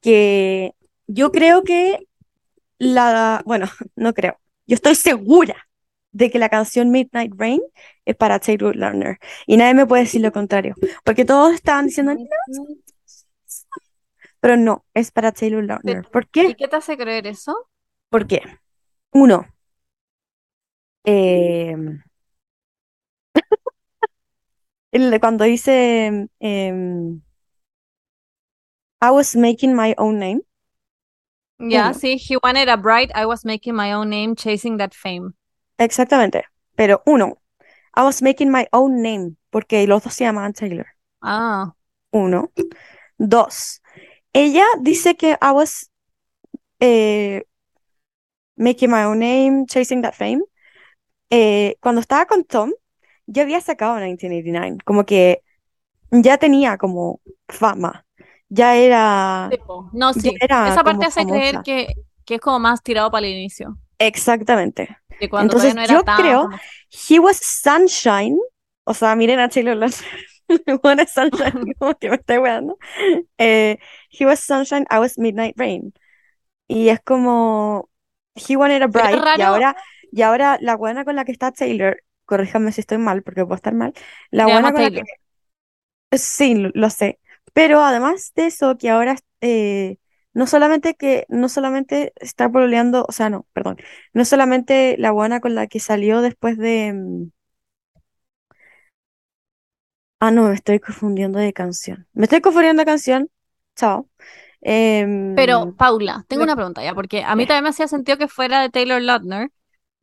que 0.00 0.72
yo 1.06 1.30
creo 1.32 1.62
que 1.62 2.08
la, 2.78 3.42
bueno, 3.46 3.66
no 3.96 4.14
creo, 4.14 4.38
yo 4.66 4.74
estoy 4.74 4.94
segura 4.94 5.56
de 6.12 6.30
que 6.30 6.38
la 6.38 6.48
canción 6.48 6.90
Midnight 6.90 7.32
Rain 7.36 7.60
es 8.04 8.16
para 8.16 8.38
Taylor 8.40 8.74
Lautner 8.74 9.18
y 9.46 9.56
nadie 9.56 9.74
me 9.74 9.86
puede 9.86 10.04
decir 10.04 10.22
lo 10.22 10.32
contrario, 10.32 10.74
porque 11.04 11.24
todos 11.24 11.54
estaban 11.54 11.86
diciendo, 11.86 12.14
"No", 12.14 12.66
pero 14.40 14.56
no, 14.56 14.84
es 14.94 15.10
para 15.10 15.32
Taylor 15.32 15.64
Lautner. 15.64 16.04
¿Por 16.10 16.24
¿Y 16.24 16.28
qué? 16.28 16.54
qué 16.56 16.68
te 16.68 16.76
hace 16.76 16.96
creer 16.96 17.26
eso? 17.26 17.68
¿Por 18.10 18.26
qué? 18.26 18.42
Uno, 19.12 19.46
em, 21.06 22.02
el 24.92 25.18
cuando 25.20 25.44
dice 25.44 26.28
em, 26.40 27.22
I 29.00 29.10
was 29.10 29.34
making 29.34 29.74
my 29.74 29.94
own 29.96 30.18
name. 30.18 30.42
Ya, 31.58 31.88
Uno. 31.88 31.94
sí, 31.94 32.18
he 32.18 32.36
wanted 32.42 32.68
a 32.68 32.76
bride, 32.76 33.10
I 33.14 33.24
was 33.26 33.44
making 33.44 33.74
my 33.74 33.92
own 33.92 34.10
name, 34.10 34.36
chasing 34.36 34.76
that 34.78 34.94
fame. 34.94 35.34
Exactamente. 35.78 36.44
Pero 36.76 37.02
uno, 37.06 37.38
I 37.94 38.04
was 38.04 38.22
making 38.22 38.50
my 38.50 38.68
own 38.72 39.02
name, 39.02 39.36
porque 39.50 39.86
los 39.86 40.02
dos 40.04 40.14
se 40.14 40.24
llamaban 40.24 40.52
Taylor. 40.54 40.86
Ah, 41.20 41.74
Uno. 42.12 42.52
Dos, 43.18 43.82
ella 44.32 44.64
dice 44.82 45.16
que 45.16 45.36
I 45.40 45.52
was 45.52 45.90
eh, 46.80 47.42
making 48.56 48.90
my 48.90 49.04
own 49.04 49.18
name, 49.18 49.66
chasing 49.66 50.02
that 50.02 50.14
fame. 50.14 50.42
Eh, 51.30 51.76
cuando 51.80 52.00
estaba 52.00 52.26
con 52.26 52.44
Tom, 52.44 52.72
ya 53.26 53.42
había 53.42 53.60
sacado 53.60 53.96
1989, 53.96 54.78
como 54.84 55.04
que 55.04 55.42
ya 56.10 56.38
tenía 56.38 56.78
como 56.78 57.20
fama, 57.48 58.06
ya 58.48 58.76
era, 58.76 59.50
no, 59.92 60.12
sí, 60.12 60.34
era 60.40 60.68
esa 60.68 60.84
parte 60.84 61.06
hace 61.06 61.26
creer 61.26 61.62
que, 61.64 61.94
que 62.24 62.34
es 62.36 62.40
como 62.40 62.58
más 62.58 62.82
tirado 62.82 63.10
para 63.10 63.26
el 63.26 63.32
inicio, 63.32 63.76
Exactamente. 63.98 64.96
de 65.20 65.28
cuando 65.28 65.54
Entonces 65.54 65.74
todavía 65.74 65.74
no 65.74 65.94
era 65.94 66.00
yo 66.00 66.04
tan 66.04 66.20
creo, 66.20 66.50
he 67.08 67.18
was 67.18 67.38
sunshine, 67.38 68.38
o 68.84 68.94
sea, 68.94 69.16
miren 69.16 69.40
a 69.40 69.48
Taylor 69.48 69.76
One 70.82 71.06
sunshine, 71.06 71.74
como 71.78 71.94
que 71.94 72.10
me 72.10 72.16
estoy 72.16 72.38
weando. 72.38 72.78
Eh, 73.38 73.78
he 74.10 74.24
was 74.24 74.40
sunshine, 74.40 74.86
I 74.90 74.98
was 74.98 75.18
midnight 75.18 75.54
rain. 75.56 75.92
Y 76.68 76.88
es 76.88 77.00
como, 77.00 77.88
he 78.34 78.56
wanted 78.56 78.82
a 78.82 78.86
bride, 78.86 79.22
y 79.38 79.42
ahora, 79.42 79.76
y 80.16 80.22
ahora 80.22 80.56
la 80.62 80.76
buena 80.76 81.04
con 81.04 81.14
la 81.14 81.26
que 81.26 81.32
está 81.32 81.52
Taylor, 81.52 82.02
corríjame 82.24 82.72
si 82.72 82.80
estoy 82.80 82.96
mal, 82.96 83.22
porque 83.22 83.42
puedo 83.44 83.56
estar 83.56 83.74
mal, 83.74 83.92
la 84.30 84.46
buena 84.46 84.72
con 84.72 84.82
la 84.82 84.90
que, 84.90 85.02
sí, 86.12 86.54
lo, 86.54 86.70
lo 86.72 86.88
sé, 86.88 87.20
pero 87.52 87.82
además 87.82 88.32
de 88.34 88.46
eso, 88.46 88.78
que 88.78 88.88
ahora, 88.88 89.16
eh, 89.42 89.98
no 90.32 90.46
solamente 90.46 90.94
que, 90.94 91.26
no 91.28 91.50
solamente 91.50 92.14
está 92.16 92.50
pololeando, 92.50 93.04
o 93.06 93.12
sea, 93.12 93.28
no, 93.28 93.46
perdón, 93.52 93.76
no 94.14 94.24
solamente 94.24 94.96
la 94.98 95.10
buena 95.10 95.40
con 95.40 95.54
la 95.54 95.66
que 95.66 95.80
salió 95.80 96.22
después 96.22 96.56
de, 96.56 96.94
mm, 96.94 97.30
ah, 100.20 100.30
no, 100.30 100.48
me 100.48 100.54
estoy 100.54 100.80
confundiendo 100.80 101.38
de 101.38 101.52
canción, 101.52 102.08
me 102.14 102.24
estoy 102.24 102.40
confundiendo 102.40 102.80
de 102.80 102.86
canción, 102.86 103.30
chao, 103.76 104.08
Pero, 105.34 105.62
Em, 105.62 105.76
Paula, 105.76 106.24
tengo 106.28 106.42
una 106.42 106.56
pregunta 106.56 106.82
ya, 106.82 106.94
porque 106.94 107.22
a 107.22 107.36
mí 107.36 107.46
también 107.46 107.64
me 107.64 107.70
hacía 107.70 107.86
sentido 107.88 108.18
que 108.18 108.28
fuera 108.28 108.62
de 108.62 108.70
Taylor 108.70 109.00
Lautner, 109.02 109.50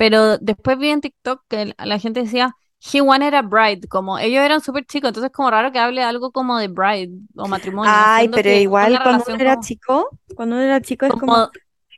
pero 0.03 0.37
después 0.39 0.77
vi 0.77 0.89
en 0.89 1.01
TikTok 1.01 1.43
que 1.47 1.73
la 1.77 1.99
gente 1.99 2.21
decía, 2.23 2.55
he 2.93 3.01
wanted 3.01 3.33
a 3.33 3.41
bride, 3.41 3.87
como 3.87 4.17
ellos 4.19 4.41
eran 4.43 4.61
súper 4.61 4.85
chicos, 4.85 5.09
entonces 5.09 5.31
como 5.31 5.49
raro 5.51 5.71
que 5.71 5.79
hable 5.79 6.03
algo 6.03 6.31
como 6.31 6.57
de 6.57 6.67
bride 6.67 7.11
o 7.35 7.47
matrimonio, 7.47 8.11
Ay, 8.11 8.29
pero 8.29 8.49
igual 8.49 8.99
cuando 8.99 9.23
uno 9.27 9.37
era 9.39 9.57
como, 9.57 9.59
chico, 9.59 10.15
cuando 10.35 10.55
uno 10.55 10.63
era 10.65 10.81
chico 10.81 11.05
es 11.05 11.15
como, 11.15 11.35
como, 11.35 11.49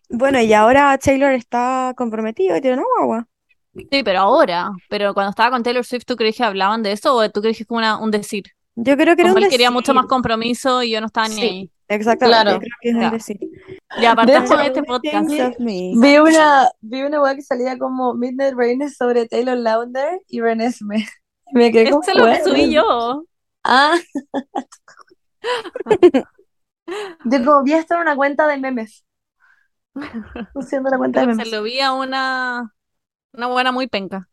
bueno, 0.10 0.42
y 0.42 0.54
ahora 0.54 0.98
Taylor 1.00 1.34
está 1.34 1.94
comprometido 1.98 2.58
y 2.58 2.62
tiene 2.62 2.78
una 2.78 2.86
guagua. 2.98 3.28
sí, 3.92 4.04
pero 4.04 4.20
ahora, 4.20 4.72
pero 4.88 5.14
cuando 5.14 5.30
estaba 5.32 5.52
con 5.52 5.64
Taylor 5.64 5.86
Swift, 5.86 6.06
¿tú 6.06 6.16
crees 6.16 6.36
que 6.38 6.44
hablaban 6.44 6.84
de 6.84 6.92
eso 6.92 7.16
o 7.16 7.30
tú 7.30 7.42
crees 7.42 7.58
que 7.58 7.64
es 7.64 7.68
como 7.68 7.80
una- 7.80 7.98
un 7.98 8.12
decir? 8.12 8.44
Yo 8.76 8.96
creo 8.98 9.16
que 9.16 9.22
era 9.24 9.32
Como 9.32 9.34
un 9.34 9.40
él 9.40 9.48
quería 9.50 9.72
mucho 9.72 9.94
más 9.94 10.06
decir. 10.06 10.08
compromiso 10.08 10.84
y 10.84 10.92
yo 10.92 11.02
no 11.02 11.08
estaba 11.08 11.30
ni 11.30 11.42
Sí, 11.42 11.42
ahí. 11.44 11.72
Exactamente, 11.88 12.44
Claro. 12.44 12.60
creo 12.60 12.72
que 12.82 12.90
es 12.90 12.96
De 12.96 14.16
partamos 14.16 14.52
hecho, 14.52 14.60
este 14.62 14.84
podcast. 14.84 15.30
vi 15.30 16.18
una, 16.18 16.70
vi 16.82 17.04
una 17.04 17.22
weá 17.22 17.36
que 17.36 17.42
salía 17.42 17.78
como 17.78 18.14
Midnight 18.14 18.54
Rain 18.56 18.90
sobre 18.90 19.28
Taylor 19.28 19.58
Lautner 19.58 20.20
y 20.28 20.42
Renesmee. 20.42 21.06
Y 21.48 21.54
me 21.58 21.72
quedé 21.72 21.90
como, 21.92 22.02
Ese 22.02 22.14
lo 22.16 22.26
"What?". 22.26 22.44
subí 22.44 22.74
yo. 22.74 23.26
Ah, 23.64 23.96
yo 27.26 27.46
como 27.46 27.64
vi 27.64 27.74
esto 27.74 27.96
en 27.96 28.02
una 28.02 28.16
cuenta 28.16 28.48
de 28.48 28.58
memes. 28.58 29.04
Usando 30.54 30.90
la 30.90 30.98
cuenta 30.98 31.22
de 31.22 31.26
Se 31.28 31.32
memes. 31.38 31.52
lo 31.52 31.64
vi 31.64 31.80
a 31.80 31.94
una, 31.94 32.74
una 33.34 33.48
buena 33.48 33.72
muy 33.72 33.88
penca. 33.88 34.28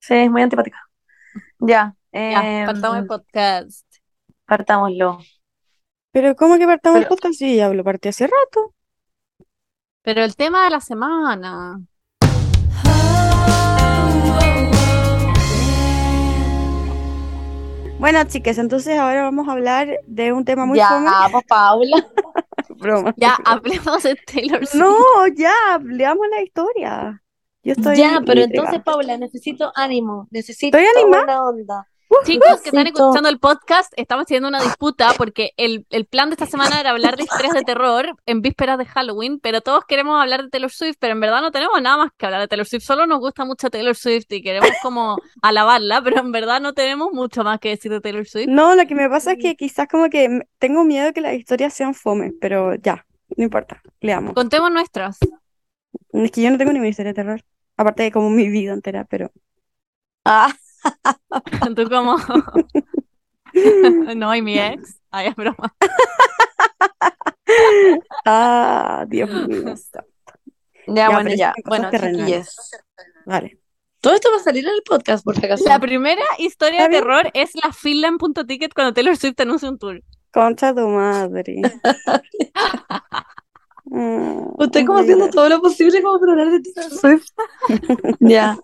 Sí, 0.00 0.14
es 0.14 0.30
muy 0.30 0.42
antipática. 0.42 0.78
Ya, 1.60 1.94
Ya, 2.12 2.64
partamos 2.66 2.96
el 2.98 3.02
em, 3.02 3.06
podcast. 3.08 3.86
partámoslo. 4.46 5.18
Pero 6.12 6.34
¿cómo 6.36 6.56
que 6.58 6.66
partamos 6.66 6.98
el 6.98 7.04
Pero, 7.04 7.16
podcast? 7.16 7.34
Sí, 7.38 7.56
ya 7.56 7.68
lo 7.68 7.84
partí 7.84 8.08
hace 8.08 8.26
rato. 8.26 8.74
Pero 10.02 10.24
el 10.24 10.36
tema 10.36 10.64
de 10.64 10.70
la 10.70 10.80
semana. 10.80 11.80
Bueno, 17.98 18.22
chicas, 18.24 18.58
entonces 18.58 18.96
ahora 18.96 19.24
vamos 19.24 19.48
a 19.48 19.52
hablar 19.52 19.88
de 20.06 20.32
un 20.32 20.44
tema 20.44 20.64
muy 20.66 20.78
fome. 20.78 21.06
ya, 21.06 21.28
pues 21.32 21.44
Paula. 21.46 22.06
Broma. 22.78 23.12
Ya, 23.16 23.36
hablemos 23.44 24.02
de 24.04 24.14
Taylor 24.14 24.64
Swift. 24.64 24.80
No, 24.80 25.26
ya, 25.36 25.52
leamos 25.84 26.26
la 26.30 26.42
historia. 26.42 27.22
Yo 27.64 27.72
estoy 27.72 27.96
Ya, 27.96 28.22
pero 28.24 28.42
entonces, 28.42 28.80
Paula, 28.82 29.18
necesito 29.18 29.72
ánimo, 29.74 30.28
necesito 30.30 30.78
¿Estoy 30.78 31.02
animada? 31.02 31.24
buena 31.24 31.42
onda. 31.44 31.88
Chicos 32.24 32.60
que 32.62 32.70
están 32.70 32.86
escuchando 32.86 33.28
el 33.28 33.38
podcast, 33.38 33.92
estamos 33.96 34.26
teniendo 34.26 34.48
una 34.48 34.62
disputa 34.62 35.12
porque 35.16 35.52
el, 35.56 35.86
el 35.90 36.06
plan 36.06 36.30
de 36.30 36.34
esta 36.34 36.46
semana 36.46 36.80
era 36.80 36.90
hablar 36.90 37.16
de 37.16 37.24
historias 37.24 37.52
de 37.54 37.62
terror 37.62 38.16
en 38.26 38.40
vísperas 38.42 38.78
de 38.78 38.86
Halloween, 38.86 39.38
pero 39.40 39.60
todos 39.60 39.84
queremos 39.86 40.20
hablar 40.20 40.42
de 40.42 40.48
Taylor 40.48 40.70
Swift, 40.70 40.96
pero 40.98 41.12
en 41.12 41.20
verdad 41.20 41.42
no 41.42 41.50
tenemos 41.50 41.80
nada 41.80 41.98
más 41.98 42.10
que 42.16 42.26
hablar 42.26 42.40
de 42.40 42.48
Taylor 42.48 42.66
Swift, 42.66 42.82
solo 42.82 43.06
nos 43.06 43.20
gusta 43.20 43.44
mucho 43.44 43.70
Taylor 43.70 43.94
Swift 43.94 44.26
y 44.30 44.42
queremos 44.42 44.70
como 44.82 45.18
alabarla, 45.42 46.02
pero 46.02 46.20
en 46.20 46.32
verdad 46.32 46.60
no 46.60 46.72
tenemos 46.72 47.12
mucho 47.12 47.44
más 47.44 47.60
que 47.60 47.70
decir 47.70 47.92
de 47.92 48.00
Taylor 48.00 48.26
Swift. 48.26 48.48
No, 48.48 48.74
lo 48.74 48.86
que 48.86 48.94
me 48.94 49.08
pasa 49.08 49.32
es 49.32 49.38
que 49.38 49.54
quizás 49.56 49.86
como 49.86 50.08
que 50.08 50.40
tengo 50.58 50.84
miedo 50.84 51.12
que 51.12 51.20
las 51.20 51.34
historias 51.34 51.74
sean 51.74 51.94
fome, 51.94 52.32
pero 52.40 52.74
ya, 52.74 53.06
no 53.36 53.44
importa, 53.44 53.82
leamos. 54.00 54.34
Contemos 54.34 54.70
nuestras. 54.70 55.18
Es 56.12 56.30
que 56.30 56.42
yo 56.42 56.50
no 56.50 56.58
tengo 56.58 56.72
ninguna 56.72 56.88
historia 56.88 57.12
de 57.12 57.16
terror, 57.16 57.42
aparte 57.76 58.02
de 58.02 58.12
como 58.12 58.30
mi 58.30 58.48
vida 58.48 58.72
entera, 58.72 59.04
pero 59.04 59.30
Ah, 60.24 60.52
Tú 61.76 61.88
como... 61.88 62.16
No, 64.14 64.34
y 64.34 64.42
mi 64.42 64.58
ex. 64.58 65.00
Ay, 65.10 65.28
es 65.28 65.36
broma. 65.36 65.74
ah, 68.24 69.04
Dios 69.08 69.30
mío. 69.30 69.74
ya, 69.74 70.04
Ya, 70.86 71.10
bueno, 71.10 71.30
ya. 71.34 71.54
Bueno, 71.64 71.90
chiquillos. 71.90 72.54
Vale. 73.26 73.58
Todo 74.00 74.14
esto 74.14 74.28
va 74.30 74.36
a 74.36 74.44
salir 74.44 74.64
en 74.64 74.74
el 74.74 74.82
podcast, 74.82 75.24
por 75.24 75.36
si 75.36 75.44
acaso. 75.44 75.64
La 75.66 75.80
primera 75.80 76.22
historia 76.38 76.84
¿Está 76.84 76.90
de 76.90 76.98
terror 76.98 77.30
es 77.34 77.50
la 77.62 77.72
fila 77.72 78.08
en 78.08 78.18
punto 78.18 78.46
ticket 78.46 78.72
cuando 78.72 78.94
Taylor 78.94 79.16
Swift 79.16 79.40
anuncia 79.40 79.68
un 79.68 79.78
tour. 79.78 80.02
Concha 80.32 80.74
tu 80.74 80.86
madre. 80.88 81.60
Mm, 83.90 84.60
Estoy 84.60 84.84
como 84.84 84.98
haciendo 84.98 85.30
todo 85.30 85.48
lo 85.48 85.62
posible 85.62 86.02
como 86.02 86.20
para 86.20 86.32
hablar 86.32 86.50
de 86.50 86.60
Taylor 86.60 86.92
Swift. 86.92 87.28
Ya. 88.20 88.58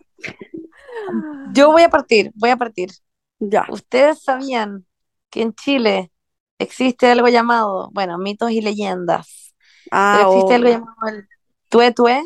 Yo 1.52 1.72
voy 1.72 1.82
a 1.82 1.88
partir, 1.88 2.30
voy 2.34 2.50
a 2.50 2.56
partir. 2.56 2.90
Ya. 3.38 3.66
¿Ustedes 3.68 4.22
sabían 4.22 4.86
que 5.30 5.42
en 5.42 5.54
Chile 5.54 6.10
existe 6.58 7.08
algo 7.08 7.28
llamado, 7.28 7.90
bueno, 7.92 8.18
mitos 8.18 8.50
y 8.50 8.60
leyendas, 8.60 9.54
Ah, 9.90 10.16
pero 10.18 10.32
existe 10.32 10.54
algo 10.54 10.68
llamado 10.70 11.08
el 11.08 11.28
tué-tué? 11.68 12.22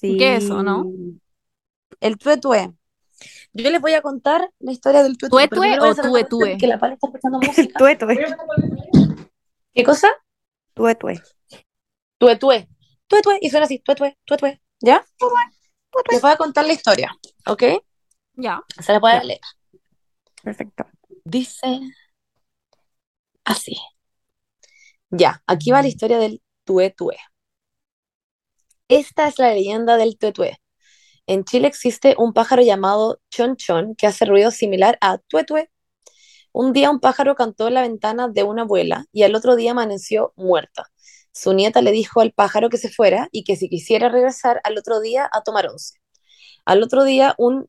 ¿Qué 0.00 0.36
es 0.36 0.44
eso, 0.44 0.62
no? 0.62 0.84
Sí. 0.84 1.20
El 2.00 2.18
tué-tué. 2.18 2.72
Yo 3.52 3.70
les 3.70 3.80
voy 3.80 3.94
a 3.94 4.02
contar 4.02 4.50
la 4.58 4.72
historia 4.72 5.02
del 5.02 5.16
tué-tué, 5.16 5.48
pero 5.48 5.60
¿Tué-tué 5.62 5.76
primero 5.76 5.80
voy 5.82 5.88
a 5.88 5.92
o 5.92 5.94
cosa 5.96 6.08
tué-tué? 6.10 6.50
porque 6.52 6.66
la 6.66 6.78
Pala 6.78 6.94
está 6.94 7.06
escuchando 7.06 7.38
música. 7.40 7.78
Tué, 7.78 7.96
tué. 7.96 8.18
¿Qué 9.72 9.84
cosa? 9.84 10.08
Tue, 10.74 10.94
tue. 10.94 11.22
Tue, 12.18 12.36
tue. 12.36 12.68
Tue, 13.06 13.22
tue. 13.22 13.38
Y 13.40 13.50
suena 13.50 13.66
así, 13.66 13.78
tue, 13.78 13.94
tue, 13.94 14.16
tue, 14.24 14.36
tue. 14.36 14.60
¿Ya? 14.80 15.04
Les 16.10 16.20
voy 16.20 16.30
a 16.32 16.36
contar 16.36 16.64
la 16.66 16.72
historia, 16.72 17.10
¿ok? 17.46 17.62
Ya. 18.36 18.62
Se 18.80 18.92
la 18.92 18.98
a 18.98 19.12
Ya. 19.16 19.24
leer. 19.24 19.40
Perfecto. 20.42 20.86
Dice 21.24 21.80
así. 23.44 23.76
Ya, 25.10 25.42
aquí 25.46 25.70
va 25.70 25.82
la 25.82 25.88
historia 25.88 26.18
del 26.18 26.42
tue, 26.64 26.90
tue. 26.90 27.16
Esta 28.88 29.28
es 29.28 29.38
la 29.38 29.52
leyenda 29.52 29.96
del 29.96 30.18
tue, 30.18 30.32
tue. 30.32 30.58
En 31.26 31.44
Chile 31.44 31.68
existe 31.68 32.14
un 32.18 32.32
pájaro 32.32 32.62
llamado 32.62 33.20
chon 33.30 33.56
chon 33.56 33.94
que 33.96 34.06
hace 34.06 34.24
ruido 34.26 34.50
similar 34.50 34.98
a 35.00 35.18
tue, 35.18 35.44
tue. 35.44 35.70
Un 36.52 36.72
día 36.72 36.90
un 36.90 37.00
pájaro 37.00 37.34
cantó 37.34 37.68
en 37.68 37.74
la 37.74 37.82
ventana 37.82 38.28
de 38.28 38.42
una 38.44 38.62
abuela 38.62 39.06
y 39.12 39.22
al 39.24 39.34
otro 39.34 39.56
día 39.56 39.72
amaneció 39.72 40.32
muerta. 40.36 40.90
Su 41.32 41.52
nieta 41.54 41.82
le 41.82 41.92
dijo 41.92 42.20
al 42.20 42.32
pájaro 42.32 42.68
que 42.70 42.78
se 42.78 42.90
fuera 42.90 43.28
y 43.32 43.44
que 43.44 43.56
si 43.56 43.68
quisiera 43.68 44.08
regresar 44.08 44.60
al 44.64 44.78
otro 44.78 45.00
día 45.00 45.28
a 45.32 45.42
tomar 45.42 45.68
once. 45.68 45.96
Al 46.64 46.82
otro 46.82 47.04
día 47.04 47.34
un 47.38 47.68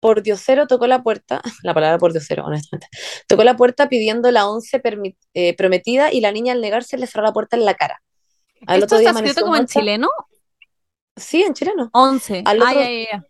pordiosero 0.00 0.66
tocó 0.66 0.86
la 0.86 1.02
puerta, 1.02 1.42
la 1.62 1.74
palabra 1.74 1.98
pordiosero, 1.98 2.44
honestamente, 2.44 2.88
tocó 3.26 3.44
la 3.44 3.56
puerta 3.56 3.88
pidiendo 3.88 4.30
la 4.30 4.48
once 4.48 4.80
eh, 5.34 5.56
prometida 5.56 6.12
y 6.12 6.20
la 6.20 6.32
niña 6.32 6.52
al 6.52 6.60
negarse 6.60 6.98
le 6.98 7.06
cerró 7.06 7.24
la 7.24 7.32
puerta 7.32 7.56
en 7.56 7.64
la 7.64 7.74
cara. 7.74 8.02
Al 8.66 8.82
¿Esto 8.82 8.96
otro 8.96 8.98
día 8.98 9.10
está 9.10 9.20
escrito 9.20 9.42
como 9.42 9.56
en 9.56 9.66
chileno? 9.66 10.08
Sí, 11.16 11.42
en 11.42 11.54
chileno. 11.54 11.90
11. 11.92 12.42
Al 12.44 12.62
otro- 12.62 12.80
ya, 12.80 12.90
ya, 12.90 13.08
ya. 13.12 13.24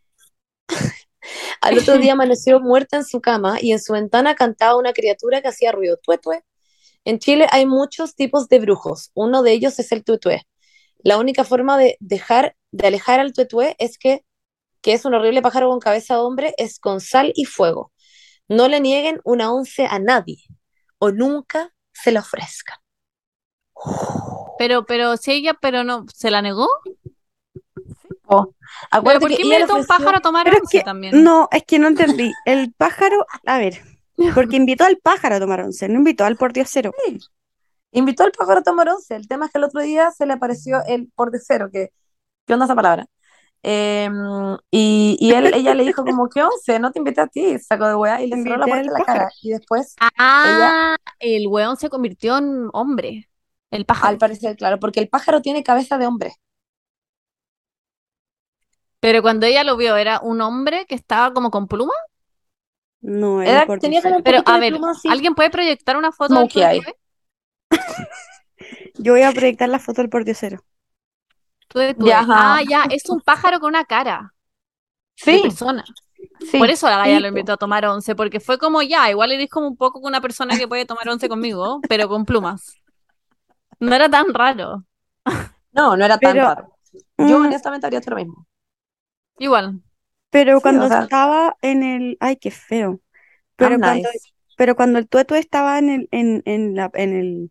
Al 1.61 1.79
otro 1.79 1.99
día 1.99 2.13
amaneció 2.13 2.61
muerta 2.61 2.97
en 2.97 3.05
su 3.05 3.21
cama 3.21 3.59
y 3.61 3.73
en 3.73 3.81
su 3.81 3.93
ventana 3.93 4.35
cantaba 4.35 4.77
una 4.77 4.93
criatura 4.93 5.43
que 5.43 5.49
hacía 5.49 5.73
ruido, 5.73 5.99
tue, 6.03 6.19
tue. 6.19 6.43
En 7.05 7.19
Chile 7.19 7.47
hay 7.51 7.67
muchos 7.67 8.15
tipos 8.15 8.49
de 8.49 8.61
brujos. 8.61 9.11
Uno 9.15 9.43
de 9.43 9.53
ellos 9.53 9.79
es 9.79 9.93
el 9.93 10.05
tuetué. 10.05 10.47
La 10.99 11.19
única 11.19 11.45
forma 11.45 11.79
de 11.79 11.97
dejar, 12.01 12.57
de 12.71 12.87
alejar 12.89 13.21
al 13.21 13.33
tuetué 13.33 13.77
es 13.79 13.99
que, 13.99 14.25
que 14.81 14.93
es 14.93 15.05
un 15.05 15.15
horrible 15.15 15.43
pájaro 15.43 15.69
con 15.69 15.81
cabeza 15.81 16.15
de 16.15 16.21
hombre, 16.21 16.55
es 16.59 16.79
con 16.79 17.01
sal 17.01 17.33
y 17.35 17.45
fuego. 17.45 17.93
No 18.49 18.69
le 18.69 18.81
nieguen 18.81 19.21
una 19.25 19.53
once 19.53 19.87
a 19.87 19.99
nadie 19.99 20.39
o 20.99 21.11
nunca 21.11 21.73
se 21.93 22.13
la 22.13 22.21
ofrezcan. 22.21 22.79
Pero, 24.59 24.85
pero, 24.87 25.17
si 25.17 25.33
ella, 25.33 25.55
pero 25.61 25.85
no, 25.85 26.05
¿se 26.15 26.31
la 26.31 26.43
negó? 26.43 26.69
Oh, 28.31 28.53
Pero 29.05 29.21
¿por 29.21 29.31
qué 29.31 29.43
invitó 29.43 29.73
a 29.75 29.77
un 29.77 29.87
pájaro 29.87 30.19
a 30.19 30.21
tomar 30.21 30.45
Pero 30.45 30.57
es 30.57 30.63
once 30.63 30.79
que, 30.79 30.85
también? 30.85 31.23
no, 31.23 31.49
es 31.51 31.65
que 31.65 31.79
no 31.79 31.89
entendí. 31.89 32.33
El 32.45 32.73
pájaro, 32.75 33.27
a 33.47 33.59
ver, 33.59 33.81
porque 34.35 34.57
invitó 34.57 34.85
al 34.85 34.99
pájaro 34.99 35.37
a 35.37 35.41
tomar 35.41 35.61
once, 35.61 35.89
no 35.89 35.95
invitó 35.97 36.25
al 36.25 36.37
pordiosero. 36.37 36.93
Invitó 37.93 38.25
al 38.25 38.33
pájaro 38.33 38.61
a 38.61 38.63
tomar 38.63 38.89
once. 38.89 39.15
El 39.15 39.29
tema 39.29 39.47
es 39.47 39.53
que 39.53 39.59
el 39.59 39.65
otro 39.65 39.81
día 39.81 40.11
se 40.11 40.27
le 40.27 40.35
apareció 40.35 40.83
el 40.87 41.11
cero 41.41 41.71
que, 41.73 41.91
¿qué 42.47 42.53
onda 42.53 42.67
esa 42.67 42.75
palabra? 42.75 43.07
Eh, 43.63 44.09
y 44.71 45.17
y 45.21 45.33
él, 45.33 45.53
ella 45.55 45.75
le 45.75 45.85
dijo 45.85 46.05
como, 46.05 46.29
¿qué 46.29 46.43
once? 46.43 46.79
No 46.79 46.93
te 46.93 46.99
invité 47.01 47.21
a 47.23 47.27
ti, 47.27 47.59
saco 47.59 47.87
de 47.87 47.95
weá, 47.97 48.23
y 48.23 48.29
le 48.29 48.37
cerró 48.43 48.57
la 48.57 48.67
puerta 48.67 48.87
en 48.89 48.93
la 48.95 49.05
cara. 49.05 49.29
Y 49.43 49.51
después, 49.51 49.95
Ah, 50.01 50.97
el 51.19 51.47
weón 51.49 51.77
se 51.77 51.89
convirtió 51.91 52.39
en 52.39 52.69
hombre. 52.73 53.29
El 53.71 53.85
pájaro. 53.85 54.11
al 54.13 54.19
parecer, 54.19 54.57
claro, 54.57 54.79
porque 54.79 55.01
el 55.01 55.09
pájaro 55.09 55.43
tiene 55.43 55.63
cabeza 55.63 55.99
de 55.99 56.07
hombre. 56.07 56.33
Pero 59.01 59.23
cuando 59.23 59.47
ella 59.47 59.65
lo 59.65 59.77
vio, 59.77 59.97
¿era 59.97 60.21
un 60.21 60.41
hombre 60.41 60.87
que 60.87 60.95
estaba 60.95 61.33
como 61.33 61.51
con 61.51 61.69
pluma? 61.69 61.93
No, 63.01 63.43
Era, 63.43 63.67
tenía 63.79 64.01
pordiosero. 64.01 64.03
como 64.03 64.17
un 64.19 64.23
Pero, 64.25 64.39
a 64.47 64.59
ver, 64.59 64.73
pluma. 64.73 64.93
¿alguien 65.09 65.35
puede 65.35 65.51
proyectar 65.51 65.97
una 65.97 66.13
foto 66.13 66.35
del 66.41 66.49
tuetue? 66.49 66.95
Yo 68.99 69.13
voy 69.13 69.23
a 69.23 69.33
proyectar 69.33 69.69
la 69.69 69.79
foto 69.79 70.03
del 70.03 70.11
pordiosero. 70.11 70.65
Ya, 71.99 72.21
ajá. 72.21 72.57
Ah, 72.57 72.63
ya, 72.69 72.85
es 72.91 73.09
un 73.09 73.21
pájaro 73.21 73.61
con 73.61 73.69
una 73.71 73.85
cara 73.85 74.35
de 75.27 75.39
Sí, 75.39 75.43
persona. 75.43 75.85
sí. 76.41 76.59
Por 76.59 76.71
eso 76.71 76.89
la 76.89 76.99
galla 76.99 77.17
sí, 77.17 77.23
lo 77.23 77.29
invitó 77.29 77.53
a 77.53 77.57
tomar 77.57 77.85
once, 77.87 78.15
porque 78.15 78.41
fue 78.41 78.59
como 78.59 78.83
ya, 78.83 79.11
igual 79.11 79.33
eres 79.33 79.49
como 79.51 79.69
un 79.69 79.77
poco 79.77 80.01
con 80.01 80.09
una 80.09 80.21
persona 80.21 80.57
que 80.57 80.69
puede 80.69 80.87
tomar 80.87 81.09
once 81.09 81.29
conmigo, 81.29 81.81
pero 81.89 82.09
con 82.09 82.25
plumas. 82.25 82.75
No 83.81 83.95
era 83.95 84.09
tan 84.09 84.33
raro. 84.35 84.85
No, 85.73 85.97
no 85.97 86.05
era 86.05 86.19
tan 86.19 86.35
Pero, 86.35 86.47
raro. 86.47 86.75
Yo 87.19 87.39
mm, 87.39 87.47
honestamente 87.47 87.87
haría 87.87 87.99
hecho 88.01 88.11
lo 88.11 88.17
mismo. 88.17 88.47
Igual. 89.39 89.81
Pero 90.31 90.57
Sí, 90.57 90.63
cuando 90.63 90.85
o 90.85 90.89
sea- 90.89 91.03
estaba 91.05 91.57
en 91.63 91.83
el, 91.83 92.17
ay, 92.21 92.37
qué 92.37 92.51
feo. 92.51 93.01
Pero 93.57 93.73
I'm 93.75 93.81
cuando, 93.81 94.09
nice. 94.09 94.33
pero 94.57 94.77
cuando 94.77 94.99
el 94.99 95.09
tueto 95.09 95.35
estaba 95.35 95.79
en 95.79 95.91
el, 95.91 96.09
en, 96.13 96.43
en 96.47 96.75
la, 96.77 96.91
en 96.95 97.17
el, 97.17 97.51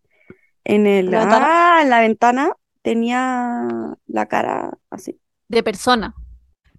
en 0.64 0.86
el, 0.86 1.10
¿La 1.10 1.20
ventana? 1.20 1.46
ah, 1.50 1.82
en 1.82 1.90
la 1.90 2.00
ventana, 2.00 2.52
tenía 2.82 3.96
la 4.06 4.26
cara 4.26 4.78
así. 4.90 5.20
de 5.48 5.62
persona. 5.62 6.14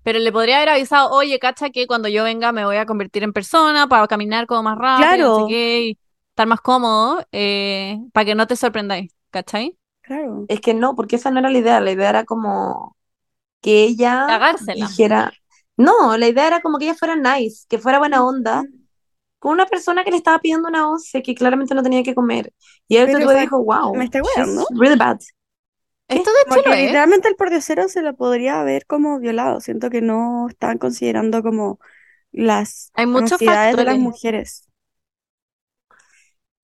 Pero 0.04 0.20
le 0.20 0.32
podría 0.32 0.58
haber 0.58 0.70
avisado, 0.70 1.12
oye, 1.12 1.39
cacha 1.39 1.70
que 1.72 1.88
cuando 1.88 2.08
yo 2.10 2.24
venga 2.24 2.52
me 2.52 2.66
voy 2.66 2.78
a 2.78 2.86
convertir 2.86 3.24
en 3.24 3.34
persona 3.34 3.88
para 3.88 4.08
caminar 4.08 4.47
como 4.47 4.64
más 4.64 4.78
rápido, 4.78 5.30
no 5.30 5.36
Claro. 5.36 5.47
sé 5.47 5.54
qué, 5.54 5.82
y 5.84 6.00
estar 6.30 6.47
más 6.47 6.62
cómodo, 6.62 7.26
eh, 7.32 8.00
para 8.14 8.26
que 8.26 8.36
no 8.36 8.47
te 8.47 8.56
sorprendáis, 8.56 9.14
¿cachai? 9.32 9.78
Claro. 10.02 10.45
Es 10.47 10.62
que 10.62 10.74
no, 10.74 10.95
porque 10.95 11.18
esa 11.18 11.32
no 11.32 11.39
era 11.39 11.50
la 11.50 11.58
idea. 11.60 11.80
La 11.82 11.91
idea 11.91 12.10
era 12.10 12.26
como 12.26 12.97
que 13.62 13.84
ella 13.86 14.28
Cagársela. 14.28 14.88
dijera. 14.88 15.34
No, 15.78 16.18
la 16.18 16.28
idea 16.28 16.47
era 16.47 16.62
como 16.62 16.80
que 16.80 16.86
ella 16.86 16.95
fuera 16.95 17.16
nice, 17.16 17.66
que 17.70 17.80
fuera 17.80 18.00
buena 18.00 18.24
onda, 18.26 18.64
con 19.39 19.54
una 19.54 19.66
persona 19.68 20.04
que 20.04 20.12
le 20.12 20.18
estaba 20.18 20.39
pidiendo 20.39 20.68
una 20.70 20.89
once 20.89 21.22
que 21.24 21.36
claramente 21.36 21.76
no 21.76 21.84
tenía 21.84 22.04
que 22.04 22.16
comer. 22.16 22.54
Y 22.88 22.97
él 22.97 23.10
esa- 23.10 23.41
dijo, 23.41 23.64
wow, 23.64 23.95
me 23.95 24.06
está 24.06 24.20
she's 24.22 24.36
weando. 24.38 24.68
really 24.80 24.97
bad. 24.97 25.20
Esto 26.10 26.30
de 26.32 26.38
Porque 26.47 26.62
chulo, 26.62 26.76
¿eh? 26.76 26.97
literalmente 26.97 27.28
el 27.28 27.36
pordiosero 27.36 27.88
se 27.89 28.01
lo 28.01 28.16
podría 28.16 28.60
haber 28.62 28.86
como 28.86 29.20
violado. 29.20 29.60
Siento 29.62 29.89
que 29.89 30.01
no 30.01 30.47
están 30.49 30.78
considerando 30.78 31.43
como 31.43 31.80
las 32.32 32.93
Hay 32.93 33.07
muchos 33.07 33.41
necesidades 33.41 33.78
de 33.78 33.86
las 33.86 33.97
factores. 33.97 33.99
mujeres. 33.99 34.68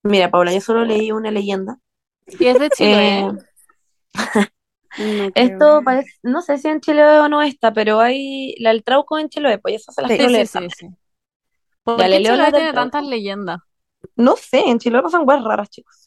Mira, 0.04 0.32
Paula, 0.32 0.54
yo 0.54 0.62
solo 0.62 0.86
leí 0.86 1.12
una 1.12 1.32
leyenda. 1.32 1.80
Y 2.40 2.48
es 2.48 2.60
de 2.60 2.72
Chile, 2.72 3.20
¿eh? 3.22 3.28
Eh, 3.28 3.38
No 4.98 5.32
esto 5.36 5.84
parece, 5.84 6.10
no 6.24 6.42
sé 6.42 6.58
si 6.58 6.68
en 6.70 6.82
Chiloé 6.82 7.20
o 7.20 7.28
no 7.30 7.42
está, 7.42 7.74
pero 7.74 8.00
hay 8.00 8.56
la 8.60 8.70
del 8.72 8.84
Trauco 8.84 9.20
en 9.20 9.30
Chiloé, 9.30 9.58
pues 9.60 9.76
eso 9.76 9.92
se 9.92 10.02
las 10.02 10.14
Sí. 10.14 10.16
quiero 10.16 10.30
Sí, 10.30 10.30
leer 10.32 10.48
sí, 10.48 10.70
sí. 10.70 10.88
¿Por 11.84 11.98
Ya, 11.98 12.10
qué 12.10 12.22
Chile 12.22 12.52
tiene 12.54 12.74
tantas 12.74 13.04
leyendas? 13.06 13.60
No 14.18 14.36
sé, 14.36 14.60
en 14.70 14.80
Chiloé 14.80 15.02
pasan 15.04 15.26
weas 15.28 15.44
raras, 15.44 15.70
chicos. 15.70 16.05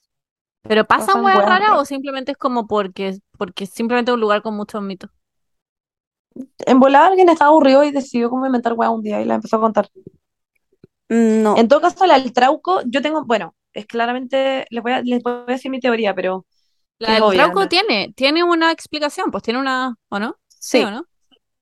¿Pero 0.69 0.85
pasan 0.87 1.25
weas 1.25 1.39
raras 1.39 1.61
raras. 1.61 1.81
o 1.81 1.85
simplemente 1.85 2.33
es 2.33 2.39
como 2.39 2.67
porque, 2.67 3.19
porque 3.37 3.65
es 3.65 3.71
simplemente 3.71 4.13
un 4.13 4.21
lugar 4.21 4.43
con 4.43 4.55
muchos 4.55 4.83
mitos? 4.83 5.11
En 6.67 6.79
volada 6.79 7.09
alguien 7.09 7.29
estaba 7.29 7.51
aburrido 7.51 7.83
y 7.85 7.91
decidió 7.91 8.31
como 8.31 8.47
inventar 8.47 8.75
weas 8.75 8.93
un 8.93 9.03
día 9.03 9.21
y 9.21 9.25
la 9.25 9.35
empezó 9.35 9.57
a 9.57 9.61
contar. 9.61 9.89
No, 11.09 11.57
En 11.57 11.69
todo 11.69 11.81
caso, 11.81 12.07
la 12.07 12.19
del 12.19 12.33
Trauco, 12.33 12.83
yo 12.87 13.01
tengo, 13.01 13.25
bueno, 13.25 13.55
es 13.73 13.87
claramente, 13.87 14.67
les 14.71 14.83
voy 14.83 14.93
a, 14.93 15.01
les 15.03 15.23
voy 15.23 15.33
a 15.47 15.53
decir 15.53 15.71
mi 15.71 15.81
teoría, 15.81 16.15
pero 16.15 16.47
La 16.99 17.09
es 17.09 17.15
del 17.15 17.23
obvia, 17.23 17.43
Trauco 17.45 17.61
¿no? 17.61 17.69
tiene, 17.69 18.13
tiene 18.15 18.45
una 18.45 18.71
explicación, 18.73 19.31
pues 19.31 19.43
tiene 19.43 19.59
una, 19.59 19.95
¿o 20.11 20.19
no? 20.19 20.37
Sí, 20.49 20.79
sí, 20.79 20.85
¿o 20.85 20.91
no? 20.91 21.07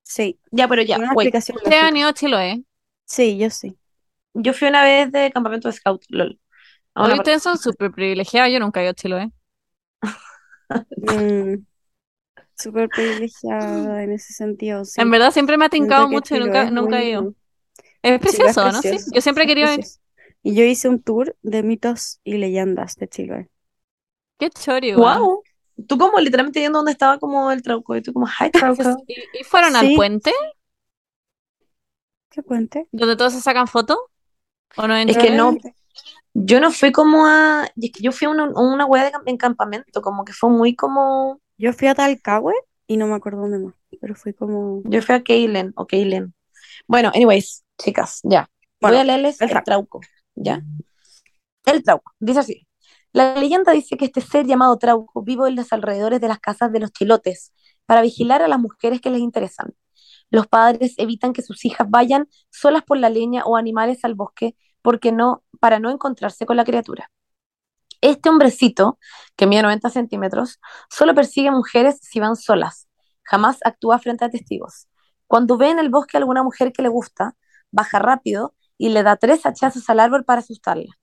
sí. 0.02 0.38
Ya, 0.50 0.66
pero 0.66 0.82
ya, 0.82 0.98
Ustedes 1.14 1.82
han 1.82 1.96
ido 1.96 2.08
a 2.08 2.12
Chiloé. 2.12 2.64
Sí, 3.04 3.38
yo 3.38 3.50
sí. 3.50 3.78
Yo 4.34 4.52
fui 4.52 4.68
una 4.68 4.82
vez 4.82 5.12
de 5.12 5.30
campamento 5.30 5.68
de 5.68 5.74
scout, 5.74 6.02
lol. 6.08 6.38
A 6.96 7.02
Hoy 7.02 7.08
una 7.08 7.16
ustedes 7.16 7.42
son 7.42 7.58
súper 7.58 7.90
privilegiados, 7.92 8.50
yo 8.50 8.58
nunca 8.58 8.80
he 8.80 8.84
ido 8.84 8.92
a 8.92 8.94
Chiloé. 8.94 9.30
Mm, 10.96 11.62
súper 12.56 12.88
privilegiada 12.88 14.02
en 14.02 14.12
ese 14.12 14.32
sentido, 14.32 14.82
sí. 14.86 14.98
En 14.98 15.10
verdad 15.10 15.30
siempre 15.30 15.58
me 15.58 15.66
ha 15.66 15.68
tincado 15.68 16.08
mucho 16.08 16.34
y 16.34 16.40
nunca, 16.40 16.70
nunca 16.70 17.02
he 17.02 17.10
ido. 17.10 17.34
Es 18.00 18.18
precioso, 18.18 18.72
¿no? 18.72 18.80
Sí, 18.80 18.96
yo 19.12 19.20
siempre 19.20 19.44
he 19.44 19.46
querido 19.46 19.70
ir. 19.74 19.80
Y 20.42 20.54
yo 20.54 20.64
hice 20.64 20.88
un 20.88 21.02
tour 21.02 21.36
de 21.42 21.62
mitos 21.62 22.20
y 22.24 22.38
leyendas 22.38 22.96
de 22.96 23.08
Chiloé. 23.08 23.50
Qué 24.38 24.48
chori, 24.48 24.94
weón. 24.94 25.18
Wow. 25.18 25.42
Tú 25.86 25.98
como 25.98 26.18
literalmente 26.18 26.60
yendo 26.60 26.78
donde 26.78 26.92
estaba 26.92 27.18
como 27.18 27.52
el 27.52 27.60
Trauco 27.60 27.94
y 27.94 28.00
tú 28.00 28.14
como, 28.14 28.26
hi 28.26 28.50
Trauco. 28.52 28.82
¿Y, 29.06 29.40
y 29.40 29.44
fueron 29.44 29.76
al 29.76 29.94
puente 29.94 30.32
¿Qué 32.30 32.42
puente? 32.42 32.88
donde 32.90 33.16
todos 33.16 33.34
se 33.34 33.42
sacan 33.42 33.66
fotos? 33.66 33.98
¿O 34.76 34.86
no 34.88 34.96
Es 34.96 35.18
que 35.18 35.30
no. 35.30 35.56
Yo 36.38 36.60
no 36.60 36.70
fui 36.70 36.92
como 36.92 37.26
a, 37.26 37.66
es 37.80 37.92
que 37.92 38.02
yo 38.02 38.12
fui 38.12 38.26
a 38.26 38.30
una, 38.30 38.44
una 38.50 38.84
wea 38.84 39.04
de, 39.04 39.12
en 39.24 39.36
campamento, 39.38 40.02
como 40.02 40.24
que 40.24 40.34
fue 40.34 40.50
muy 40.50 40.76
como, 40.76 41.40
Yo 41.56 41.72
fui 41.72 41.88
a 41.88 41.94
Talcahué 41.94 42.52
y 42.86 42.98
no 42.98 43.06
me 43.06 43.14
acuerdo 43.14 43.40
dónde 43.40 43.58
más, 43.58 43.74
pero 44.00 44.14
fui 44.14 44.34
como... 44.34 44.82
yo 44.84 45.00
fui 45.00 45.14
a 45.14 45.22
Keilen 45.22 45.72
o 45.76 45.86
Keilen. 45.86 46.34
Bueno, 46.86 47.10
anyways, 47.14 47.64
chicas, 47.78 48.20
ya. 48.22 48.50
Voy 48.80 48.90
Bueno, 48.90 49.00
a 49.00 49.04
leerles 49.04 49.40
el 49.40 49.50
el 49.50 49.64
Trauco, 49.64 50.00
¿ya? 50.34 50.62
El 51.64 51.82
Trauco, 51.82 52.12
dice 52.20 52.40
así. 52.40 52.66
La 53.12 53.34
leyenda 53.34 53.72
dice 53.72 53.96
que 53.96 54.04
este 54.04 54.20
ser 54.20 54.46
llamado 54.46 54.76
Trauco 54.76 55.22
vive 55.22 55.48
en 55.48 55.56
los 55.56 55.72
alrededores 55.72 56.20
de 56.20 56.28
las 56.28 56.38
casas 56.38 56.70
de 56.70 56.80
los 56.80 56.92
chilotes 56.92 57.54
para 57.86 58.02
vigilar 58.02 58.42
a 58.42 58.48
las 58.48 58.58
mujeres 58.58 59.00
que 59.00 59.08
les 59.08 59.20
interesan. 59.20 59.74
Los 60.28 60.46
padres 60.48 60.94
evitan 60.98 61.32
que 61.32 61.40
sus 61.40 61.64
hijas 61.64 61.88
vayan 61.88 62.28
solas 62.50 62.82
por 62.82 62.98
la 62.98 63.08
leña 63.08 63.44
o 63.46 63.56
animales 63.56 64.04
al 64.04 64.14
bosque 64.14 64.54
porque 64.86 65.10
no, 65.10 65.42
para 65.58 65.80
no 65.80 65.90
encontrarse 65.90 66.46
con 66.46 66.56
la 66.56 66.64
criatura. 66.64 67.10
Este 68.00 68.28
hombrecito, 68.28 69.00
que 69.34 69.48
mide 69.48 69.62
90 69.62 69.90
centímetros, 69.90 70.60
solo 70.88 71.12
persigue 71.12 71.50
mujeres 71.50 71.98
si 72.02 72.20
van 72.20 72.36
solas. 72.36 72.86
Jamás 73.24 73.58
actúa 73.64 73.98
frente 73.98 74.24
a 74.24 74.30
testigos. 74.30 74.86
Cuando 75.26 75.58
ve 75.58 75.70
en 75.70 75.80
el 75.80 75.88
bosque 75.90 76.16
a 76.16 76.20
alguna 76.20 76.44
mujer 76.44 76.72
que 76.72 76.82
le 76.82 76.88
gusta, 76.88 77.34
baja 77.72 77.98
rápido 77.98 78.54
y 78.78 78.90
le 78.90 79.02
da 79.02 79.16
tres 79.16 79.44
hachazos 79.44 79.90
al 79.90 79.98
árbol 79.98 80.24
para 80.24 80.38
asustarla. 80.38 80.94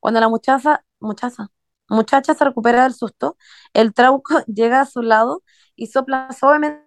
Cuando 0.00 0.18
la 0.18 0.28
muchacha, 0.28 0.84
muchacha, 0.98 1.46
muchacha 1.88 2.34
se 2.34 2.44
recupera 2.44 2.82
del 2.82 2.94
susto, 2.94 3.36
el 3.72 3.94
trauco 3.94 4.40
llega 4.48 4.80
a 4.80 4.84
su 4.84 5.00
lado 5.00 5.44
y 5.76 5.86
sopla 5.86 6.28
suavemente 6.36 6.82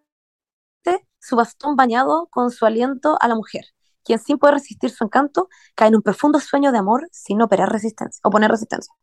su 1.17 1.37
bastón 1.37 1.77
bañado 1.77 2.27
con 2.29 2.51
su 2.51 2.65
aliento 2.65 3.17
a 3.21 3.29
la 3.29 3.35
mujer, 3.35 3.67
quien 4.03 4.19
sin 4.19 4.37
poder 4.37 4.55
resistir 4.55 4.89
su 4.89 5.03
encanto 5.03 5.49
cae 5.75 5.89
en 5.89 5.95
un 5.95 6.01
profundo 6.01 6.39
sueño 6.39 6.71
de 6.71 6.77
amor 6.77 7.07
sin 7.11 7.41
operar 7.41 7.71
resistencia, 7.71 8.19
oponer 8.23 8.51
resistencia. 8.51 8.93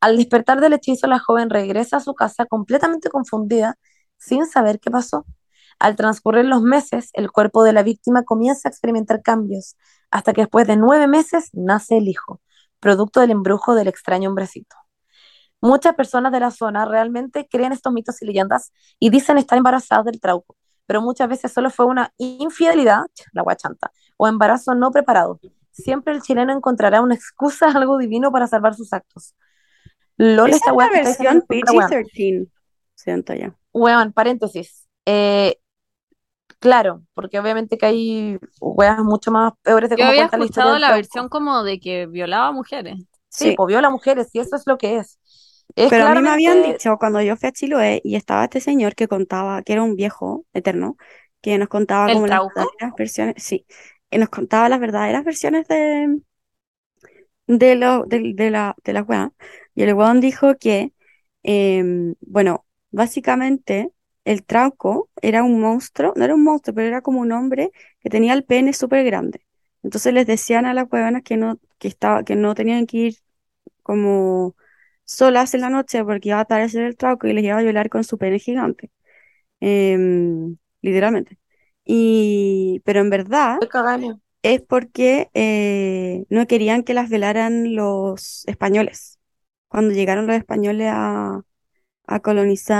Al 0.00 0.16
despertar 0.16 0.60
del 0.60 0.74
hechizo, 0.74 1.06
la 1.06 1.18
joven 1.18 1.50
regresa 1.50 1.98
a 1.98 2.00
su 2.00 2.14
casa 2.14 2.46
completamente 2.46 3.10
confundida, 3.10 3.76
sin 4.18 4.46
saber 4.46 4.80
qué 4.80 4.90
pasó. 4.90 5.26
Al 5.78 5.96
transcurrir 5.96 6.46
los 6.46 6.62
meses, 6.62 7.10
el 7.12 7.30
cuerpo 7.30 7.62
de 7.62 7.72
la 7.72 7.82
víctima 7.82 8.22
comienza 8.22 8.68
a 8.68 8.70
experimentar 8.70 9.22
cambios, 9.22 9.76
hasta 10.10 10.32
que 10.32 10.42
después 10.42 10.66
de 10.66 10.76
nueve 10.76 11.06
meses 11.06 11.50
nace 11.52 11.98
el 11.98 12.08
hijo, 12.08 12.40
producto 12.80 13.20
del 13.20 13.30
embrujo 13.30 13.74
del 13.74 13.88
extraño 13.88 14.30
hombrecito. 14.30 14.76
Muchas 15.60 15.94
personas 15.94 16.32
de 16.32 16.40
la 16.40 16.50
zona 16.50 16.84
realmente 16.84 17.48
creen 17.50 17.72
estos 17.72 17.92
mitos 17.92 18.20
y 18.22 18.26
leyendas 18.26 18.72
y 18.98 19.10
dicen 19.10 19.38
estar 19.38 19.58
embarazadas 19.58 20.04
del 20.04 20.20
trauco, 20.20 20.56
pero 20.86 21.02
muchas 21.02 21.28
veces 21.28 21.52
solo 21.52 21.70
fue 21.70 21.86
una 21.86 22.12
infidelidad, 22.18 23.02
la 23.32 23.42
guachanta, 23.42 23.90
o 24.16 24.28
embarazo 24.28 24.74
no 24.74 24.90
preparado. 24.90 25.40
Siempre 25.72 26.14
el 26.14 26.22
chileno 26.22 26.52
encontrará 26.52 27.00
una 27.02 27.14
excusa, 27.14 27.68
algo 27.74 27.98
divino 27.98 28.32
para 28.32 28.46
salvar 28.46 28.74
sus 28.74 28.92
actos. 28.92 29.34
LOL, 30.18 30.50
Esa 30.50 30.56
esta 30.56 30.70
es 30.72 30.76
la 30.76 30.86
está 30.86 30.90
versión 30.98 31.16
diciendo 31.24 31.46
es 31.48 31.60
pura 31.60 31.72
weá. 31.72 31.88
PG-13, 31.88 32.50
siento 32.94 33.34
yo. 33.34 33.54
Weón, 33.72 34.12
paréntesis. 34.12 34.88
Eh, 35.04 35.56
claro, 36.58 37.02
porque 37.14 37.38
obviamente 37.38 37.78
que 37.78 37.86
hay 37.86 38.38
weas 38.60 38.98
mucho 39.04 39.30
más 39.30 39.52
peores 39.62 39.90
de 39.90 39.96
Yo 39.96 40.04
cómo 40.04 40.10
había 40.10 40.22
cuenta 40.22 40.38
la 40.38 40.44
historia 40.44 40.72
escuchado 40.72 40.78
la 40.78 40.92
versión 40.94 41.28
como 41.28 41.62
de 41.62 41.80
que 41.80 42.06
violaba 42.06 42.52
mujeres. 42.52 42.96
Sí, 43.28 43.50
Sí. 43.50 43.54
pues 43.56 43.66
viola 43.68 43.90
mujeres, 43.90 44.28
y 44.32 44.38
eso 44.40 44.56
es 44.56 44.62
lo 44.66 44.78
que 44.78 44.96
es. 44.98 45.18
Es 45.74 45.90
Pero 45.90 46.06
a 46.06 46.14
mí 46.14 46.22
me 46.22 46.30
habían 46.30 46.62
dicho 46.62 46.96
cuando 46.98 47.20
yo 47.20 47.36
fui 47.36 47.48
a 47.48 47.52
Chiloé 47.52 48.00
y 48.04 48.16
estaba 48.16 48.44
este 48.44 48.60
señor 48.60 48.94
que 48.94 49.08
contaba, 49.08 49.62
que 49.62 49.74
era 49.74 49.82
un 49.82 49.94
viejo 49.96 50.46
eterno, 50.54 50.96
que 51.42 51.58
nos 51.58 51.68
contaba 51.68 52.08
¿El 52.08 52.14
como 52.14 52.26
las 52.28 52.40
versiones, 52.96 53.34
sí, 53.42 53.66
y 54.10 54.18
nos 54.18 54.28
contaba 54.30 54.68
las 54.68 54.80
verdaderas 54.80 55.24
versiones 55.24 55.68
de, 55.68 56.20
de, 57.46 57.74
lo, 57.76 58.04
de, 58.04 58.20
la, 58.50 58.76
de 58.84 58.92
la. 58.92 59.32
Y 59.74 59.82
el 59.82 59.94
weón 59.94 60.20
dijo 60.20 60.56
que, 60.58 60.92
em, 61.42 62.14
bueno, 62.20 62.66
básicamente 62.90 63.90
el 64.24 64.44
Trauco 64.44 65.10
era 65.22 65.42
un 65.44 65.60
monstruo, 65.60 66.12
no 66.16 66.24
era 66.24 66.34
un 66.34 66.42
monstruo, 66.44 66.74
pero 66.74 66.88
era 66.88 67.02
como 67.02 67.20
un 67.20 67.32
hombre 67.32 67.70
que 68.00 68.10
tenía 68.10 68.32
el 68.34 68.44
pene 68.44 68.72
súper 68.72 69.04
grande. 69.04 69.40
Entonces 69.82 70.12
les 70.14 70.26
decían 70.26 70.66
a 70.66 70.74
las 70.74 70.86
hueonas 70.90 71.22
que 71.22 71.36
no, 71.36 71.60
que 71.78 71.88
estaba, 71.88 72.24
que 72.24 72.34
no 72.36 72.54
tenían 72.54 72.86
que 72.86 72.96
ir 72.98 73.14
como 73.82 74.56
solas 75.04 75.54
en 75.54 75.62
la 75.62 75.70
noche 75.70 76.04
porque 76.04 76.30
iba 76.30 76.38
a 76.38 76.42
aparecer 76.42 76.84
el 76.84 76.96
Trauco 76.96 77.26
y 77.28 77.32
les 77.34 77.44
iba 77.44 77.58
a 77.58 77.62
violar 77.62 77.88
con 77.90 78.04
su 78.04 78.18
pene 78.18 78.38
gigante. 78.38 78.90
Em, 79.60 80.56
literalmente. 80.82 81.38
Y, 81.86 82.82
pero 82.86 83.00
en 83.02 83.10
verdad 83.10 83.60
es 84.42 84.62
porque 84.62 85.30
eh, 85.34 86.24
no 86.30 86.46
querían 86.48 86.84
que 86.84 86.94
las 86.94 87.10
velaran 87.10 87.74
los 87.76 88.44
españoles. 88.48 89.20
Cuando 89.68 89.94
llegaron 89.94 90.26
los 90.28 90.36
españoles 90.36 90.88
a, 90.92 91.42
a 92.06 92.20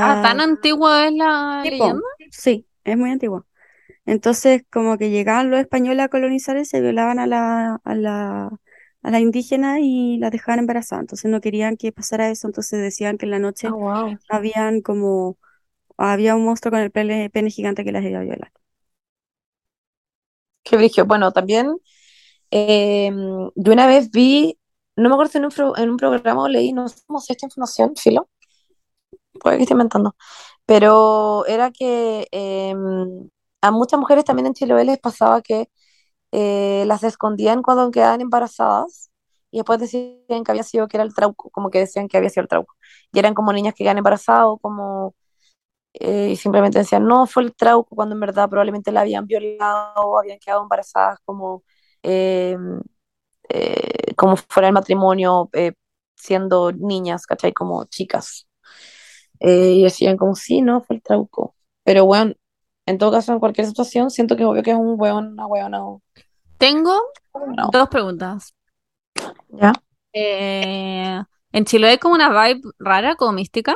Ah, 0.01 0.17
colonizar. 0.21 0.21
¿tan 0.21 0.41
antigua 0.41 1.07
es 1.07 1.13
la 1.15 1.65
Sí, 1.65 1.71
po. 1.73 2.03
leyenda? 2.03 2.07
Sí, 2.31 2.67
es 2.85 2.97
muy 2.97 3.11
antigua. 3.11 3.47
Entonces, 4.07 4.65
como 4.71 4.99
que 4.99 5.11
llegaban 5.11 5.51
los 5.51 5.61
españoles 5.61 6.05
a 6.07 6.09
colonizar 6.09 6.57
y 6.59 6.65
se 6.67 6.81
violaban 6.83 7.19
a 7.21 7.27
la, 7.27 7.77
a 7.85 7.95
la, 7.97 8.51
a 9.03 9.13
la 9.13 9.21
indígena 9.21 9.81
y 9.81 10.19
las 10.19 10.33
dejaban 10.33 10.61
embarazadas. 10.61 11.03
Entonces 11.05 11.31
no 11.31 11.41
querían 11.41 11.77
que 11.77 11.93
pasara 11.93 12.31
eso, 12.31 12.49
entonces 12.49 12.81
decían 12.83 13.19
que 13.19 13.27
en 13.27 13.33
la 13.33 13.39
noche 13.41 13.71
Ah, 13.71 13.75
wow. 13.75 14.19
habían 14.29 14.81
como, 14.83 15.39
había 15.99 16.37
un 16.37 16.45
monstruo 16.45 16.73
con 16.73 16.81
el 16.81 16.91
pene, 16.93 17.31
pene 17.31 17.51
gigante 17.51 17.85
que 17.85 17.93
las 17.93 18.05
iba 18.05 18.21
a 18.21 18.23
violar. 18.25 18.53
Qué 20.67 20.77
brillo. 20.77 21.07
Bueno, 21.07 21.33
también 21.33 21.79
eh, 22.51 23.11
yo 23.57 23.73
una 23.73 23.87
vez 23.89 24.11
vi, 24.13 24.59
no 24.97 25.09
me 25.11 25.15
acuerdo 25.15 25.33
si 25.33 25.39
en 25.39 25.47
un, 25.47 25.53
en 25.79 25.91
un 25.91 25.99
programa 25.99 26.43
o 26.45 26.49
leí, 26.49 26.73
no 26.75 26.89
sé 26.89 26.99
cómo 27.07 27.21
sé 27.21 27.35
esta 27.35 27.47
información, 27.47 27.95
filo, 27.97 28.29
puede 29.41 29.57
que 29.59 29.63
esté 29.65 29.75
inventando, 29.75 30.17
pero 30.67 31.47
era 31.47 31.71
que 31.73 32.29
eh, 32.33 32.75
a 33.63 33.71
muchas 33.71 34.01
mujeres 34.01 34.25
también 34.25 34.47
en 34.47 34.55
Chiloé 34.55 34.85
les 34.85 34.99
pasaba 34.99 35.43
que 35.43 35.69
eh, 36.33 36.85
las 36.87 37.05
escondían 37.05 37.63
cuando 37.63 37.91
quedaban 37.93 38.23
embarazadas 38.23 39.11
y 39.53 39.59
después 39.59 39.81
decían 39.81 40.45
que 40.45 40.53
había 40.53 40.65
sido 40.65 40.89
que 40.89 40.99
era 40.99 41.05
el 41.05 41.15
trauco, 41.15 41.51
como 41.51 41.71
que 41.71 41.81
decían 41.81 42.09
que 42.09 42.19
había 42.19 42.31
sido 42.31 42.43
el 42.45 42.49
trauco. 42.49 42.75
Y 43.13 43.19
eran 43.21 43.35
como 43.35 43.53
niñas 43.53 43.75
que 43.75 43.85
quedan 43.85 43.99
embarazadas 43.99 44.49
como 44.63 45.15
eh, 46.01 46.31
y 46.33 46.37
simplemente 46.37 46.79
decían, 46.79 47.07
no, 47.07 47.27
fue 47.27 47.43
el 47.45 47.55
trauco, 47.55 47.95
cuando 47.97 48.15
en 48.15 48.21
verdad 48.21 48.49
probablemente 48.49 48.93
la 48.93 49.01
habían 49.03 49.27
violado 49.27 50.03
o 50.03 50.19
habían 50.19 50.39
quedado 50.39 50.63
embarazadas 50.63 51.19
como, 51.25 51.63
eh, 52.03 52.57
eh, 53.49 54.15
como 54.17 54.37
fuera 54.37 54.69
el 54.69 54.75
matrimonio, 54.75 55.49
eh, 55.53 55.73
siendo 56.17 56.73
niñas, 56.73 57.27
¿cachai? 57.27 57.53
Como 57.53 57.85
chicas. 57.87 58.49
Eh, 59.41 59.73
y 59.75 59.83
decían 59.85 60.17
como, 60.17 60.35
sí, 60.35 60.63
no, 60.63 60.83
fue 60.83 60.97
el 60.97 61.03
trauco. 61.03 61.55
Pero 61.85 62.05
bueno, 62.07 62.35
en 62.87 62.99
todo 62.99 63.13
caso, 63.13 63.33
en 63.33 63.41
cualquier 63.41 63.67
situación, 63.67 64.11
siento 64.11 64.37
que 64.37 64.43
es 64.43 64.49
obvio 64.49 64.63
que 64.63 64.71
es 64.73 64.77
un 64.77 64.95
weón, 64.99 65.33
una 65.33 65.47
weona 65.47 65.85
o- 65.85 66.03
Tengo 66.59 67.01
no. 67.57 67.69
dos 67.73 67.89
preguntas. 67.89 68.55
¿Ya? 69.49 69.73
Eh, 70.13 71.21
¿en 71.53 71.65
Chiloé 71.65 71.91
hay 71.91 71.99
como 71.99 72.15
una 72.15 72.29
vibe 72.31 72.63
rara, 72.79 73.17
como 73.17 73.33
mística? 73.33 73.75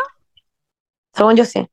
Según 1.12 1.36
yo 1.36 1.44
sí. 1.44 1.68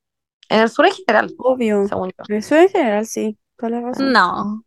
En 0.50 0.62
el 0.62 0.70
sur 0.70 0.86
en 0.86 0.93
general, 0.93 1.34
Obvio. 1.38 1.88
según 1.88 2.10
yo. 2.18 2.36
Eso 2.36 2.56
en 2.56 2.70
general, 2.70 3.06
sí. 3.06 3.38
Toda 3.58 3.70
la 3.72 3.82
razón. 3.82 4.12
No. 4.12 4.64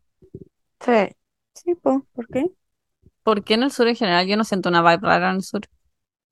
Sí. 0.79 1.15
Sí, 1.53 1.75
po, 1.75 2.05
¿por 2.13 2.27
qué? 2.27 2.51
¿Por 3.23 3.43
qué 3.43 3.53
en 3.55 3.63
el 3.63 3.71
sur 3.71 3.87
en 3.87 3.95
general? 3.95 4.25
Yo 4.27 4.37
no 4.37 4.43
siento 4.43 4.69
una 4.69 4.81
vibe 4.81 5.07
rara 5.07 5.29
en 5.29 5.37
el 5.37 5.43
sur. 5.43 5.61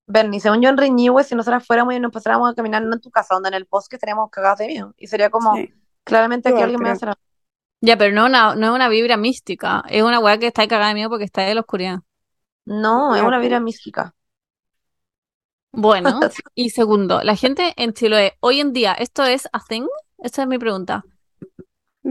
Bernie, 0.08 0.40
según 0.40 0.62
yo 0.62 0.70
en 0.70 0.78
Reñihue, 0.78 1.24
si 1.24 1.36
nosotras 1.36 1.66
fuéramos 1.66 1.94
y 1.94 2.00
nos 2.00 2.12
pasáramos 2.12 2.50
a 2.52 2.56
caminar 2.56 2.82
no 2.82 2.96
en 2.96 3.02
tu 3.02 3.12
casa, 3.12 3.36
donde 3.36 3.50
en 3.50 3.56
el 3.56 3.66
bosque 3.70 3.96
estaríamos 3.96 4.30
cagadas 4.32 4.58
de 4.60 4.68
miedo. 4.68 4.94
Y 4.98 5.06
sería 5.08 5.30
como, 5.30 5.56
Sí. 5.56 5.72
claramente 6.04 6.50
aquí 6.50 6.62
alguien 6.62 6.82
me 6.82 6.90
va 6.90 6.94
a 6.96 6.98
creo. 6.98 6.98
hacer 6.98 7.10
algo. 7.10 7.22
Ya, 7.82 7.98
pero 7.98 8.14
no 8.16 8.26
una, 8.26 8.56
no 8.56 8.68
es 8.68 8.74
una 8.74 8.90
vibra 8.90 9.18
mística. 9.18 9.84
Es 9.88 10.02
una 10.04 10.20
weá 10.20 10.38
que 10.40 10.48
está 10.48 10.64
ahí 10.64 10.68
cagada 10.68 10.90
de 10.90 10.96
miedo 10.96 11.10
porque 11.10 11.26
está 11.26 11.42
ahí 11.42 11.50
en 11.50 11.56
la 11.56 11.62
oscuridad. 11.62 12.00
No, 12.66 13.16
es 13.16 13.22
una 13.22 13.40
vibra 13.40 13.60
mística. 13.60 14.14
Bueno, 15.72 16.28
y 16.56 16.70
segundo, 16.72 17.22
la 17.24 17.36
gente 17.36 17.74
en 17.78 17.94
Chiloé, 17.94 18.38
hoy 18.40 18.60
en 18.60 18.74
día, 18.74 18.94
¿esto 18.94 19.24
es 19.26 19.48
a 19.54 19.60
thing? 19.64 19.88
Esa 20.20 20.44
es 20.44 20.48
mi 20.48 20.58
pregunta. 20.60 21.08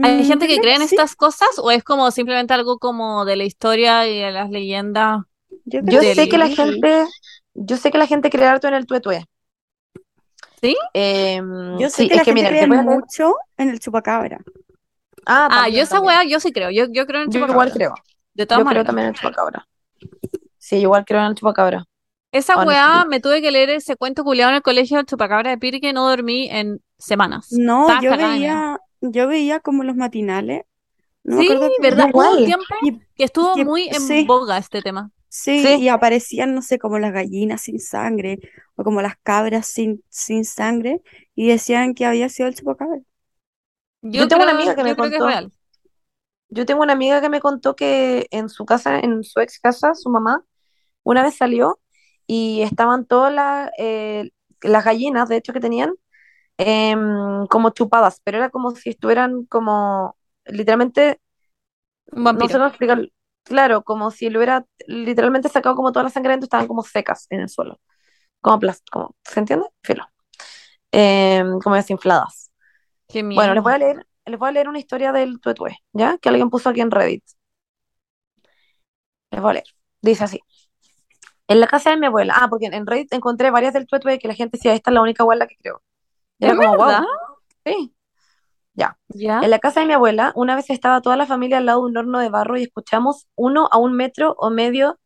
¿Hay 0.01 0.23
Mm, 0.23 0.23
gente 0.23 0.47
yo 0.47 0.47
que 0.47 0.59
creo 0.59 0.61
cree 0.61 0.75
en 0.75 0.81
sí. 0.89 0.97
estas 0.97 1.15
cosas 1.15 1.49
o 1.59 1.71
es 1.71 1.83
como 1.83 2.09
simplemente 2.11 2.53
algo 2.53 2.79
como 2.79 3.25
de 3.25 3.35
la 3.35 3.43
historia 3.43 4.07
y 4.07 4.19
de 4.19 4.31
las 4.31 4.49
leyendas? 4.49 5.21
Yo 5.65 5.81
Yo 5.81 6.03
creo 6.03 6.03
sé 6.03 6.27
que 6.27 6.37
la 6.37 6.49
gente, 6.49 7.07
yo 7.53 7.77
sé 7.77 7.91
que 7.91 7.97
la 7.97 8.07
gente 8.07 8.29
cree 8.29 8.47
harto 8.47 8.67
en 8.67 8.73
el 8.75 8.85
tuetue. 8.85 9.25
¿Sí? 10.61 10.75
Em, 10.93 11.47
Yo 11.71 11.89
sé 11.89 12.05
sí, 12.05 12.07
que 12.07 12.15
es 12.15 12.21
la 12.21 12.23
que 12.23 12.33
gente 12.33 12.45
mira, 12.49 12.49
cree 12.49 12.67
mucho 12.67 13.35
en 13.57 13.69
el 13.69 13.79
chupacabra. 13.79 14.39
Ah, 15.25 15.49
Ah, 15.49 15.67
también, 15.67 15.69
yo 15.69 15.81
esa 15.83 15.99
también. 15.99 16.01
weá, 16.01 16.23
yo 16.25 16.39
sí 16.39 16.51
creo. 16.53 16.69
Yo, 16.71 16.85
yo 16.91 17.05
creo 17.05 17.19
en 17.21 17.25
el 17.25 17.29
Yo 17.29 17.39
chupacabra. 17.39 17.51
igual 17.51 17.71
creo. 17.71 17.93
De 18.33 18.45
todas 18.45 18.61
Yo 18.61 18.67
creo 18.67 18.85
maneras. 18.85 18.85
también 18.85 19.07
en 19.07 19.13
el 19.13 19.17
chupacabra. 19.19 19.67
Sí, 20.57 20.77
igual 20.77 21.05
creo 21.05 21.21
en 21.21 21.27
el 21.27 21.35
chupacabra. 21.35 21.85
Esa 22.31 22.53
Honestly. 22.55 22.67
weá 22.75 23.05
me 23.05 23.19
tuve 23.19 23.41
que 23.41 23.51
leer 23.51 23.69
ese 23.71 23.95
cuento 23.95 24.23
culiado 24.23 24.51
en 24.51 24.57
el 24.57 24.61
colegio 24.61 24.97
del 24.97 25.05
chupacabra 25.05 25.49
de 25.49 25.57
Piri 25.57 25.81
que 25.81 25.93
no 25.93 26.07
dormí 26.07 26.47
en 26.49 26.79
semanas. 26.97 27.47
No, 27.51 27.87
Estaba 27.89 28.01
yo 28.01 28.17
veía, 28.17 28.79
yo 29.01 29.27
veía 29.27 29.59
como 29.59 29.83
los 29.83 29.95
matinales. 29.95 30.63
No 31.23 31.39
Sí, 31.41 31.49
¿verdad? 31.81 32.09
Hubo 32.13 32.19
un 32.21 32.39
igual. 32.39 32.45
tiempo 32.45 32.65
Y, 32.83 32.99
que 33.15 33.23
estuvo 33.23 33.53
que- 33.55 33.65
muy 33.65 33.87
en 33.89 34.01
sí. 34.01 34.25
boga 34.25 34.57
este 34.57 34.81
tema. 34.81 35.11
sí, 35.27 35.63
Sí. 35.63 35.75
y 35.83 35.89
aparecían, 35.89 36.55
no 36.55 36.61
sé, 36.61 36.79
como 36.79 36.97
las 36.97 37.13
gallinas 37.13 37.61
sin 37.61 37.79
sangre 37.79 38.39
o 38.75 38.83
como 38.83 39.01
las 39.01 39.15
cabras 39.21 39.67
sin, 39.67 40.03
sin 40.09 40.43
sangre 40.45 41.01
y 41.35 41.47
decían 41.49 41.93
que 41.93 42.05
había 42.05 42.29
sido 42.29 42.47
el 42.49 42.55
chupacabra. 42.55 42.99
Yo, 44.01 44.21
Yo 44.21 44.27
tengo 44.27 44.43
una 44.43 44.53
creo, 44.53 44.61
amiga 44.61 44.75
que 44.75 44.83
me 44.83 44.89
que 44.91 44.95
contó. 44.95 45.27
real. 45.27 45.51
Yo 46.49 46.65
tengo 46.65 46.81
una 46.81 46.93
amiga 46.93 47.21
que 47.21 47.29
me 47.29 47.41
contó 47.41 47.75
que 47.75 48.27
en 48.31 48.49
su 48.49 48.65
casa, 48.65 48.99
en 48.99 49.23
su 49.23 49.39
ex 49.39 49.59
casa, 49.59 49.93
su 49.93 50.09
mamá, 50.09 50.43
una 51.03 51.21
vez 51.21 51.35
salió 51.35 51.79
y 52.29 52.61
estaban 52.63 53.05
todas 53.07 53.33
las, 53.33 53.71
eh, 53.79 54.31
las 54.63 54.85
gallinas, 54.85 55.29
de 55.29 55.37
hecho, 55.37 55.53
que 55.53 55.61
tenían, 55.61 55.93
em, 56.57 57.47
como 57.47 57.71
chupadas, 57.71 58.21
pero 58.23 58.37
era 58.39 58.49
como 58.51 58.71
si 58.73 58.89
estuvieran 58.91 59.45
como, 59.47 60.17
literalmente, 60.45 61.21
no 62.11 62.47
sé 62.47 62.53
vampiro. 62.53 62.57
cómo 62.57 62.67
explicar, 62.67 63.09
claro, 63.43 63.83
como 63.83 64.11
si 64.11 64.29
lo 64.29 64.39
hubiera 64.39 64.65
literalmente 64.87 65.49
sacado 65.49 65.75
como 65.75 65.91
toda 65.91 66.03
la 66.03 66.09
sangre 66.09 66.31
dentro, 66.31 66.45
estaban 66.45 66.67
como 66.67 66.83
secas 66.83 67.27
en 67.29 67.41
el 67.41 67.49
suelo. 67.49 67.79
como, 68.41 68.59
como 68.91 69.15
¿se 69.25 69.39
entiende? 69.41 69.67
Filo. 69.83 70.05
Eh, 70.91 71.43
como 71.63 71.75
desinfladas. 71.77 72.51
Qué 73.07 73.23
Bueno, 73.33 73.53
les 73.55 73.63
miedo. 73.63 73.63
voy 73.63 73.73
a 73.73 73.77
leer, 73.79 74.07
les 74.25 74.39
voy 74.39 74.49
a 74.49 74.51
leer 74.53 74.69
una 74.69 74.79
historia 74.79 75.11
del 75.13 75.39
tuetue, 75.41 75.77
¿ya? 75.93 76.17
Que 76.19 76.29
alguien 76.29 76.49
puso 76.49 76.69
aquí 76.69 76.81
en 76.81 76.91
Reddit. 76.91 77.23
Les 79.31 79.41
voy 79.41 79.51
a 79.51 79.53
leer. 79.53 79.65
Dice 80.01 80.23
así. 80.23 80.39
En 81.49 81.59
la 81.59 81.67
casa 81.67 81.89
de 81.89 81.97
mi 81.97 82.05
abuela, 82.05 82.35
ah, 82.37 82.47
porque 82.47 82.67
en 82.67 82.85
Reddit 82.85 83.11
encontré 83.11 83.49
varias 83.49 83.73
del 83.73 83.87
tuetue 83.87 84.19
que 84.19 84.27
la 84.27 84.35
gente 84.35 84.57
decía, 84.57 84.73
esta 84.75 84.91
es 84.91 84.93
la 84.93 85.01
única 85.01 85.23
abuela 85.23 85.47
que 85.47 85.55
creo. 85.55 85.81
Era 86.39 86.53
¿Es 86.53 86.59
como, 86.59 86.77
wow, 86.77 86.85
verdad? 86.85 87.03
sí. 87.65 87.95
Ya. 88.75 88.97
¿Ya? 89.09 89.41
En 89.41 89.49
la 89.49 89.59
casa 89.59 89.79
de 89.81 89.87
mi 89.87 89.93
abuela, 89.93 90.31
una 90.35 90.55
vez 90.55 90.69
estaba 90.69 91.01
toda 91.01 91.17
la 91.17 91.25
familia 91.25 91.57
al 91.57 91.65
lado 91.65 91.81
de 91.81 91.87
un 91.87 91.97
horno 91.97 92.19
de 92.19 92.29
barro 92.29 92.57
y 92.57 92.63
escuchamos 92.63 93.27
uno 93.35 93.67
a 93.71 93.79
un 93.79 93.93
metro 93.93 94.35
o 94.37 94.51
medio. 94.51 94.99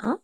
¿Ah? 0.00 0.18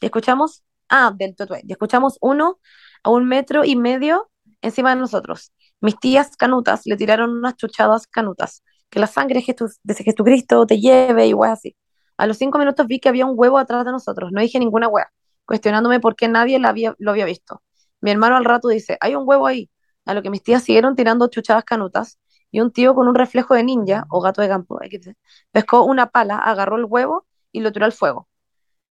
Y 0.00 0.06
escuchamos, 0.06 0.64
ah, 0.88 1.12
del 1.14 1.36
tuetue, 1.36 1.60
y 1.64 1.72
escuchamos 1.72 2.16
uno 2.22 2.58
a 3.02 3.10
un 3.10 3.28
metro 3.28 3.64
y 3.64 3.76
medio 3.76 4.30
encima 4.62 4.94
de 4.94 5.00
nosotros. 5.00 5.52
Mis 5.80 5.98
tías 5.98 6.34
canutas 6.36 6.82
le 6.86 6.96
tiraron 6.96 7.30
unas 7.36 7.56
chuchadas 7.56 8.06
canutas. 8.06 8.62
Que 8.90 9.00
la 9.00 9.06
sangre 9.06 9.44
de 9.82 9.94
Jesucristo 9.94 10.66
te 10.66 10.80
lleve 10.80 11.26
y 11.26 11.34
así. 11.44 11.76
A 12.18 12.26
los 12.26 12.36
cinco 12.36 12.58
minutos 12.58 12.86
vi 12.86 13.00
que 13.00 13.08
había 13.08 13.26
un 13.26 13.32
huevo 13.36 13.58
atrás 13.58 13.84
de 13.84 13.92
nosotros. 13.92 14.32
No 14.32 14.40
dije 14.40 14.58
ninguna 14.58 14.88
wea, 14.88 15.10
cuestionándome 15.46 16.00
por 16.00 16.16
qué 16.16 16.28
nadie 16.28 16.58
lo 16.58 17.10
había 17.10 17.24
visto. 17.24 17.62
Mi 18.00 18.10
hermano 18.10 18.36
al 18.36 18.44
rato 18.44 18.68
dice, 18.68 18.98
hay 19.00 19.14
un 19.14 19.22
huevo 19.26 19.46
ahí. 19.46 19.70
A 20.04 20.14
lo 20.14 20.22
que 20.22 20.30
mis 20.30 20.42
tías 20.42 20.62
siguieron 20.62 20.96
tirando 20.96 21.28
chuchadas 21.28 21.64
canutas 21.64 22.18
y 22.50 22.60
un 22.60 22.72
tío 22.72 22.94
con 22.94 23.08
un 23.08 23.14
reflejo 23.14 23.54
de 23.54 23.64
ninja 23.64 24.06
o 24.10 24.20
gato 24.20 24.42
de 24.42 24.48
campo, 24.48 24.78
pescó 25.52 25.82
una 25.84 26.10
pala, 26.10 26.36
agarró 26.38 26.76
el 26.76 26.84
huevo 26.86 27.26
y 27.52 27.60
lo 27.60 27.72
tiró 27.72 27.84
al 27.84 27.92
fuego. 27.92 28.28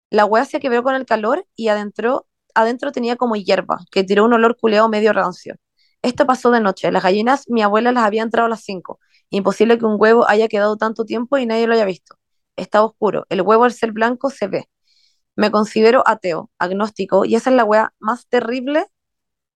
La 0.09 0.25
wea 0.25 0.45
se 0.45 0.59
quebró 0.59 0.83
con 0.83 0.95
el 0.95 1.05
calor 1.05 1.45
y 1.55 1.69
adentro, 1.69 2.27
adentro 2.53 2.91
tenía 2.91 3.15
como 3.15 3.35
hierba, 3.35 3.79
que 3.91 4.03
tiró 4.03 4.25
un 4.25 4.33
olor 4.33 4.57
culeado 4.57 4.89
medio 4.89 5.13
rancio. 5.13 5.55
Esto 6.01 6.25
pasó 6.25 6.51
de 6.51 6.59
noche. 6.61 6.91
Las 6.91 7.03
gallinas, 7.03 7.45
mi 7.49 7.63
abuela 7.63 7.91
las 7.91 8.05
había 8.05 8.23
entrado 8.23 8.45
a 8.47 8.49
las 8.49 8.61
5. 8.61 8.99
Imposible 9.31 9.79
que 9.79 9.85
un 9.85 9.97
huevo 9.99 10.27
haya 10.29 10.47
quedado 10.47 10.77
tanto 10.77 11.05
tiempo 11.05 11.37
y 11.37 11.45
nadie 11.45 11.67
lo 11.67 11.73
haya 11.73 11.85
visto. 11.85 12.15
Estaba 12.55 12.85
oscuro. 12.85 13.25
El 13.29 13.41
huevo 13.41 13.63
al 13.65 13.73
ser 13.73 13.91
blanco 13.91 14.29
se 14.29 14.47
ve. 14.47 14.69
Me 15.35 15.51
considero 15.51 16.03
ateo, 16.05 16.49
agnóstico, 16.59 17.25
y 17.25 17.35
esa 17.35 17.49
es 17.49 17.55
la 17.55 17.65
wea 17.65 17.93
más 17.99 18.27
terrible 18.27 18.85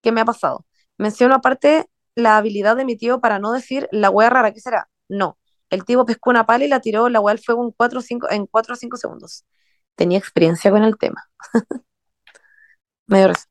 que 0.02 0.12
me 0.12 0.22
ha 0.22 0.26
pasado. 0.26 0.66
Menciono 0.98 1.36
aparte 1.36 1.90
la 2.16 2.38
habilidad 2.38 2.76
de 2.76 2.84
mi 2.86 2.98
tío 2.98 3.22
para 3.22 3.40
no 3.40 3.52
decir 3.54 3.88
la 3.92 4.10
wea 4.10 4.30
rara, 4.30 4.52
¿qué 4.54 4.60
será? 4.60 4.90
No. 5.08 5.38
El 5.70 5.86
tío 5.86 6.06
pescó 6.06 6.32
una 6.32 6.46
pala 6.46 6.66
y 6.66 6.68
la 6.68 6.82
tiró 6.82 7.08
la 7.10 7.22
wea 7.22 7.32
al 7.34 7.40
fuego 7.40 7.64
en 7.64 7.72
4 7.72 8.00
o 8.00 8.02
5, 8.02 8.30
en 8.32 8.46
4 8.48 8.74
o 8.74 8.76
5 8.76 8.98
segundos. 8.98 9.46
Tenía 9.96 10.18
experiencia 10.18 10.72
con 10.72 10.84
el 10.84 10.98
tema. 10.98 11.30
Me 13.08 13.20
dio 13.20 13.28
risa. 13.30 13.46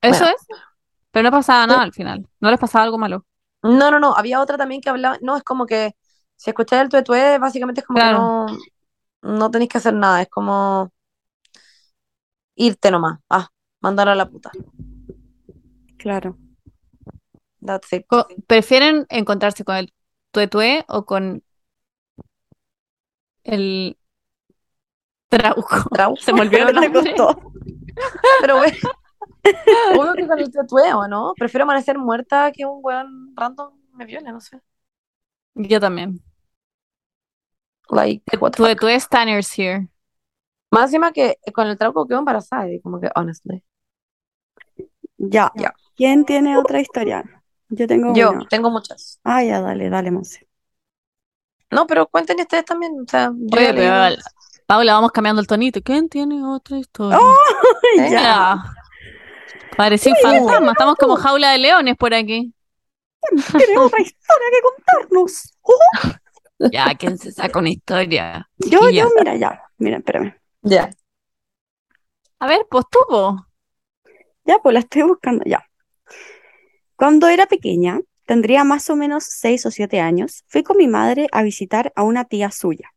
¿Eso 0.00 0.24
es? 0.24 0.46
Pero 1.10 1.24
no 1.24 1.30
pasaba 1.30 1.66
nada 1.66 1.82
al 1.82 1.92
final. 1.92 2.28
No 2.40 2.50
les 2.50 2.60
pasaba 2.60 2.84
algo 2.84 2.98
malo. 2.98 3.24
No, 3.62 3.90
no, 3.90 3.98
no. 3.98 4.14
Había 4.16 4.40
otra 4.40 4.56
también 4.56 4.80
que 4.80 4.90
hablaba. 4.90 5.18
No, 5.22 5.36
es 5.36 5.42
como 5.42 5.66
que 5.66 5.94
si 6.36 6.50
escucháis 6.50 6.82
el 6.82 6.88
tuetue, 6.88 7.38
básicamente 7.38 7.80
es 7.80 7.86
como 7.86 7.98
Claro. 7.98 8.46
que 8.46 8.52
no, 8.52 8.58
no 9.26 9.50
tenéis 9.50 9.70
que 9.70 9.78
hacer 9.78 9.94
nada. 9.94 10.22
Es 10.22 10.28
como 10.28 10.92
irte 12.56 12.90
nomás. 12.90 13.20
Ah, 13.30 13.48
mandar 13.80 14.08
a 14.08 14.14
la 14.14 14.28
puta. 14.28 14.50
Claro. 15.98 16.36
That's 17.60 17.92
it. 17.92 18.06
¿Prefieren 18.46 19.06
encontrarse 19.08 19.64
con 19.64 19.76
el 19.76 19.92
tuetue 20.30 20.84
o 20.88 21.04
con 21.04 21.42
el 23.44 23.96
trauco? 25.28 25.88
Trauco. 25.92 26.20
Se 26.20 26.32
me 26.32 26.42
olvidó 26.42 26.68
el 26.68 26.74
nombre. 26.92 27.14
Pero, 28.40 28.58
güey. 28.58 28.72
Obvio 29.98 30.14
que 30.14 30.26
con 30.26 30.38
el 30.38 30.50
tuetue, 30.50 30.92
¿o 30.94 31.08
no? 31.08 31.32
Prefiero 31.36 31.64
amanecer 31.64 31.98
muerta 31.98 32.52
que 32.52 32.66
un 32.66 32.80
weón 32.82 33.32
random 33.36 33.72
me 33.92 34.04
viole, 34.04 34.32
no 34.32 34.40
sé. 34.40 34.60
Yo 35.54 35.80
también. 35.80 36.22
Like, 37.90 38.22
what 38.40 38.52
the 38.52 38.56
fuck. 38.58 38.78
Tuetue 38.80 39.00
Stanners 39.00 39.52
here. 39.58 39.88
Más 40.70 40.84
encima 40.84 41.12
que 41.12 41.38
con 41.54 41.68
el 41.68 41.78
trauco 41.78 42.06
quedo 42.06 42.18
embarazada, 42.18 42.70
y 42.70 42.80
como 42.80 43.00
que, 43.00 43.10
honestly. 43.14 43.62
Ya. 45.18 45.52
Ya. 45.54 45.74
¿Quién 45.96 46.24
tiene 46.24 46.58
otra 46.58 46.80
historia? 46.80 47.24
Yo 47.68 47.86
tengo 47.86 48.12
Yo 48.14 48.30
una. 48.30 48.46
tengo 48.48 48.70
muchas. 48.70 49.20
Ah, 49.24 49.42
ya, 49.42 49.60
dale, 49.60 49.88
dale, 49.88 50.10
Monse. 50.10 50.46
No, 51.70 51.86
pero 51.86 52.06
cuenten 52.06 52.40
ustedes 52.40 52.64
también. 52.64 53.00
O 53.00 53.08
sea, 53.08 53.32
yo 53.34 53.58
Oye, 53.58 53.74
pero. 53.74 54.16
Paula, 54.66 54.94
vamos 54.94 55.12
cambiando 55.12 55.40
el 55.40 55.46
tonito. 55.46 55.80
¿Quién 55.82 56.08
tiene 56.08 56.44
otra 56.44 56.78
historia? 56.78 57.18
¡Oh! 57.20 57.36
¿Eh? 57.98 58.10
Ya. 58.10 58.62
Parecía 59.76 60.12
un 60.12 60.18
fantasma. 60.22 60.72
Estamos 60.72 60.96
como 60.96 61.16
jaula 61.16 61.52
de 61.52 61.58
leones 61.58 61.96
por 61.96 62.14
aquí. 62.14 62.52
Tiene 63.56 63.78
otra 63.78 64.00
historia 64.00 64.48
que 64.50 64.60
contarnos. 64.62 65.54
¡Oh! 65.62 65.78
Ya, 66.58 66.94
¿quién 66.94 67.18
se 67.18 67.32
saca 67.32 67.58
una 67.58 67.70
historia? 67.70 68.48
Yo, 68.58 68.88
yo, 68.90 69.08
mira, 69.18 69.36
ya. 69.36 69.62
Mira, 69.78 69.98
espérame. 69.98 70.34
Ya. 70.62 70.90
A 72.38 72.46
ver, 72.46 72.66
pues 72.70 72.84
tú, 72.90 72.98
po. 73.08 73.46
Ya, 74.44 74.58
pues 74.62 74.72
la 74.72 74.80
estoy 74.80 75.02
buscando, 75.02 75.44
ya. 75.44 75.64
Cuando 76.96 77.28
era 77.28 77.46
pequeña, 77.46 78.00
tendría 78.26 78.64
más 78.64 78.88
o 78.90 78.96
menos 78.96 79.24
seis 79.24 79.66
o 79.66 79.70
siete 79.70 80.00
años, 80.00 80.44
fui 80.48 80.62
con 80.62 80.76
mi 80.76 80.88
madre 80.88 81.28
a 81.32 81.42
visitar 81.42 81.92
a 81.94 82.02
una 82.02 82.24
tía 82.24 82.50
suya. 82.50 82.90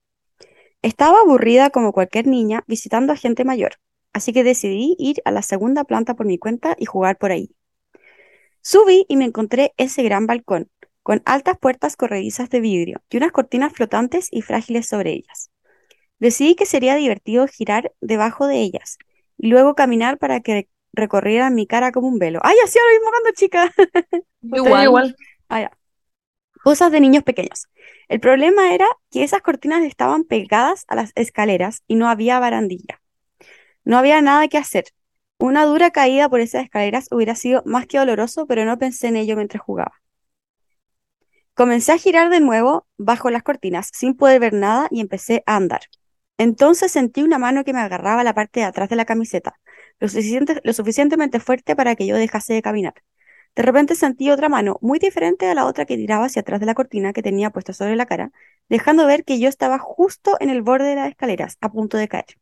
Estaba 0.81 1.19
aburrida 1.19 1.69
como 1.69 1.91
cualquier 1.91 2.27
niña 2.27 2.63
visitando 2.67 3.11
a 3.11 3.17
gente 3.17 3.43
mayor, 3.43 3.73
así 4.13 4.31
que 4.31 4.45
decidí 4.45 4.95
ir 4.97 5.21
a 5.25 5.31
la 5.31 5.41
segunda 5.41 5.83
planta 5.83 6.13
por 6.13 6.25
mi 6.25 6.37
cuenta 6.37 6.75
y 6.79 6.85
jugar 6.85 7.17
por 7.17 7.31
ahí. 7.31 7.53
Subí 8.61 9.05
y 9.09 9.17
me 9.17 9.25
encontré 9.25 9.73
ese 9.77 10.03
gran 10.03 10.27
balcón, 10.27 10.69
con 11.09 11.23
altas 11.25 11.57
puertas 11.57 11.95
corredizas 11.95 12.51
de 12.51 12.59
vidrio 12.59 13.01
y 13.09 13.17
unas 13.17 13.31
cortinas 13.31 13.73
flotantes 13.73 14.27
y 14.29 14.43
frágiles 14.43 14.85
sobre 14.85 15.09
ellas. 15.09 15.49
Decidí 16.19 16.53
que 16.53 16.67
sería 16.67 16.93
divertido 16.93 17.47
girar 17.47 17.91
debajo 17.99 18.45
de 18.45 18.57
ellas 18.57 18.99
y 19.35 19.47
luego 19.47 19.73
caminar 19.73 20.19
para 20.19 20.39
que 20.41 20.69
recorrieran 20.93 21.55
mi 21.55 21.65
cara 21.65 21.91
como 21.91 22.07
un 22.07 22.19
velo. 22.19 22.39
¡Ay, 22.43 22.55
hacía 22.63 22.83
lo 22.83 22.91
mismo 22.91 23.09
cuando 23.09 23.31
chica! 23.31 23.73
Igual. 24.43 24.83
igual. 24.83 25.15
Ah, 25.47 25.61
ya. 25.61 25.71
Cosas 26.63 26.91
de 26.91 26.99
niños 26.99 27.23
pequeños. 27.23 27.65
El 28.07 28.19
problema 28.19 28.75
era 28.75 28.85
que 29.09 29.23
esas 29.23 29.41
cortinas 29.41 29.81
estaban 29.81 30.25
pegadas 30.25 30.85
a 30.89 30.95
las 30.95 31.11
escaleras 31.15 31.81
y 31.87 31.95
no 31.95 32.07
había 32.07 32.39
barandilla. 32.39 33.01
No 33.83 33.97
había 33.97 34.21
nada 34.21 34.47
que 34.47 34.59
hacer. 34.59 34.83
Una 35.39 35.65
dura 35.65 35.89
caída 35.89 36.29
por 36.29 36.39
esas 36.39 36.65
escaleras 36.65 37.07
hubiera 37.09 37.33
sido 37.33 37.63
más 37.65 37.87
que 37.87 37.97
doloroso, 37.97 38.45
pero 38.45 38.63
no 38.65 38.77
pensé 38.77 39.07
en 39.07 39.15
ello 39.15 39.35
mientras 39.35 39.63
jugaba. 39.63 39.93
Comencé 41.59 41.91
a 41.91 41.97
girar 41.97 42.29
de 42.29 42.39
nuevo 42.39 42.87
bajo 42.95 43.29
las 43.29 43.43
cortinas 43.43 43.89
sin 43.91 44.15
poder 44.15 44.39
ver 44.39 44.53
nada 44.53 44.87
y 44.91 45.01
empecé 45.01 45.43
a 45.45 45.57
andar. 45.57 45.81
Entonces 46.37 46.89
sentí 46.89 47.21
una 47.21 47.37
mano 47.37 47.65
que 47.65 47.73
me 47.73 47.81
agarraba 47.81 48.23
la 48.23 48.33
parte 48.33 48.61
de 48.61 48.65
atrás 48.65 48.87
de 48.87 48.95
la 48.95 49.03
camiseta, 49.03 49.59
lo 49.99 50.07
lo 50.63 50.73
suficientemente 50.73 51.41
fuerte 51.41 51.75
para 51.75 51.97
que 51.97 52.07
yo 52.07 52.15
dejase 52.15 52.53
de 52.53 52.61
caminar. 52.61 52.93
De 53.57 53.63
repente 53.63 53.95
sentí 53.95 54.31
otra 54.31 54.47
mano 54.47 54.77
muy 54.81 54.99
diferente 54.99 55.47
a 55.47 55.53
la 55.53 55.65
otra 55.65 55.83
que 55.83 55.97
tiraba 55.97 56.27
hacia 56.27 56.43
atrás 56.43 56.61
de 56.61 56.65
la 56.65 56.75
cortina 56.75 57.11
que 57.11 57.21
tenía 57.21 57.49
puesta 57.49 57.73
sobre 57.73 57.97
la 57.97 58.05
cara, 58.05 58.31
dejando 58.69 59.05
ver 59.05 59.25
que 59.25 59.37
yo 59.37 59.49
estaba 59.49 59.79
justo 59.79 60.37
en 60.39 60.49
el 60.49 60.61
borde 60.61 60.87
de 60.87 60.95
las 60.95 61.09
escaleras, 61.09 61.57
a 61.59 61.69
punto 61.69 61.97
de 61.97 62.07
caer. 62.07 62.37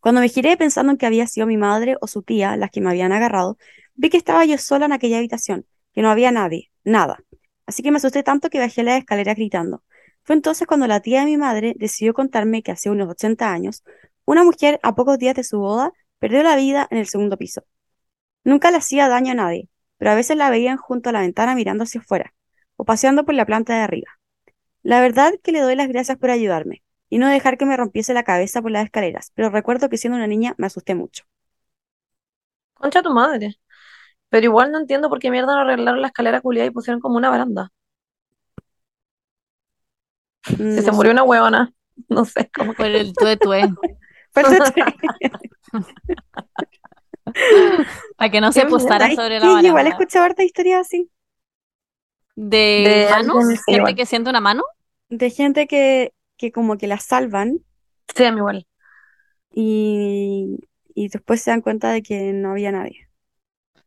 Cuando 0.00 0.20
me 0.20 0.28
giré 0.28 0.58
pensando 0.58 0.92
en 0.92 0.98
que 0.98 1.06
había 1.06 1.26
sido 1.26 1.46
mi 1.46 1.56
madre 1.56 1.96
o 2.02 2.08
su 2.08 2.22
tía 2.22 2.58
las 2.58 2.70
que 2.70 2.82
me 2.82 2.90
habían 2.90 3.12
agarrado, 3.12 3.56
vi 3.94 4.10
que 4.10 4.18
estaba 4.18 4.44
yo 4.44 4.58
sola 4.58 4.84
en 4.84 4.92
aquella 4.92 5.16
habitación, 5.16 5.64
que 5.94 6.02
no 6.02 6.10
había 6.10 6.30
nadie, 6.30 6.70
nada. 6.84 7.20
Así 7.66 7.82
que 7.82 7.90
me 7.90 7.98
asusté 7.98 8.22
tanto 8.22 8.50
que 8.50 8.58
bajé 8.58 8.82
las 8.82 8.98
escaleras 8.98 9.36
gritando. 9.36 9.82
Fue 10.22 10.34
entonces 10.34 10.66
cuando 10.66 10.86
la 10.86 11.00
tía 11.00 11.20
de 11.20 11.26
mi 11.26 11.36
madre 11.36 11.74
decidió 11.78 12.14
contarme 12.14 12.62
que 12.62 12.72
hace 12.72 12.90
unos 12.90 13.08
80 13.08 13.52
años, 13.52 13.84
una 14.24 14.44
mujer 14.44 14.80
a 14.82 14.94
pocos 14.94 15.18
días 15.18 15.34
de 15.36 15.44
su 15.44 15.58
boda 15.58 15.92
perdió 16.18 16.42
la 16.42 16.56
vida 16.56 16.88
en 16.90 16.98
el 16.98 17.06
segundo 17.06 17.36
piso. 17.36 17.62
Nunca 18.44 18.70
le 18.70 18.78
hacía 18.78 19.08
daño 19.08 19.32
a 19.32 19.34
nadie, 19.36 19.68
pero 19.98 20.12
a 20.12 20.14
veces 20.14 20.36
la 20.36 20.50
veían 20.50 20.78
junto 20.78 21.10
a 21.10 21.12
la 21.12 21.20
ventana 21.20 21.54
mirando 21.54 21.84
hacia 21.84 22.00
afuera, 22.00 22.34
o 22.76 22.84
paseando 22.84 23.24
por 23.24 23.34
la 23.34 23.46
planta 23.46 23.74
de 23.74 23.80
arriba. 23.82 24.10
La 24.82 25.00
verdad 25.00 25.34
que 25.42 25.52
le 25.52 25.60
doy 25.60 25.76
las 25.76 25.88
gracias 25.88 26.18
por 26.18 26.30
ayudarme, 26.30 26.82
y 27.10 27.18
no 27.18 27.28
dejar 27.28 27.58
que 27.58 27.66
me 27.66 27.76
rompiese 27.76 28.14
la 28.14 28.24
cabeza 28.24 28.62
por 28.62 28.70
las 28.70 28.84
escaleras, 28.84 29.32
pero 29.34 29.50
recuerdo 29.50 29.88
que 29.88 29.98
siendo 29.98 30.16
una 30.16 30.26
niña 30.26 30.54
me 30.58 30.66
asusté 30.66 30.94
mucho. 30.94 31.24
Concha 32.74 33.02
tu 33.02 33.12
madre. 33.12 33.58
Pero 34.30 34.44
igual 34.46 34.70
no 34.72 34.78
entiendo 34.78 35.08
por 35.08 35.18
qué 35.18 35.30
mierda 35.32 35.54
no 35.56 35.62
arreglaron 35.62 36.00
la 36.00 36.08
escalera 36.08 36.40
culiada 36.40 36.68
y 36.68 36.70
pusieron 36.72 37.00
como 37.00 37.16
una 37.16 37.30
baranda. 37.30 37.70
Si 40.68 40.82
Mm, 40.82 40.82
se 40.82 40.92
no 40.92 40.92
murió 40.92 41.12
una 41.12 41.22
huevona. 41.24 41.72
No 42.10 42.24
sé 42.26 42.50
cómo 42.54 42.74
Por 42.76 42.86
el 42.86 43.14
sé. 43.16 43.26
Perdón. 44.32 44.72
Para 48.16 48.30
que 48.30 48.40
no 48.40 48.52
se 48.52 48.62
Qué 48.62 48.66
postara 48.66 49.10
sobre 49.10 49.38
la 49.40 49.50
yo 49.50 49.60
igual 49.60 49.86
he 49.86 49.90
baranda. 49.90 49.90
escuchado 49.90 50.24
harta 50.24 50.42
historia 50.44 50.80
así, 50.80 51.10
¿De 52.82 52.94
De 52.94 53.06
manos? 53.08 53.62
¿Gente 53.68 53.94
que 53.94 54.06
siente 54.06 54.30
una 54.30 54.40
mano? 54.40 54.62
de 55.08 55.30
gente 55.30 55.66
que, 55.66 56.14
que 56.36 56.52
como 56.52 56.78
que 56.78 56.86
la 56.86 56.98
salvan 56.98 57.64
Sí, 58.14 58.24
a 58.24 58.32
mí 58.32 58.38
igual. 58.38 58.66
y, 59.52 60.58
y 60.94 61.08
después 61.08 61.42
se 61.42 61.50
dan 61.50 61.60
cuenta 61.62 61.90
de 61.92 62.02
que 62.02 62.32
no 62.32 62.50
había 62.52 62.72
nadie. 62.72 63.05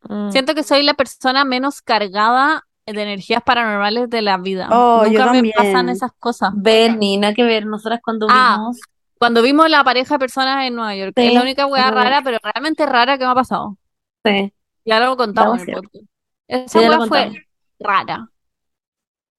Mm. 0.08 0.32
Siento 0.32 0.56
que 0.56 0.64
soy 0.64 0.84
la 0.84 0.93
persona 0.93 1.43
menos 1.45 1.82
cargada 1.82 2.64
de 2.86 3.02
energías 3.02 3.43
paranormales 3.43 4.10
de 4.10 4.22
la 4.22 4.38
vida. 4.38 4.68
Oh, 4.72 5.06
yo 5.06 5.20
Nunca 5.26 5.34
me 5.34 5.52
pasan 5.56 5.89
esas 5.89 6.12
cosas. 6.18 6.52
Bernie, 6.56 7.18
nada 7.18 7.34
que 7.34 7.43
ver. 7.43 7.66
Nosotras 7.66 8.00
cuando 8.04 8.28
Ah, 8.30 8.56
vimos. 8.58 8.80
Cuando 9.20 9.41
vimos 9.41 9.70
la 9.70 9.84
pareja 9.84 10.16
de 10.16 10.20
personas 10.20 10.66
en 10.66 10.76
Nueva 10.76 10.95
York, 10.95 11.14
Sí, 11.18 11.28
es 11.28 11.34
la 11.34 11.41
única 11.41 11.66
weá 11.66 11.91
rara, 11.91 12.22
pero 12.24 12.38
realmente 12.41 12.86
rara 12.86 13.18
que 13.18 13.26
me 13.26 13.32
ha 13.32 13.36
pasado. 13.36 13.78
Sí, 14.26 14.54
Ya 14.86 15.00
lo 15.00 15.18
contamos 15.18 15.62
en 15.62 15.70
el 15.70 15.76
podcast. 15.76 16.06
Esa 16.47 16.80
weá 16.80 17.06
fue 17.06 17.47
rara. 17.80 18.30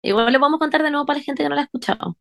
Igual 0.02 0.30
le 0.32 0.38
vamos 0.38 0.58
a 0.58 0.60
contar 0.60 0.82
de 0.82 0.90
nuevo 0.90 1.06
para 1.06 1.18
la 1.18 1.24
gente 1.24 1.42
que 1.42 1.48
no 1.48 1.54
la 1.54 1.62
ha 1.62 1.64
escuchado. 1.64 2.16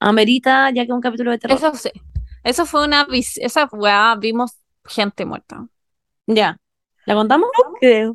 Amerita, 0.00 0.70
ya 0.70 0.82
que 0.82 0.90
es 0.90 0.94
un 0.94 1.00
capítulo 1.00 1.30
de 1.30 1.38
terror. 1.38 1.56
Eso 1.56 1.74
sí. 1.74 1.90
Eso 2.44 2.66
fue 2.66 2.84
una 2.84 3.06
esa 3.12 3.68
weá, 3.72 4.14
vimos 4.16 4.52
gente 4.84 5.24
muerta. 5.24 5.66
Ya. 6.28 6.58
¿La 7.06 7.14
contamos? 7.14 7.48
Creo. 7.80 8.14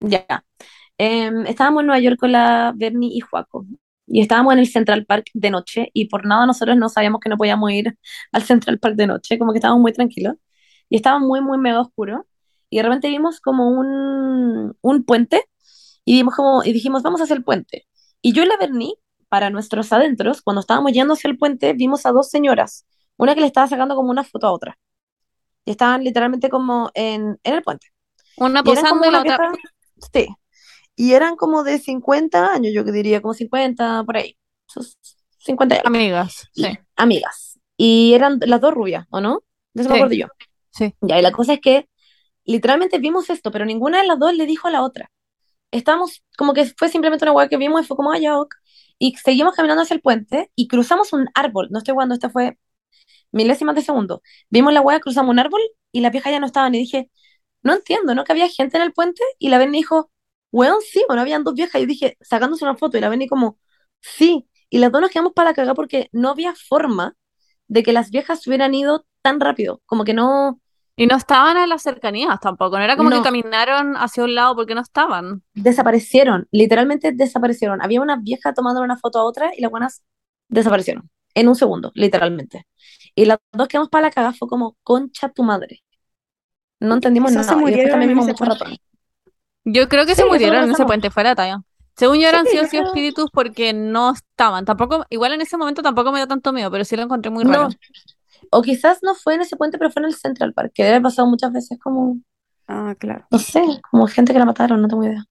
Ya. 0.00 0.44
Em, 0.98 1.46
estábamos 1.46 1.82
en 1.82 1.86
Nueva 1.86 2.00
York 2.00 2.18
con 2.18 2.32
la 2.32 2.72
Bernie 2.74 3.10
y 3.14 3.20
Juaco. 3.20 3.66
Y 4.06 4.20
estábamos 4.22 4.54
en 4.54 4.60
el 4.60 4.68
Central 4.68 5.04
Park 5.06 5.26
de 5.34 5.50
noche. 5.50 5.90
Y 5.92 6.08
por 6.08 6.26
nada 6.26 6.46
nosotros 6.46 6.76
no 6.78 6.88
sabíamos 6.88 7.20
que 7.20 7.28
no 7.28 7.36
podíamos 7.36 7.70
ir 7.72 7.98
al 8.32 8.42
Central 8.42 8.78
Park 8.78 8.96
de 8.96 9.06
noche. 9.06 9.38
Como 9.38 9.52
que 9.52 9.58
estábamos 9.58 9.82
muy 9.82 9.92
tranquilos. 9.92 10.36
Y 10.88 10.96
estaba 10.96 11.18
muy, 11.18 11.40
muy 11.42 11.58
mega 11.58 11.80
oscuro. 11.80 12.26
Y 12.70 12.78
de 12.78 12.84
repente 12.84 13.08
vimos 13.08 13.40
como 13.40 13.68
un, 13.68 14.76
un 14.80 15.04
puente. 15.04 15.44
Y, 16.04 16.14
vimos 16.14 16.34
como, 16.34 16.64
y 16.64 16.72
dijimos, 16.72 17.02
vamos 17.02 17.20
hacia 17.22 17.36
el 17.36 17.44
puente. 17.44 17.86
Y 18.22 18.32
yo 18.32 18.42
y 18.44 18.46
la 18.46 18.56
Bernie, 18.56 18.94
para 19.28 19.50
nuestros 19.50 19.92
adentros, 19.92 20.42
cuando 20.42 20.60
estábamos 20.60 20.92
yendo 20.92 21.14
hacia 21.14 21.28
el 21.30 21.38
puente, 21.38 21.74
vimos 21.74 22.06
a 22.06 22.12
dos 22.12 22.30
señoras. 22.30 22.86
Una 23.16 23.34
que 23.34 23.40
le 23.42 23.46
estaba 23.48 23.68
sacando 23.68 23.94
como 23.96 24.10
una 24.10 24.24
foto 24.24 24.46
a 24.46 24.52
otra. 24.52 24.78
Y 25.64 25.70
estaban 25.70 26.04
literalmente 26.04 26.48
como 26.48 26.90
en, 26.94 27.38
en 27.42 27.54
el 27.54 27.62
puente. 27.62 27.88
Una 28.36 28.62
posando 28.62 29.06
y 29.06 29.10
la 29.10 29.20
otra. 29.20 29.52
sí. 30.12 30.26
Y 30.96 31.12
eran 31.14 31.34
como 31.36 31.64
de 31.64 31.78
50 31.80 32.52
años, 32.52 32.72
yo 32.72 32.84
que 32.84 32.92
diría, 32.92 33.20
como 33.20 33.34
50, 33.34 34.04
por 34.04 34.16
ahí. 34.16 34.36
Sus 34.66 34.96
50 35.38 35.74
y 35.74 35.78
algo. 35.78 35.88
Amigas. 35.88 36.48
Y- 36.54 36.64
Sí. 36.64 36.78
amigas. 36.96 37.58
Y 37.76 38.14
eran 38.14 38.38
las 38.46 38.60
dos 38.60 38.72
rubias, 38.74 39.04
¿o 39.10 39.20
no? 39.20 39.40
De 39.72 39.82
eso 39.82 39.90
me 39.90 39.96
acuerdo 39.96 40.14
yo. 40.14 40.26
Sí. 40.70 40.94
Ya, 41.00 41.18
y 41.18 41.22
la 41.22 41.32
cosa 41.32 41.54
es 41.54 41.60
que 41.60 41.88
literalmente 42.44 42.98
vimos 42.98 43.28
esto, 43.30 43.50
pero 43.50 43.64
ninguna 43.64 44.00
de 44.00 44.06
las 44.06 44.18
dos 44.18 44.34
le 44.34 44.46
dijo 44.46 44.68
a 44.68 44.70
la 44.70 44.82
otra. 44.82 45.10
Estábamos, 45.72 46.22
como 46.38 46.52
que 46.54 46.66
fue 46.76 46.88
simplemente 46.88 47.24
una 47.24 47.32
hueá 47.32 47.48
que 47.48 47.56
vimos 47.56 47.82
y 47.82 47.86
fue 47.86 47.96
como, 47.96 48.12
ah, 48.12 48.18
ya, 48.18 48.38
ok. 48.38 48.54
Y 48.98 49.16
seguimos 49.16 49.54
caminando 49.56 49.82
hacia 49.82 49.94
el 49.94 50.00
puente 50.02 50.52
y 50.54 50.68
cruzamos 50.68 51.12
un 51.12 51.28
árbol. 51.34 51.68
No 51.72 51.78
estoy 51.78 51.92
jugando, 51.94 52.14
esta 52.14 52.30
fue 52.30 52.56
milésimas 53.34 53.74
de 53.74 53.82
segundo. 53.82 54.22
Vimos 54.50 54.72
la 54.72 54.80
hueá, 54.80 55.00
cruzamos 55.00 55.30
un 55.30 55.38
árbol 55.38 55.60
y 55.92 56.00
las 56.00 56.12
viejas 56.12 56.32
ya 56.32 56.40
no 56.40 56.46
estaban. 56.46 56.74
Y 56.74 56.78
dije, 56.78 57.10
no 57.62 57.74
entiendo, 57.74 58.14
¿no? 58.14 58.24
Que 58.24 58.32
había 58.32 58.48
gente 58.48 58.76
en 58.76 58.82
el 58.82 58.92
puente 58.92 59.22
y 59.38 59.48
la 59.48 59.58
Benny 59.58 59.78
dijo, 59.78 60.10
weón, 60.52 60.80
sí, 60.82 61.04
bueno, 61.08 61.22
habían 61.22 61.44
dos 61.44 61.54
viejas. 61.54 61.76
Y 61.76 61.80
yo 61.80 61.86
dije, 61.88 62.16
sacándose 62.20 62.64
una 62.64 62.76
foto 62.76 62.96
y 62.96 63.00
la 63.00 63.08
Benny 63.08 63.26
como, 63.28 63.58
sí. 64.00 64.48
Y 64.70 64.78
las 64.78 64.90
dos 64.92 65.00
nos 65.00 65.10
quedamos 65.10 65.32
para 65.32 65.50
la 65.50 65.54
cagada 65.54 65.74
porque 65.74 66.08
no 66.12 66.30
había 66.30 66.54
forma 66.54 67.16
de 67.68 67.82
que 67.82 67.92
las 67.92 68.10
viejas 68.10 68.46
hubieran 68.46 68.74
ido 68.74 69.06
tan 69.22 69.40
rápido. 69.40 69.82
Como 69.86 70.04
que 70.04 70.14
no 70.14 70.60
Y 70.96 71.06
no 71.06 71.16
estaban 71.16 71.56
en 71.56 71.68
las 71.68 71.82
cercanías 71.82 72.38
tampoco. 72.40 72.78
No 72.78 72.84
era 72.84 72.96
como 72.96 73.10
que 73.10 73.22
caminaron 73.22 73.96
hacia 73.96 74.24
un 74.24 74.34
lado 74.34 74.54
porque 74.54 74.74
no 74.74 74.80
estaban. 74.80 75.42
desaparecieron, 75.54 76.46
literalmente 76.52 77.12
desaparecieron. 77.12 77.82
Había 77.82 78.00
una 78.00 78.16
vieja 78.16 78.52
tomando 78.54 78.80
una 78.82 78.96
foto 78.96 79.18
a 79.18 79.24
otra 79.24 79.52
y 79.56 79.60
las 79.60 79.70
buenas 79.70 80.04
desaparecieron. 80.48 81.10
En 81.34 81.48
un 81.48 81.54
segundo, 81.56 81.90
literalmente. 81.94 82.66
Y 83.14 83.24
las 83.26 83.38
dos 83.52 83.68
quedamos 83.68 83.88
para 83.90 84.06
la 84.06 84.10
cagada, 84.10 84.32
fue 84.32 84.48
como, 84.48 84.76
concha 84.82 85.28
tu 85.28 85.42
madre. 85.42 85.82
No 86.80 86.94
entendimos 86.94 87.32
se 87.32 87.38
nada. 87.38 87.56
Murieron 87.56 87.90
también 87.90 88.10
en 88.12 88.18
ese 88.18 88.34
puente. 88.34 88.80
Yo 89.64 89.88
creo 89.88 90.04
que 90.04 90.10
Sí, 90.12 90.16
se 90.16 90.22
eso 90.22 90.30
murieron 90.30 90.64
en 90.64 90.70
ese 90.72 90.84
puente, 90.84 91.10
fuera 91.10 91.30
de 91.30 91.36
talla. 91.36 91.62
Según 91.96 92.18
yo 92.18 92.28
eran 92.28 92.44
Sí, 92.44 92.52
sí 92.52 92.58
o 92.58 92.62
yo 92.62 92.66
sí 92.68 92.76
creo- 92.76 92.86
espíritus 92.88 93.30
porque 93.32 93.72
no 93.72 94.12
estaban. 94.12 94.64
Tampoco, 94.64 95.06
igual 95.10 95.32
en 95.32 95.40
ese 95.40 95.56
momento 95.56 95.80
tampoco 95.82 96.10
me 96.12 96.18
dio 96.18 96.26
tanto 96.26 96.52
miedo, 96.52 96.70
pero 96.70 96.84
sí 96.84 96.96
lo 96.96 97.02
encontré 97.02 97.30
muy 97.30 97.44
No. 97.44 97.52
raro. 97.52 97.68
O 98.50 98.62
quizás 98.62 98.98
no 99.02 99.14
fue 99.14 99.34
en 99.36 99.40
ese 99.42 99.56
puente, 99.56 99.78
pero 99.78 99.90
fue 99.90 100.00
en 100.02 100.06
el 100.08 100.14
Central 100.14 100.52
Park, 100.52 100.72
que 100.74 100.82
debe 100.82 100.96
haber 100.96 101.02
pasado 101.04 101.28
muchas 101.28 101.52
veces 101.52 101.78
como, 101.82 102.18
Ah, 102.66 102.94
claro. 102.98 103.26
no 103.30 103.38
sé, 103.38 103.62
como 103.90 104.06
gente 104.08 104.32
que 104.32 104.38
la 104.38 104.44
mataron, 104.44 104.82
no 104.82 104.88
tengo 104.88 105.04
idea. 105.04 105.24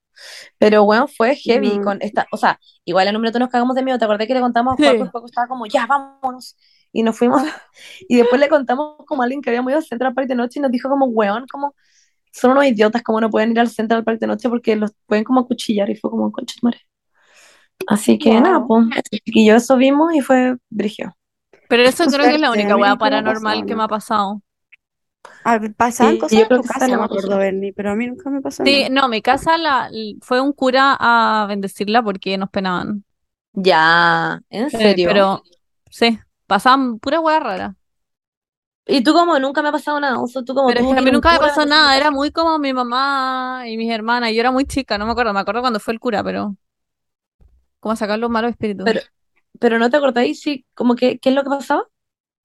Pero 0.57 0.83
bueno, 0.85 1.07
fue 1.07 1.35
heavy 1.35 1.77
No. 1.77 1.83
con 1.83 1.97
esta, 2.01 2.25
o 2.31 2.37
sea, 2.37 2.59
igual 2.85 3.07
en 3.07 3.15
un 3.15 3.21
minuto 3.21 3.39
nos 3.39 3.49
cagamos 3.49 3.75
de 3.75 3.83
miedo, 3.83 3.97
¿te 3.97 4.05
acordás 4.05 4.27
que 4.27 4.33
le 4.33 4.41
contamos 4.41 4.79
a 4.79 4.93
y 4.93 4.97
Juaco 4.99 5.25
estaba 5.25 5.47
como, 5.47 5.65
ya, 5.65 5.85
vámonos? 5.85 6.55
Y 6.91 7.03
nos 7.03 7.17
fuimos, 7.17 7.41
y 8.07 8.17
después 8.17 8.39
le 8.39 8.49
contamos 8.49 8.97
como 9.07 9.21
a 9.21 9.25
alguien 9.25 9.41
que 9.41 9.49
habíamos 9.49 9.71
ido 9.71 9.79
al 9.79 9.85
Central 9.85 10.13
Park 10.13 10.27
de 10.27 10.35
noche 10.35 10.59
y 10.59 10.61
nos 10.61 10.71
dijo 10.71 10.89
como, 10.89 11.05
weón, 11.07 11.45
como, 11.51 11.75
son 12.31 12.51
unos 12.51 12.65
idiotas, 12.65 13.01
como 13.03 13.21
no 13.21 13.29
pueden 13.29 13.51
ir 13.51 13.59
al 13.59 13.69
Central 13.69 14.03
Park 14.03 14.19
de 14.19 14.27
noche 14.27 14.49
porque 14.49 14.75
los 14.75 14.91
pueden 15.05 15.23
como 15.23 15.41
acuchillar, 15.41 15.89
y 15.89 15.95
fue 15.95 16.09
como, 16.09 16.31
concha 16.31 16.55
madre. 16.61 16.79
Así 17.87 18.17
que 18.17 18.31
Wow. 18.31 18.41
nada, 18.41 18.65
pues, 18.65 18.85
y 19.25 19.45
yo 19.45 19.55
eso 19.55 19.75
vimos 19.75 20.13
y 20.13 20.21
fue 20.21 20.55
brigio. 20.69 21.15
Pero 21.67 21.83
eso 21.83 22.05
creo 22.05 22.27
que 22.29 22.35
es 22.35 22.41
la 22.41 22.51
única 22.51 22.75
weá 22.75 22.95
paranormal 22.95 23.65
que 23.65 23.75
me 23.75 23.83
ha 23.83 23.87
pasado. 23.87 24.41
Pasaban 25.77 26.17
Sí, 26.17 26.17
cosas 26.17 26.41
yo 26.41 26.47
en 26.47 26.53
tu 26.53 26.63
que 26.63 26.63
casa, 26.63 26.87
la 26.87 26.97
me 26.97 27.03
acuerdo. 27.05 27.37
Bernie, 27.37 27.73
pero 27.73 27.91
a 27.91 27.95
mí 27.95 28.07
nunca 28.07 28.29
me 28.29 28.41
pasó 28.41 28.65
Sí, 28.65 28.87
nada. 28.87 28.91
no, 28.91 29.09
mi 29.09 29.21
casa 29.21 29.57
la, 29.57 29.89
fue 30.21 30.39
un 30.41 30.53
cura 30.53 30.95
a 30.99 31.45
bendecirla 31.47 32.01
porque 32.01 32.37
nos 32.37 32.49
penaban. 32.49 33.03
Ya, 33.53 34.41
en 34.49 34.69
Sí, 34.69 34.77
serio. 34.77 35.01
pero 35.01 35.43
sí, 35.89 36.19
pasaban 36.47 36.99
pura 36.99 37.19
weá 37.19 37.39
rara. 37.39 37.75
Y 38.85 39.01
tú 39.03 39.13
como, 39.13 39.39
nunca 39.39 39.61
me 39.61 39.69
ha 39.69 39.71
pasado 39.71 39.99
nada, 39.99 40.19
o 40.19 40.27
sea, 40.27 40.43
tú 40.43 40.53
como, 40.53 40.73
Pero 40.73 40.81
es 40.81 40.87
tú 40.87 40.93
que 40.93 40.99
a 40.99 41.01
mí 41.01 41.11
nunca 41.11 41.31
me 41.33 41.39
pasó 41.39 41.65
no 41.65 41.65
nada, 41.65 41.95
era 41.97 42.09
muy 42.11 42.31
como 42.31 42.57
mi 42.59 42.73
mamá 42.73 43.63
y 43.67 43.77
mis 43.77 43.91
hermanas. 43.91 44.31
y 44.31 44.35
Yo 44.35 44.41
era 44.41 44.51
muy 44.51 44.65
chica, 44.65 44.97
no 44.97 45.05
me 45.05 45.11
acuerdo, 45.11 45.33
me 45.33 45.39
acuerdo 45.39 45.61
cuando 45.61 45.79
fue 45.79 45.93
el 45.93 45.99
cura, 45.99 46.23
pero 46.23 46.55
como 47.79 47.95
sacar 47.95 48.19
los 48.19 48.29
malos 48.29 48.51
espíritus. 48.51 48.85
Pero, 48.85 49.01
pero 49.59 49.79
no 49.79 49.89
te 49.89 49.97
acordáis, 49.97 50.41
sí, 50.41 50.65
como 50.73 50.95
que, 50.95 51.19
¿qué 51.19 51.29
es 51.29 51.35
lo 51.35 51.43
que 51.43 51.49
pasaba? 51.49 51.83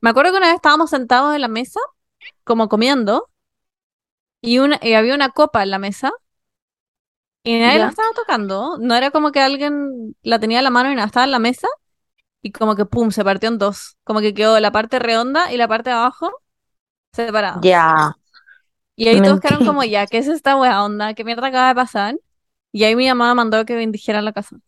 Me 0.00 0.10
acuerdo 0.10 0.32
que 0.32 0.38
una 0.38 0.46
vez 0.48 0.56
estábamos 0.56 0.90
sentados 0.90 1.34
en 1.34 1.40
la 1.40 1.48
mesa, 1.48 1.80
como 2.44 2.68
comiendo, 2.68 3.30
y, 4.40 4.58
una, 4.58 4.78
y 4.82 4.94
había 4.94 5.14
una 5.14 5.30
copa 5.30 5.62
en 5.62 5.70
la 5.70 5.78
mesa, 5.78 6.12
y 7.44 7.58
nadie 7.58 7.78
la 7.78 7.86
Ya. 7.86 7.88
estaba 7.88 8.08
tocando. 8.14 8.76
No 8.78 8.94
era 8.94 9.10
como 9.10 9.32
que 9.32 9.40
alguien 9.40 10.16
la 10.22 10.38
tenía 10.38 10.58
en 10.58 10.64
la 10.64 10.70
mano 10.70 10.90
y 10.90 10.94
nada, 10.94 11.06
estaba 11.06 11.24
en 11.24 11.30
la 11.32 11.38
mesa, 11.38 11.68
y 12.42 12.52
como 12.52 12.76
que 12.76 12.86
pum, 12.86 13.10
se 13.12 13.24
partió 13.24 13.50
en 13.50 13.58
dos. 13.58 13.98
Como 14.04 14.20
que 14.20 14.34
quedó 14.34 14.60
la 14.60 14.72
parte 14.72 14.98
redonda 14.98 15.52
y 15.52 15.56
la 15.58 15.68
parte 15.68 15.90
de 15.90 15.96
abajo 15.96 16.32
separada. 17.14 17.62
Ya. 17.62 18.14
Y 18.96 19.08
ahí 19.08 19.22
todos 19.22 19.40
quedaron 19.40 19.64
como, 19.64 19.84
ya, 19.84 20.06
¿qué 20.06 20.18
es 20.18 20.26
esta 20.28 20.56
wea 20.56 20.84
onda? 20.84 21.14
¿Qué 21.14 21.24
mierda 21.24 21.46
acaba 21.48 21.68
de 21.68 21.74
pasar? 21.74 22.16
Y 22.72 22.84
ahí 22.84 22.96
mi 22.96 23.06
mamá 23.08 23.34
mandó 23.34 23.64
que 23.64 23.76
bendijera 23.76 24.22
la 24.22 24.32
casa. 24.32 24.58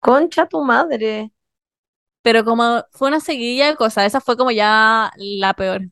Concha 0.00 0.46
tu 0.48 0.62
madre. 0.64 1.32
Pero 2.22 2.44
como 2.44 2.84
fue 2.92 3.08
una 3.08 3.20
seguidilla 3.20 3.68
de 3.68 3.76
cosas, 3.76 4.06
esa 4.06 4.20
fue 4.20 4.36
como 4.36 4.50
ya 4.50 5.12
la 5.16 5.54
peor. 5.54 5.82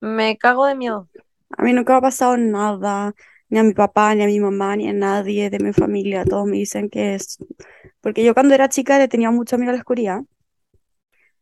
Me 0.00 0.36
cago 0.38 0.66
de 0.66 0.74
miedo. 0.74 1.08
A 1.56 1.62
mí 1.62 1.72
nunca 1.72 1.92
me 1.94 1.98
ha 1.98 2.02
pasado 2.02 2.36
nada, 2.36 3.14
ni 3.48 3.58
a 3.58 3.62
mi 3.62 3.74
papá, 3.74 4.14
ni 4.14 4.22
a 4.22 4.26
mi 4.26 4.40
mamá, 4.40 4.76
ni 4.76 4.88
a 4.88 4.92
nadie 4.92 5.50
de 5.50 5.58
mi 5.58 5.72
familia. 5.72 6.24
Todos 6.24 6.46
me 6.46 6.56
dicen 6.56 6.88
que 6.90 7.14
es... 7.14 7.38
Porque 8.00 8.24
yo 8.24 8.34
cuando 8.34 8.54
era 8.54 8.68
chica 8.68 8.98
le 8.98 9.08
tenía 9.08 9.30
mucho 9.30 9.58
miedo 9.58 9.70
a 9.70 9.74
la 9.74 9.80
oscuridad. 9.80 10.22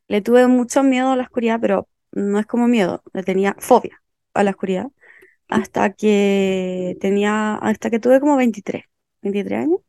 Le 0.08 0.22
tuve 0.22 0.46
mucho 0.46 0.82
miedo 0.82 1.10
a 1.12 1.16
la 1.16 1.24
oscuridad, 1.24 1.60
pero 1.60 1.88
no 2.12 2.38
es 2.38 2.46
como 2.46 2.66
miedo, 2.68 3.02
le 3.12 3.22
tenía 3.22 3.54
fobia 3.58 4.02
a 4.34 4.42
la 4.44 4.50
oscuridad. 4.50 4.88
Hasta 5.48 5.92
que 5.94 6.96
tenía, 7.00 7.56
hasta 7.56 7.90
que 7.90 8.00
tuve 8.00 8.20
como 8.20 8.36
23, 8.36 8.84
23 9.22 9.60
años. 9.60 9.80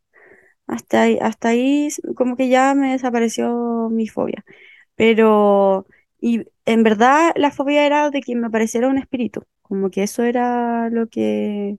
Hasta 0.68 1.04
ahí, 1.04 1.20
hasta 1.22 1.50
ahí 1.50 1.90
como 2.16 2.38
que 2.38 2.50
ya 2.50 2.76
me 2.76 2.92
desapareció 2.94 3.90
mi 3.92 4.08
fobia. 4.08 4.46
Pero, 4.96 5.88
y 6.22 6.46
en 6.74 6.84
verdad 6.84 7.32
la 7.36 7.52
fobia 7.52 7.86
era 7.86 8.10
de 8.12 8.22
que 8.22 8.36
me 8.36 8.48
apareciera 8.48 8.88
un 8.88 8.98
espíritu. 8.98 9.44
Como 9.62 9.90
que 9.92 10.04
eso 10.04 10.24
era 10.24 10.90
lo 10.90 11.08
que, 11.10 11.78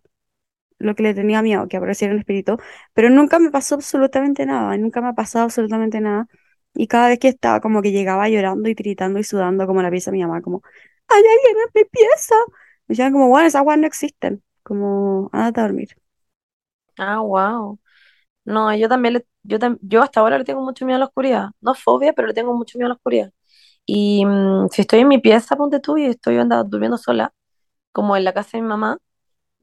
lo 0.78 0.94
que 0.96 1.02
le 1.04 1.14
tenía 1.14 1.42
miedo, 1.42 1.68
que 1.68 1.76
apareciera 1.78 2.14
un 2.14 2.20
espíritu. 2.20 2.58
Pero 2.94 3.10
nunca 3.10 3.38
me 3.38 3.50
pasó 3.50 3.76
absolutamente 3.76 4.46
nada, 4.46 4.76
nunca 4.78 5.00
me 5.02 5.08
ha 5.08 5.14
pasado 5.14 5.46
absolutamente 5.46 6.00
nada. 6.00 6.28
Y 6.74 6.88
cada 6.88 7.08
vez 7.08 7.18
que 7.20 7.28
estaba 7.28 7.60
como 7.60 7.82
que 7.82 7.92
llegaba 7.92 8.28
llorando 8.28 8.68
y 8.68 8.74
tiritando 8.76 9.18
y 9.20 9.24
sudando 9.24 9.66
como 9.66 9.82
la 9.82 9.90
pieza 9.90 10.10
de 10.12 10.18
mi 10.18 10.22
mamá, 10.24 10.42
como, 10.42 10.62
hay 11.08 11.18
alguien 11.20 11.56
en 11.64 11.70
mi 11.74 11.84
pieza. 11.90 12.34
Me 12.88 12.94
decían 12.94 13.12
como, 13.12 13.28
bueno, 13.28 13.46
esas 13.48 13.60
aguas 13.60 13.78
no 13.78 13.86
existen. 13.88 14.42
Como, 14.64 15.30
ándate 15.32 15.60
a 15.60 15.64
dormir. 15.64 15.88
Ah, 16.98 17.20
wow. 17.22 17.78
No, 18.44 18.74
yo 18.76 18.88
también, 18.88 19.14
le- 19.16 19.26
yo, 19.44 19.58
yo 19.82 20.02
hasta 20.02 20.20
ahora 20.20 20.38
le 20.38 20.44
tengo 20.44 20.62
mucho 20.62 20.86
miedo 20.86 20.96
a 20.96 21.00
la 21.00 21.06
oscuridad. 21.06 21.50
No 21.60 21.74
fobia, 21.74 22.12
pero 22.14 22.28
le 22.28 22.34
tengo 22.34 22.54
mucho 22.56 22.78
miedo 22.78 22.86
a 22.88 22.90
la 22.90 22.94
oscuridad. 22.96 23.32
Y 23.92 24.24
mm, 24.26 24.68
si 24.70 24.82
estoy 24.82 25.00
en 25.00 25.08
mi 25.08 25.18
pieza, 25.18 25.56
ponte 25.56 25.80
tú, 25.80 25.96
y 25.98 26.06
estoy 26.06 26.38
anda, 26.38 26.62
durmiendo 26.64 26.96
sola, 26.98 27.32
como 27.92 28.16
en 28.16 28.24
la 28.24 28.34
casa 28.34 28.58
de 28.58 28.62
mi 28.62 28.68
mamá, 28.68 28.98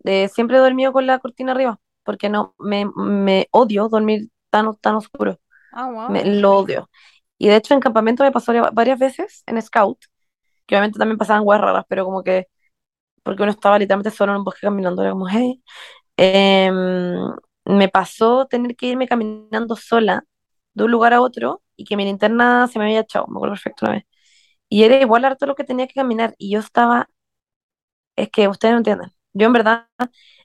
eh, 0.06 0.30
siempre 0.30 0.58
he 0.58 0.60
dormido 0.62 0.94
con 0.94 1.08
la 1.08 1.20
cortina 1.20 1.54
arriba, 1.54 1.80
porque 2.04 2.30
no, 2.30 2.56
me, 2.60 2.86
me 2.96 3.48
odio 3.52 3.90
dormir 3.90 4.30
tan, 4.52 4.76
tan 4.78 4.96
oscuro. 4.96 5.40
Ah, 5.72 5.88
wow. 5.92 6.12
Me, 6.12 6.26
lo 6.26 6.58
odio. 6.60 6.90
Y 7.38 7.48
de 7.50 7.58
hecho 7.58 7.74
en 7.76 7.80
campamento 7.82 8.24
me 8.24 8.32
pasó 8.32 8.54
va- 8.54 8.72
varias 8.72 9.00
veces 9.00 9.44
en 9.48 9.62
Scout, 9.62 10.00
que 10.68 10.76
obviamente 10.76 11.00
también 11.00 11.18
pasaban 11.20 11.44
huevas 11.46 11.62
raras, 11.66 11.86
pero 11.90 12.06
como 12.06 12.24
que, 12.24 12.48
porque 13.24 13.44
uno 13.44 13.52
estaba 13.52 13.80
literalmente 13.80 14.12
solo 14.12 14.34
en 14.34 14.40
un 14.40 14.44
bosque 14.46 14.62
caminando, 14.68 15.02
era 15.04 15.12
como, 15.12 15.28
hey. 15.30 15.64
Em, 16.18 17.34
me 17.66 17.90
pasó 17.90 18.48
tener 18.48 18.76
que 18.76 18.88
irme 18.88 19.08
caminando 19.08 19.76
sola 19.76 20.26
de 20.74 20.84
un 20.86 20.92
lugar 20.92 21.14
a 21.14 21.22
otro 21.22 21.64
y 21.78 21.86
que 21.86 21.98
mi 21.98 22.06
linterna 22.06 22.68
se 22.68 22.80
me 22.80 22.86
había 22.86 23.02
echado, 23.02 23.28
me 23.28 23.38
acuerdo 23.38 23.54
perfecto 23.56 23.86
una 23.86 23.96
vez. 23.96 24.06
Y 24.70 24.84
era 24.84 25.02
igual 25.02 25.26
harto 25.26 25.46
lo 25.46 25.56
que 25.56 25.64
tenía 25.66 25.88
que 25.88 25.94
caminar 25.96 26.36
y 26.38 26.52
yo 26.52 26.60
estaba, 26.60 27.10
es 28.16 28.30
que 28.30 28.48
ustedes 28.48 28.74
no 28.74 28.78
entienden, 28.80 29.12
yo 29.34 29.48
en 29.48 29.54
verdad 29.54 29.88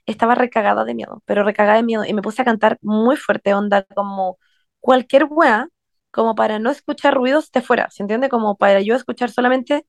estaba 0.05 0.35
recagada 0.35 0.85
de 0.85 0.93
miedo, 0.95 1.21
pero 1.25 1.43
recagada 1.43 1.77
de 1.77 1.83
miedo 1.83 2.05
y 2.05 2.13
me 2.13 2.21
puse 2.21 2.41
a 2.41 2.45
cantar 2.45 2.77
muy 2.81 3.17
fuerte, 3.17 3.53
onda, 3.53 3.83
como 3.95 4.37
cualquier 4.79 5.25
wea, 5.29 5.67
como 6.11 6.35
para 6.35 6.59
no 6.59 6.69
escuchar 6.71 7.15
ruidos 7.15 7.51
de 7.51 7.61
fuera, 7.61 7.89
¿se 7.91 8.03
entiende? 8.03 8.29
Como 8.29 8.55
para 8.57 8.81
yo 8.81 8.95
escuchar 8.95 9.31
solamente 9.31 9.85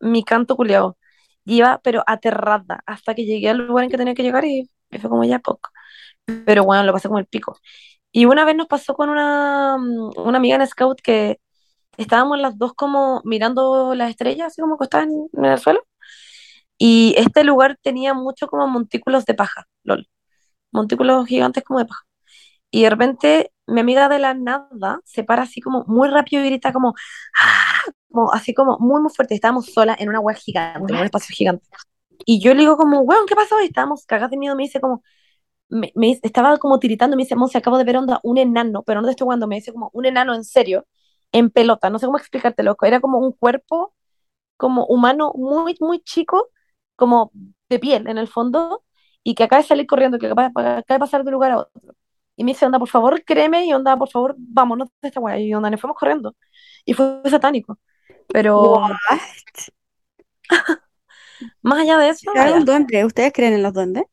mi 0.00 0.24
canto 0.24 0.56
culiao. 0.56 0.98
Y 1.46 1.58
iba, 1.58 1.80
pero 1.84 2.04
aterrada, 2.06 2.82
hasta 2.86 3.14
que 3.14 3.24
llegué 3.26 3.50
al 3.50 3.58
lugar 3.58 3.84
en 3.86 3.90
que 3.90 3.98
tenía 3.98 4.14
que 4.14 4.22
llegar 4.24 4.44
y, 4.46 4.70
y 4.90 4.98
fue 4.98 5.10
como 5.10 5.24
ya 5.24 5.38
poco. 5.40 5.70
Pero 6.46 6.64
bueno, 6.64 6.84
lo 6.84 6.92
pasé 6.92 7.08
como 7.08 7.18
el 7.20 7.26
pico. 7.26 7.58
Y 8.12 8.26
una 8.26 8.44
vez 8.44 8.56
nos 8.56 8.68
pasó 8.68 8.94
con 8.94 9.10
una, 9.10 9.76
mm, 9.78 10.12
una 10.18 10.38
amiga 10.38 10.56
en 10.56 10.66
Scout 10.66 11.00
que 11.02 11.40
estábamos 11.96 12.38
las 12.40 12.58
dos 12.58 12.74
como 12.74 13.20
mirando 13.24 13.94
las 13.94 14.10
estrellas, 14.10 14.48
así 14.48 14.60
como 14.62 14.74
acostadas 14.74 15.08
en, 15.08 15.28
en 15.32 15.44
el 15.44 15.58
suelo. 15.58 15.80
Y 16.78 17.14
este 17.16 17.44
lugar 17.44 17.78
tenía 17.82 18.14
mucho 18.14 18.48
como 18.48 18.66
montículos 18.68 19.24
de 19.26 19.34
paja, 19.34 19.66
lol. 19.84 20.08
Montículos 20.72 21.26
gigantes 21.26 21.64
como 21.64 21.80
de 21.80 21.86
paja. 21.86 22.04
Y 22.70 22.82
de 22.84 22.90
repente 22.90 23.52
mi 23.66 23.80
amiga 23.80 24.08
de 24.08 24.18
la 24.18 24.34
nada 24.34 25.00
se 25.04 25.24
para 25.24 25.42
así 25.42 25.60
como 25.60 25.84
muy 25.86 26.08
rápido 26.08 26.42
y 26.44 26.46
grita 26.48 26.72
como, 26.72 26.94
¡ah! 27.40 27.82
como 28.10 28.32
así 28.32 28.54
como 28.54 28.78
muy 28.80 29.00
muy 29.02 29.10
fuerte. 29.12 29.34
Estábamos 29.34 29.66
solas 29.66 30.00
en 30.00 30.08
una 30.08 30.20
web 30.20 30.36
gigante, 30.36 30.92
en 30.92 30.98
un 31.00 31.04
espacio 31.04 31.34
gigante. 31.34 31.66
Y 32.26 32.40
yo 32.40 32.54
le 32.54 32.60
digo 32.60 32.76
como, 32.76 33.00
weón, 33.00 33.26
¿qué 33.26 33.34
pasó? 33.36 33.60
Y 33.60 33.66
estábamos 33.66 34.06
cagadas 34.06 34.30
de 34.30 34.38
miedo. 34.38 34.56
Me 34.56 34.64
dice 34.64 34.80
como, 34.80 35.02
me, 35.68 35.92
me 35.96 36.12
estaba 36.22 36.58
como 36.58 36.78
tiritando. 36.80 37.16
Me 37.16 37.24
dice, 37.24 37.36
Monse, 37.36 37.58
acabo 37.58 37.78
de 37.78 37.84
ver 37.84 37.96
onda 37.98 38.20
un 38.24 38.38
enano, 38.38 38.82
pero 38.84 39.00
no 39.00 39.06
te 39.08 39.12
estoy 39.12 39.26
jugando. 39.26 39.46
Me 39.48 39.56
dice 39.56 39.72
como 39.72 39.90
un 39.94 40.06
enano 40.06 40.34
en 40.34 40.44
serio, 40.44 40.86
en 41.32 41.50
pelota. 41.50 41.90
No 41.90 41.98
sé 41.98 42.06
cómo 42.06 42.18
explicarte, 42.18 42.62
loco. 42.62 42.86
Era 42.86 43.00
como 43.00 43.18
un 43.18 43.32
cuerpo 43.32 43.94
como 44.56 44.86
humano 44.86 45.32
muy, 45.36 45.76
muy 45.80 46.00
chico, 46.02 46.48
como 46.96 47.32
de 47.68 47.78
piel 47.78 48.06
en 48.08 48.18
el 48.18 48.28
fondo, 48.28 48.84
y 49.22 49.34
que 49.34 49.44
acaba 49.44 49.62
de 49.62 49.68
salir 49.68 49.86
corriendo, 49.86 50.18
que 50.18 50.26
acaba, 50.26 50.46
acaba 50.46 50.82
de 50.88 50.98
pasar 51.00 51.22
de 51.24 51.28
un 51.28 51.34
lugar 51.34 51.52
a 51.52 51.58
otro. 51.60 51.94
Y 52.36 52.44
me 52.44 52.52
dice, 52.52 52.66
onda, 52.66 52.78
por 52.78 52.88
favor, 52.88 53.22
créeme, 53.24 53.66
y 53.66 53.72
onda, 53.72 53.96
por 53.96 54.08
favor, 54.10 54.34
vámonos 54.38 54.88
de 55.02 55.08
esta 55.08 55.20
weá. 55.20 55.38
Y 55.38 55.54
onda, 55.54 55.70
nos 55.70 55.80
fuimos 55.80 55.96
corriendo. 55.98 56.34
Y 56.84 56.94
fue 56.94 57.22
satánico. 57.30 57.78
Pero 58.32 58.80
What? 59.10 59.20
más 61.62 61.78
allá 61.80 61.98
de 61.98 62.08
eso, 62.10 62.30
vaya, 62.34 62.56
un 62.56 62.64
duende. 62.64 63.04
¿Ustedes 63.04 63.32
creen 63.32 63.54
en 63.54 63.62
los 63.62 63.72
duendes? 63.72 64.04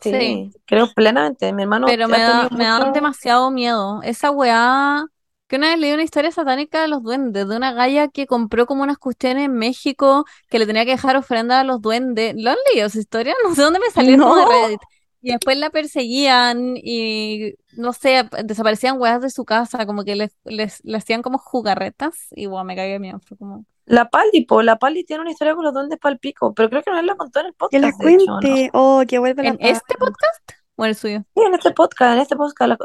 sí, 0.00 0.10
Sí. 0.10 0.52
creo 0.66 0.92
plenamente. 0.92 1.52
Mi 1.52 1.62
hermano 1.62 1.88
Pero 1.88 2.04
ha 2.08 2.08
me, 2.08 2.18
da, 2.18 2.48
me 2.50 2.90
demasiado 2.92 3.50
miedo. 3.50 4.00
Esa 4.02 4.30
weá, 4.30 5.04
que 5.46 5.56
una 5.56 5.70
vez 5.70 5.78
leí 5.78 5.92
una 5.92 6.02
historia 6.02 6.30
satánica 6.30 6.82
de 6.82 6.88
los 6.88 7.02
duendes, 7.02 7.46
de 7.48 7.56
una 7.56 7.72
galla 7.72 8.08
que 8.08 8.26
compró 8.26 8.66
como 8.66 8.82
unas 8.82 8.98
cuestiones 8.98 9.44
en 9.44 9.54
México 9.54 10.24
que 10.48 10.58
le 10.58 10.66
tenía 10.66 10.84
que 10.84 10.92
dejar 10.92 11.16
ofrenda 11.16 11.60
a 11.60 11.64
los 11.64 11.80
duendes. 11.80 12.34
¿Lo 12.36 12.50
han 12.50 12.56
leído 12.70 12.86
esa 12.86 12.98
historia? 12.98 13.34
No 13.44 13.54
sé 13.54 13.62
dónde 13.62 13.80
me 13.80 13.90
salió 13.90 14.18
como 14.18 14.36
de 14.36 14.42
No. 14.42 14.50
Reddit. 14.50 14.80
Y 15.20 15.30
después 15.30 15.56
la 15.56 15.70
perseguían 15.70 16.74
y, 16.76 17.54
no 17.78 17.94
sé, 17.94 18.28
desaparecían 18.44 19.00
weas 19.00 19.22
de 19.22 19.30
su 19.30 19.46
casa, 19.46 19.86
como 19.86 20.04
que 20.04 20.16
les, 20.16 20.36
les, 20.44 20.84
le 20.84 20.98
hacían 20.98 21.22
como 21.22 21.38
jugarretas 21.38 22.26
y 22.32 22.44
guau, 22.44 22.62
me 22.62 22.76
cagué 22.76 22.92
de 22.92 22.98
miedo. 22.98 23.20
Fue 23.26 23.38
como... 23.38 23.64
La 23.86 24.10
Pali, 24.10 24.44
po, 24.44 24.60
la 24.60 24.76
Pali 24.78 25.02
tiene 25.04 25.22
una 25.22 25.30
historia 25.30 25.54
con 25.54 25.64
los 25.64 25.72
duendes 25.72 25.98
pal 25.98 26.18
pico, 26.18 26.52
pero 26.52 26.68
creo 26.68 26.82
que 26.82 26.90
no 26.90 27.00
la 27.00 27.16
contó 27.16 27.40
en 27.40 27.46
el 27.46 27.54
Que 27.70 27.78
la 27.78 27.88
podcast, 27.88 28.04
de 28.04 28.14
hecho, 28.14 28.24
¿no? 28.26 28.40
cuente. 28.40 28.70
Oh, 28.74 29.02
que 29.08 29.18
vuelva 29.18 29.42
la 29.42 29.48
¿En 29.50 29.58
este 29.60 29.94
podcast? 29.94 30.52
¿O 30.76 30.84
en 30.84 30.88
el 30.90 30.94
suyo? 30.94 31.24
Sí, 31.34 31.42
en 31.42 31.54
este 31.54 31.70
podcast, 31.70 32.14
en 32.14 32.20
este 32.20 32.36
podcast 32.36 32.68
la, 32.68 32.78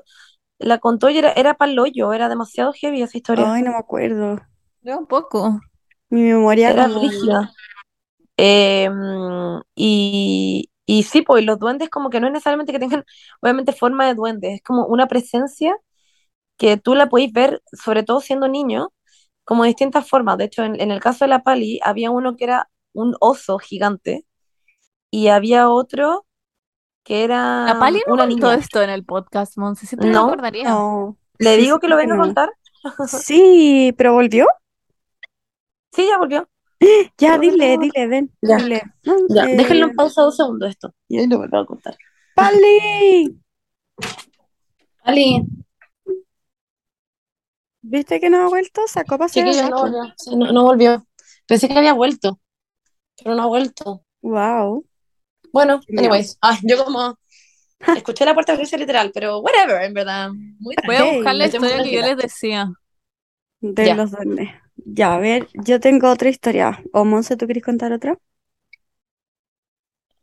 la 0.60 0.80
contó 0.80 1.10
y 1.10 1.18
era, 1.18 1.32
era 1.34 1.56
pal 1.56 1.78
hoyo, 1.80 2.14
era 2.14 2.30
demasiado 2.30 2.74
heavy 2.74 3.02
esa 3.02 3.18
historia. 3.18 3.54
Ay, 3.54 3.64
no 3.64 3.72
me 3.72 3.78
acuerdo. 3.78 4.38
Yo 4.82 4.98
un 4.98 5.08
poco. 5.08 5.60
Mi 6.10 6.22
memoria 6.24 6.72
Era 6.72 6.88
como... 6.88 7.02
rígida. 7.02 7.52
Eh, 8.38 8.90
y, 9.76 10.72
y 10.86 11.04
sí, 11.04 11.22
pues 11.22 11.46
los 11.46 11.60
duendes 11.60 11.90
como 11.90 12.10
que 12.10 12.20
no 12.20 12.28
es 12.28 12.34
necesariamente 12.34 12.72
que 12.74 12.80
tengan, 12.80 13.06
obviamente, 13.42 13.74
forma 13.74 14.08
de 14.08 14.16
duende, 14.16 14.54
es 14.56 14.64
como 14.64 14.86
una 14.88 15.08
presencia 15.08 15.76
que 16.58 16.78
tú 16.78 16.96
la 16.96 17.10
podéis 17.10 17.34
ver, 17.34 17.62
sobre 17.74 18.04
todo 18.04 18.22
siendo 18.22 18.48
niño, 18.48 18.94
como 19.46 19.64
de 19.64 19.70
distintas 19.70 20.08
formas. 20.10 20.38
De 20.38 20.46
hecho, 20.46 20.64
en, 20.64 20.80
en 20.82 20.92
el 20.92 21.00
caso 21.02 21.26
de 21.26 21.30
la 21.30 21.44
Pali, 21.44 21.80
había 21.84 22.12
uno 22.12 22.36
que 22.38 22.46
era 22.46 22.70
un 22.94 23.16
oso 23.22 23.60
gigante 23.60 24.26
y 25.12 25.28
había 25.30 25.70
otro 25.70 26.28
que 27.10 27.28
La 27.28 27.72
era 27.72 27.78
Pali 27.80 28.04
no 28.08 28.14
una 28.14 28.28
contó 28.28 28.48
niña. 28.50 28.56
esto 28.64 28.82
en 28.84 28.92
el 28.92 29.04
podcast, 29.04 29.58
Monse. 29.58 29.98
No. 29.98 30.28
acordaría. 30.28 30.70
No. 30.70 31.18
Le 31.40 31.56
Sí, 31.56 31.62
digo 31.62 31.80
que 31.80 31.88
lo 31.88 31.96
venga 31.98 32.14
a 32.14 32.18
no. 32.18 32.24
contar. 32.24 32.52
Sí, 33.08 33.94
pero 33.98 34.14
volvió. 34.14 34.46
Sí, 35.92 36.06
ya 36.08 36.18
volvió. 36.18 36.48
Ya, 37.18 37.38
Pero 37.38 37.40
dile, 37.40 37.78
dile, 37.78 38.08
ven, 38.08 38.32
Ya. 38.42 38.58
dile. 38.58 38.84
Ya, 39.30 39.46
eh, 39.46 39.58
déjenlo 39.58 39.88
en 39.88 39.96
pausa 39.96 40.22
dos 40.22 40.38
segundos 40.38 40.70
esto. 40.70 40.94
Y 41.08 41.18
ahí 41.18 41.28
lo 41.28 41.40
vuelvo 41.40 41.58
a 41.58 41.66
contar. 41.66 41.98
Pali, 42.36 43.38
Ali, 45.04 45.44
¿viste 47.82 48.20
que 48.20 48.30
no 48.30 48.46
ha 48.46 48.50
vuelto? 48.50 48.82
Sacó 48.88 49.18
chiquillo, 49.28 49.64
el 49.64 49.70
no. 49.72 50.14
Sí, 50.16 50.36
no, 50.36 50.52
no 50.52 50.64
volvió. 50.64 51.06
Pensé 51.48 51.68
que 51.68 51.78
había 51.78 51.94
vuelto, 51.94 52.40
pero 53.18 53.36
no 53.36 53.44
ha 53.44 53.48
vuelto. 53.48 54.04
Wow. 54.22 54.86
Bueno, 55.52 55.82
anyways. 55.98 56.38
Ah, 56.42 56.58
yo 56.64 56.84
como 56.84 57.18
escuché 57.96 58.26
la 58.26 58.34
puerta 58.34 58.54
abrirse 58.54 58.78
literal, 58.78 59.12
pero 59.14 59.40
whatever, 59.40 59.84
en 59.84 59.94
verdad. 59.94 60.30
Muy 60.60 60.76
Voy 60.86 60.96
a 60.96 61.06
buscar 61.06 61.36
la 61.36 61.46
historia 61.48 61.84
que 61.84 61.92
yo 61.92 62.02
les 62.02 62.18
decía. 62.18 62.72
De 63.62 63.88
Ya. 63.88 63.96
los 63.96 64.12
duendes. 64.12 64.50
Ya, 64.76 65.14
a 65.16 65.20
ver, 65.20 65.48
yo 65.54 65.80
tengo 65.80 66.10
otra 66.12 66.28
historia. 66.30 66.84
¿O 66.92 67.06
Monse, 67.06 67.38
tú 67.38 67.46
quieres 67.46 67.64
contar 67.64 67.94
otra? 67.94 68.18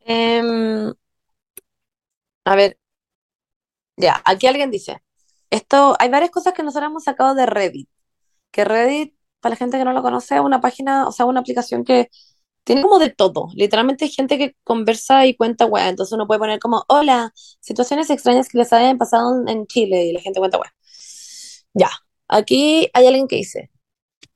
Em, 0.06 0.94
a 2.44 2.56
ver, 2.56 2.78
ya, 3.96 4.20
aquí 4.24 4.46
alguien 4.46 4.70
dice, 4.70 5.02
esto, 5.50 5.96
hay 5.98 6.10
varias 6.10 6.30
cosas 6.30 6.52
que 6.54 6.62
nosotros 6.62 6.90
hemos 6.90 7.04
sacado 7.04 7.34
de 7.34 7.46
Reddit, 7.46 7.88
que 8.50 8.64
Reddit, 8.64 9.16
para 9.40 9.52
la 9.54 9.56
gente 9.58 9.78
que 9.78 9.84
no 9.84 9.92
lo 9.92 10.02
conoce, 10.02 10.36
es 10.36 10.40
una 10.42 10.60
página, 10.60 11.08
o 11.08 11.12
sea, 11.12 11.26
una 11.26 11.40
aplicación 11.40 11.84
que 11.84 12.10
tiene 12.66 12.82
como 12.82 12.98
de 12.98 13.10
todo, 13.10 13.48
literalmente 13.54 14.08
gente 14.08 14.38
que 14.38 14.56
conversa 14.64 15.26
y 15.26 15.36
cuenta 15.36 15.66
weá, 15.66 15.88
entonces 15.88 16.12
uno 16.12 16.26
puede 16.26 16.40
poner 16.40 16.58
como, 16.60 16.84
hola, 16.88 17.32
situaciones 17.60 18.10
extrañas 18.10 18.48
que 18.48 18.58
les 18.58 18.72
hayan 18.74 18.98
pasado 18.98 19.40
en, 19.40 19.48
en 19.48 19.66
Chile, 19.66 20.06
y 20.06 20.12
la 20.12 20.20
gente 20.20 20.40
cuenta 20.40 20.58
weá. 20.58 20.72
Ya, 21.74 21.90
aquí 22.28 22.88
hay 22.94 23.06
alguien 23.06 23.28
que 23.28 23.36
dice, 23.36 23.70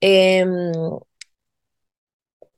em, 0.00 0.72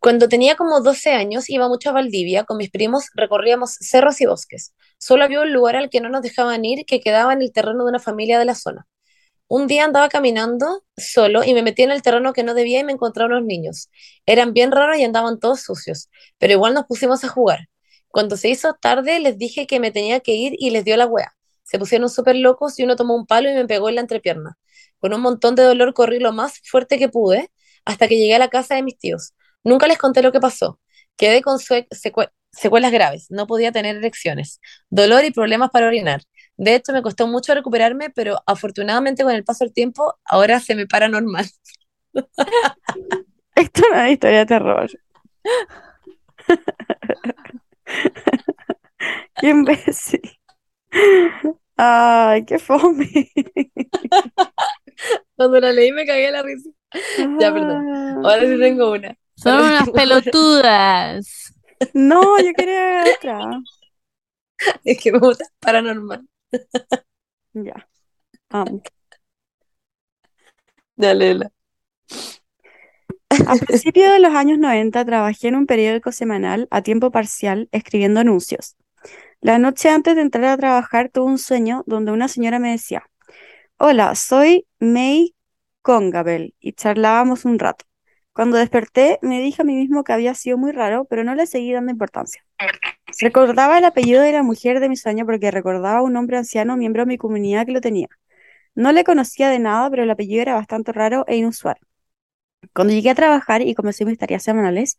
Cuando 0.00 0.28
tenía 0.28 0.54
como 0.56 0.82
12 0.82 1.12
años 1.12 1.48
iba 1.48 1.66
mucho 1.66 1.88
a 1.88 1.92
Valdivia, 1.94 2.44
con 2.44 2.58
mis 2.58 2.70
primos 2.70 3.06
recorríamos 3.14 3.76
cerros 3.80 4.20
y 4.20 4.26
bosques. 4.26 4.74
Solo 4.98 5.24
había 5.24 5.40
un 5.40 5.52
lugar 5.54 5.76
al 5.76 5.88
que 5.88 6.02
no 6.02 6.10
nos 6.10 6.20
dejaban 6.20 6.62
ir 6.66 6.84
que 6.84 7.00
quedaba 7.00 7.32
en 7.32 7.40
el 7.40 7.52
terreno 7.52 7.84
de 7.84 7.90
una 7.90 7.98
familia 7.98 8.38
de 8.38 8.44
la 8.44 8.54
zona. 8.54 8.86
Un 9.54 9.66
día 9.66 9.84
andaba 9.84 10.08
caminando 10.08 10.82
solo 10.96 11.44
y 11.44 11.52
me 11.52 11.62
metí 11.62 11.82
en 11.82 11.90
el 11.90 12.00
terreno 12.00 12.32
que 12.32 12.42
no 12.42 12.54
debía 12.54 12.80
y 12.80 12.84
me 12.84 12.92
encontré 12.92 13.22
a 13.22 13.26
unos 13.26 13.44
niños. 13.44 13.90
Eran 14.24 14.54
bien 14.54 14.72
raros 14.72 14.96
y 14.96 15.04
andaban 15.04 15.38
todos 15.40 15.60
sucios, 15.60 16.08
pero 16.38 16.54
igual 16.54 16.72
nos 16.72 16.86
pusimos 16.86 17.22
a 17.22 17.28
jugar. 17.28 17.68
Cuando 18.08 18.38
se 18.38 18.48
hizo 18.48 18.72
tarde 18.80 19.20
les 19.20 19.36
dije 19.36 19.66
que 19.66 19.78
me 19.78 19.90
tenía 19.90 20.20
que 20.20 20.32
ir 20.32 20.54
y 20.58 20.70
les 20.70 20.86
dio 20.86 20.96
la 20.96 21.04
wea. 21.04 21.34
Se 21.64 21.78
pusieron 21.78 22.08
súper 22.08 22.36
locos 22.36 22.78
y 22.78 22.84
uno 22.84 22.96
tomó 22.96 23.14
un 23.14 23.26
palo 23.26 23.50
y 23.50 23.52
me 23.52 23.66
pegó 23.66 23.90
en 23.90 23.96
la 23.96 24.00
entrepierna. 24.00 24.56
Con 24.98 25.12
un 25.12 25.20
montón 25.20 25.54
de 25.54 25.64
dolor 25.64 25.92
corrí 25.92 26.18
lo 26.18 26.32
más 26.32 26.58
fuerte 26.64 26.98
que 26.98 27.10
pude 27.10 27.50
hasta 27.84 28.08
que 28.08 28.16
llegué 28.16 28.34
a 28.34 28.38
la 28.38 28.48
casa 28.48 28.74
de 28.74 28.82
mis 28.82 28.96
tíos. 28.96 29.34
Nunca 29.64 29.86
les 29.86 29.98
conté 29.98 30.22
lo 30.22 30.32
que 30.32 30.40
pasó. 30.40 30.80
Quedé 31.18 31.42
con 31.42 31.58
secuelas 31.58 32.90
graves, 32.90 33.26
no 33.28 33.46
podía 33.46 33.70
tener 33.70 33.96
erecciones, 33.96 34.60
dolor 34.88 35.26
y 35.26 35.30
problemas 35.30 35.68
para 35.68 35.88
orinar. 35.88 36.22
De 36.56 36.74
hecho, 36.74 36.92
me 36.92 37.02
costó 37.02 37.26
mucho 37.26 37.54
recuperarme, 37.54 38.10
pero 38.10 38.38
afortunadamente 38.46 39.22
con 39.24 39.32
el 39.32 39.44
paso 39.44 39.64
del 39.64 39.72
tiempo, 39.72 40.16
ahora 40.24 40.60
se 40.60 40.74
me 40.74 40.86
para 40.86 41.08
normal. 41.08 41.46
Esto 43.54 43.82
no 43.82 43.86
es 43.88 43.92
una 43.92 44.10
historia 44.10 44.38
de 44.40 44.46
terror. 44.46 44.90
Qué 49.40 49.48
imbécil. 49.48 50.20
Ay, 51.76 52.44
qué 52.44 52.58
fome. 52.58 53.08
Cuando 55.36 55.60
la 55.60 55.72
leí 55.72 55.92
me 55.92 56.06
cagué 56.06 56.26
de 56.26 56.32
la 56.32 56.42
risa. 56.42 56.70
Ya, 57.40 57.52
perdón. 57.52 57.88
Ah. 57.94 58.14
Ahora 58.22 58.40
sí 58.42 58.58
tengo 58.58 58.92
una. 58.92 59.16
Son 59.34 59.52
Ahora 59.54 59.66
unas 59.68 59.82
una. 59.88 59.92
pelotudas. 59.92 61.54
No, 61.94 62.38
yo 62.38 62.52
quería 62.54 63.04
otra. 63.16 63.60
Es 64.84 65.00
que 65.00 65.12
me 65.12 65.18
gusta 65.18 65.44
paranormal. 65.58 66.24
Ya. 67.54 67.88
Amo. 68.50 68.82
Ya, 70.96 71.14
léela. 71.14 71.50
A 73.46 73.56
principios 73.56 74.12
de 74.12 74.18
los 74.20 74.34
años 74.34 74.58
90 74.58 75.04
trabajé 75.04 75.48
en 75.48 75.56
un 75.56 75.66
periódico 75.66 76.12
semanal 76.12 76.68
a 76.70 76.82
tiempo 76.82 77.10
parcial 77.10 77.68
escribiendo 77.72 78.20
anuncios. 78.20 78.76
La 79.40 79.58
noche 79.58 79.90
antes 79.90 80.16
de 80.16 80.22
entrar 80.22 80.46
a 80.46 80.56
trabajar 80.56 81.10
tuve 81.10 81.26
un 81.26 81.38
sueño 81.38 81.84
donde 81.86 82.12
una 82.12 82.28
señora 82.28 82.58
me 82.58 82.72
decía, 82.72 83.04
Hola, 83.78 84.14
soy 84.14 84.66
May 84.80 85.34
Congabel 85.82 86.54
y 86.60 86.74
charlábamos 86.74 87.44
un 87.44 87.58
rato. 87.58 87.84
Cuando 88.32 88.58
desperté 88.58 89.18
me 89.22 89.40
dije 89.40 89.62
a 89.62 89.64
mí 89.64 89.74
mismo 89.76 90.04
que 90.04 90.12
había 90.14 90.34
sido 90.34 90.58
muy 90.58 90.72
raro, 90.72 91.06
pero 91.06 91.24
no 91.24 91.34
le 91.34 91.46
seguí 91.46 91.72
dando 91.72 91.92
importancia. 91.92 92.44
Recordaba 93.20 93.78
el 93.78 93.84
apellido 93.84 94.22
de 94.22 94.32
la 94.32 94.42
mujer 94.42 94.80
de 94.80 94.88
mi 94.88 94.96
sueño 94.96 95.26
porque 95.26 95.50
recordaba 95.50 95.98
a 95.98 96.02
un 96.02 96.16
hombre 96.16 96.38
anciano, 96.38 96.76
miembro 96.76 97.02
de 97.02 97.06
mi 97.06 97.18
comunidad 97.18 97.66
que 97.66 97.72
lo 97.72 97.80
tenía. 97.80 98.08
No 98.74 98.92
le 98.92 99.04
conocía 99.04 99.50
de 99.50 99.58
nada, 99.58 99.90
pero 99.90 100.02
el 100.02 100.10
apellido 100.10 100.42
era 100.42 100.54
bastante 100.54 100.92
raro 100.92 101.24
e 101.28 101.36
inusual. 101.36 101.76
Cuando 102.74 102.94
llegué 102.94 103.10
a 103.10 103.14
trabajar 103.14 103.62
y 103.62 103.74
comencé 103.74 104.04
mis 104.04 104.18
tareas 104.18 104.42
semanales, 104.42 104.96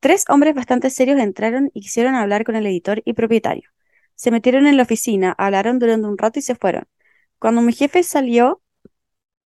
tres 0.00 0.24
hombres 0.28 0.54
bastante 0.54 0.90
serios 0.90 1.18
entraron 1.20 1.70
y 1.72 1.80
quisieron 1.80 2.14
hablar 2.16 2.44
con 2.44 2.56
el 2.56 2.66
editor 2.66 3.02
y 3.04 3.14
propietario. 3.14 3.70
Se 4.14 4.30
metieron 4.30 4.66
en 4.66 4.76
la 4.76 4.82
oficina, 4.82 5.34
hablaron 5.38 5.78
durante 5.78 6.06
un 6.06 6.18
rato 6.18 6.38
y 6.38 6.42
se 6.42 6.54
fueron. 6.54 6.84
Cuando 7.38 7.62
mi 7.62 7.72
jefe 7.72 8.02
salió 8.02 8.62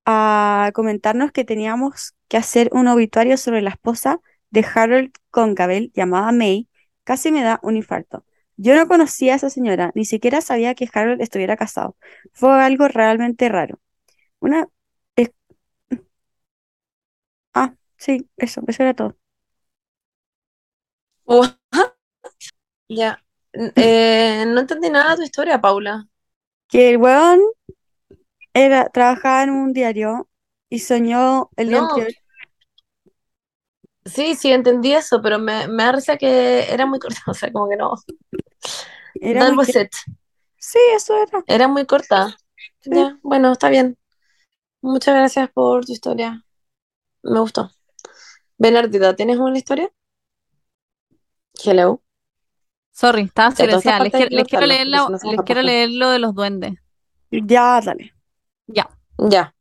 a 0.05 0.71
comentarnos 0.75 1.33
que 1.33 1.45
teníamos 1.45 2.15
que 2.29 2.37
hacer 2.37 2.69
un 2.73 2.89
obituario 2.89 3.37
sobre 3.37 3.63
la 3.63 3.71
esposa 3.71 4.21
de 4.51 4.65
Harold 4.75 5.13
Concabel, 5.31 5.91
llamada 5.95 6.33
May, 6.33 6.69
casi 7.05 7.33
me 7.33 7.43
da 7.43 7.61
un 7.63 7.77
infarto. 7.77 8.25
Yo 8.57 8.75
no 8.77 8.87
conocía 8.89 9.35
a 9.35 9.37
esa 9.37 9.51
señora, 9.51 9.93
ni 9.95 10.05
siquiera 10.05 10.41
sabía 10.41 10.75
que 10.75 10.89
Harold 10.93 11.21
estuviera 11.23 11.57
casado. 11.57 11.97
Fue 12.33 12.51
algo 12.63 12.89
realmente 12.89 13.49
raro. 13.49 13.81
Una... 14.41 14.69
Ah, 17.55 17.75
sí, 17.97 18.29
eso, 18.37 18.63
eso 18.69 18.83
era 18.83 18.95
todo. 18.95 19.17
Oh, 21.29 21.45
ya. 22.89 23.19
Eh, 23.77 24.45
no 24.49 24.61
entendí 24.61 24.91
nada 24.91 25.11
de 25.13 25.17
tu 25.19 25.23
historia, 25.23 25.61
Paula. 25.61 26.09
Que 26.69 26.91
el 26.91 26.99
weón 26.99 27.41
era, 28.55 28.89
trabajaba 28.91 29.43
en 29.45 29.51
un 29.51 29.73
diario 29.73 30.29
y 30.69 30.81
soñó 30.81 31.51
el 31.57 31.69
día 31.69 31.79
No, 31.79 31.81
anterior. 31.81 32.15
Sí, 34.05 34.35
sí, 34.35 34.53
entendí 34.53 34.93
eso, 34.93 35.21
pero 35.23 35.39
me, 35.39 35.69
me 35.69 35.85
da 35.85 35.93
risa 35.93 36.17
que 36.17 36.73
era 36.73 36.87
muy 36.87 36.99
corta, 36.99 37.21
o 37.27 37.35
sea, 37.35 37.53
como 37.53 37.69
que 37.69 37.77
no. 37.77 37.95
Era 39.15 39.41
That 39.41 39.49
muy... 39.51 39.59
was 39.59 39.73
que- 39.73 39.81
it. 39.83 39.93
Sí, 40.59 40.79
eso 40.95 41.15
era. 41.17 41.45
Era 41.47 41.69
muy 41.69 41.85
corta. 41.87 42.37
Sí. 42.81 42.91
Ya, 42.93 43.19
bueno, 43.23 43.53
está 43.53 43.69
bien. 43.69 43.99
Muchas 44.83 45.15
gracias 45.15 45.51
por 45.51 45.85
tu 45.85 45.93
historia. 45.93 46.45
Me 47.23 47.41
gustó. 47.41 47.71
Bernardita, 48.59 49.15
¿tienes 49.17 49.39
una 49.39 49.59
historia? 49.59 49.91
Hello. 51.65 52.01
Sorry, 52.93 53.23
estaba 53.23 53.51
Ya, 53.51 53.55
todas 53.69 53.87
estas 53.87 53.95
silenciada. 53.95 54.01
Les, 54.01 54.13
partes 54.13 54.15
hay 54.15 54.29
quiero, 54.29 54.31
que 54.31 54.37
les 54.37 54.47
quiero 54.49 54.67
cortarlas, 54.67 54.69
leer 54.69 54.87
porque 54.87 54.91
la- 54.91 55.01
si 55.01 55.13
no 55.13 55.19
se 55.19 55.27
les 55.29 55.43
quiero 55.43 55.63
leer 55.63 55.91
lo 55.91 56.11
de 56.11 56.19
los 56.19 56.35
duendes. 56.35 56.75
Ya, 57.31 57.81
dale. 57.83 58.15
Ya. 58.67 58.89
Ya. 59.19 59.54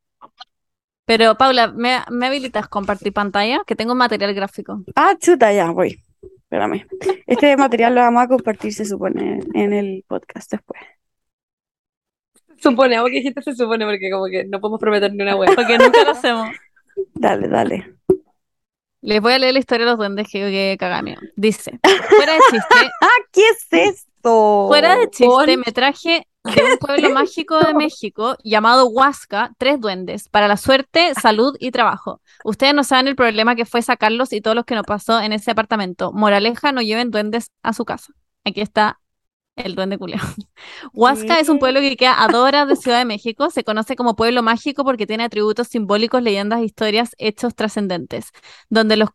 Pero 1.06 1.36
Paula, 1.36 1.68
¿me, 1.68 2.00
me 2.10 2.26
habilitas 2.26 2.68
compartir 2.68 3.12
pantalla? 3.12 3.62
Que 3.66 3.76
tengo 3.76 3.94
material 3.94 4.34
gráfico. 4.34 4.82
Ah, 4.96 5.14
chuta, 5.18 5.52
ya, 5.52 5.70
voy. 5.70 6.00
Espérame. 6.44 6.86
Este 7.26 7.56
material 7.56 7.94
lo 7.94 8.00
vamos 8.00 8.22
a 8.22 8.28
compartir, 8.28 8.72
se 8.72 8.84
supone, 8.84 9.40
en 9.54 9.72
el 9.72 10.04
podcast 10.06 10.50
después. 10.50 10.80
Supone, 12.58 12.96
¿a 12.96 13.04
qué 13.04 13.10
dijiste 13.10 13.42
se 13.42 13.54
supone? 13.54 13.84
Porque 13.84 14.10
como 14.10 14.26
que 14.26 14.44
no 14.44 14.60
podemos 14.60 14.80
prometer 14.80 15.12
ni 15.12 15.22
una 15.22 15.36
wea. 15.36 15.50
Porque 15.54 15.76
nunca 15.76 16.04
lo 16.04 16.12
hacemos. 16.12 16.48
Dale, 17.14 17.48
dale. 17.48 17.94
Les 19.02 19.20
voy 19.20 19.34
a 19.34 19.38
leer 19.38 19.52
la 19.52 19.58
historia 19.58 19.84
de 19.84 19.90
los 19.90 19.98
duendes 19.98 20.26
que, 20.30 20.38
que 20.40 20.76
cagameo. 20.78 21.18
Dice, 21.36 21.78
fuera 22.08 22.32
de 22.32 22.38
chiste, 22.50 22.74
Ah, 23.02 23.18
¿qué 23.32 23.42
es 23.48 23.66
esto? 23.70 24.66
fuera 24.68 24.96
de 24.96 25.10
chiste, 25.10 25.56
me 25.58 25.72
traje 25.72 26.26
de 26.44 26.62
un 26.62 26.78
pueblo 26.78 27.10
mágico 27.14 27.58
de 27.58 27.74
México 27.74 28.36
llamado 28.44 28.86
Huasca 28.86 29.52
tres 29.58 29.80
duendes 29.80 30.28
para 30.28 30.48
la 30.48 30.56
suerte, 30.56 31.14
salud 31.14 31.56
y 31.58 31.70
trabajo. 31.70 32.20
Ustedes 32.44 32.74
no 32.74 32.84
saben 32.84 33.08
el 33.08 33.16
problema 33.16 33.56
que 33.56 33.64
fue 33.64 33.82
sacarlos 33.82 34.32
y 34.32 34.40
todos 34.40 34.54
los 34.54 34.64
que 34.64 34.74
nos 34.74 34.84
pasó 34.84 35.20
en 35.20 35.32
ese 35.32 35.50
apartamento. 35.50 36.12
Moraleja, 36.12 36.72
no 36.72 36.82
lleven 36.82 37.10
duendes 37.10 37.50
a 37.62 37.72
su 37.72 37.84
casa. 37.84 38.12
Aquí 38.44 38.60
está 38.60 39.00
el 39.56 39.74
duende 39.74 39.98
culiao. 39.98 40.20
Huasca 40.92 41.38
es 41.38 41.48
un 41.48 41.58
pueblo 41.58 41.80
que 41.80 41.96
queda 41.96 42.22
a 42.22 42.28
dos 42.28 42.46
horas 42.46 42.68
de 42.68 42.76
Ciudad 42.76 42.98
de 42.98 43.04
México. 43.04 43.50
Se 43.50 43.64
conoce 43.64 43.96
como 43.96 44.16
pueblo 44.16 44.42
mágico 44.42 44.84
porque 44.84 45.06
tiene 45.06 45.24
atributos 45.24 45.68
simbólicos, 45.68 46.22
leyendas, 46.22 46.62
historias, 46.62 47.14
hechos 47.18 47.54
trascendentes. 47.54 48.30
Donde 48.68 48.96
los 48.96 49.10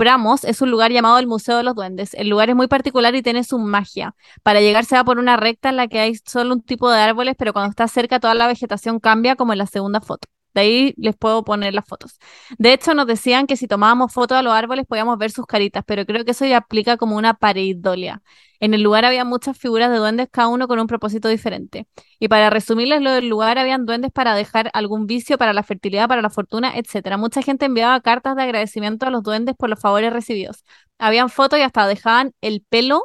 compramos 0.00 0.44
es 0.44 0.62
un 0.62 0.70
lugar 0.70 0.92
llamado 0.92 1.18
el 1.18 1.26
Museo 1.26 1.58
de 1.58 1.62
los 1.62 1.74
Duendes. 1.74 2.14
El 2.14 2.30
lugar 2.30 2.48
es 2.48 2.56
muy 2.56 2.68
particular 2.68 3.14
y 3.14 3.20
tiene 3.22 3.44
su 3.44 3.58
magia. 3.58 4.14
Para 4.42 4.60
llegar 4.62 4.86
se 4.86 4.96
va 4.96 5.04
por 5.04 5.18
una 5.18 5.36
recta 5.36 5.68
en 5.68 5.76
la 5.76 5.88
que 5.88 6.00
hay 6.00 6.14
solo 6.24 6.54
un 6.54 6.62
tipo 6.62 6.90
de 6.90 6.98
árboles, 6.98 7.34
pero 7.36 7.52
cuando 7.52 7.68
está 7.68 7.86
cerca 7.86 8.18
toda 8.18 8.32
la 8.32 8.46
vegetación 8.46 8.98
cambia 8.98 9.36
como 9.36 9.52
en 9.52 9.58
la 9.58 9.66
segunda 9.66 10.00
foto. 10.00 10.26
De 10.54 10.60
ahí 10.62 10.94
les 10.96 11.16
puedo 11.16 11.44
poner 11.44 11.74
las 11.74 11.86
fotos. 11.86 12.18
De 12.58 12.72
hecho, 12.72 12.94
nos 12.94 13.06
decían 13.06 13.46
que 13.46 13.56
si 13.56 13.66
tomábamos 13.68 14.12
fotos 14.12 14.36
a 14.38 14.42
los 14.42 14.52
árboles 14.52 14.86
podíamos 14.86 15.16
ver 15.18 15.30
sus 15.30 15.46
caritas, 15.46 15.84
pero 15.86 16.04
creo 16.06 16.24
que 16.24 16.32
eso 16.32 16.44
ya 16.46 16.58
aplica 16.58 16.96
como 16.96 17.16
una 17.16 17.34
pareidolia. 17.34 18.22
En 18.58 18.74
el 18.74 18.82
lugar 18.82 19.04
había 19.06 19.24
muchas 19.24 19.56
figuras 19.56 19.90
de 19.90 19.96
duendes, 19.96 20.28
cada 20.30 20.48
uno 20.48 20.68
con 20.68 20.78
un 20.78 20.86
propósito 20.86 21.28
diferente. 21.28 21.86
Y 22.18 22.28
para 22.28 22.50
resumirles 22.50 23.00
lo 23.00 23.10
del 23.12 23.28
lugar, 23.28 23.58
habían 23.58 23.86
duendes 23.86 24.10
para 24.12 24.34
dejar 24.34 24.70
algún 24.74 25.06
vicio, 25.06 25.38
para 25.38 25.52
la 25.54 25.62
fertilidad, 25.62 26.08
para 26.08 26.20
la 26.22 26.30
fortuna, 26.30 26.72
etcétera. 26.76 27.16
Mucha 27.16 27.42
gente 27.42 27.64
enviaba 27.66 28.00
cartas 28.00 28.36
de 28.36 28.42
agradecimiento 28.42 29.06
a 29.06 29.10
los 29.10 29.22
duendes 29.22 29.54
por 29.56 29.70
los 29.70 29.80
favores 29.80 30.12
recibidos. 30.12 30.64
Habían 30.98 31.30
fotos 31.30 31.58
y 31.58 31.62
hasta 31.62 31.86
dejaban 31.86 32.32
el 32.42 32.62
pelo 32.68 33.04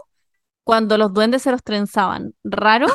cuando 0.64 0.98
los 0.98 1.14
duendes 1.14 1.44
se 1.44 1.52
los 1.52 1.64
trenzaban. 1.64 2.34
¿Raro? 2.44 2.88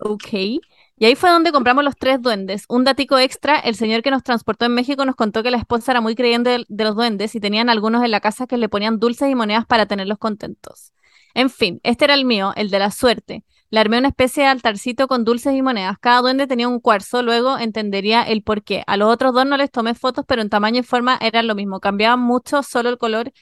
Ok. 0.00 0.60
Y 1.00 1.06
ahí 1.06 1.14
fue 1.14 1.30
donde 1.30 1.50
compramos 1.50 1.82
los 1.82 1.96
tres 1.96 2.20
duendes. 2.20 2.66
Un 2.68 2.84
datico 2.84 3.18
extra, 3.18 3.58
el 3.58 3.74
señor 3.74 4.02
que 4.02 4.10
nos 4.10 4.22
transportó 4.22 4.66
en 4.66 4.74
México 4.74 5.06
nos 5.06 5.16
contó 5.16 5.42
que 5.42 5.50
la 5.50 5.56
esposa 5.56 5.92
era 5.92 6.02
muy 6.02 6.14
creyente 6.14 6.66
de, 6.68 6.84
los 6.84 6.94
duendes 6.94 7.34
y 7.34 7.40
tenían 7.40 7.70
algunos 7.70 8.04
en 8.04 8.10
la 8.10 8.20
casa 8.20 8.46
que 8.46 8.58
le 8.58 8.68
ponían 8.68 8.98
dulces 8.98 9.30
y 9.30 9.34
monedas 9.34 9.64
para 9.64 9.86
tenerlos 9.86 10.18
contentos. 10.18 10.92
En 11.32 11.48
fin, 11.48 11.80
este 11.84 12.04
era 12.04 12.12
el 12.12 12.26
mío, 12.26 12.52
el 12.54 12.68
de 12.68 12.80
la 12.80 12.90
suerte. 12.90 13.44
Le 13.70 13.80
armé 13.80 13.96
una 13.96 14.08
especie 14.08 14.42
de 14.42 14.50
altarcito 14.50 15.08
con 15.08 15.24
dulces 15.24 15.54
y 15.54 15.62
monedas. 15.62 15.96
Cada 15.98 16.20
duende 16.20 16.46
tenía 16.46 16.68
un 16.68 16.80
cuarzo, 16.80 17.22
luego 17.22 17.56
entendería 17.56 18.22
el 18.22 18.42
por 18.42 18.62
qué. 18.62 18.84
A 18.86 18.98
los 18.98 19.10
otros 19.10 19.32
dos 19.32 19.46
no 19.46 19.56
les 19.56 19.70
tomé 19.70 19.94
fotos, 19.94 20.26
pero 20.28 20.42
en 20.42 20.50
tamaño 20.50 20.80
y 20.80 20.82
forma 20.82 21.18
eran 21.22 21.46
lo 21.46 21.54
mismo. 21.54 21.80
Cambiaban 21.80 22.20
mucho 22.20 22.62
solo 22.62 22.90
el 22.90 22.98
color. 22.98 23.32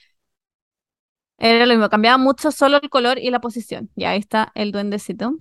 Era 1.38 1.66
lo 1.66 1.74
mismo, 1.74 1.88
cambiaba 1.88 2.18
mucho 2.18 2.52
solo 2.52 2.78
el 2.80 2.88
color 2.88 3.18
y 3.18 3.30
la 3.30 3.40
posición. 3.40 3.90
Y 3.96 4.04
ahí 4.04 4.20
está 4.20 4.52
el 4.54 4.70
duendecito. 4.70 5.38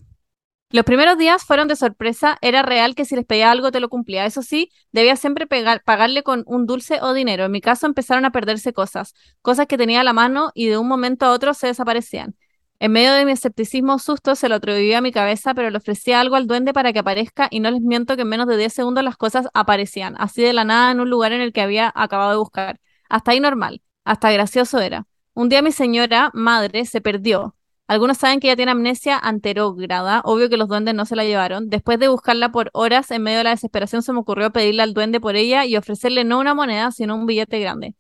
Los 0.70 0.84
primeros 0.84 1.18
días 1.18 1.46
fueron 1.46 1.70
de 1.70 1.78
sorpresa, 1.78 2.38
era 2.42 2.62
real 2.62 2.94
que 2.94 3.06
si 3.06 3.16
les 3.16 3.26
pedía 3.26 3.52
algo 3.52 3.72
te 3.72 3.80
lo 3.80 3.88
cumplía. 3.88 4.26
Eso 4.26 4.42
sí, 4.42 4.70
debía 4.92 5.16
siempre 5.16 5.48
pagarle 5.48 6.24
con 6.24 6.44
un 6.46 6.66
dulce 6.66 7.00
o 7.02 7.14
dinero. 7.14 7.46
En 7.46 7.52
mi 7.52 7.62
caso 7.62 7.86
empezaron 7.86 8.26
a 8.26 8.32
perderse 8.32 8.74
cosas, 8.74 9.14
cosas 9.42 9.68
que 9.68 9.78
tenía 9.78 10.02
a 10.02 10.04
la 10.04 10.12
mano 10.12 10.52
y 10.54 10.68
de 10.68 10.78
un 10.78 10.88
momento 10.88 11.26
a 11.26 11.32
otro 11.32 11.54
se 11.54 11.68
desaparecían. 11.68 12.36
En 12.80 12.92
medio 12.92 13.14
de 13.14 13.26
mi 13.26 13.32
escepticismo 13.32 13.98
susto 13.98 14.36
se 14.36 14.50
lo 14.50 14.56
atribuía 14.56 15.00
a 15.00 15.02
mi 15.02 15.12
cabeza, 15.12 15.54
pero 15.54 15.70
le 15.70 15.78
ofrecía 15.78 16.20
algo 16.20 16.36
al 16.36 16.48
duende 16.48 16.74
para 16.74 16.94
que 16.94 17.00
aparezca 17.00 17.48
y 17.50 17.60
no 17.60 17.72
les 17.72 17.82
miento 17.82 18.16
que 18.16 18.22
en 18.24 18.28
menos 18.30 18.48
de 18.48 18.58
10 18.58 18.74
segundos 18.74 19.04
las 19.04 19.18
cosas 19.18 19.48
aparecían, 19.54 20.16
así 20.20 20.44
de 20.44 20.54
la 20.54 20.64
nada 20.66 20.92
en 20.92 21.00
un 21.00 21.10
lugar 21.10 21.32
en 21.32 21.42
el 21.42 21.54
que 21.54 21.62
había 21.62 21.92
acabado 21.96 22.32
de 22.32 22.38
buscar. 22.38 22.80
Hasta 23.10 23.32
ahí 23.32 23.40
normal, 23.40 23.82
hasta 24.04 24.32
gracioso 24.32 24.80
era. 24.80 25.08
Un 25.34 25.50
día 25.50 25.62
mi 25.62 25.72
señora, 25.72 26.30
madre, 26.34 26.86
se 26.86 27.02
perdió. 27.02 27.57
Algunos 27.88 28.18
saben 28.18 28.40
que 28.40 28.48
ella 28.48 28.56
tiene 28.58 28.72
amnesia 28.74 29.18
anterógrada, 29.18 30.22
obvio 30.26 30.50
que 30.50 30.58
los 30.58 30.68
duendes 30.68 30.94
no 30.94 31.06
se 31.06 31.16
la 31.16 31.24
llevaron. 31.24 31.70
Después 31.70 32.00
de 32.00 32.10
buscarla 32.10 32.52
por 32.52 32.70
horas, 32.74 33.12
en 33.12 33.24
medio 33.24 33.38
de 33.40 33.46
la 33.46 33.50
desesperación 33.52 34.04
se 34.04 34.12
me 34.12 34.20
ocurrió 34.20 34.52
pedirle 34.52 34.84
al 34.84 34.94
duende 34.94 35.22
por 35.22 35.36
ella 35.38 35.66
y 35.66 35.78
ofrecerle 35.78 36.26
no 36.26 36.40
una 36.40 36.54
moneda, 36.54 36.92
sino 36.92 37.16
un 37.16 37.26
billete 37.26 37.60
grande. 37.60 37.96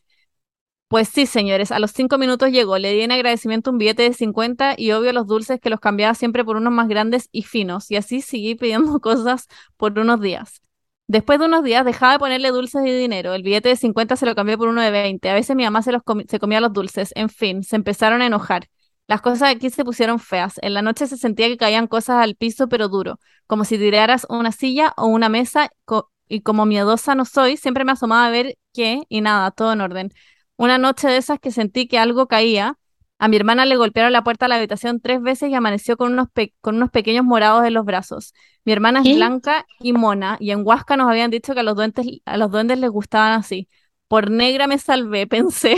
Pues 0.89 1.09
sí, 1.09 1.25
señores, 1.25 1.71
a 1.73 1.79
los 1.79 1.91
cinco 1.91 2.17
minutos 2.17 2.49
llegó, 2.49 2.77
le 2.77 2.93
di 2.93 3.01
en 3.01 3.11
agradecimiento 3.11 3.71
un 3.71 3.77
billete 3.77 4.03
de 4.03 4.13
50 4.13 4.75
y 4.77 4.93
obvio 4.93 5.11
los 5.11 5.27
dulces 5.27 5.59
que 5.59 5.69
los 5.69 5.81
cambiaba 5.81 6.13
siempre 6.15 6.45
por 6.45 6.55
unos 6.55 6.71
más 6.71 6.87
grandes 6.87 7.27
y 7.33 7.43
finos, 7.43 7.91
y 7.91 7.97
así 7.97 8.21
seguí 8.21 8.55
pidiendo 8.55 8.99
cosas 9.01 9.47
por 9.75 9.99
unos 9.99 10.21
días. 10.21 10.61
Después 11.07 11.39
de 11.39 11.45
unos 11.45 11.63
días 11.63 11.83
dejaba 11.85 12.13
de 12.13 12.19
ponerle 12.19 12.51
dulces 12.51 12.85
y 12.85 12.91
dinero, 12.91 13.33
el 13.33 13.43
billete 13.43 13.69
de 13.69 13.75
50 13.75 14.15
se 14.15 14.25
lo 14.25 14.35
cambié 14.35 14.57
por 14.57 14.69
uno 14.69 14.81
de 14.81 14.91
20, 14.91 15.29
a 15.29 15.33
veces 15.33 15.55
mi 15.57 15.63
mamá 15.63 15.81
se, 15.81 15.91
los 15.91 16.01
se 16.27 16.39
comía 16.39 16.61
los 16.61 16.71
dulces, 16.71 17.11
en 17.15 17.29
fin, 17.29 17.63
se 17.63 17.75
empezaron 17.75 18.21
a 18.21 18.27
enojar. 18.27 18.69
Las 19.07 19.21
cosas 19.21 19.43
aquí 19.55 19.69
se 19.69 19.85
pusieron 19.85 20.19
feas. 20.19 20.59
En 20.61 20.73
la 20.73 20.81
noche 20.81 21.07
se 21.07 21.17
sentía 21.17 21.47
que 21.47 21.57
caían 21.57 21.87
cosas 21.87 22.17
al 22.23 22.35
piso, 22.35 22.67
pero 22.67 22.89
duro, 22.89 23.19
como 23.47 23.63
si 23.65 23.77
tiraras 23.77 24.25
una 24.29 24.51
silla 24.51 24.93
o 24.97 25.07
una 25.07 25.29
mesa, 25.29 25.69
co- 25.85 26.11
y 26.27 26.41
como 26.41 26.65
miedosa 26.65 27.15
no 27.15 27.23
soy, 27.25 27.55
siempre 27.57 27.85
me 27.85 27.93
asomaba 27.93 28.27
a 28.27 28.31
ver 28.31 28.57
qué, 28.73 29.03
y 29.09 29.21
nada, 29.21 29.51
todo 29.51 29.71
en 29.73 29.81
orden. 29.81 30.11
Una 30.57 30.77
noche 30.77 31.07
de 31.07 31.17
esas 31.17 31.39
que 31.39 31.51
sentí 31.51 31.87
que 31.87 31.99
algo 31.99 32.27
caía, 32.27 32.77
a 33.19 33.27
mi 33.29 33.37
hermana 33.37 33.65
le 33.65 33.77
golpearon 33.77 34.11
la 34.11 34.23
puerta 34.23 34.45
de 34.45 34.49
la 34.49 34.55
habitación 34.57 34.99
tres 35.01 35.21
veces 35.21 35.49
y 35.49 35.55
amaneció 35.55 35.97
con 35.97 36.11
unos, 36.13 36.27
pe- 36.31 36.53
con 36.61 36.75
unos 36.75 36.91
pequeños 36.91 37.23
morados 37.25 37.65
en 37.65 37.73
los 37.73 37.85
brazos. 37.85 38.33
Mi 38.65 38.73
hermana 38.73 39.01
es 39.01 39.09
blanca 39.09 39.65
y 39.79 39.93
mona, 39.93 40.37
y 40.39 40.51
en 40.51 40.61
Huasca 40.65 40.97
nos 40.97 41.09
habían 41.09 41.31
dicho 41.31 41.53
que 41.53 41.61
a 41.61 41.63
los 41.63 41.75
duendes, 41.75 42.05
a 42.25 42.37
los 42.37 42.51
duendes 42.51 42.77
les 42.79 42.89
gustaban 42.89 43.33
así. 43.39 43.69
Por 44.07 44.29
negra 44.31 44.67
me 44.67 44.77
salvé, 44.77 45.27
pensé. 45.27 45.75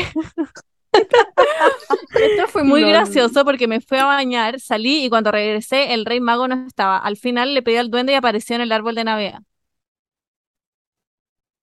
Esto 0.91 2.47
fue 2.47 2.63
muy 2.63 2.81
gracioso 2.81 3.45
porque 3.45 3.67
me 3.67 3.81
fui 3.81 3.97
a 3.97 4.05
bañar, 4.05 4.59
salí 4.59 5.05
y 5.05 5.09
cuando 5.09 5.31
regresé 5.31 5.93
el 5.93 6.05
rey 6.05 6.19
mago 6.19 6.47
no 6.47 6.65
estaba. 6.67 6.97
Al 6.97 7.17
final 7.17 7.53
le 7.53 7.61
pedí 7.61 7.77
al 7.77 7.89
duende 7.89 8.13
y 8.13 8.15
apareció 8.15 8.55
en 8.55 8.61
el 8.61 8.71
árbol 8.71 8.95
de 8.95 9.03
Navidad. 9.03 9.41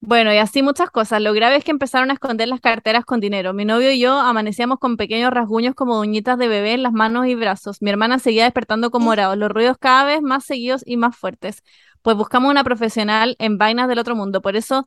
Bueno, 0.00 0.32
y 0.32 0.36
así 0.36 0.62
muchas 0.62 0.90
cosas. 0.90 1.20
Lo 1.20 1.32
grave 1.32 1.56
es 1.56 1.64
que 1.64 1.70
empezaron 1.72 2.10
a 2.10 2.12
esconder 2.14 2.46
las 2.48 2.60
carteras 2.60 3.04
con 3.04 3.18
dinero. 3.18 3.52
Mi 3.54 3.64
novio 3.64 3.90
y 3.90 3.98
yo 3.98 4.12
amanecíamos 4.20 4.78
con 4.78 4.96
pequeños 4.96 5.32
rasguños 5.32 5.74
como 5.74 5.98
uñitas 5.98 6.38
de 6.38 6.46
bebé 6.48 6.74
en 6.74 6.82
las 6.84 6.92
manos 6.92 7.26
y 7.26 7.34
brazos. 7.34 7.82
Mi 7.82 7.90
hermana 7.90 8.18
seguía 8.20 8.44
despertando 8.44 8.90
con 8.90 9.02
morados, 9.02 9.36
los 9.36 9.50
ruidos 9.50 9.76
cada 9.80 10.04
vez 10.04 10.22
más 10.22 10.44
seguidos 10.44 10.82
y 10.86 10.96
más 10.96 11.16
fuertes. 11.16 11.62
Pues 12.02 12.16
buscamos 12.16 12.50
una 12.50 12.62
profesional 12.62 13.34
en 13.40 13.58
vainas 13.58 13.88
del 13.88 13.98
otro 13.98 14.14
mundo. 14.14 14.40
Por 14.42 14.54
eso, 14.54 14.86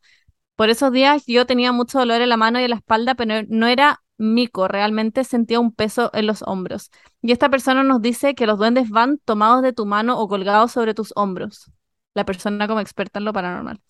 por 0.56 0.70
esos 0.70 0.92
días 0.94 1.26
yo 1.28 1.46
tenía 1.46 1.72
mucho 1.74 2.00
dolor 2.00 2.22
en 2.22 2.30
la 2.30 2.38
mano 2.38 2.60
y 2.60 2.64
en 2.64 2.70
la 2.70 2.78
espalda, 2.78 3.16
pero 3.16 3.46
no 3.50 3.68
era 3.68 4.02
mico, 4.20 4.68
realmente 4.68 5.24
sentía 5.24 5.60
un 5.60 5.72
peso 5.72 6.12
en 6.14 6.28
los 6.28 6.44
hombros. 6.44 6.92
Y 7.22 7.32
esta 7.32 7.50
persona 7.50 7.84
nos 7.84 8.02
dice 8.02 8.36
que 8.36 8.46
los 8.46 8.58
duendes 8.58 8.90
van 8.90 9.18
tomados 9.20 9.64
de 9.64 9.74
tu 9.74 9.86
mano 9.86 10.20
o 10.20 10.28
colgados 10.28 10.72
sobre 10.72 10.94
tus 10.94 11.14
hombros. 11.16 11.72
La 12.14 12.26
persona 12.26 12.68
como 12.68 12.80
experta 12.80 13.20
en 13.20 13.26
lo 13.26 13.34
paranormal. 13.34 13.82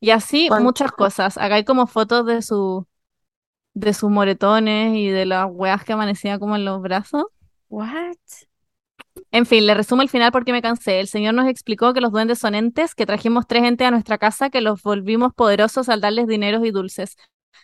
Y 0.00 0.10
así 0.10 0.48
muchas 0.60 0.92
cosas. 0.92 1.38
Acá 1.38 1.56
hay 1.56 1.64
como 1.64 1.86
fotos 1.86 2.26
de 2.26 2.42
su 2.42 2.86
de 3.74 3.92
sus 3.92 4.10
moretones 4.10 4.96
y 4.96 5.08
de 5.08 5.26
las 5.26 5.46
weas 5.50 5.84
que 5.84 5.92
amanecía 5.92 6.38
como 6.38 6.56
en 6.56 6.64
los 6.64 6.80
brazos. 6.80 7.26
What? 7.68 8.16
En 9.30 9.44
fin, 9.44 9.66
le 9.66 9.74
resumo 9.74 10.00
el 10.02 10.08
final 10.08 10.32
porque 10.32 10.52
me 10.52 10.62
cansé. 10.62 11.00
El 11.00 11.08
señor 11.08 11.34
nos 11.34 11.46
explicó 11.46 11.92
que 11.92 12.00
los 12.00 12.12
duendes 12.12 12.38
son 12.38 12.54
entes, 12.54 12.94
que 12.94 13.04
trajimos 13.04 13.46
tres 13.46 13.64
entes 13.64 13.86
a 13.86 13.90
nuestra 13.90 14.16
casa, 14.16 14.48
que 14.48 14.62
los 14.62 14.82
volvimos 14.82 15.34
poderosos 15.34 15.88
al 15.90 16.00
darles 16.00 16.26
dineros 16.26 16.64
y 16.64 16.70
dulces. 16.70 17.16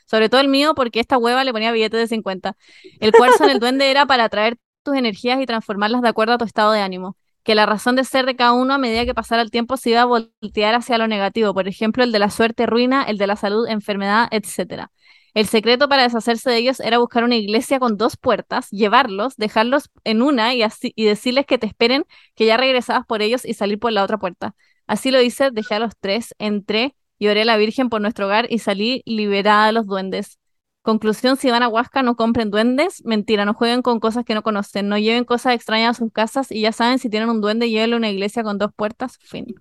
Sobre 0.06 0.28
todo 0.28 0.40
el 0.40 0.48
mío, 0.48 0.74
porque 0.74 1.01
esta 1.01 1.19
hueva 1.19 1.44
le 1.44 1.52
ponía 1.52 1.73
billetes 1.73 2.01
de 2.01 2.06
50. 2.06 2.56
El 3.01 3.12
cuarzo 3.12 3.44
en 3.44 3.51
el 3.51 3.60
duende 3.60 3.90
era 3.90 4.06
para 4.06 4.24
atraer 4.24 4.56
tus 4.82 4.97
energías 4.97 5.40
y 5.40 5.47
transformarlas 5.47 6.02
de 6.02 6.09
acuerdo 6.09 6.35
a 6.35 6.39
tu 6.39 6.44
estado 6.44 6.73
de 6.73 6.81
ánimo. 6.81 7.16
Que 7.43 7.55
la 7.55 7.66
razón 7.66 7.97
de 7.97 8.05
ser 8.05 8.24
de 8.27 8.36
cada 8.36 8.52
uno 8.52 8.74
a 8.74 8.78
medida 8.78 9.05
que 9.05 9.14
pasara 9.14 9.43
el 9.43 9.51
tiempo 9.51 9.77
se 9.77 9.90
iba 9.90 10.02
a 10.02 10.05
voltear 10.05 10.74
hacia 10.74 10.98
lo 10.98 11.09
negativo. 11.09 11.55
Por 11.55 11.66
ejemplo, 11.66 12.05
el 12.05 12.12
de 12.12 12.19
la 12.19 12.31
suerte 12.31 12.66
ruina, 12.66 13.02
el 13.05 13.19
de 13.19 13.27
la 13.27 13.36
salud 13.36 13.66
enfermedad, 13.69 14.28
etc. 14.31 14.90
El 15.35 15.47
secreto 15.47 15.89
para 15.89 16.02
deshacerse 16.02 16.51
de 16.51 16.59
ellos 16.59 16.78
era 16.81 16.98
buscar 16.98 17.24
una 17.24 17.36
iglesia 17.36 17.78
con 17.78 17.97
dos 17.97 18.16
puertas, 18.16 18.69
llevarlos, 18.70 19.36
dejarlos 19.36 19.90
en 20.05 20.20
una 20.23 20.55
y, 20.55 20.62
así, 20.62 20.93
y 20.94 21.05
decirles 21.05 21.47
que 21.47 21.59
te 21.59 21.66
esperen, 21.66 22.05
que 22.35 22.47
ya 22.47 22.56
regresabas 22.56 23.06
por 23.06 23.23
ellos 23.23 23.44
y 23.44 23.55
salir 23.55 23.78
por 23.78 23.93
la 23.93 24.05
otra 24.05 24.19
puerta. 24.19 24.55
Así 24.86 25.10
lo 25.10 25.23
hice, 25.23 25.51
dejé 25.51 25.77
a 25.77 25.78
los 25.78 25.97
tres, 25.98 26.35
entré 26.39 26.94
y 27.23 27.28
oré 27.28 27.43
a 27.43 27.44
la 27.44 27.57
Virgen 27.57 27.89
por 27.89 28.01
nuestro 28.01 28.27
hogar 28.27 28.49
y 28.51 28.59
salí 28.59 29.05
liberada 29.07 29.66
de 29.66 29.73
los 29.73 29.86
duendes. 29.86 30.40
Conclusión, 30.82 31.36
si 31.36 31.53
van 31.53 31.62
a 31.62 31.69
Huasca 31.69 32.03
no 32.03 32.16
compren 32.16 32.51
duendes, 32.51 33.01
mentira, 33.05 33.44
no 33.44 33.55
jueguen 33.55 33.81
con 33.81 34.01
cosas 34.01 34.24
que 34.24 34.35
no 34.35 34.43
conocen, 34.43 34.89
no 34.89 34.99
lleven 34.99 35.23
cosas 35.24 35.55
extrañas 35.55 35.90
a 35.90 35.99
sus 36.01 36.12
casas 36.12 36.51
y 36.51 36.62
ya 36.62 36.73
saben, 36.73 36.99
si 36.99 37.09
tienen 37.09 37.31
un 37.31 37.40
duende, 37.40 37.70
llévenlo 37.70 37.94
a 37.94 37.99
una 37.99 38.11
iglesia 38.11 38.43
con 38.43 38.59
dos 38.59 38.73
puertas, 38.74 39.19
fin. 39.19 39.55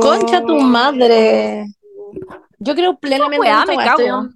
Concha 0.00 0.44
tu 0.44 0.58
madre. 0.58 1.66
Yo 2.58 2.74
creo 2.74 2.98
plenamente 2.98 3.36
en 3.36 3.42
weá, 3.42 3.64
me 3.64 3.74
estoy 3.74 4.06
cago. 4.08 4.28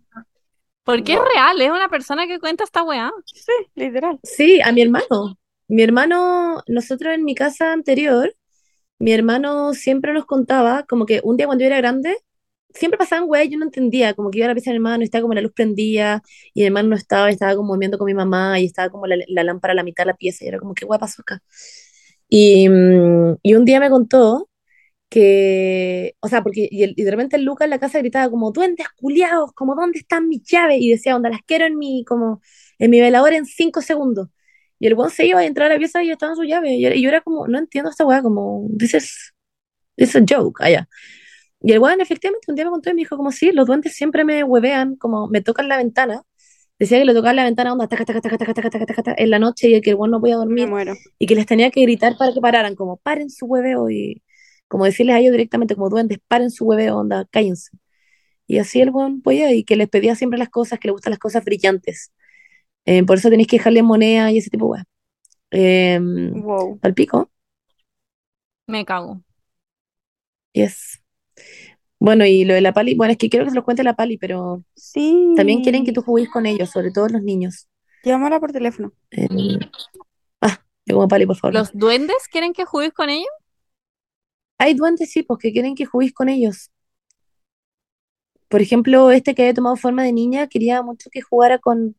Porque 0.85 1.15
es 1.15 1.19
real, 1.35 1.61
es 1.61 1.70
una 1.73 1.89
persona 1.89 2.28
que 2.28 2.39
cuenta 2.39 2.62
esta 2.62 2.85
weá. 2.85 3.11
Sí, 3.24 3.53
literal. 3.74 4.20
Sí, 4.23 4.61
a 4.61 4.70
mi 4.70 4.83
hermano. 4.83 5.37
Mi 5.66 5.83
hermano, 5.83 6.62
nosotros 6.69 7.15
en 7.15 7.24
mi 7.24 7.35
casa 7.35 7.73
anterior, 7.73 8.33
mi 8.98 9.12
hermano 9.12 9.74
siempre 9.74 10.12
nos 10.12 10.27
contaba 10.27 10.85
como 10.85 11.06
que 11.06 11.20
un 11.24 11.36
día 11.36 11.47
cuando 11.47 11.62
yo 11.62 11.68
era 11.68 11.78
grande, 11.78 12.16
siempre 12.74 12.98
pasaban 12.98 13.28
weas 13.28 13.48
yo 13.51 13.59
no 13.59 13.64
entendía, 13.66 14.14
como 14.14 14.31
que 14.31 14.39
iba 14.39 14.47
a 14.47 14.48
la 14.51 14.55
pieza 14.55 14.70
de 14.70 14.74
mi 14.74 14.78
hermano 14.78 15.02
y 15.02 15.06
estaba 15.06 15.23
como 15.23 15.35
la 15.35 15.40
luz 15.43 15.52
prendía 15.55 16.23
y 16.55 16.60
mi 16.60 16.66
hermano 16.66 16.89
no 16.90 16.97
estaba, 16.97 17.31
estaba 17.31 17.56
como 17.56 17.77
viendo 17.78 17.98
con 17.98 18.06
mi 18.06 18.14
mamá 18.14 18.60
y 18.60 18.66
estaba 18.66 18.90
como 18.90 19.06
la, 19.06 19.16
lámpara 19.28 19.73
a 19.73 19.74
la 19.77 19.82
mitad 19.85 20.05
de 20.05 20.09
la 20.12 20.16
pieza 20.16 20.44
y 20.44 20.48
era 20.48 20.59
como, 20.59 20.74
¿qué 20.74 20.85
wea 20.86 20.98
pasó 20.98 21.23
acá? 21.23 21.43
Y, 22.28 22.68
mm, 22.68 23.36
y 23.43 23.55
un 23.55 23.64
día 23.64 23.81
me 23.81 23.90
contó 23.90 24.48
que, 25.10 26.16
o 26.20 26.28
sea, 26.28 26.43
porque 26.43 26.68
y, 26.70 26.85
el- 26.85 26.94
y 26.97 27.05
de 27.05 27.10
repente 27.12 27.36
el 27.36 27.44
Lucas 27.44 27.66
en 27.66 27.70
la 27.70 27.78
casa 27.81 27.98
gritaba 28.01 28.31
como, 28.31 28.52
duendes 28.52 28.89
culiados, 28.97 29.52
como, 29.55 29.74
¿dónde 29.77 30.01
están 30.01 30.28
mis 30.28 30.43
llaves? 30.44 30.78
Y 30.81 30.90
decía, 30.93 31.16
onda, 31.16 31.31
las 31.31 31.43
quiero 31.47 31.66
en 31.66 31.78
mi, 31.78 32.05
como, 32.06 32.43
en 32.78 32.90
mi 32.90 33.01
velador 33.01 33.32
en 33.35 33.47
cinco 33.47 33.82
segundos. 33.82 34.28
Y 34.78 34.86
el 34.86 34.94
weón 34.94 35.11
se 35.11 35.27
iba 35.27 35.40
a 35.40 35.44
entrar 35.47 35.70
a 35.70 35.74
la 35.74 35.78
pieza 35.78 36.03
y 36.03 36.11
estaban 36.11 36.36
sus 36.36 36.47
llaves. 36.47 36.73
Y 36.73 37.03
yo 37.03 37.09
era 37.09 37.20
como, 37.23 37.47
no 37.48 37.59
entiendo 37.59 37.90
esta 37.90 38.05
weá, 38.07 38.23
como, 38.23 38.66
dices, 38.70 39.35
es 39.97 40.16
a 40.16 40.20
joke, 40.28 40.61
ah, 40.62 40.66
allá. 40.66 40.89
Y 41.61 41.73
el 41.73 41.78
weón 41.81 42.01
efectivamente 42.01 42.47
un 42.51 42.57
día 42.57 42.65
me 42.66 42.70
contó 42.70 42.90
y 42.90 42.94
me 42.94 43.01
dijo, 43.01 43.16
como, 43.16 43.32
sí, 43.32 43.53
los 43.53 43.66
duendes 43.66 43.94
siempre 43.94 44.24
me 44.24 44.44
huevean, 44.44 44.97
como, 44.97 45.28
me 45.28 45.40
tocan 45.43 45.69
la 45.69 45.77
ventana. 45.78 46.23
Decía 46.78 46.98
que 46.98 47.07
le 47.07 47.15
tocaba 47.15 47.32
la 47.35 47.44
ventana 47.44 47.73
onda, 47.73 47.89
taca, 47.89 48.05
taca, 48.05 48.20
taca, 48.20 48.39
taca, 48.39 48.55
taca, 48.55 48.70
taca, 48.70 48.86
taca, 48.86 49.03
taca 49.03 49.23
en 49.23 49.31
la 49.31 49.39
noche 49.39 49.70
y 49.70 49.81
que 49.81 49.90
el 49.90 49.97
weón 49.97 50.11
no 50.11 50.20
podía 50.20 50.36
dormir. 50.36 50.69
Y 51.19 51.27
que 51.27 51.35
les 51.35 51.47
tenía 51.47 51.70
que 51.70 51.82
gritar 51.82 52.16
para 52.19 52.32
que 52.35 52.40
pararan, 52.40 52.74
como, 52.74 52.98
paren 52.98 53.31
su 53.31 53.47
hueveo 53.47 53.90
y 53.90 54.23
como 54.69 54.85
decirles 54.85 55.16
a 55.16 55.19
ellos 55.20 55.32
directamente, 55.32 55.74
como 55.74 55.89
duendes, 55.90 56.19
paren 56.28 56.51
su 56.51 56.65
hueveo, 56.66 56.98
onda, 56.98 57.27
cállense. 57.31 57.70
Y 58.47 58.59
así 58.59 58.81
el 58.81 58.90
weón 58.90 59.23
podía, 59.23 59.53
y 59.53 59.65
que 59.65 59.77
les 59.77 59.89
pedía 59.89 60.15
siempre 60.16 60.39
las 60.39 60.51
cosas, 60.51 60.78
que 60.78 60.89
le 60.89 60.93
gustan 60.93 61.11
las 61.12 61.19
cosas 61.19 61.44
brillantes. 61.44 62.12
Eh, 62.86 63.04
por 63.04 63.18
eso 63.18 63.30
tenéis 63.30 63.48
que 63.48 63.56
dejarle 63.58 63.82
moneda 63.82 64.30
y 64.30 64.38
ese 64.38 64.50
tipo 64.50 64.66
de 64.66 64.70
weas. 64.70 64.84
Eh, 65.50 66.00
Wow. 66.00 66.78
al 66.82 66.94
pico, 66.94 67.30
Me 68.68 68.84
cago. 68.84 69.22
yes. 70.52 71.02
Bueno, 71.98 72.26
y 72.26 72.44
lo 72.44 72.54
de 72.54 72.60
la 72.60 72.72
pali, 72.72 72.94
bueno, 72.94 73.12
es 73.12 73.18
que 73.18 73.30
quiero 73.30 73.44
que 73.46 73.50
se 73.50 73.56
los 73.56 73.64
cuente 73.64 73.82
la 73.82 73.94
pali, 73.96 74.18
pero 74.18 74.62
Sí. 74.74 75.32
también 75.36 75.62
quieren 75.62 75.84
que 75.84 75.92
tú 75.92 76.02
juegues 76.02 76.30
con 76.30 76.46
ellos, 76.46 76.70
sobre 76.70 76.90
todo 76.90 77.08
los 77.08 77.22
niños. 77.22 77.68
Llámala 78.04 78.38
por 78.38 78.52
teléfono. 78.52 78.92
Eh, 79.10 79.26
ah, 80.42 80.60
yo 80.84 80.94
como 80.96 81.08
pali, 81.08 81.26
por 81.26 81.36
favor. 81.36 81.54
¿Los 81.54 81.72
duendes 81.72 82.28
quieren 82.30 82.52
que 82.52 82.64
juegues 82.64 82.92
con 82.92 83.08
ellos? 83.08 83.28
Hay 84.58 84.74
duendes, 84.74 85.10
sí, 85.10 85.22
pues 85.22 85.38
que 85.40 85.52
quieren 85.52 85.74
que 85.74 85.86
juguéis 85.86 86.12
con 86.12 86.28
ellos. 86.28 86.70
Por 88.48 88.62
ejemplo, 88.62 89.10
este 89.10 89.34
que 89.34 89.42
había 89.42 89.54
tomado 89.54 89.76
forma 89.76 90.02
de 90.04 90.12
niña 90.12 90.46
quería 90.46 90.82
mucho 90.82 91.10
que 91.10 91.20
jugara 91.20 91.58
con, 91.58 91.96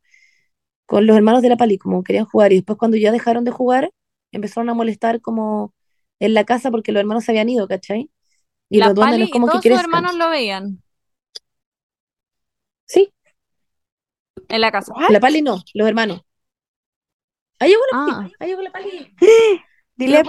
con 0.88 1.06
los 1.06 1.16
hermanos 1.16 1.42
de 1.42 1.50
la 1.50 1.56
Pali, 1.58 1.78
como 1.78 2.02
querían 2.02 2.24
jugar. 2.26 2.52
Y 2.52 2.56
después 2.56 2.78
cuando 2.80 2.96
ya 2.96 3.12
dejaron 3.12 3.44
de 3.44 3.52
jugar, 3.52 3.92
empezaron 4.32 4.70
a 4.70 4.74
molestar 4.74 5.20
como 5.20 5.74
en 6.18 6.34
la 6.34 6.44
casa 6.44 6.72
porque 6.72 6.92
los 6.92 7.00
hermanos 7.00 7.24
se 7.24 7.32
habían 7.32 7.48
ido, 7.50 7.68
¿cachai? 7.68 8.10
Y 8.70 8.78
La 8.78 8.86
los 8.86 8.96
duendes 8.96 9.12
Pali 9.14 9.20
no 9.20 9.26
es 9.26 9.32
como 9.32 9.46
que 9.46 9.50
todos 9.52 9.62
sus 9.62 9.70
crezcan. 9.70 9.84
hermanos 9.86 10.16
lo 10.16 10.30
veían 10.30 10.82
Sí, 12.86 13.12
en 14.48 14.60
la 14.60 14.72
casa. 14.72 14.92
What? 14.94 15.10
la 15.10 15.20
Pali 15.20 15.42
no, 15.42 15.62
los 15.74 15.88
hermanos. 15.88 16.22
Ahí 17.60 17.70
llegó 17.70 17.82
la 17.92 17.98
Ah. 17.98 18.06
Pali, 18.22 18.32
ahí 18.40 18.48
llegó 18.48 18.62
la 18.62 18.70
Pali. 18.72 19.14
Dile, 19.96 20.22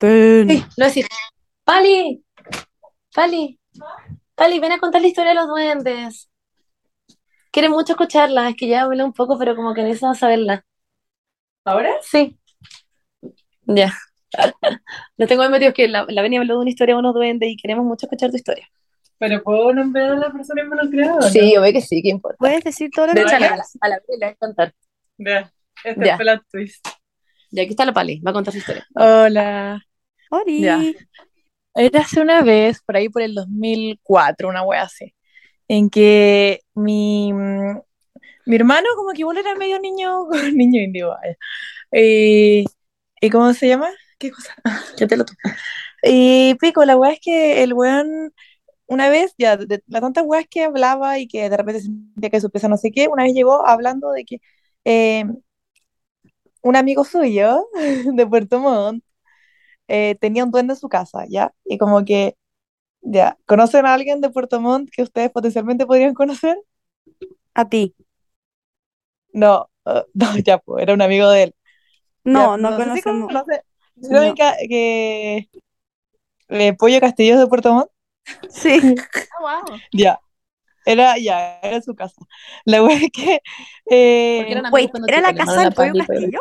ver. 0.00 0.48
Sí, 0.48 0.64
decir. 0.76 1.06
Pali, 1.64 2.22
Pali, 3.14 3.58
Pali, 4.34 4.60
ven 4.60 4.72
a 4.72 4.78
contar 4.78 5.00
la 5.00 5.08
historia 5.08 5.30
de 5.30 5.36
los 5.36 5.48
duendes. 5.48 6.28
Quiere 7.56 7.70
mucho 7.70 7.94
escucharla, 7.94 8.50
es 8.50 8.54
que 8.54 8.68
ya 8.68 8.82
hablé 8.82 9.02
un 9.02 9.14
poco, 9.14 9.38
pero 9.38 9.56
como 9.56 9.72
que 9.72 9.82
necesito 9.82 10.12
saberla. 10.12 10.62
¿Ahora? 11.64 11.90
Sí. 12.02 12.38
Ya. 13.62 13.94
Lo 15.16 15.26
tengo 15.26 15.42
es 15.42 15.72
que 15.72 15.88
la, 15.88 16.04
la 16.06 16.20
Beni 16.20 16.36
habló 16.36 16.56
de 16.56 16.60
una 16.60 16.68
historia 16.68 16.94
de 16.94 16.98
unos 16.98 17.14
duendes 17.14 17.48
y 17.48 17.56
queremos 17.56 17.86
mucho 17.86 18.04
escuchar 18.04 18.28
tu 18.28 18.36
historia. 18.36 18.68
¿Pero 19.16 19.42
puedo 19.42 19.72
nombrar 19.72 20.10
a 20.10 20.16
la 20.16 20.30
persona 20.30 20.64
involucrada? 20.64 21.22
Sí, 21.30 21.56
obvio 21.56 21.72
que 21.72 21.80
sí, 21.80 22.02
¿qué 22.02 22.10
importa? 22.10 22.36
Puedes 22.38 22.62
decir 22.62 22.90
todo 22.94 23.06
lo 23.06 23.14
De 23.14 23.22
que 23.22 23.26
hecho, 23.26 23.36
a 23.36 23.40
la, 23.40 23.48
quieras. 23.48 23.78
a 23.80 23.88
la 23.88 24.00
Beni 24.06 24.18
le 24.20 24.26
va 24.26 24.28
a 24.28 24.32
encantar. 24.34 24.74
Ya, 25.16 25.52
este 25.82 26.04
Ya. 26.06 26.12
es 26.12 26.18
plot 26.18 26.42
twist. 26.52 26.88
Y 27.52 27.60
aquí 27.60 27.70
está 27.70 27.86
la 27.86 27.94
Pali, 27.94 28.20
va 28.20 28.32
a 28.32 28.34
contar 28.34 28.52
su 28.52 28.58
historia. 28.58 28.86
Hola. 28.94 29.80
Ori. 30.30 30.60
Ya. 30.60 30.78
Era 31.74 32.00
hace 32.00 32.20
una 32.20 32.42
vez, 32.42 32.82
por 32.84 32.96
ahí 32.98 33.08
por 33.08 33.22
el 33.22 33.32
2004, 33.34 34.46
una 34.46 34.62
wea 34.62 34.82
así, 34.82 35.14
en 35.68 35.90
que 35.90 36.60
mi, 36.74 37.32
mm, 37.32 37.80
mi 38.46 38.56
hermano 38.56 38.88
como 38.96 39.12
que 39.12 39.20
igual 39.22 39.38
era 39.38 39.54
medio 39.56 39.80
niño, 39.80 40.28
niño 40.54 40.82
indio. 40.82 41.16
Eh, 41.92 42.64
¿y 43.20 43.30
cómo 43.30 43.52
se 43.54 43.68
llama? 43.68 43.90
¿Qué 44.18 44.30
cosa? 44.30 44.54
Ya 44.98 45.06
te 45.06 45.16
lo 45.16 45.24
toco. 45.24 45.38
Y 46.02 46.54
pico, 46.56 46.84
la 46.84 46.96
wea 46.96 47.12
es 47.12 47.20
que 47.22 47.62
el 47.62 47.74
weón, 47.74 48.32
una 48.86 49.08
vez, 49.10 49.34
ya, 49.38 49.56
de, 49.56 49.66
de 49.66 49.84
las 49.88 50.02
tantas 50.02 50.24
weas 50.26 50.46
que 50.50 50.64
hablaba 50.64 51.18
y 51.18 51.28
que 51.28 51.50
de 51.50 51.56
repente 51.56 51.82
sentía 51.82 52.30
que 52.30 52.40
su 52.40 52.50
peso 52.50 52.68
no 52.68 52.76
sé 52.78 52.92
qué, 52.92 53.08
una 53.08 53.24
vez 53.24 53.34
llegó 53.34 53.66
hablando 53.66 54.12
de 54.12 54.24
que 54.24 54.40
eh, 54.84 55.24
un 56.62 56.76
amigo 56.76 57.04
suyo 57.04 57.68
de 58.14 58.26
Puerto 58.26 58.58
Montt 58.60 59.04
eh, 59.88 60.16
tenía 60.20 60.44
un 60.44 60.50
duende 60.50 60.74
en 60.74 60.80
su 60.80 60.88
casa, 60.88 61.26
¿ya? 61.28 61.54
Y 61.64 61.78
como 61.78 62.04
que, 62.04 62.36
ya, 63.08 63.38
¿conocen 63.46 63.86
a 63.86 63.94
alguien 63.94 64.20
de 64.20 64.30
Puerto 64.30 64.60
Montt 64.60 64.90
que 64.90 65.02
ustedes 65.02 65.30
potencialmente 65.30 65.86
podrían 65.86 66.14
conocer? 66.14 66.58
A 67.54 67.68
ti. 67.68 67.94
No, 69.32 69.70
eh, 69.84 70.04
no, 70.14 70.38
ya, 70.38 70.58
pues, 70.58 70.82
era 70.82 70.94
un 70.94 71.02
amigo 71.02 71.28
de 71.30 71.44
él. 71.44 71.54
No, 72.24 72.56
Ya, 72.56 72.62
no 72.62 72.70
sé 72.70 72.76
si 72.76 73.02
conocemos. 73.02 73.32
conoce- 73.32 73.62
No. 73.96 74.08
¿saben 74.08 74.34
que, 74.34 75.48
eh, 76.48 76.72
Pollo 76.74 77.00
Castillo 77.00 77.34
es 77.34 77.40
de 77.40 77.46
Puerto 77.46 77.72
Montt? 77.72 77.90
Sí. 78.50 78.78
Ah, 79.38 79.40
wow. 79.68 79.78
Ya. 79.92 80.20
Era, 80.84 81.18
ya, 81.18 81.58
era 81.62 81.80
su 81.82 81.94
casa. 81.94 82.14
La 82.64 82.82
wea 82.82 82.96
es 82.96 83.10
que. 83.12 83.40
eh, 83.90 84.36
Porque 84.38 84.52
eran 84.52 84.66
amigos 84.66 84.72
Wait, 84.72 84.90
cuando 84.90 85.08
¿era 85.08 85.20
la 85.20 85.28
chicos, 85.32 85.46
casa 85.46 85.60
del 85.62 85.72
pollo 85.74 85.92
y 85.94 85.98
Castillo? 86.06 86.38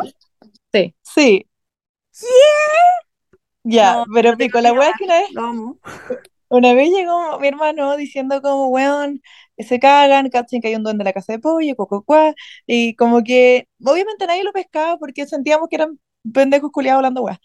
Sí. 0.72 0.96
sí. 1.02 1.46
Ya, 3.64 3.94
No, 3.96 4.06
pero 4.14 4.32
no 4.32 4.38
pico, 4.38 4.62
la 4.62 4.74
wea 4.74 4.90
es 4.90 4.96
que 4.98 5.06
una 5.06 5.20
vez, 5.20 5.32
Lo 5.32 5.42
amo. 5.46 5.80
Una 6.50 6.74
vez 6.74 6.90
llegó 6.92 7.40
mi 7.40 7.48
hermano 7.48 7.98
diciendo 7.98 8.42
como, 8.42 8.68
weón, 8.68 9.22
se 9.58 9.80
cagan, 9.80 10.30
cachen 10.30 10.62
que 10.62 10.70
hay 10.70 10.76
un 10.76 10.84
duende 10.84 11.04
en 11.04 11.06
la 11.06 11.14
casa 11.14 11.34
de 11.34 11.40
pollo, 11.40 11.76
cococuá, 11.76 12.34
y 12.68 12.96
como 12.96 13.24
que, 13.24 13.68
obviamente 13.84 14.28
nadie 14.28 14.44
lo 14.44 14.54
pescaba 14.54 14.98
porque 14.98 15.26
sentíamos 15.28 15.70
que 15.70 15.78
eran 15.78 16.00
pendejos 16.34 16.72
culiados 16.72 17.00
hablando 17.00 17.24
weá. 17.24 17.40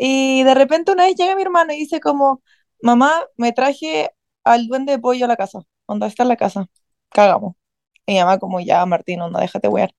Y 0.00 0.42
de 0.44 0.54
repente 0.54 0.92
una 0.92 1.04
vez 1.04 1.16
llega 1.16 1.36
mi 1.36 1.42
hermano 1.42 1.72
y 1.72 1.78
dice 1.78 2.00
como, 2.00 2.42
mamá, 2.82 3.24
me 3.36 3.52
traje 3.52 4.10
al 4.44 4.66
duende 4.68 4.92
de 4.92 4.98
pollo 4.98 5.24
a 5.26 5.28
la 5.28 5.36
casa, 5.36 5.60
onda 5.86 6.06
está 6.06 6.22
en 6.24 6.30
la 6.30 6.36
casa, 6.36 6.66
cagamos. 7.10 7.54
Y 8.06 8.14
mi 8.14 8.18
mamá 8.20 8.38
como, 8.38 8.60
ya, 8.60 8.84
Martín, 8.86 9.20
onda, 9.20 9.40
déjate 9.40 9.68
wear. 9.68 9.92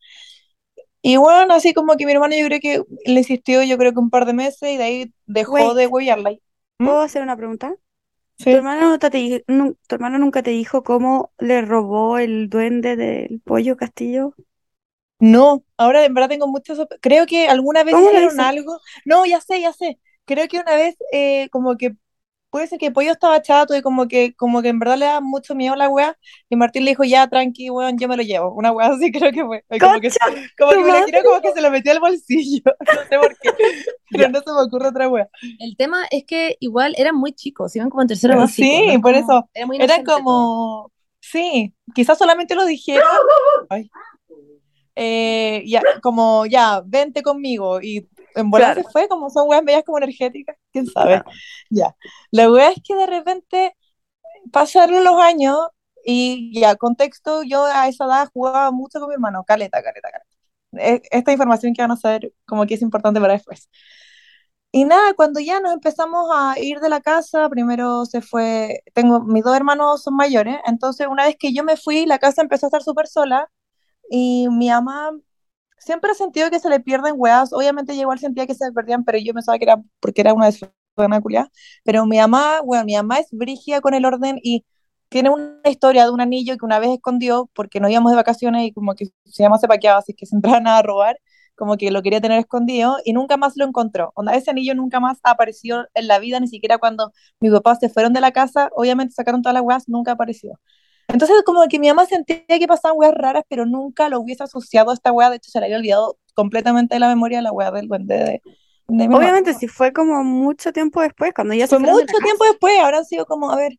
Y 1.02 1.18
bueno, 1.18 1.54
así 1.54 1.74
como 1.74 1.98
que 1.98 2.06
mi 2.06 2.14
hermano 2.14 2.34
yo 2.36 2.46
creo 2.46 2.60
que 2.62 2.82
le 3.06 3.20
insistió, 3.20 3.62
yo 3.64 3.78
creo 3.78 3.92
que 3.94 4.00
un 4.00 4.10
par 4.10 4.26
de 4.26 4.34
meses 4.34 4.72
y 4.72 4.78
de 4.78 4.84
ahí 4.84 5.14
dejó 5.26 5.54
Wait. 5.54 5.74
de 5.76 5.88
huearla. 5.88 6.32
¿Mm? 6.80 6.86
¿Puedo 6.86 7.02
hacer 7.02 7.22
una 7.22 7.36
pregunta? 7.36 7.76
Sí. 8.38 8.46
¿Tu 8.46 8.50
hermano, 8.52 8.90
nunca 8.90 9.10
te, 9.10 9.44
tu 9.48 9.96
hermano 9.96 10.18
nunca 10.18 10.44
te 10.44 10.52
dijo 10.52 10.84
cómo 10.84 11.32
le 11.40 11.62
robó 11.62 12.18
el 12.18 12.50
duende 12.50 12.96
del 12.96 13.42
pollo 13.42 13.78
Castillo? 13.78 14.34
No, 15.20 15.64
ahora 15.78 16.04
en 16.04 16.14
verdad 16.14 16.30
tengo 16.30 16.48
muchas... 16.48 16.80
Creo 17.02 17.26
que 17.26 17.48
alguna 17.48 17.84
vez 17.84 17.94
¿Cómo 17.94 18.12
le 18.12 18.26
hicieron 18.26 18.42
algo. 18.42 18.80
No, 19.06 19.26
ya 19.26 19.40
sé, 19.40 19.62
ya 19.62 19.72
sé. 19.72 20.00
Creo 20.26 20.48
que 20.48 20.60
una 20.60 20.76
vez 20.76 20.96
eh, 21.12 21.48
como 21.50 21.78
que 21.78 21.96
puede 22.54 22.68
ser 22.68 22.78
que 22.78 22.92
Pollo 22.92 23.12
estaba 23.12 23.42
chato 23.42 23.76
y 23.76 23.82
como 23.82 24.08
que, 24.08 24.36
como 24.36 24.62
que 24.62 24.68
en 24.70 24.78
verdad 24.78 24.96
le 24.96 25.06
daba 25.06 25.22
mucho 25.22 25.56
miedo 25.56 25.74
a 25.74 25.76
la 25.76 25.90
wea 25.90 26.16
y 26.52 26.56
Martín 26.56 26.86
le 26.86 26.92
dijo, 26.92 27.04
ya, 27.04 27.28
tranqui, 27.28 27.72
weón, 27.72 27.98
yo 27.98 28.08
me 28.08 28.16
lo 28.16 28.22
llevo. 28.22 28.54
Una 28.54 28.72
wea 28.72 28.90
así 28.90 29.12
creo 29.12 29.32
que 29.32 29.44
fue. 29.44 29.64
Como 29.80 30.00
que, 30.00 30.10
¡Concha 30.12 30.20
como 30.56 30.70
que 30.70 30.78
me 30.78 30.90
imagino 30.90 31.24
como 31.24 31.42
que 31.42 31.52
se 31.52 31.62
lo 31.62 31.72
metió 31.72 31.92
al 31.92 32.00
bolsillo. 32.00 32.62
No 32.94 33.02
sé 33.10 33.18
por 33.18 33.38
qué, 33.40 33.50
pero 34.12 34.30
no 34.30 34.40
se 34.42 34.52
me 34.54 34.62
ocurre 34.62 34.90
otra 34.90 35.10
wea. 35.10 35.28
El 35.58 35.76
tema 35.76 36.06
es 36.12 36.26
que 36.28 36.56
igual 36.60 36.94
eran 36.96 37.16
muy 37.16 37.34
chicos, 37.34 37.76
iban 37.76 37.90
como 37.90 38.04
en 38.04 38.10
tercero 38.10 38.38
básico. 38.38 38.68
Sí, 38.68 39.00
por 39.00 39.14
como- 39.14 39.26
eso. 39.26 39.50
Era 39.56 39.66
muy 39.66 39.78
Era 39.82 40.04
como, 40.04 40.92
sí, 41.22 41.74
quizás 41.96 42.20
solamente 42.20 42.54
lo 42.54 42.68
dijeron, 42.68 43.04
ay, 43.72 43.90
eh, 44.96 45.64
ya, 45.66 45.82
como, 46.04 46.46
ya, 46.46 46.84
vente 46.86 47.24
conmigo, 47.24 47.82
y 47.82 48.08
en 48.36 48.50
volar 48.52 48.76
Claro. 48.76 48.84
se 48.88 48.92
fue, 48.92 49.08
como 49.08 49.30
son 49.30 49.48
weas 49.50 49.64
medias 49.64 49.84
como 49.86 49.98
energéticas, 50.00 50.58
quién 50.72 50.88
sabe, 50.88 51.24
Claro. 51.24 51.32
ya. 51.70 51.96
La 52.32 52.52
wea 52.52 52.72
es 52.72 52.82
que 52.84 52.96
de 52.96 53.08
repente 53.08 53.76
pasaron 54.52 55.04
los 55.04 55.18
años, 55.20 55.58
y 56.06 56.60
ya, 56.60 56.76
contexto, 56.76 57.44
yo 57.44 57.66
a 57.66 57.88
esa 57.88 58.06
edad 58.06 58.30
jugaba 58.34 58.72
mucho 58.72 59.00
con 59.00 59.10
mi 59.10 59.16
hermano, 59.16 59.44
caleta, 59.46 59.82
caleta, 59.84 60.10
caleta. 60.12 60.30
E- 60.96 61.02
Esta 61.12 61.32
información 61.32 61.74
que 61.74 61.82
van 61.82 61.92
a 61.92 61.98
saber, 61.98 62.34
como 62.46 62.66
que 62.66 62.76
es 62.76 62.82
importante 62.82 63.20
para 63.22 63.34
después. 63.34 63.70
Y 64.72 64.86
nada, 64.86 65.14
cuando 65.14 65.40
ya 65.40 65.60
nos 65.60 65.74
empezamos 65.74 66.30
a 66.34 66.56
ir 66.60 66.80
de 66.80 66.90
la 66.90 67.00
casa, 67.02 67.48
primero 67.50 68.06
se 68.06 68.22
fue, 68.22 68.84
tengo, 68.94 69.20
mis 69.22 69.44
dos 69.44 69.56
hermanos 69.56 70.02
son 70.04 70.16
mayores, 70.16 70.58
entonces 70.66 71.08
una 71.08 71.26
vez 71.26 71.36
que 71.40 71.54
yo 71.54 71.64
me 71.64 71.78
fui, 71.78 72.06
la 72.08 72.18
casa 72.18 72.42
empezó 72.42 72.66
a 72.66 72.70
estar 72.70 72.82
súper 72.84 73.08
sola 73.08 73.52
y 74.10 74.48
mi 74.52 74.70
mamá 74.70 75.12
siempre 75.84 76.12
ha 76.12 76.14
sentido 76.16 76.50
que 76.50 76.60
se 76.60 76.70
le 76.70 76.80
pierden 76.80 77.16
weas, 77.18 77.54
obviamente 77.54 77.96
yo 77.96 78.02
igual 78.02 78.20
sentía 78.20 78.48
que 78.48 78.56
se 78.56 78.66
le 78.66 78.72
perdían, 78.72 79.04
pero 79.04 79.18
yo 79.20 79.34
pensaba 79.34 79.58
que 79.58 79.66
era 79.66 79.82
porque 80.00 80.22
era 80.22 80.34
una 80.34 80.48
desordenada 80.48 81.22
culiá, 81.22 81.50
pero 81.84 82.06
mi 82.06 82.18
mamá, 82.18 82.62
bueno, 82.62 82.86
mi 82.86 82.96
mamá 82.96 83.20
es 83.20 83.28
brígida 83.32 83.82
con 83.82 83.94
el 83.94 84.06
orden 84.06 84.40
y 84.44 84.66
tiene 85.10 85.30
una 85.30 85.60
historia 85.70 86.06
de 86.06 86.12
un 86.12 86.22
anillo 86.22 86.58
que 86.58 86.66
una 86.66 86.80
vez 86.80 86.90
escondió 86.92 87.50
porque 87.54 87.80
nos 87.80 87.92
íbamos 87.92 88.12
de 88.12 88.16
vacaciones 88.16 88.68
y 88.68 88.74
como 88.74 88.96
que 88.96 89.06
se 89.26 89.44
llama 89.44 89.58
se 89.60 89.68
paqueaba, 89.68 90.00
así 90.00 90.14
que 90.14 90.26
se 90.26 90.36
entraban 90.36 90.68
a 90.68 90.82
robar, 90.82 91.18
como 91.56 91.78
que 91.78 91.92
lo 91.92 92.02
quería 92.02 92.22
tener 92.22 92.40
escondido 92.40 92.98
y 93.06 93.14
nunca 93.14 93.38
más 93.38 93.54
lo 93.56 93.66
encontró. 93.66 94.12
Onda, 94.16 94.34
ese 94.36 94.52
anillo 94.52 94.74
nunca 94.76 95.00
más 95.00 95.20
apareció 95.24 95.86
en 95.94 96.08
la 96.08 96.20
vida, 96.20 96.40
ni 96.40 96.48
siquiera 96.48 96.78
cuando 96.80 97.12
mis 97.40 97.52
papás 97.52 97.80
se 97.80 97.90
fueron 97.90 98.14
de 98.14 98.22
la 98.22 98.32
casa, 98.32 98.70
obviamente 98.76 99.14
sacaron 99.14 99.42
todas 99.42 99.54
las 99.54 99.64
weas, 99.64 99.88
nunca 99.88 100.14
apareció. 100.14 100.60
Entonces, 101.08 101.44
como 101.46 101.68
que 101.68 101.80
mi 101.80 101.88
mamá 101.90 102.06
sentía 102.06 102.44
que 102.48 102.68
pasaban 102.68 102.98
weas 102.98 103.14
raras, 103.14 103.44
pero 103.50 103.66
nunca 103.66 104.10
lo 104.10 104.20
hubiese 104.22 104.44
asociado 104.44 104.92
a 104.92 104.94
esta 104.94 105.12
wea, 105.12 105.30
de 105.30 105.38
hecho 105.38 105.52
se 105.52 105.60
le 105.60 105.66
había 105.66 105.78
olvidado 105.78 106.18
completamente 106.34 106.96
de 106.96 107.00
la 107.00 107.10
memoria 107.10 107.42
la 107.42 107.52
wea 107.52 107.72
del 107.72 107.88
duende 107.88 108.16
de, 108.18 108.42
de 108.88 109.08
mi 109.08 109.08
mamá. 109.10 109.20
Obviamente, 109.20 109.54
si 109.54 109.68
fue 109.68 109.94
como 109.94 110.24
mucho 110.24 110.74
tiempo 110.74 111.02
después, 111.02 111.34
cuando 111.34 111.54
ya 111.54 111.68
se 111.68 111.78
Fue 111.78 111.80
de 111.80 111.88
la 111.88 111.94
mucho 111.94 112.18
tiempo 112.20 112.44
casa. 112.44 112.52
después, 112.52 112.80
ahora 112.82 113.04
sido 113.04 113.26
como, 113.26 113.52
a 113.52 113.56
ver, 113.56 113.74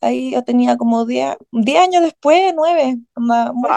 ahí 0.00 0.32
yo 0.32 0.42
tenía 0.44 0.76
como 0.76 1.06
10 1.06 1.36
10 1.52 1.80
años 1.80 2.02
después, 2.02 2.52
9, 2.56 2.98
onda, 3.16 3.52
muy 3.52 3.70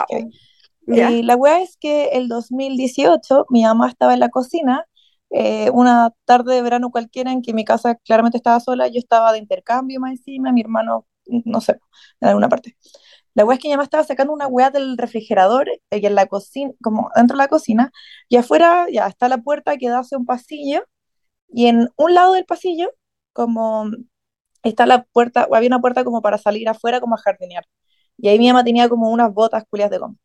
Wow. 0.88 1.20
Y 1.20 1.22
la 1.24 1.36
weá 1.36 1.62
es 1.62 1.78
que 1.78 2.10
el 2.14 2.30
2018 2.30 3.46
mi 3.50 3.64
mamá 3.64 3.90
estaba 3.90 4.14
en 4.14 4.22
la 4.22 4.30
cocina, 4.30 4.86
eh, 5.32 5.70
una 5.72 6.14
tarde 6.26 6.56
de 6.56 6.62
verano 6.62 6.92
cualquiera 6.92 7.32
en 7.32 7.42
que 7.42 7.54
mi 7.54 7.66
casa 7.66 7.96
claramente 7.96 8.38
estaba 8.38 8.60
sola, 8.62 8.88
yo 8.88 9.00
estaba 9.00 9.34
de 9.34 9.40
intercambio 9.40 10.00
más 10.00 10.12
encima, 10.12 10.52
mi 10.54 10.62
hermano, 10.62 11.06
no 11.30 11.62
sé, 11.62 11.80
en 12.22 12.30
alguna 12.30 12.50
parte. 12.50 12.78
La 13.34 13.46
weá 13.46 13.56
es 13.56 13.62
que 13.62 13.68
mi 13.70 13.74
mamá 13.74 13.84
estaba 13.84 14.04
sacando 14.04 14.34
una 14.34 14.48
weá 14.48 14.72
del 14.72 14.98
refrigerador 14.98 15.70
eh, 15.70 15.80
y 16.00 16.06
en 16.06 16.16
la 16.16 16.28
cocina, 16.28 16.72
como 16.82 17.10
dentro 17.16 17.38
de 17.38 17.44
la 17.44 17.48
cocina, 17.50 17.92
y 18.30 18.38
afuera 18.38 18.88
ya 18.92 19.08
está 19.08 19.30
la 19.30 19.38
puerta 19.40 19.78
que 19.78 19.90
da 19.90 20.00
hacia 20.00 20.18
un 20.18 20.26
pasillo, 20.26 20.86
y 21.50 21.68
en 21.68 21.90
un 21.98 22.14
lado 22.14 22.34
del 22.34 22.46
pasillo, 22.46 22.92
como 23.34 23.92
está 24.64 24.86
la 24.86 25.04
puerta, 25.06 25.48
o 25.50 25.56
había 25.56 25.68
una 25.70 25.82
puerta 25.82 26.04
como 26.04 26.22
para 26.22 26.38
salir 26.38 26.70
afuera, 26.70 27.00
como 27.02 27.16
a 27.16 27.20
jardinear. 27.20 27.66
Y 28.18 28.30
ahí 28.30 28.40
mi 28.40 28.48
mamá 28.48 28.64
tenía 28.64 28.90
como 28.90 29.10
unas 29.12 29.34
botas 29.34 29.64
culias 29.70 29.90
de 29.92 30.00
goma 30.00 30.16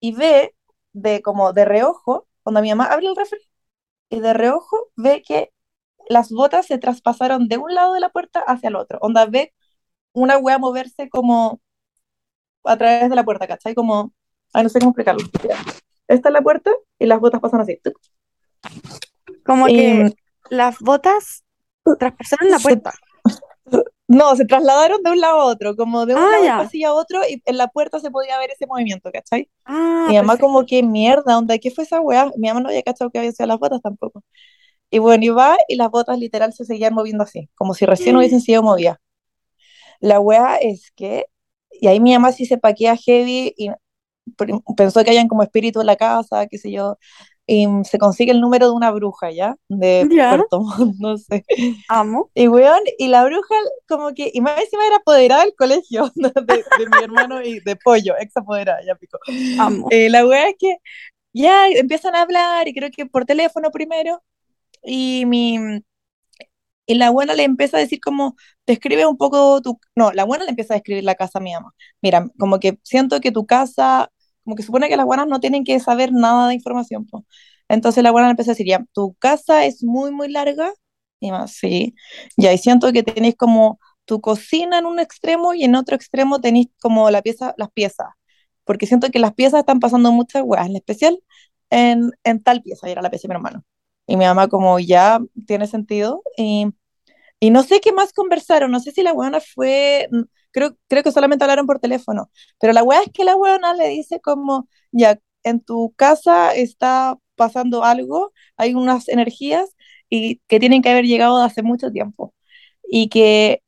y 0.00 0.12
ve 0.14 0.54
de 0.92 1.22
como 1.22 1.52
de 1.54 1.64
reojo, 1.64 2.28
cuando 2.42 2.62
mi 2.62 2.70
mamá 2.70 2.86
abre 2.86 3.06
el 3.08 3.16
refri, 3.16 3.38
y 4.10 4.20
de 4.20 4.34
reojo 4.34 4.90
ve 4.96 5.22
que 5.22 5.52
las 6.08 6.30
botas 6.30 6.66
se 6.66 6.78
traspasaron 6.78 7.48
de 7.48 7.58
un 7.58 7.74
lado 7.74 7.94
de 7.94 8.00
la 8.00 8.10
puerta 8.10 8.40
hacia 8.40 8.68
el 8.68 8.76
otro. 8.76 8.98
Onda 9.02 9.26
ve 9.26 9.54
una 10.12 10.38
wea 10.38 10.58
moverse 10.58 11.08
como 11.08 11.60
a 12.64 12.76
través 12.76 13.10
de 13.10 13.16
la 13.16 13.24
puerta, 13.24 13.46
¿cachai? 13.46 13.74
Como, 13.74 14.12
ay, 14.52 14.62
no 14.64 14.68
sé 14.68 14.78
cómo 14.78 14.90
explicarlo. 14.90 15.22
Esta 16.08 16.28
es 16.28 16.32
la 16.32 16.42
puerta 16.42 16.70
y 16.98 17.06
las 17.06 17.20
botas 17.20 17.40
pasan 17.40 17.60
así. 17.62 17.78
Como 19.44 19.68
Y, 19.68 19.74
que 19.76 20.14
las 20.50 20.78
botas 20.80 21.44
traspasaron 21.98 22.50
la 22.50 22.58
puerta. 22.58 22.92
no, 24.08 24.36
se 24.36 24.44
trasladaron 24.44 25.02
de 25.02 25.10
un 25.10 25.20
lado 25.20 25.40
a 25.40 25.44
otro, 25.46 25.74
como 25.74 26.06
de 26.06 26.14
un 26.14 26.20
Ah, 26.20 26.30
lado 26.30 26.42
del 26.44 26.52
pasillo 26.58 26.88
a 26.88 26.94
otro 26.94 27.20
y 27.28 27.42
en 27.44 27.56
la 27.56 27.68
puerta 27.68 27.98
se 27.98 28.10
podía 28.10 28.38
ver 28.38 28.50
ese 28.50 28.66
movimiento, 28.66 29.10
¿cachai? 29.10 29.48
Ah, 29.64 30.06
Mi 30.08 30.16
mamá 30.16 30.34
perfecto. 30.34 30.46
como 30.46 30.66
que 30.66 30.82
mierda, 30.82 31.38
onda, 31.38 31.58
¿qué 31.58 31.70
fue 31.70 31.84
esa 31.84 32.00
weá? 32.00 32.30
Mi 32.36 32.48
mamá 32.48 32.60
no 32.60 32.68
había 32.68 32.82
cachado 32.82 33.10
que 33.10 33.18
había 33.18 33.32
sido 33.32 33.46
las 33.46 33.58
botas 33.58 33.80
tampoco. 33.80 34.22
Y 34.90 34.98
bueno, 34.98 35.24
y 35.24 35.28
va 35.30 35.56
y 35.68 35.76
las 35.76 35.90
botas 35.90 36.18
literal 36.18 36.52
se 36.52 36.66
seguían 36.66 36.92
moviendo 36.94 37.24
así, 37.24 37.48
como 37.54 37.72
si 37.74 37.86
recién 37.86 38.14
hubiesen 38.16 38.42
sido 38.42 38.62
movidas. 38.62 38.98
La 40.02 40.20
weá 40.20 40.56
es 40.58 40.92
que, 40.96 41.26
y 41.72 41.88
ahí 41.88 42.00
mi 42.00 42.12
mamá 42.14 42.32
sí 42.32 42.46
se 42.46 42.58
paquea 42.58 42.96
heavy 42.98 43.54
y 43.56 43.70
pensó 44.76 45.04
que 45.04 45.10
hayan 45.10 45.28
como 45.28 45.42
espíritu 45.42 45.80
en 45.80 45.86
la 45.86 45.96
casa, 45.96 46.46
qué 46.46 46.58
sé 46.58 46.70
yo, 46.70 46.98
y 47.46 47.66
se 47.84 47.98
consigue 47.98 48.32
el 48.32 48.40
número 48.40 48.66
de 48.66 48.72
una 48.72 48.90
bruja, 48.92 49.30
¿ya? 49.32 49.56
De 49.68 50.06
Ya. 50.10 50.30
Puerto 50.36 50.60
Montt, 50.60 50.96
no 51.00 51.16
sé. 51.18 51.44
Amo. 51.88 52.30
Y 52.34 52.48
weón, 52.48 52.80
y 52.98 53.08
la 53.08 53.24
bruja 53.24 53.54
como 53.88 54.12
que, 54.14 54.30
y 54.32 54.40
más 54.40 54.60
encima 54.60 54.86
era 54.86 54.96
apoderada 54.96 55.42
del 55.44 55.54
colegio, 55.56 56.10
de, 56.14 56.30
de 56.30 56.86
mi 56.90 57.02
hermano 57.02 57.42
y 57.42 57.60
de 57.60 57.76
pollo, 57.76 58.14
ex 58.18 58.36
apoderada, 58.36 58.80
ya 58.86 58.94
pico. 58.94 59.18
Amo. 59.58 59.88
Eh, 59.90 60.08
la 60.08 60.26
weá 60.26 60.48
es 60.48 60.56
que 60.58 60.76
ya 61.32 61.68
empiezan 61.68 62.14
a 62.14 62.22
hablar 62.22 62.68
y 62.68 62.74
creo 62.74 62.90
que 62.90 63.06
por 63.06 63.24
teléfono 63.24 63.70
primero 63.70 64.22
y 64.84 65.24
mi 65.26 65.82
y 66.86 66.94
la 66.96 67.10
buena 67.10 67.34
le 67.34 67.44
empieza 67.44 67.76
a 67.76 67.80
decir 67.80 68.00
como 68.00 68.36
describe 68.66 69.06
un 69.06 69.16
poco 69.16 69.60
tu 69.62 69.78
no, 69.96 70.12
la 70.12 70.24
buena 70.24 70.44
le 70.44 70.50
empieza 70.50 70.74
a 70.74 70.76
describir 70.76 71.04
la 71.04 71.14
casa 71.14 71.38
a 71.38 71.42
mi 71.42 71.52
mamá. 71.52 71.72
Mira, 72.02 72.28
como 72.38 72.58
que 72.60 72.78
siento 72.82 73.20
que 73.20 73.32
tu 73.32 73.46
casa 73.46 74.10
como 74.44 74.56
que 74.56 74.62
supone 74.64 74.88
que 74.88 74.96
las 74.96 75.06
buenas 75.06 75.28
no 75.28 75.38
tienen 75.40 75.64
que 75.64 75.78
saber 75.80 76.12
nada 76.12 76.48
de 76.48 76.54
información, 76.54 77.06
po. 77.06 77.24
Entonces 77.68 78.02
la 78.02 78.10
buena 78.10 78.26
le 78.28 78.32
empieza 78.32 78.50
a 78.52 78.54
decir, 78.54 78.66
ya, 78.66 78.84
tu 78.92 79.14
casa 79.14 79.64
es 79.66 79.82
muy 79.84 80.10
muy 80.12 80.28
larga. 80.30 80.72
Y 81.20 81.30
más, 81.30 81.52
sí. 81.52 81.94
Ya, 82.36 82.52
y 82.52 82.58
siento 82.58 82.92
que 82.92 83.02
tenéis 83.04 83.36
como 83.36 83.78
tu 84.04 84.20
cocina 84.20 84.78
en 84.78 84.86
un 84.86 84.98
extremo 84.98 85.54
y 85.54 85.62
en 85.64 85.76
otro 85.76 85.94
extremo 85.96 86.40
tenéis 86.40 86.68
como 86.80 87.10
la 87.10 87.22
pieza, 87.22 87.54
las 87.58 87.70
piezas 87.70 88.08
porque 88.64 88.86
siento 88.86 89.10
que 89.10 89.18
las 89.18 89.34
piezas 89.34 89.60
están 89.60 89.80
pasando 89.80 90.12
muchas 90.12 90.42
weas, 90.44 90.66
en 90.66 90.76
especial 90.76 91.18
en, 91.70 92.12
en 92.24 92.42
tal 92.42 92.62
pieza, 92.62 92.88
y 92.88 92.92
era 92.92 93.02
la 93.02 93.10
pieza 93.10 93.28
de 93.28 93.34
mi 93.34 93.36
hermano. 93.36 93.64
Y 94.06 94.16
mi 94.16 94.24
mamá 94.24 94.48
como 94.48 94.78
ya 94.80 95.20
tiene 95.46 95.66
sentido, 95.66 96.22
y, 96.36 96.66
y 97.40 97.50
no 97.50 97.62
sé 97.62 97.80
qué 97.80 97.92
más 97.92 98.12
conversaron, 98.12 98.70
no 98.70 98.80
sé 98.80 98.92
si 98.92 99.02
la 99.02 99.12
weona 99.12 99.40
fue, 99.40 100.08
creo, 100.52 100.76
creo 100.88 101.02
que 101.02 101.12
solamente 101.12 101.44
hablaron 101.44 101.66
por 101.66 101.78
teléfono, 101.80 102.30
pero 102.60 102.72
la 102.72 102.82
wea 102.82 103.02
es 103.02 103.10
que 103.12 103.24
la 103.24 103.36
weona 103.36 103.74
le 103.74 103.88
dice 103.88 104.20
como, 104.20 104.68
ya, 104.92 105.18
en 105.44 105.60
tu 105.60 105.92
casa 105.96 106.54
está 106.54 107.18
pasando 107.36 107.84
algo, 107.84 108.32
hay 108.56 108.74
unas 108.74 109.08
energías 109.08 109.70
y 110.10 110.40
que 110.48 110.60
tienen 110.60 110.82
que 110.82 110.90
haber 110.90 111.04
llegado 111.06 111.38
hace 111.42 111.62
mucho 111.62 111.90
tiempo, 111.92 112.34
y 112.88 113.08
que 113.08 113.62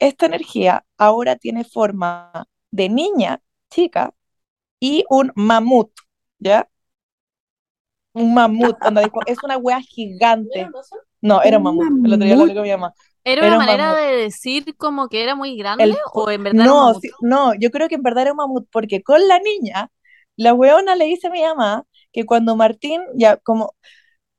esta 0.00 0.26
energía 0.26 0.84
ahora 0.98 1.36
tiene 1.36 1.64
forma 1.64 2.46
de 2.72 2.88
niña, 2.90 3.42
chica, 3.70 4.14
y 4.80 5.04
un 5.10 5.32
mamut, 5.36 5.92
¿ya? 6.40 6.68
Un 8.14 8.34
mamut, 8.34 8.76
onda 8.84 9.00
dijo, 9.02 9.20
es 9.26 9.42
una 9.42 9.56
wea 9.58 9.80
gigante. 9.80 10.74
No, 11.20 11.42
era 11.42 11.58
un 11.58 11.64
¿Un 11.64 11.64
mamut, 11.64 11.92
el 12.02 12.12
otro 12.12 12.24
día 12.26 12.36
lo 12.36 12.42
mamut? 12.42 12.44
hablé 12.44 12.54
con 12.54 12.62
mi 12.64 12.70
mamá. 12.70 12.94
¿Era 13.24 13.42
Era 13.42 13.56
una 13.56 13.58
un 13.58 13.64
manera 13.66 13.94
mamut. 13.94 13.96
de 13.96 14.16
decir 14.16 14.76
como 14.76 15.08
que 15.08 15.22
era 15.22 15.34
muy 15.36 15.56
grande 15.56 15.86
El- 15.86 15.96
o 16.12 16.30
en 16.30 16.44
verdad 16.44 16.66
era 16.66 16.74
un 16.74 16.80
No, 16.80 16.92
mamut? 16.92 17.02
sí- 17.02 17.16
no, 17.20 17.54
yo 17.54 17.70
creo 17.70 17.88
que 17.88 17.94
en 17.96 18.02
verdad 18.02 18.22
era 18.24 18.32
un 18.32 18.36
mamut, 18.38 18.68
porque 18.70 19.02
con 19.02 19.26
la 19.28 19.38
niña, 19.40 19.90
la 20.36 20.54
weona 20.54 20.96
le 20.96 21.06
dice 21.06 21.28
a 21.28 21.30
mi 21.30 21.42
mamá 21.42 21.84
que 22.12 22.26
cuando 22.26 22.56
Martín, 22.56 23.00
ya 23.14 23.36
como, 23.38 23.74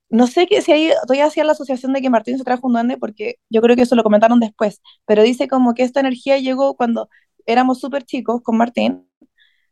no 0.10 0.28
sé 0.28 0.48
que 0.48 0.62
si 0.62 0.72
ahí 0.74 0.92
todavía 1.04 1.26
hacía 1.28 1.44
la 1.46 1.54
asociación 1.54 1.94
de 1.94 2.02
que 2.02 2.10
Martín 2.12 2.38
se 2.40 2.44
trajo 2.46 2.68
un 2.68 2.74
duende, 2.74 2.98
porque 2.98 3.38
yo 3.50 3.62
creo 3.62 3.76
que 3.78 3.84
eso 3.84 3.96
lo 3.96 4.04
comentaron 4.04 4.40
después, 4.42 4.82
pero 5.06 5.24
dice 5.24 5.48
como 5.50 5.74
que 5.76 5.84
esta 5.84 6.02
energía 6.02 6.38
llegó 6.40 6.76
cuando 6.76 7.10
éramos 7.48 7.80
súper 7.82 8.04
chicos 8.06 8.42
con 8.44 8.58
Martín 8.58 9.08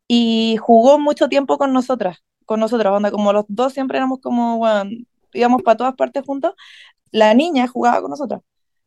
y 0.07 0.57
jugó 0.61 0.99
mucho 0.99 1.29
tiempo 1.29 1.57
con 1.57 1.73
nosotras, 1.73 2.19
con 2.51 2.59
nosotras, 2.59 2.93
onda, 2.93 3.11
como 3.11 3.31
los 3.33 3.45
dos 3.47 3.71
siempre 3.73 3.97
éramos 3.97 4.19
como, 4.21 4.57
bueno, 4.57 4.91
íbamos 5.33 5.61
para 5.63 5.77
todas 5.77 5.95
partes 5.95 6.23
juntos, 6.25 6.53
la 7.11 7.33
niña 7.33 7.65
jugaba 7.67 8.01
con 8.01 8.11
nosotras. 8.11 8.41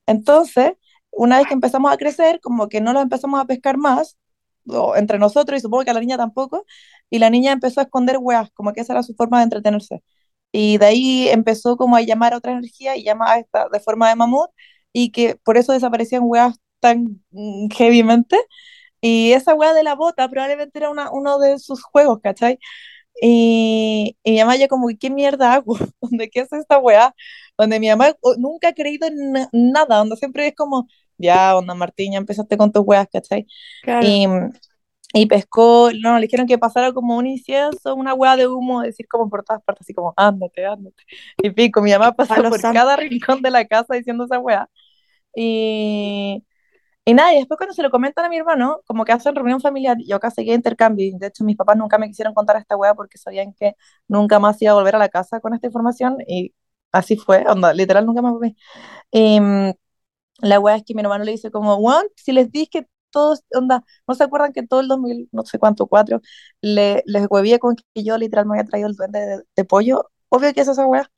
Entonces, 0.07 0.75
una 1.11 1.39
vez 1.39 1.47
que 1.49 1.55
empezamos 1.55 1.91
a 1.91 1.97
crecer, 1.97 2.41
como 2.43 2.69
que 2.69 2.83
no 2.83 2.93
los 2.93 3.03
empezamos 3.03 3.41
a 3.41 3.47
pescar 3.47 3.79
más, 3.79 4.19
o 4.69 4.97
entre 4.97 5.19
nosotros, 5.19 5.59
y 5.59 5.63
supongo 5.63 5.85
que 5.85 5.91
a 5.91 5.95
la 5.95 6.01
niña 6.01 6.19
tampoco, 6.19 6.67
y 7.11 7.19
la 7.21 7.31
niña 7.31 7.53
empezó 7.53 7.81
a 7.81 7.85
esconder 7.85 8.19
weas, 8.21 8.51
como 8.53 8.73
que 8.75 8.83
esa 8.83 8.93
era 8.95 9.03
su 9.03 9.15
forma 9.15 9.39
de 9.39 9.45
entretenerse. 9.45 10.03
Y 10.53 10.79
de 10.79 10.87
ahí 10.87 11.29
empezó 11.31 11.77
como 11.79 11.97
a 11.97 12.03
llamar 12.03 12.35
a 12.35 12.39
otra 12.39 12.53
energía 12.53 12.97
y 12.97 13.05
llama 13.05 13.33
a 13.33 13.39
esta 13.39 13.69
de 13.71 13.81
forma 13.81 14.11
de 14.11 14.17
mamut, 14.17 14.51
y 14.93 15.11
que 15.11 15.37
por 15.45 15.57
eso 15.57 15.73
desaparecían 15.73 16.23
weas 16.25 16.57
tan 16.81 17.23
mm, 17.31 17.69
heavymente. 17.79 18.39
Y 19.01 19.33
esa 19.33 19.55
wea 19.55 19.75
de 19.75 19.83
la 19.85 19.95
bota 19.95 20.29
probablemente 20.29 20.79
era 20.79 20.91
una, 20.91 21.11
uno 21.13 21.39
de 21.39 21.59
sus 21.59 21.83
juegos, 21.83 22.21
¿cachai? 22.23 22.59
Y, 23.23 24.17
y 24.25 24.33
mi 24.33 24.39
mamá 24.41 24.57
ya 24.57 24.69
como, 24.69 24.89
¿qué 25.01 25.11
mierda 25.11 25.55
hago? 25.55 25.77
¿Dónde 26.01 26.31
qué 26.31 26.41
es 26.41 26.53
esta 26.53 26.79
weá? 26.79 27.15
Donde 27.59 27.81
mi 27.81 27.89
mamá 27.89 28.13
o- 28.23 28.35
nunca 28.39 28.69
ha 28.69 28.73
creído 28.75 29.07
en 29.09 29.33
na- 29.33 29.49
nada, 29.53 29.99
donde 29.99 30.17
siempre 30.17 30.49
es 30.49 30.55
como, 30.57 30.89
ya, 31.19 31.57
onda 31.57 31.75
Martín, 31.75 32.13
ya 32.13 32.19
empezaste 32.19 32.57
con 32.57 32.73
tus 32.73 32.83
weas, 32.87 33.09
¿cachai? 33.13 33.47
Claro. 33.81 34.19
Y, 34.19 34.27
y 35.15 35.27
pescó, 35.27 35.91
no, 36.01 36.17
le 36.19 36.23
dijeron 36.27 36.47
que 36.47 36.59
pasara 36.59 36.93
como 36.93 37.17
un 37.17 37.27
incienso, 37.27 37.95
una 37.95 38.15
hueá 38.15 38.37
de 38.37 38.49
humo, 38.49 38.83
decir 38.83 39.07
como 39.09 39.31
por 39.31 39.45
todas 39.45 39.63
partes, 39.63 39.83
así 39.87 39.95
como, 39.95 40.13
ándate, 40.17 40.67
ándate. 40.67 41.05
Y 41.39 41.51
pico, 41.51 41.83
mi 41.83 41.93
mamá 41.93 42.13
pasó 42.17 42.47
por 42.49 42.61
santo. 42.61 42.83
cada 42.83 42.97
rincón 42.97 43.41
de 43.43 43.51
la 43.51 43.65
casa 43.67 43.95
diciendo 43.95 44.25
esa 44.25 44.41
hueá. 44.41 44.69
Y, 45.37 46.45
y 47.05 47.15
nada, 47.15 47.35
y 47.35 47.39
después 47.39 47.59
cuando 47.59 47.75
se 47.75 47.83
lo 47.83 47.91
comentan 47.91 48.25
a 48.25 48.29
mi 48.31 48.37
hermano, 48.39 48.81
como 48.87 49.05
que 49.05 49.13
hacen 49.13 49.35
reunión 49.35 49.61
familiar, 49.61 49.97
yo 50.07 50.17
acá 50.17 50.31
seguía 50.31 50.55
intercambio, 50.55 51.07
de 51.19 51.27
hecho 51.27 51.45
mis 51.45 51.57
papás 51.57 51.77
nunca 51.77 51.99
me 51.99 52.09
quisieron 52.09 52.33
contar 52.35 52.57
esta 52.57 52.77
hueá 52.77 52.95
porque 52.95 53.19
sabían 53.19 53.53
que 53.55 53.75
nunca 54.09 54.39
más 54.41 54.61
iba 54.63 54.73
a 54.73 54.75
volver 54.75 54.97
a 54.97 54.99
la 54.99 55.09
casa 55.11 55.41
con 55.41 55.55
esta 55.55 55.67
información, 55.67 56.17
y 56.27 56.55
así 56.93 57.17
fue, 57.17 57.45
onda, 57.49 57.73
literal 57.75 58.07
nunca 58.07 58.23
más 58.23 58.33
volví. 58.33 58.57
Y, 59.13 59.41
mm, 59.41 59.73
la 60.41 60.61
weá 60.61 60.77
es 60.77 60.85
que 60.85 60.95
mi 60.95 61.03
hermano 61.03 61.25
le 61.25 61.33
dice 61.33 61.51
como, 61.51 61.77
Juan, 61.77 62.07
si 62.17 62.33
les 62.33 62.51
dije 62.51 62.69
que 62.71 62.87
todos, 63.11 63.43
onda, 63.55 63.85
¿no 64.09 64.15
se 64.15 64.25
acuerdan 64.25 64.53
que 64.53 64.67
todo 64.67 64.81
el 64.81 64.89
2000, 64.89 65.29
no 65.33 65.45
sé 65.45 65.59
cuánto, 65.59 65.87
cuatro, 65.87 66.21
le, 66.61 67.03
les 67.07 67.27
huevían 67.31 67.59
con 67.61 67.77
que 67.77 68.05
yo 68.05 68.19
literal 68.19 68.47
me 68.47 68.55
había 68.55 68.65
traído 68.69 68.89
el 68.89 68.97
duende 68.97 69.21
de, 69.21 69.43
de 69.57 69.65
pollo? 69.65 70.11
Obvio 70.29 70.53
que 70.53 70.61
es 70.63 70.69
esa 70.69 70.87
weá. 70.87 71.11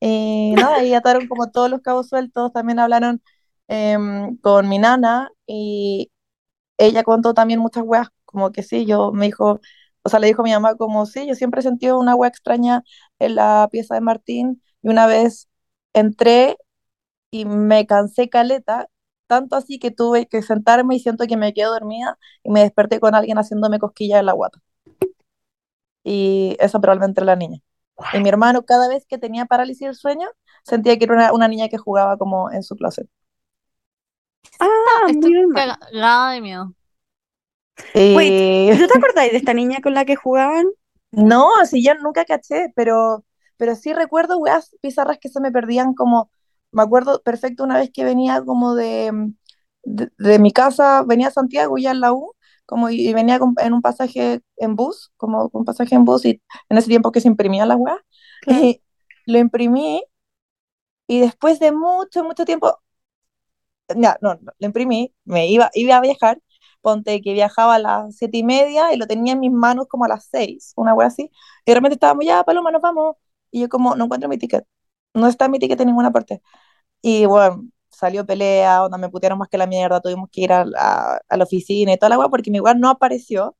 Y 0.00 0.54
nada, 0.56 0.84
y 0.84 0.94
ataron 0.94 1.28
como 1.28 1.50
todos 1.50 1.70
los 1.70 1.80
cabos 1.82 2.08
sueltos, 2.08 2.52
también 2.52 2.78
hablaron 2.78 3.22
em, 3.68 4.36
con 4.38 4.68
mi 4.68 4.78
nana 4.78 5.30
y 5.46 6.10
ella 6.78 7.02
contó 7.04 7.34
también 7.34 7.60
muchas 7.60 7.84
weas, 7.86 8.08
como 8.24 8.52
que 8.52 8.62
sí, 8.62 8.86
yo 8.86 9.12
me 9.12 9.26
dijo, 9.26 9.60
o 10.02 10.08
sea, 10.08 10.20
le 10.20 10.28
dijo 10.28 10.42
a 10.42 10.44
mi 10.44 10.52
mamá 10.52 10.76
como, 10.76 11.06
sí, 11.06 11.26
yo 11.26 11.34
siempre 11.34 11.60
he 11.60 11.62
sentido 11.62 11.98
una 11.98 12.14
wea 12.16 12.28
extraña 12.28 12.84
en 13.18 13.36
la 13.36 13.68
pieza 13.70 13.94
de 13.94 14.00
Martín 14.02 14.62
y 14.82 14.88
una 14.88 15.06
vez 15.06 15.48
entré 15.94 16.56
y 17.30 17.44
me 17.46 17.86
cansé 17.86 18.28
caleta, 18.28 18.88
tanto 19.26 19.56
así 19.56 19.78
que 19.78 19.90
tuve 19.90 20.26
que 20.26 20.42
sentarme 20.42 20.96
y 20.96 21.00
siento 21.00 21.26
que 21.26 21.36
me 21.36 21.54
quedo 21.54 21.72
dormida 21.72 22.18
y 22.42 22.50
me 22.50 22.60
desperté 22.62 23.00
con 23.00 23.14
alguien 23.14 23.38
haciéndome 23.38 23.78
cosquillas 23.78 24.20
en 24.20 24.26
la 24.26 24.32
guata. 24.32 24.60
Y 26.04 26.56
eso 26.60 26.80
probablemente 26.80 27.20
era 27.20 27.26
la 27.26 27.36
niña. 27.36 27.60
Y 28.12 28.20
mi 28.20 28.28
hermano 28.28 28.64
cada 28.64 28.88
vez 28.88 29.06
que 29.06 29.18
tenía 29.18 29.46
parálisis 29.46 29.86
del 29.86 29.94
sueño 29.96 30.28
sentía 30.64 30.98
que 30.98 31.04
era 31.04 31.14
una, 31.14 31.32
una 31.32 31.48
niña 31.48 31.68
que 31.68 31.78
jugaba 31.78 32.16
como 32.18 32.50
en 32.52 32.62
su 32.62 32.76
closet. 32.76 33.08
Ah, 34.60 35.06
Estoy 35.06 35.32
cagada 35.52 36.32
de 36.32 36.40
miedo. 36.40 36.74
¿Y 37.94 38.78
¿tú 38.78 38.86
te 38.86 38.94
acordáis 38.96 39.32
de 39.32 39.38
esta 39.38 39.54
niña 39.54 39.78
con 39.82 39.94
la 39.94 40.04
que 40.04 40.16
jugaban? 40.16 40.66
no, 41.12 41.56
así 41.60 41.82
yo 41.84 41.94
nunca 41.96 42.24
caché, 42.24 42.72
pero, 42.76 43.24
pero 43.56 43.74
sí 43.76 43.92
recuerdo 43.94 44.38
weas 44.38 44.74
pizarras 44.80 45.18
que 45.20 45.28
se 45.28 45.40
me 45.40 45.52
perdían 45.52 45.94
como, 45.94 46.30
me 46.72 46.82
acuerdo 46.82 47.22
perfecto 47.22 47.64
una 47.64 47.78
vez 47.78 47.90
que 47.92 48.04
venía 48.04 48.42
como 48.44 48.74
de, 48.74 49.32
de, 49.84 50.10
de 50.18 50.38
mi 50.38 50.52
casa, 50.52 51.02
venía 51.06 51.28
a 51.28 51.30
Santiago 51.30 51.78
ya 51.78 51.92
en 51.92 52.00
la 52.00 52.12
U, 52.12 52.32
como 52.66 52.90
y, 52.90 53.08
y 53.08 53.12
venía 53.14 53.38
con- 53.38 53.54
en 53.60 53.72
un 53.72 53.82
pasaje 53.82 54.40
en 54.56 54.76
bus, 54.76 55.12
como 55.16 55.48
un 55.52 55.64
pasaje 55.64 55.94
en 55.94 56.04
bus 56.04 56.24
y 56.26 56.42
en 56.68 56.78
ese 56.78 56.88
tiempo 56.88 57.12
que 57.12 57.20
se 57.20 57.28
imprimía 57.28 57.66
la 57.66 57.76
wea, 57.76 57.98
Claro. 58.40 58.70
y 58.70 58.82
lo 59.26 59.38
imprimí 59.38 60.02
y 61.06 61.20
después 61.20 61.58
de 61.60 61.72
mucho, 61.72 62.24
mucho 62.24 62.44
tiempo, 62.44 62.78
ya, 63.96 64.16
no, 64.20 64.34
no, 64.40 64.52
lo 64.58 64.66
imprimí, 64.66 65.14
me 65.24 65.48
iba, 65.48 65.70
iba 65.74 65.96
a 65.96 66.00
viajar, 66.00 66.40
ponte 66.80 67.20
que 67.22 67.32
viajaba 67.32 67.76
a 67.76 67.78
las 67.78 68.16
siete 68.16 68.38
y 68.38 68.44
media 68.44 68.92
y 68.92 68.96
lo 68.96 69.06
tenía 69.06 69.32
en 69.34 69.40
mis 69.40 69.52
manos 69.52 69.86
como 69.88 70.04
a 70.04 70.08
las 70.08 70.26
seis, 70.26 70.72
una 70.76 70.94
wea 70.94 71.08
así, 71.08 71.30
y 71.64 71.70
de 71.70 71.74
repente 71.74 71.94
estábamos, 71.94 72.24
ya, 72.24 72.42
Paloma, 72.44 72.70
nos 72.70 72.82
vamos, 72.82 73.16
y 73.50 73.60
yo 73.62 73.68
como, 73.68 73.94
no 73.96 74.04
encuentro 74.04 74.28
mi 74.28 74.38
ticket, 74.38 74.64
no 75.14 75.26
está 75.28 75.48
mi 75.48 75.58
ticket 75.58 75.80
en 75.80 75.86
ninguna 75.88 76.10
parte, 76.12 76.42
y 77.02 77.26
bueno, 77.26 77.64
salió 77.90 78.26
pelea, 78.26 78.84
onda, 78.84 78.98
me 78.98 79.08
putearon 79.10 79.38
más 79.38 79.48
que 79.48 79.58
la 79.58 79.66
mierda, 79.66 80.00
tuvimos 80.00 80.28
que 80.30 80.42
ir 80.42 80.52
a, 80.52 80.64
la- 80.66 81.20
a 81.28 81.36
la 81.36 81.44
oficina 81.44 81.92
y 81.92 81.98
toda 81.98 82.10
la 82.10 82.18
wea 82.18 82.28
porque 82.28 82.50
mi 82.50 82.60
wea 82.60 82.74
no 82.74 82.90
apareció, 82.90 83.56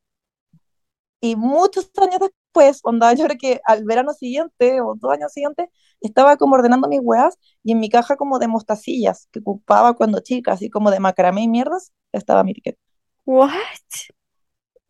y 1.20 1.36
muchos 1.36 1.90
años 2.01 2.20
después, 2.57 2.81
onda, 2.85 3.12
yo 3.15 3.24
creo 3.24 3.39
que 3.39 3.61
al 3.65 3.85
verano 3.85 4.12
siguiente 4.12 4.81
o 4.81 4.95
dos 4.97 5.12
años 5.12 5.33
siguientes, 5.33 5.69
estaba 6.01 6.37
como 6.37 6.55
ordenando 6.55 6.89
mis 6.89 7.01
weas 7.03 7.39
y 7.62 7.73
en 7.73 7.81
mi 7.81 7.89
caja 7.89 8.16
como 8.16 8.39
de 8.39 8.49
mostacillas 8.49 9.28
que 9.33 9.41
ocupaba 9.41 9.95
cuando 9.95 10.20
chica, 10.20 10.53
así 10.53 10.70
como 10.70 10.91
de 10.91 11.01
macramé 11.01 11.43
y 11.43 11.49
mierdas, 11.49 11.93
estaba 12.12 12.45
mi 12.45 12.55
ticket. 12.55 12.78
What? 13.24 13.51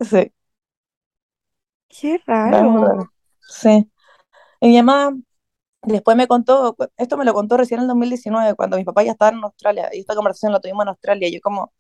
Sí, 0.00 0.32
Qué 1.88 2.20
raro. 2.26 3.10
Sí. 3.40 3.90
Y 4.60 4.68
mi 4.68 4.82
mamá 4.82 5.16
después 5.82 6.16
me 6.16 6.26
contó, 6.26 6.76
esto 6.96 7.16
me 7.16 7.24
lo 7.24 7.32
contó 7.34 7.56
recién 7.56 7.78
en 7.78 7.82
el 7.84 7.88
2019, 7.88 8.54
cuando 8.54 8.76
mis 8.76 8.86
papás 8.86 9.06
ya 9.06 9.12
estaban 9.12 9.36
en 9.38 9.44
Australia, 9.44 9.90
y 9.92 10.00
esta 10.00 10.14
conversación 10.14 10.52
la 10.52 10.60
tuvimos 10.60 10.84
en 10.84 10.88
Australia, 10.88 11.28
y 11.28 11.34
yo 11.34 11.40
como, 11.40 11.72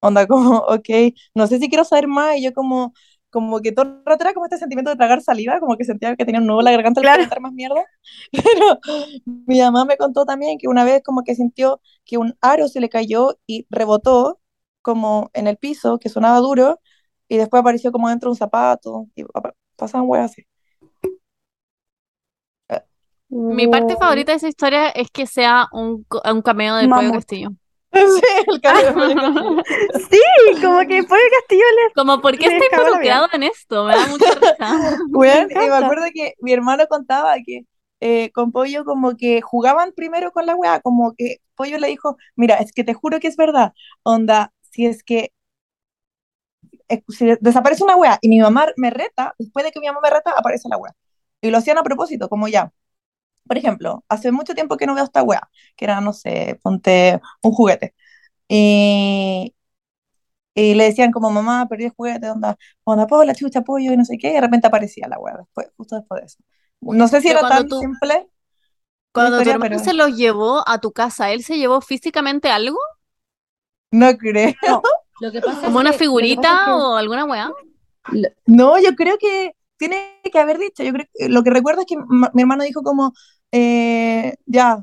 onda, 0.00 0.26
como, 0.26 0.58
ok, 0.68 0.88
no 1.34 1.46
sé 1.46 1.58
si 1.58 1.68
quiero 1.68 1.84
saber 1.84 2.08
más, 2.08 2.36
y 2.36 2.44
yo 2.44 2.52
como, 2.52 2.92
como 3.30 3.60
que 3.60 3.72
todo 3.72 3.86
el 3.86 4.02
rato 4.04 4.24
era 4.24 4.34
como 4.34 4.46
este 4.46 4.58
sentimiento 4.58 4.90
de 4.90 4.96
tragar 4.96 5.20
saliva, 5.22 5.60
como 5.60 5.76
que 5.76 5.84
sentía 5.84 6.16
que 6.16 6.24
tenía 6.24 6.40
un 6.40 6.46
nudo 6.46 6.60
en 6.60 6.64
la 6.66 6.72
garganta 6.72 7.00
al 7.00 7.04
Claro. 7.04 7.22
preguntar 7.22 7.40
más 7.40 7.52
mierda, 7.52 7.84
pero 8.32 8.78
mi 9.26 9.60
mamá 9.60 9.84
me 9.84 9.96
contó 9.96 10.24
también 10.24 10.58
que 10.58 10.68
una 10.68 10.84
vez 10.84 11.02
como 11.04 11.22
que 11.24 11.34
sintió 11.34 11.80
que 12.04 12.18
un 12.18 12.36
aro 12.40 12.68
se 12.68 12.80
le 12.80 12.88
cayó 12.88 13.38
y 13.46 13.66
rebotó 13.70 14.40
como 14.82 15.30
en 15.34 15.46
el 15.48 15.56
piso, 15.58 15.98
que 15.98 16.08
sonaba 16.08 16.38
duro, 16.40 16.80
y 17.28 17.36
después 17.38 17.60
apareció 17.60 17.92
como 17.92 18.08
dentro 18.08 18.28
de 18.30 18.32
un 18.32 18.36
zapato, 18.36 19.06
y 19.16 19.24
pa- 19.24 19.54
pasaban 19.76 20.08
weas 20.08 20.30
así. 20.32 20.46
Mi 23.48 23.66
parte 23.68 23.96
favorita 23.96 24.32
de 24.32 24.36
esa 24.38 24.48
historia 24.48 24.88
es 24.90 25.10
que 25.10 25.26
sea 25.26 25.68
un, 25.72 26.06
un 26.32 26.42
cameo 26.42 26.76
de 26.76 26.88
Pollo. 26.88 27.12
Castillo. 27.12 27.50
Sí, 27.96 28.22
el 28.46 28.60
Castillo. 28.60 28.92
Como 30.62 30.80
que 30.80 31.02
Pollo 31.04 31.22
Castillo 31.40 31.64
le... 31.64 31.92
Como, 31.94 32.20
¿por 32.20 32.36
qué 32.38 32.48
la 32.48 32.56
involucrado 32.56 33.28
en 33.32 33.42
esto? 33.44 33.84
Me 33.84 33.94
da 33.94 34.06
mucha 34.06 34.30
risa. 34.34 34.56
Me 35.10 35.74
acuerdo 35.74 36.06
que 36.14 36.34
mi 36.40 36.52
hermano 36.52 36.86
contaba 36.88 37.34
que 37.44 37.62
eh, 38.00 38.30
con 38.32 38.52
Pollo 38.52 38.84
como 38.84 39.16
que 39.16 39.40
jugaban 39.40 39.92
primero 39.92 40.32
con 40.32 40.46
la 40.46 40.54
weá, 40.54 40.80
como 40.80 41.14
que 41.16 41.38
Pollo 41.54 41.78
le 41.78 41.88
dijo, 41.88 42.16
mira, 42.36 42.56
es 42.56 42.72
que 42.72 42.84
te 42.84 42.94
juro 42.94 43.20
que 43.20 43.28
es 43.28 43.36
verdad, 43.36 43.72
onda, 44.02 44.52
si 44.70 44.86
es 44.86 45.02
que 45.02 45.32
eh, 46.88 47.02
si 47.08 47.26
desaparece 47.40 47.84
una 47.84 47.96
weá 47.96 48.18
y 48.20 48.28
mi 48.28 48.40
mamá 48.40 48.66
me 48.76 48.90
reta, 48.90 49.34
después 49.38 49.64
de 49.64 49.72
que 49.72 49.80
mi 49.80 49.86
mamá 49.86 50.00
me 50.02 50.10
reta, 50.10 50.32
aparece 50.36 50.68
la 50.68 50.76
weá. 50.76 50.92
Y 51.40 51.50
lo 51.50 51.58
hacían 51.58 51.78
a 51.78 51.82
propósito, 51.82 52.28
como 52.28 52.48
ya. 52.48 52.72
Por 53.46 53.58
ejemplo, 53.58 54.04
hace 54.08 54.32
mucho 54.32 54.54
tiempo 54.54 54.76
que 54.76 54.86
no 54.86 54.94
veo 54.94 55.04
esta 55.04 55.22
weá, 55.22 55.48
que 55.76 55.84
era, 55.86 56.00
no 56.00 56.12
sé, 56.12 56.58
ponte 56.62 57.20
un 57.42 57.52
juguete. 57.52 57.94
Y, 58.48 59.54
y 60.54 60.74
le 60.74 60.84
decían 60.84 61.12
como, 61.12 61.30
mamá, 61.30 61.66
perdí 61.68 61.84
el 61.84 61.90
juguete, 61.90 62.30
onda, 62.30 62.56
onda, 62.84 63.06
la 63.24 63.34
chucha, 63.34 63.62
pollo, 63.62 63.92
y 63.92 63.96
no 63.96 64.04
sé 64.04 64.16
qué, 64.18 64.30
y 64.30 64.34
de 64.34 64.40
repente 64.40 64.66
aparecía 64.66 65.06
la 65.08 65.18
weá, 65.18 65.36
después, 65.36 65.68
justo 65.76 65.96
después 65.96 66.20
de 66.22 66.26
eso. 66.26 66.38
No 66.80 67.08
sé 67.08 67.20
si 67.20 67.28
Pero 67.28 67.40
era 67.40 67.48
tan 67.48 67.68
tú- 67.68 67.80
simple 67.80 68.28
Cuando 69.12 69.30
tu 69.32 69.40
historia, 69.42 69.54
hermano 69.54 69.78
pero 69.78 69.84
se 69.84 69.94
los 69.94 70.16
llevó 70.16 70.68
a 70.68 70.80
tu 70.80 70.92
casa, 70.92 71.30
¿él 71.32 71.42
se 71.44 71.58
llevó 71.58 71.80
físicamente 71.80 72.50
algo? 72.50 72.78
no 73.90 74.16
creo. 74.16 74.54
No, 74.66 74.82
Lo 75.20 75.32
que 75.32 75.40
pasa 75.40 75.66
¿Como 75.66 75.78
es 75.78 75.80
una 75.80 75.92
que- 75.92 75.92
lo 75.92 75.98
que 75.98 76.04
figurita 76.04 76.42
pasa 76.42 76.54
es 76.54 76.60
que- 76.64 76.70
o 76.72 76.96
alguna 76.96 77.24
weá? 77.24 77.52
No, 78.46 78.78
yo 78.78 78.94
creo 78.94 79.18
que 79.18 79.52
tiene 79.76 80.20
que 80.32 80.38
haber 80.38 80.58
dicho. 80.58 80.82
Yo 80.82 80.92
creo, 80.92 81.06
lo 81.28 81.42
que 81.42 81.50
recuerdo 81.50 81.80
es 81.82 81.86
que 81.86 81.96
mi 82.32 82.42
hermano 82.42 82.64
dijo 82.64 82.82
como, 82.82 83.12
eh, 83.52 84.34
ya, 84.46 84.82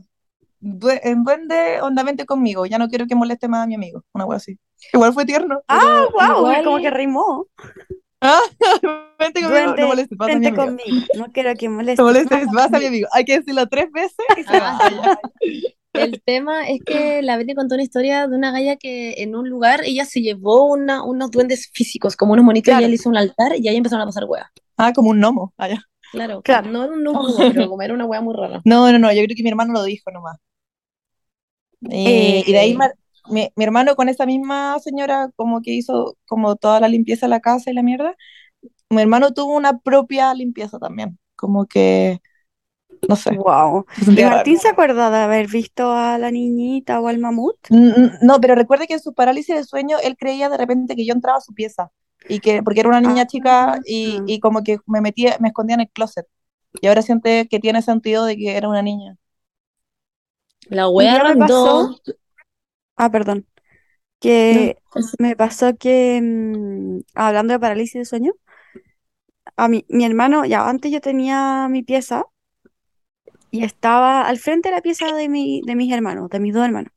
en 0.61 1.23
duende, 1.23 1.81
onda, 1.81 2.03
vente 2.03 2.25
conmigo. 2.25 2.65
Ya 2.65 2.77
no 2.77 2.87
quiero 2.89 3.05
que 3.07 3.15
moleste 3.15 3.47
más 3.47 3.63
a 3.63 3.67
mi 3.67 3.75
amigo. 3.75 4.03
Una 4.13 4.25
wea 4.25 4.37
así. 4.37 4.57
Igual 4.93 5.13
fue 5.13 5.25
tierno. 5.25 5.61
Ah, 5.67 6.05
Pero 6.17 6.31
wow, 6.33 6.37
igual- 6.39 6.63
como 6.63 6.77
que 6.79 6.89
rimó. 6.89 7.47
Vente 9.19 9.41
conmigo, 9.41 9.49
Duende, 9.63 9.81
no 9.81 9.87
molestes 9.89 10.17
más 10.17 10.29
a 10.29 10.35
mi 10.39 10.47
amigo. 10.47 10.65
conmigo. 10.65 11.05
No 11.17 11.25
quiero 11.31 11.53
que 11.55 11.69
molestes. 11.69 11.99
No 11.99 12.05
molestes 12.05 12.47
más 12.51 12.73
a 12.73 12.79
mi 12.79 12.85
amigo. 12.85 13.07
Hay 13.13 13.25
que 13.25 13.39
decirlo 13.39 13.67
tres 13.67 13.91
veces 13.91 14.15
y 14.37 14.43
se 14.43 14.59
va. 14.59 14.77
Ah, 14.81 15.17
El 15.93 16.21
tema 16.23 16.67
es 16.69 16.79
que 16.85 17.21
la 17.21 17.37
Betty 17.37 17.53
contó 17.53 17.75
una 17.75 17.83
historia 17.83 18.27
de 18.27 18.35
una 18.35 18.51
galla 18.51 18.77
que 18.77 19.15
en 19.21 19.35
un 19.35 19.47
lugar 19.49 19.81
ella 19.85 20.05
se 20.05 20.21
llevó 20.21 20.65
una, 20.71 21.03
unos 21.03 21.29
duendes 21.31 21.69
físicos, 21.73 22.15
como 22.15 22.33
unos 22.33 22.43
monitos, 22.45 22.69
y 22.69 22.71
Claro. 22.71 22.79
ella 22.79 22.87
le 22.89 22.95
hizo 22.95 23.09
un 23.09 23.17
altar 23.17 23.55
y 23.57 23.67
ahí 23.67 23.75
empezaron 23.75 24.01
a 24.03 24.05
pasar 24.07 24.23
weas. 24.25 24.47
Ah, 24.77 24.91
como 24.93 25.09
un 25.11 25.19
gnomo. 25.19 25.53
Ah, 25.57 25.67
ya. 25.67 25.83
Claro, 26.13 26.41
Claro. 26.41 26.69
no 26.71 26.83
era 26.85 26.93
un 26.93 27.03
nuevo, 27.03 27.27
pero 27.49 27.67
como 27.69 27.81
era 27.81 27.93
una 27.93 28.05
wea 28.05 28.21
muy 28.21 28.35
rara. 28.35 28.61
No, 28.65 28.91
no, 28.91 28.99
no, 28.99 29.11
yo 29.11 29.23
creo 29.23 29.35
que 29.35 29.43
mi 29.43 29.49
hermano 29.49 29.73
lo 29.73 29.83
dijo 29.83 30.11
nomás. 30.11 30.37
Y, 31.81 31.89
Eh, 31.91 32.43
y 32.47 32.51
de 32.53 32.59
ahí 32.59 32.75
mar- 32.75 32.95
mi, 33.29 33.49
mi 33.55 33.63
hermano 33.63 33.95
con 33.95 34.09
esa 34.09 34.25
misma 34.25 34.77
señora 34.79 35.29
como 35.35 35.61
que 35.61 35.71
hizo 35.71 36.15
como 36.27 36.55
toda 36.55 36.79
la 36.79 36.87
limpieza 36.87 37.25
de 37.25 37.31
la 37.31 37.39
casa 37.41 37.71
y 37.71 37.73
la 37.73 37.83
mierda, 37.83 38.15
mi 38.89 39.01
hermano 39.01 39.33
tuvo 39.33 39.55
una 39.55 39.79
propia 39.79 40.33
limpieza 40.33 40.79
también, 40.79 41.17
como 41.35 41.65
que, 41.65 42.21
no 43.09 43.15
sé, 43.15 43.31
Wow. 43.31 43.85
¿Y. 44.15 44.23
Martín 44.23 44.59
se 44.59 44.69
acuerda 44.69 45.09
de 45.09 45.17
haber 45.17 45.47
visto 45.47 45.91
a 45.91 46.17
la 46.17 46.31
niñita 46.31 47.01
o 47.01 47.07
al 47.07 47.17
mamut? 47.19 47.57
N- 47.69 47.93
n- 47.95 48.11
No, 48.21 48.39
pero 48.39 48.55
recuerde 48.55 48.87
que 48.87 48.93
en 48.95 49.01
su 49.01 49.13
parálisis 49.13 49.55
de 49.55 49.63
sueño 49.63 49.97
él 50.03 50.15
creía 50.17 50.49
de 50.49 50.57
repente 50.57 50.95
que 50.95 51.05
yo 51.05 51.13
entraba 51.13 51.39
a 51.39 51.41
su 51.41 51.53
pieza 51.53 51.91
y 52.29 52.39
que 52.39 52.63
porque 52.63 52.79
era 52.81 52.89
una 52.89 53.01
niña 53.01 53.23
Ah. 53.23 53.27
chica 53.27 53.79
y, 53.85 54.21
y 54.27 54.39
como 54.39 54.63
que 54.63 54.77
me 54.87 55.01
metía, 55.01 55.37
me 55.39 55.49
escondía 55.49 55.75
en 55.75 55.81
el 55.81 55.89
closet. 55.89 56.25
Y 56.81 56.87
ahora 56.87 57.01
siente 57.01 57.47
que 57.49 57.59
tiene 57.59 57.81
sentido 57.81 58.25
de 58.25 58.35
que 58.37 58.57
era 58.57 58.67
una 58.69 58.81
niña. 58.81 59.15
La 60.69 60.89
wea 60.89 61.19
random. 61.19 61.47
pasó- 61.47 62.01
Ah, 62.95 63.09
perdón. 63.11 63.45
Que 64.19 64.77
No, 64.95 65.01
me 65.19 65.35
pasó 65.35 65.75
que, 65.77 66.19
mm, 66.21 67.01
hablando 67.15 67.53
de 67.53 67.59
parálisis 67.59 67.95
de 68.01 68.05
sueño, 68.05 68.33
a 69.57 69.67
mi, 69.67 69.83
mi 69.89 70.05
hermano, 70.05 70.45
ya 70.45 70.69
antes 70.69 70.91
yo 70.91 71.01
tenía 71.01 71.67
mi 71.69 71.81
pieza 71.83 72.25
y 73.51 73.63
estaba 73.63 74.27
al 74.27 74.37
frente 74.39 74.69
de 74.69 74.75
la 74.75 74.81
pieza 74.81 75.13
de, 75.15 75.29
mi, 75.29 75.61
de 75.65 75.75
mis 75.75 75.93
hermanos, 75.93 76.29
de 76.29 76.39
mis 76.39 76.53
dos 76.53 76.65
hermanos. 76.65 76.91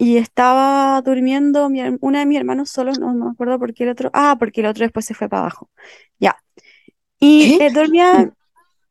Y 0.00 0.16
estaba 0.16 1.02
durmiendo 1.02 1.68
mi 1.68 1.80
una 2.00 2.20
de 2.20 2.26
mis 2.26 2.38
hermanos 2.38 2.70
solo, 2.70 2.92
no, 2.92 3.12
no 3.14 3.24
me 3.26 3.30
acuerdo 3.32 3.58
por 3.58 3.74
qué 3.74 3.82
el 3.82 3.90
otro. 3.90 4.10
Ah, 4.12 4.36
porque 4.38 4.60
el 4.60 4.68
otro 4.68 4.84
después 4.84 5.04
se 5.04 5.12
fue 5.14 5.28
para 5.28 5.40
abajo. 5.42 5.70
Ya. 6.20 6.36
Y 7.20 7.58
eh, 7.60 7.70
dormía, 7.72 8.32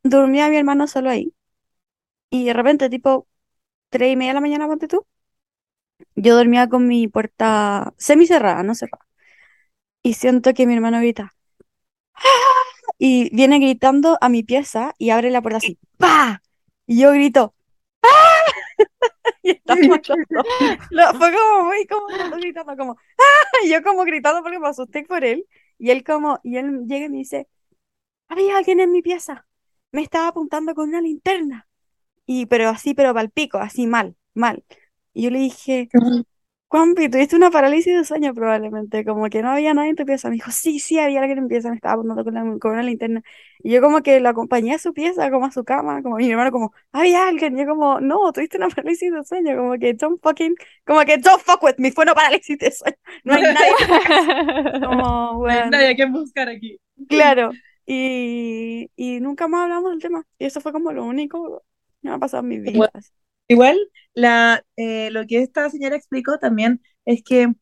dormía 0.03 0.49
mi 0.49 0.57
hermano 0.57 0.87
solo 0.87 1.09
ahí. 1.09 1.33
Y 2.29 2.45
de 2.45 2.53
repente, 2.53 2.89
tipo, 2.89 3.27
tres 3.89 4.13
y 4.13 4.17
media 4.17 4.31
de 4.31 4.35
la 4.35 4.41
mañana, 4.41 4.67
ponte 4.67 4.87
tú. 4.87 5.05
Yo 6.15 6.35
dormía 6.35 6.67
con 6.67 6.87
mi 6.87 7.07
puerta 7.07 7.93
semi 7.97 8.27
cerrada, 8.27 8.61
no 8.63 8.75
cerrada. 8.75 9.05
Y 10.03 10.13
siento 10.13 10.53
que 10.53 10.67
mi 10.67 10.73
hermano 10.73 10.99
grita. 10.99 11.33
"¡Ah!", 12.15 12.21
Y 12.97 13.35
viene 13.35 13.59
gritando 13.59 14.17
a 14.21 14.29
mi 14.29 14.43
pieza 14.43 14.93
y 14.97 15.11
abre 15.11 15.31
la 15.31 15.41
puerta 15.41 15.57
así. 15.57 15.77
¡Pa! 15.97 16.41
Y 16.85 17.01
yo 17.01 17.11
grito. 17.11 17.53
¡Ah! 18.03 18.07
Y 19.43 19.53
fue 21.17 21.31
como 21.31 21.63
muy 21.65 21.87
como 21.87 22.07
gritando 22.37 22.75
como 22.75 22.91
¡Ah! 22.93 23.57
Y 23.63 23.69
yo 23.69 23.81
como 23.83 24.03
gritando 24.03 24.41
porque 24.41 24.59
me 24.59 24.67
asusté 24.67 25.03
por 25.03 25.23
él. 25.23 25.45
Y 25.77 25.91
él 25.91 26.03
como, 26.03 26.39
y 26.43 26.57
él 26.57 26.85
llega 26.87 27.05
y 27.05 27.09
me 27.09 27.17
dice, 27.17 27.47
había 28.27 28.57
alguien 28.57 28.79
en 28.79 28.91
mi 28.91 29.01
pieza. 29.01 29.45
Me 29.91 30.01
estaba 30.01 30.29
apuntando 30.29 30.73
con 30.75 30.89
una 30.89 31.01
linterna. 31.01 31.67
Y 32.25 32.45
pero 32.47 32.69
así, 32.69 32.93
pero 32.93 33.13
palpico, 33.13 33.57
así 33.57 33.87
mal, 33.87 34.15
mal. 34.33 34.63
Y 35.13 35.23
yo 35.23 35.29
le 35.29 35.39
dije, 35.39 35.89
Juanpi, 36.69 37.07
tuviste 37.09 37.37
una 37.37 37.49
parálisis 37.49 37.95
de 37.95 38.03
sueño 38.03 38.33
probablemente, 38.33 39.05
como 39.05 39.29
que 39.29 39.41
no 39.41 39.51
había 39.51 39.73
nadie 39.73 39.91
en 39.91 39.95
tu 39.95 40.05
pieza. 40.05 40.27
Me 40.29 40.35
dijo, 40.35 40.51
sí, 40.51 40.79
sí, 40.79 40.99
había 40.99 41.21
alguien 41.21 41.37
en 41.37 41.43
mi 41.45 41.49
pieza, 41.49 41.69
me 41.69 41.75
estaba 41.75 41.93
apuntando 41.93 42.25
con, 42.25 42.33
la- 42.33 42.59
con 42.59 42.71
una 42.73 42.83
linterna. 42.83 43.21
Y 43.59 43.71
yo 43.71 43.81
como 43.81 44.01
que 44.01 44.19
lo 44.19 44.27
acompañé 44.29 44.73
a 44.75 44.77
su 44.79 44.93
pieza, 44.93 45.31
como 45.31 45.45
a 45.45 45.51
su 45.51 45.63
cama, 45.63 46.03
como 46.03 46.17
mi 46.17 46.29
hermano 46.29 46.51
como, 46.51 46.73
había 46.91 47.25
alguien. 47.29 47.57
Y 47.57 47.61
yo 47.61 47.67
como, 47.67 48.01
no, 48.01 48.33
tuviste 48.33 48.57
una 48.57 48.67
parálisis 48.75 49.11
de 49.13 49.23
sueño, 49.23 49.55
como 49.57 49.77
que 49.79 49.93
don't 49.93 50.21
fucking, 50.21 50.55
como 50.85 51.01
que 51.05 51.17
don't 51.17 51.41
fuck 51.41 51.63
with 51.63 51.75
me, 51.77 51.91
fue 51.93 52.03
una 52.03 52.13
parálisis 52.15 52.57
de 52.57 52.71
sueño. 52.71 52.97
No 53.23 53.33
hay 53.33 53.47
nadie. 53.47 53.71
Como, 54.79 55.39
weón, 55.39 55.71
que 55.95 56.05
buscar 56.05 56.49
aquí. 56.49 56.79
claro. 57.07 57.57
Y, 57.85 58.91
y 58.95 59.19
nunca 59.21 59.47
más 59.47 59.63
hablamos 59.63 59.91
del 59.91 60.01
tema. 60.01 60.25
Y 60.37 60.45
eso 60.45 60.59
fue 60.61 60.71
como 60.73 60.91
lo 60.91 61.05
único 61.05 61.63
que 62.01 62.09
me 62.09 62.11
ha 62.15 62.19
pasado 62.19 62.43
en 62.43 62.49
mi 62.49 62.59
vida. 62.59 62.89
Igual, 63.47 63.77
la, 64.13 64.63
eh, 64.75 65.09
lo 65.11 65.25
que 65.25 65.41
esta 65.41 65.69
señora 65.69 65.95
explicó 65.95 66.37
también 66.39 66.81
es 67.05 67.23
que 67.23 67.53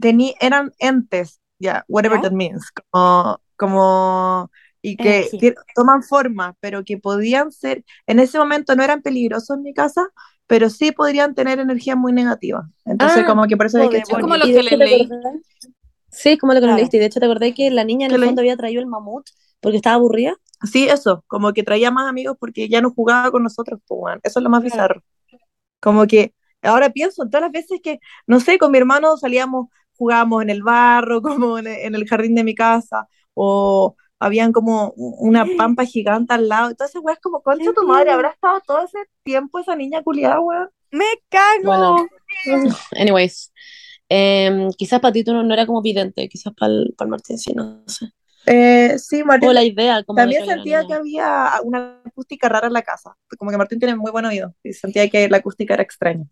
tení, 0.00 0.34
eran 0.40 0.72
entes, 0.78 1.40
ya, 1.58 1.84
whatever 1.88 2.18
¿Ya? 2.18 2.28
that 2.28 2.32
means, 2.32 2.70
como, 2.92 3.40
como, 3.56 4.50
y 4.82 4.96
que, 4.96 5.28
toman 5.74 6.02
forma, 6.02 6.56
pero 6.60 6.84
que 6.84 6.98
podían 6.98 7.50
ser, 7.52 7.84
en 8.06 8.18
ese 8.20 8.38
momento 8.38 8.76
no 8.76 8.82
eran 8.84 9.02
peligrosos 9.02 9.56
en 9.56 9.62
mi 9.62 9.74
casa, 9.74 10.08
pero 10.46 10.68
sí 10.70 10.92
podrían 10.92 11.34
tener 11.34 11.58
energía 11.58 11.96
muy 11.96 12.12
negativa. 12.12 12.68
Entonces, 12.84 13.22
Ah, 13.22 13.26
como 13.26 13.46
que 13.46 13.56
por 13.56 13.66
eso 13.66 13.78
hay 13.78 13.88
que 13.88 13.98
echar- 13.98 14.20
Como 14.20 14.36
lo 14.36 14.46
que 14.46 14.52
le 14.52 14.60
hecho, 14.60 14.78
¿te 14.78 14.84
leí. 14.84 15.08
Sí, 16.10 16.30
es 16.30 16.38
como 16.38 16.52
lo 16.54 16.60
que 16.60 16.66
nos 16.66 16.74
Claro. 16.76 16.82
leíste. 16.82 16.96
Y 16.98 17.00
de 17.00 17.06
hecho, 17.06 17.18
te 17.20 17.26
acordé 17.26 17.54
que 17.54 17.70
la 17.70 17.84
niña 17.84 18.06
en 18.06 18.10
¿Qué 18.12 18.16
el 18.16 18.20
leí? 18.20 18.28
fondo 18.28 18.40
había 18.42 18.56
traído 18.56 18.80
el 18.80 18.86
mamut 18.86 19.26
porque 19.60 19.76
estaba 19.78 19.96
aburrida. 19.96 20.36
Sí, 20.70 20.88
eso, 20.88 21.24
como 21.26 21.52
que 21.52 21.62
traía 21.62 21.90
más 21.90 22.08
amigos 22.08 22.36
porque 22.38 22.68
ya 22.68 22.80
no 22.80 22.90
jugaba 22.90 23.30
con 23.30 23.42
nosotros, 23.42 23.80
pues. 23.86 24.16
Eso 24.22 24.38
es 24.38 24.44
lo 24.44 24.50
más 24.50 24.62
Claro. 24.62 24.74
bizarro. 24.74 25.02
Como 25.84 26.06
que 26.06 26.32
ahora 26.62 26.88
pienso 26.88 27.22
en 27.22 27.28
todas 27.28 27.42
las 27.42 27.52
veces 27.52 27.78
que, 27.82 28.00
no 28.26 28.40
sé, 28.40 28.56
con 28.56 28.72
mi 28.72 28.78
hermano 28.78 29.18
salíamos, 29.18 29.68
jugábamos 29.98 30.42
en 30.42 30.48
el 30.48 30.62
barro, 30.62 31.20
como 31.22 31.58
en, 31.58 31.66
en 31.66 31.94
el 31.94 32.08
jardín 32.08 32.34
de 32.34 32.42
mi 32.42 32.54
casa, 32.54 33.06
o 33.34 33.94
habían 34.18 34.52
como 34.52 34.94
una 34.96 35.44
pampa 35.58 35.84
gigante 35.84 36.32
al 36.32 36.48
lado. 36.48 36.70
Entonces, 36.70 36.98
weón, 37.04 37.16
es 37.16 37.20
como, 37.20 37.42
concha 37.42 37.70
tu 37.74 37.86
madre, 37.86 38.12
¿habrá 38.12 38.30
estado 38.30 38.62
todo 38.66 38.82
ese 38.82 38.98
tiempo 39.22 39.58
esa 39.58 39.76
niña 39.76 40.02
culiada, 40.02 40.40
weón? 40.40 40.70
¡Me 40.90 41.04
cago! 41.28 41.62
Bueno. 41.64 42.08
Anyways, 42.98 43.52
em, 44.08 44.70
quizás 44.78 45.00
para 45.00 45.12
ti 45.12 45.22
tú 45.22 45.34
no, 45.34 45.42
no 45.42 45.52
era 45.52 45.66
como 45.66 45.82
vidente, 45.82 46.30
quizás 46.30 46.54
para 46.54 46.72
el, 46.72 46.94
para 46.96 47.08
el 47.08 47.10
Martín 47.10 47.36
sí, 47.36 47.52
no 47.52 47.84
sé. 47.86 48.06
Eh, 48.46 48.98
sí, 48.98 49.24
Martín. 49.24 49.48
O 49.48 49.52
la 49.52 49.64
idea, 49.64 50.02
como 50.04 50.16
También 50.16 50.44
sentía 50.44 50.86
que 50.86 50.94
había 50.94 51.50
una 51.62 52.00
acústica 52.04 52.48
rara 52.48 52.66
en 52.66 52.72
la 52.72 52.82
casa. 52.82 53.16
Como 53.38 53.50
que 53.50 53.56
Martín 53.56 53.78
tiene 53.78 53.96
muy 53.96 54.10
buen 54.10 54.24
oído. 54.26 54.54
Y 54.62 54.72
sentía 54.72 55.08
que 55.08 55.28
la 55.28 55.38
acústica 55.38 55.74
era 55.74 55.82
extraña. 55.82 56.26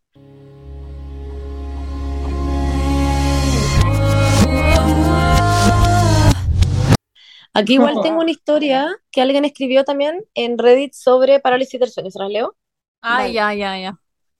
Aquí 7.54 7.74
igual 7.74 7.96
tengo 8.02 8.20
una 8.20 8.30
historia 8.30 8.88
que 9.10 9.20
alguien 9.20 9.44
escribió 9.44 9.84
también 9.84 10.24
en 10.34 10.58
Reddit 10.58 10.94
sobre 10.94 11.40
parálisis 11.40 11.78
del 11.80 11.90
sueño. 11.90 12.10
¿Se 12.10 12.18
las 12.18 12.30
leo? 12.30 12.56
Ay, 13.00 13.34
Dale. 13.34 13.34
ya, 13.34 13.54
ya, 13.54 13.80
ya. 13.80 13.98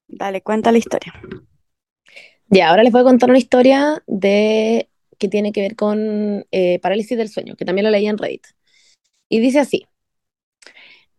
Dale, 0.09 0.43
cuenta 0.43 0.73
la 0.73 0.78
historia. 0.78 1.12
Ya, 2.49 2.69
ahora 2.69 2.82
les 2.82 2.93
voy 2.93 3.01
a 3.01 3.05
contar 3.05 3.31
una 3.31 3.39
historia 3.39 4.03
de 4.07 4.90
que 5.23 5.28
tiene 5.28 5.53
que 5.53 5.61
ver 5.62 5.77
con 5.77 6.47
eh, 6.51 6.81
parálisis 6.81 7.16
del 7.16 7.28
sueño, 7.28 7.55
que 7.57 7.65
también 7.65 7.85
la 7.85 7.93
leí 7.93 8.07
en 8.09 8.19
Reddit. 8.19 8.44
Y 9.28 9.40
dice 9.40 9.61
así. 9.61 9.86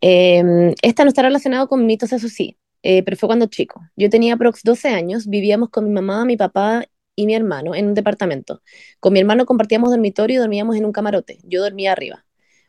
em, 0.02 0.74
esta 0.82 1.04
no 1.04 1.10
está 1.10 1.22
relacionada 1.22 1.68
con 1.68 1.86
mitos, 1.86 2.12
eso 2.14 2.28
sí, 2.28 2.58
eh, 2.84 3.04
pero 3.04 3.18
fue 3.18 3.28
cuando 3.28 3.48
chico. 3.48 3.82
Yo 3.96 4.10
tenía 4.10 4.34
aprox 4.36 4.62
12 4.64 4.90
años, 4.90 5.28
vivíamos 5.28 5.70
con 5.70 5.86
mi 5.86 5.92
mamá, 5.92 6.26
mi 6.26 6.38
papá 6.38 6.86
y 7.16 7.26
mi 7.28 7.36
hermano 7.36 7.76
en 7.76 7.88
un 7.88 7.94
departamento. 7.94 8.62
Con 9.00 9.14
mi 9.14 9.20
hermano 9.20 9.46
compartíamos 9.46 9.90
dormitorio 9.92 10.36
y 10.38 10.40
dormíamos 10.40 10.76
en 10.76 10.86
un 10.86 10.92
camarote. 10.92 11.40
Yo 11.44 11.62
dormía 11.62 11.94
arriba. 11.94 12.26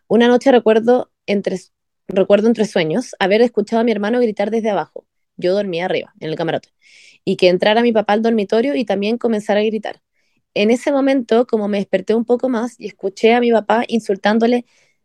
Una 0.08 0.28
noche 0.28 0.52
recuerdo 0.52 1.10
entre, 1.26 1.58
recuerdo 2.08 2.48
entre 2.48 2.66
sueños 2.66 3.14
haber 3.18 3.42
escuchado 3.42 3.80
a 3.80 3.84
mi 3.84 3.92
hermano 3.92 4.20
gritar 4.20 4.50
desde 4.50 4.70
abajo. 4.70 5.06
Yo 5.36 5.54
dormía 5.54 5.86
arriba, 5.86 6.14
en 6.20 6.30
el 6.30 6.36
camarote. 6.36 6.68
Y 7.24 7.36
que 7.36 7.48
entrara 7.48 7.82
mi 7.82 7.92
papá 7.92 8.12
al 8.14 8.22
dormitorio 8.22 8.74
y 8.76 8.84
también 8.84 9.18
comenzara 9.18 9.60
a 9.60 9.64
gritar. 9.64 10.00
En 10.54 10.70
ese 10.70 10.92
momento, 10.92 11.46
como 11.46 11.68
me 11.68 11.78
desperté 11.78 12.14
un 12.14 12.24
poco 12.24 12.48
más 12.48 12.78
y 12.80 12.86
escuché 12.86 13.34
a 13.34 13.40
mi 13.40 13.50
papá 13.52 13.84
insultándole, 13.88 14.64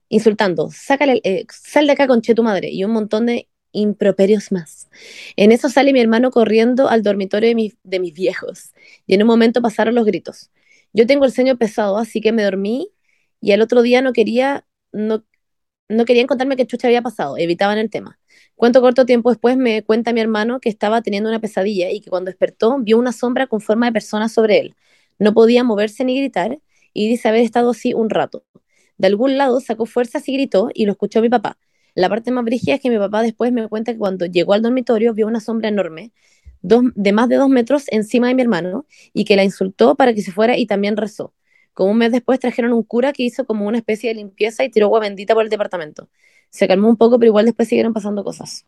insultando, 0.09 0.69
sácale, 0.71 1.21
eh, 1.23 1.45
sal 1.51 1.87
de 1.87 1.93
acá 1.93 2.07
conche 2.07 2.35
tu 2.35 2.43
madre, 2.43 2.69
y 2.71 2.83
un 2.83 2.91
montón 2.91 3.25
de 3.25 3.49
improperios 3.71 4.51
más. 4.51 4.89
En 5.35 5.51
eso 5.51 5.69
sale 5.69 5.93
mi 5.93 5.99
hermano 6.01 6.31
corriendo 6.31 6.87
al 6.89 7.03
dormitorio 7.03 7.49
de, 7.49 7.55
mi- 7.55 7.73
de 7.83 7.99
mis 7.99 8.13
viejos, 8.13 8.71
y 9.07 9.15
en 9.15 9.21
un 9.23 9.27
momento 9.27 9.61
pasaron 9.61 9.95
los 9.95 10.05
gritos. 10.05 10.51
Yo 10.93 11.05
tengo 11.07 11.25
el 11.25 11.31
sueño 11.31 11.57
pesado, 11.57 11.97
así 11.97 12.21
que 12.21 12.31
me 12.31 12.43
dormí, 12.43 12.91
y 13.41 13.51
al 13.51 13.61
otro 13.61 13.81
día 13.81 14.01
no 14.01 14.13
quería, 14.13 14.65
no, 14.91 15.23
no 15.89 16.05
querían 16.05 16.27
contarme 16.27 16.55
qué 16.55 16.67
chucha 16.67 16.87
había 16.87 17.01
pasado, 17.01 17.37
evitaban 17.37 17.77
el 17.77 17.89
tema. 17.89 18.19
Cuento 18.55 18.81
corto 18.81 19.05
tiempo 19.05 19.29
después 19.31 19.57
me 19.57 19.83
cuenta 19.83 20.13
mi 20.13 20.21
hermano 20.21 20.59
que 20.59 20.69
estaba 20.69 21.01
teniendo 21.01 21.29
una 21.29 21.39
pesadilla 21.39 21.89
y 21.91 22.01
que 22.01 22.09
cuando 22.09 22.29
despertó 22.29 22.77
vio 22.79 22.97
una 22.99 23.11
sombra 23.13 23.47
con 23.47 23.61
forma 23.61 23.87
de 23.87 23.93
persona 23.93 24.29
sobre 24.29 24.59
él. 24.59 24.75
No 25.19 25.33
podía 25.33 25.63
moverse 25.63 26.03
ni 26.05 26.17
gritar 26.17 26.59
y 26.93 27.07
dice 27.07 27.27
haber 27.29 27.41
estado 27.41 27.71
así 27.71 27.93
un 27.93 28.09
rato. 28.09 28.45
De 28.97 29.07
algún 29.07 29.37
lado 29.37 29.59
sacó 29.59 29.85
fuerzas 29.85 30.27
y 30.27 30.33
gritó 30.33 30.69
y 30.73 30.85
lo 30.85 30.93
escuchó 30.93 31.21
mi 31.21 31.29
papá. 31.29 31.57
La 31.95 32.09
parte 32.09 32.31
más 32.31 32.45
brígida 32.45 32.75
es 32.75 32.81
que 32.81 32.89
mi 32.89 32.97
papá 32.97 33.21
después 33.21 33.51
me 33.51 33.67
cuenta 33.67 33.93
que 33.93 33.97
cuando 33.99 34.25
llegó 34.25 34.53
al 34.53 34.61
dormitorio 34.61 35.13
vio 35.13 35.27
una 35.27 35.39
sombra 35.39 35.69
enorme, 35.69 36.11
dos, 36.61 36.83
de 36.95 37.11
más 37.11 37.29
de 37.29 37.35
dos 37.37 37.49
metros 37.49 37.85
encima 37.89 38.27
de 38.27 38.35
mi 38.35 38.41
hermano, 38.41 38.85
y 39.13 39.25
que 39.25 39.35
la 39.35 39.43
insultó 39.43 39.95
para 39.95 40.13
que 40.13 40.21
se 40.21 40.31
fuera 40.31 40.57
y 40.57 40.65
también 40.65 40.97
rezó. 40.97 41.33
Como 41.73 41.91
un 41.91 41.97
mes 41.97 42.11
después 42.11 42.39
trajeron 42.39 42.73
un 42.73 42.83
cura 42.83 43.13
que 43.13 43.23
hizo 43.23 43.45
como 43.45 43.67
una 43.67 43.77
especie 43.77 44.09
de 44.09 44.15
limpieza 44.15 44.63
y 44.63 44.69
tiró 44.69 44.87
agua 44.87 44.99
bendita 45.01 45.33
por 45.33 45.43
el 45.43 45.49
departamento. 45.49 46.09
Se 46.49 46.67
calmó 46.67 46.89
un 46.89 46.97
poco, 46.97 47.19
pero 47.19 47.29
igual 47.29 47.45
después 47.45 47.67
siguieron 47.69 47.93
pasando 47.93 48.23
cosas. 48.23 48.65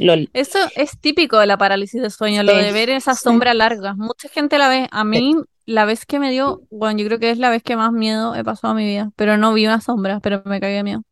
LOL. 0.00 0.30
Eso 0.32 0.58
es 0.76 0.98
típico 0.98 1.38
de 1.38 1.46
la 1.46 1.58
parálisis 1.58 2.00
de 2.00 2.10
sueño, 2.10 2.42
lo 2.42 2.56
de 2.56 2.72
ver 2.72 2.90
esa 2.90 3.14
sí. 3.14 3.22
sombra 3.22 3.54
larga. 3.54 3.94
Mucha 3.94 4.28
gente 4.28 4.58
la 4.58 4.68
ve. 4.68 4.88
A 4.90 5.04
mí, 5.04 5.34
la 5.66 5.84
vez 5.84 6.06
que 6.06 6.18
me 6.18 6.30
dio, 6.30 6.62
bueno, 6.70 6.98
yo 6.98 7.06
creo 7.06 7.18
que 7.18 7.30
es 7.30 7.38
la 7.38 7.50
vez 7.50 7.62
que 7.62 7.76
más 7.76 7.92
miedo 7.92 8.34
he 8.34 8.42
pasado 8.42 8.72
en 8.72 8.78
mi 8.78 8.86
vida. 8.86 9.10
Pero 9.16 9.36
no 9.36 9.52
vi 9.52 9.66
una 9.66 9.80
sombra, 9.80 10.20
pero 10.20 10.42
me 10.46 10.60
caí 10.60 10.72
de 10.72 10.82
miedo. 10.82 11.02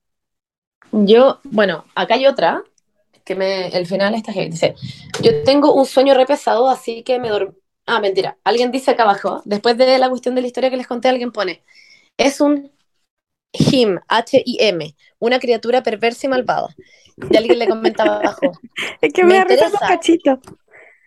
Yo, 0.93 1.41
bueno, 1.45 1.85
acá 1.95 2.15
hay 2.15 2.27
otra 2.27 2.63
que 3.25 3.35
me, 3.35 3.69
el 3.69 3.87
final 3.87 4.15
está 4.15 4.33
heavy. 4.33 4.49
Dice, 4.51 4.75
yo 5.23 5.45
tengo 5.45 5.75
un 5.75 5.85
sueño 5.85 6.15
re 6.15 6.25
pesado, 6.27 6.69
así 6.69 7.03
que 7.03 7.19
me 7.19 7.29
dormí. 7.29 7.53
Ah, 7.87 8.01
mentira. 8.01 8.39
Alguien 8.45 8.71
dice 8.71 8.91
acá 8.91 9.05
abajo, 9.05 9.43
después 9.45 9.77
de 9.79 9.99
la 9.99 10.09
cuestión 10.11 10.35
de 10.35 10.43
la 10.43 10.47
historia 10.47 10.71
que 10.71 10.77
les 10.77 10.87
conté, 10.87 11.09
alguien 11.09 11.33
pone, 11.33 11.63
es 12.17 12.41
un 12.41 12.71
him, 13.53 13.99
H-I-M, 14.09 14.95
una 15.19 15.39
criatura 15.39 15.83
perversa 15.83 16.27
y 16.27 16.31
malvada. 16.31 16.69
Y 17.31 17.37
alguien 17.37 17.59
le 17.59 17.69
comentaba 17.69 18.17
abajo, 18.19 18.53
Es 19.01 19.13
que 19.13 19.25
Me 19.25 19.35
me 19.35 19.39
interesa. 19.41 19.79
cachitos. 19.87 20.39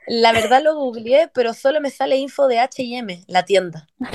la 0.07 0.31
verdad 0.33 0.61
lo 0.63 0.75
googleé, 0.75 1.29
pero 1.33 1.53
solo 1.53 1.79
me 1.81 1.89
sale 1.89 2.17
info 2.17 2.47
de 2.47 2.59
H&M, 2.59 3.23
la 3.27 3.43
tienda. 3.45 3.87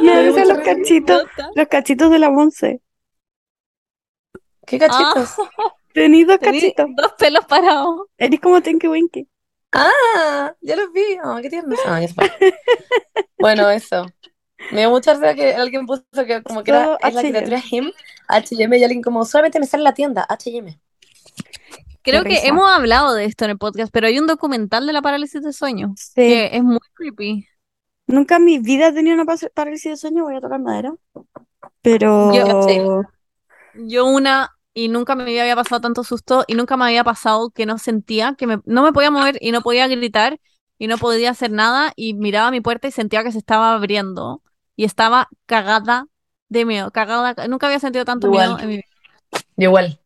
Me 0.00 0.12
da 0.14 0.22
dio 0.22 0.32
risa 0.32 0.40
mucha 0.40 0.54
los 0.54 0.58
cachitos. 0.64 1.22
Los 1.54 1.68
cachitos 1.68 2.10
de 2.10 2.18
la 2.18 2.30
Monse. 2.30 2.80
¿Qué 4.66 4.78
cachitos? 4.78 5.34
Tenís 5.92 6.26
dos 6.26 6.38
Tení 6.38 6.60
cachitos. 6.60 6.86
dos 6.96 7.12
pelos 7.18 7.44
parados. 7.46 8.06
Eres 8.16 8.40
como 8.40 8.60
Tinky 8.62 8.88
Winky. 8.88 9.28
Ah, 9.72 10.54
ya 10.62 10.76
los 10.76 10.92
vi. 10.92 11.02
Ah, 11.22 11.38
qué 11.42 11.50
tierno. 11.50 11.76
Ah, 11.86 12.00
ya 12.00 12.08
se 12.08 12.14
fue. 12.14 12.30
Bueno, 13.38 13.68
eso. 13.70 14.06
Me 14.72 14.80
dio 14.80 14.90
mucha 14.90 15.14
risa 15.14 15.34
que 15.34 15.54
alguien 15.54 15.86
puso 15.86 16.02
que 16.26 16.42
como 16.42 16.62
que 16.62 16.70
era 16.72 16.96
es 17.00 17.14
la 17.14 17.20
H&M. 17.20 17.30
criatura 17.46 17.62
him, 17.70 17.90
H&M, 18.28 18.78
y 18.78 18.84
alguien 18.84 19.02
como 19.02 19.24
solamente 19.24 19.60
me 19.60 19.66
sale 19.66 19.82
la 19.84 19.94
tienda, 19.94 20.26
H&M. 20.28 20.78
Creo 22.02 22.22
que 22.22 22.30
risa. 22.30 22.46
hemos 22.46 22.68
hablado 22.70 23.14
de 23.14 23.24
esto 23.24 23.44
en 23.44 23.52
el 23.52 23.58
podcast, 23.58 23.90
pero 23.92 24.06
hay 24.06 24.18
un 24.18 24.26
documental 24.26 24.86
de 24.86 24.92
la 24.92 25.02
parálisis 25.02 25.42
de 25.42 25.52
sueño 25.52 25.94
Sí. 25.96 26.12
que 26.14 26.50
es 26.52 26.62
muy 26.62 26.78
creepy. 26.94 27.46
Nunca 28.06 28.36
en 28.36 28.44
mi 28.44 28.58
vida 28.58 28.88
he 28.88 28.92
tenido 28.92 29.14
una 29.20 29.26
parálisis 29.54 29.90
de 29.92 29.96
sueño, 29.96 30.24
voy 30.24 30.36
a 30.36 30.40
tocar 30.40 30.60
madera. 30.60 30.94
Pero 31.82 32.32
Yo- 32.32 33.02
Yo 33.74 34.06
una 34.06 34.54
y 34.74 34.88
nunca 34.88 35.14
me 35.14 35.22
había 35.40 35.54
pasado 35.56 35.80
tanto 35.80 36.02
susto 36.04 36.44
y 36.46 36.54
nunca 36.54 36.76
me 36.76 36.84
había 36.86 37.04
pasado 37.04 37.50
que 37.50 37.66
no 37.66 37.78
sentía, 37.78 38.34
que 38.38 38.46
me- 38.46 38.60
no 38.64 38.82
me 38.82 38.92
podía 38.92 39.10
mover 39.10 39.36
y 39.40 39.52
no 39.52 39.60
podía 39.60 39.86
gritar 39.88 40.40
y 40.78 40.86
no 40.86 40.96
podía 40.98 41.30
hacer 41.30 41.50
nada 41.50 41.92
y 41.96 42.14
miraba 42.14 42.48
a 42.48 42.50
mi 42.50 42.60
puerta 42.60 42.88
y 42.88 42.92
sentía 42.92 43.22
que 43.24 43.32
se 43.32 43.38
estaba 43.38 43.74
abriendo 43.74 44.42
y 44.78 44.84
estaba 44.84 45.28
cagada 45.46 46.06
de 46.48 46.64
miedo, 46.64 46.92
cagada, 46.92 47.48
nunca 47.48 47.66
había 47.66 47.80
sentido 47.80 48.04
tanto 48.04 48.28
Igual. 48.28 48.50
miedo 48.50 48.60
en 48.60 48.68
mi 48.68 48.76
vida. 48.76 48.88
Igual. 49.56 50.00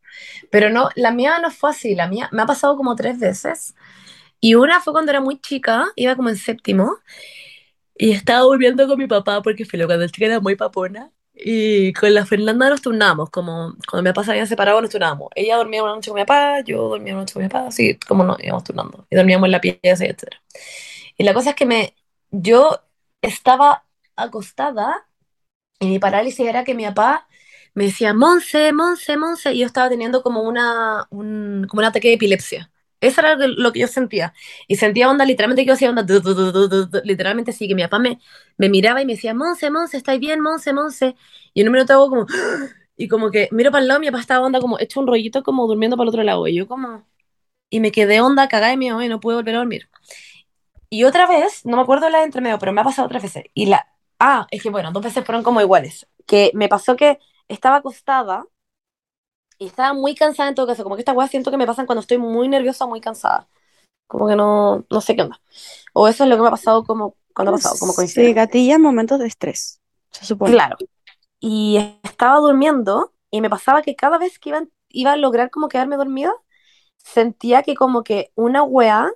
Pero 0.51 0.71
no, 0.71 0.89
la 0.97 1.11
mía 1.11 1.39
no 1.41 1.51
fue 1.51 1.71
así, 1.71 1.95
la 1.95 2.09
mía 2.09 2.31
me 2.33 2.41
ha 2.41 2.47
pasado 2.47 2.75
como 2.75 2.97
tres 2.97 3.19
veces. 3.19 3.75
Y 4.41 4.55
una 4.55 4.81
fue 4.81 4.95
cuando 4.95 5.11
era 5.13 5.21
muy 5.21 5.39
chica, 5.39 5.89
iba 5.95 6.17
como 6.17 6.31
en 6.31 6.37
séptimo, 6.37 6.97
y 7.95 8.13
estaba 8.13 8.41
durmiendo 8.41 8.89
con 8.89 8.99
mi 8.99 9.07
papá, 9.07 9.43
porque 9.43 9.67
fue 9.67 9.85
cuando 9.85 10.05
el 10.05 10.11
chica 10.11 10.25
era 10.25 10.41
muy 10.41 10.57
papona. 10.57 11.11
Y 11.35 11.93
con 11.93 12.15
la 12.15 12.25
Fernanda 12.25 12.71
nos 12.71 12.81
turnábamos, 12.81 13.29
como 13.29 13.75
cuando 13.91 14.09
mi 14.09 14.15
papá 14.15 14.25
se 14.25 14.31
había 14.31 14.47
separado, 14.47 14.81
nos 14.81 14.91
turnábamos. 14.91 15.29
Ella 15.35 15.59
dormía 15.59 15.83
una 15.83 15.97
noche 15.97 16.11
con 16.11 16.19
mi 16.19 16.25
papá, 16.25 16.61
yo 16.61 16.89
dormía 16.89 17.13
una 17.13 17.23
noche 17.23 17.35
con 17.35 17.43
mi 17.43 17.51
papá, 17.51 17.67
así 17.67 17.99
como 17.99 18.25
nos 18.25 18.43
íbamos 18.43 18.65
turnando. 18.65 19.07
Y 19.11 19.17
dormíamos 19.17 19.49
en 19.49 19.53
la 19.53 19.61
pieza, 19.61 20.07
etc. 20.07 20.31
Y 21.19 21.25
la 21.25 21.35
cosa 21.35 21.51
es 21.51 21.57
que 21.57 21.67
me, 21.67 21.95
yo 22.31 22.81
estaba 23.21 23.85
acostada 24.17 25.07
y 25.81 25.87
mi 25.89 25.99
parálisis 25.99 26.47
era 26.47 26.65
que 26.65 26.75
mi 26.75 26.85
papá 26.85 27.29
me 27.75 27.85
decía, 27.87 28.15
Monse, 28.15 28.73
Monse, 28.73 29.17
Monse, 29.17 29.53
y 29.55 29.61
yo 29.61 29.67
estaba 29.67 29.89
teniendo 29.89 30.23
como 30.23 30.43
una, 30.43 31.07
un, 31.11 31.67
como 31.69 31.81
un 31.81 31.87
ataque 31.87 32.09
de 32.09 32.15
epilepsia. 32.15 32.71
Eso 33.01 33.21
era 33.21 33.37
lo 33.37 33.73
que 33.73 33.81
yo 33.81 33.89
sentía. 33.89 34.33
Y 34.69 34.77
sentía 34.77 35.11
onda, 35.11 35.25
literalmente 35.25 35.63
que 35.63 35.69
yo 35.69 35.75
hacía 35.75 35.91
onda, 35.91 36.03
du, 36.05 36.21
du, 36.21 36.35
du, 36.35 37.01
literalmente 37.05 37.53
sí, 37.53 37.67
que 37.67 37.75
mi 37.75 37.83
papá 37.83 37.99
me, 37.99 38.21
me 38.59 38.69
miraba 38.69 39.03
y 39.03 39.07
me 39.07 39.15
decía, 39.15 39.35
Monse, 39.35 39.71
Monse, 39.71 39.97
¿estáis 39.97 40.21
bien, 40.21 40.41
Monse, 40.41 40.73
Monse? 40.73 41.17
Y 41.55 41.63
en 41.63 41.69
un 41.69 41.73
minuto 41.73 41.93
hago 41.95 42.09
como, 42.11 42.27
y 42.97 43.09
como 43.09 43.31
que 43.31 43.49
miro 43.51 43.71
para 43.73 43.83
el 43.83 43.89
lado, 43.89 44.01
mi 44.01 44.07
papá 44.07 44.21
estaba 44.21 44.47
onda 44.47 44.61
como 44.61 44.79
hecho 44.79 45.01
un 45.01 45.07
rollito 45.09 45.43
como 45.43 45.67
durmiendo 45.67 45.97
para 45.97 46.05
el 46.05 46.09
otro 46.11 46.23
lado. 46.23 46.47
Y 46.47 46.55
yo 46.55 46.69
como, 46.69 47.07
y 47.71 47.81
me 47.81 47.93
quedé 47.93 48.21
onda 48.21 48.49
cagada 48.49 48.71
de 48.73 48.79
miedo 48.79 49.03
y 49.03 49.09
no 49.09 49.21
pude 49.21 49.37
volver 49.37 49.57
a 49.57 49.59
dormir. 49.59 49.89
Y 50.91 51.05
otra 51.05 51.27
vez, 51.27 51.65
no 51.67 51.77
me 51.77 51.83
acuerdo 51.83 52.09
la 52.11 52.19
de 52.19 52.25
entre 52.25 52.41
medio, 52.43 52.59
pero 52.59 52.73
me 52.73 52.83
ha 52.83 52.85
pasado 52.85 53.07
otras 53.07 53.23
veces. 53.23 53.45
Y 53.55 53.67
la, 53.67 53.92
ah, 54.23 54.47
es 54.51 54.63
que 54.63 54.71
bueno, 54.71 54.93
dos 54.93 55.03
veces 55.05 55.25
fueron 55.27 55.43
como 55.45 55.61
iguales. 55.61 56.07
Que 56.27 56.53
me 56.55 56.69
pasó 56.69 56.97
que 56.97 57.19
estaba 57.49 57.77
acostada 57.79 58.47
y 59.59 59.67
estaba 59.67 59.93
muy 59.95 60.15
cansada 60.15 60.49
en 60.49 60.55
todo 60.55 60.67
caso. 60.67 60.83
Como 60.83 60.97
que 60.97 61.03
estas 61.03 61.17
weas 61.17 61.31
siento 61.31 61.51
que 61.51 61.57
me 61.57 61.67
pasan 61.67 61.87
cuando 61.87 62.01
estoy 62.01 62.19
muy 62.19 62.49
nerviosa 62.49 62.87
muy 62.87 63.01
cansada. 63.01 63.49
Como 64.07 64.29
que 64.29 64.37
no, 64.37 64.87
no 64.91 65.01
sé 65.03 65.17
qué 65.17 65.23
onda. 65.23 65.41
O 65.95 66.09
eso 66.09 66.25
es 66.25 66.31
lo 66.31 66.37
que 66.37 66.43
me 66.43 66.49
ha 66.49 66.53
pasado 66.53 66.85
como 66.85 67.17
cuando 67.35 67.51
ha 67.53 67.55
pasado, 67.55 67.77
como 67.79 67.93
Sí, 67.93 67.97
coincidencia. 67.97 68.35
gatilla 68.35 68.75
en 68.77 68.83
momentos 68.83 69.19
de 69.21 69.27
estrés, 69.29 69.81
se 70.13 70.27
supone. 70.27 70.53
Claro. 70.55 70.77
Y 71.41 71.79
estaba 72.05 72.39
durmiendo 72.39 73.13
y 73.31 73.41
me 73.41 73.51
pasaba 73.51 73.83
que 73.83 73.97
cada 73.97 74.19
vez 74.19 74.39
que 74.39 74.51
iba, 74.51 74.63
iba 74.91 75.13
a 75.13 75.17
lograr 75.17 75.51
como 75.51 75.69
quedarme 75.69 75.97
dormida, 75.97 76.33
sentía 76.99 77.63
que 77.63 77.75
como 77.75 78.05
que 78.05 78.33
una 78.37 78.63
wea, 78.65 79.11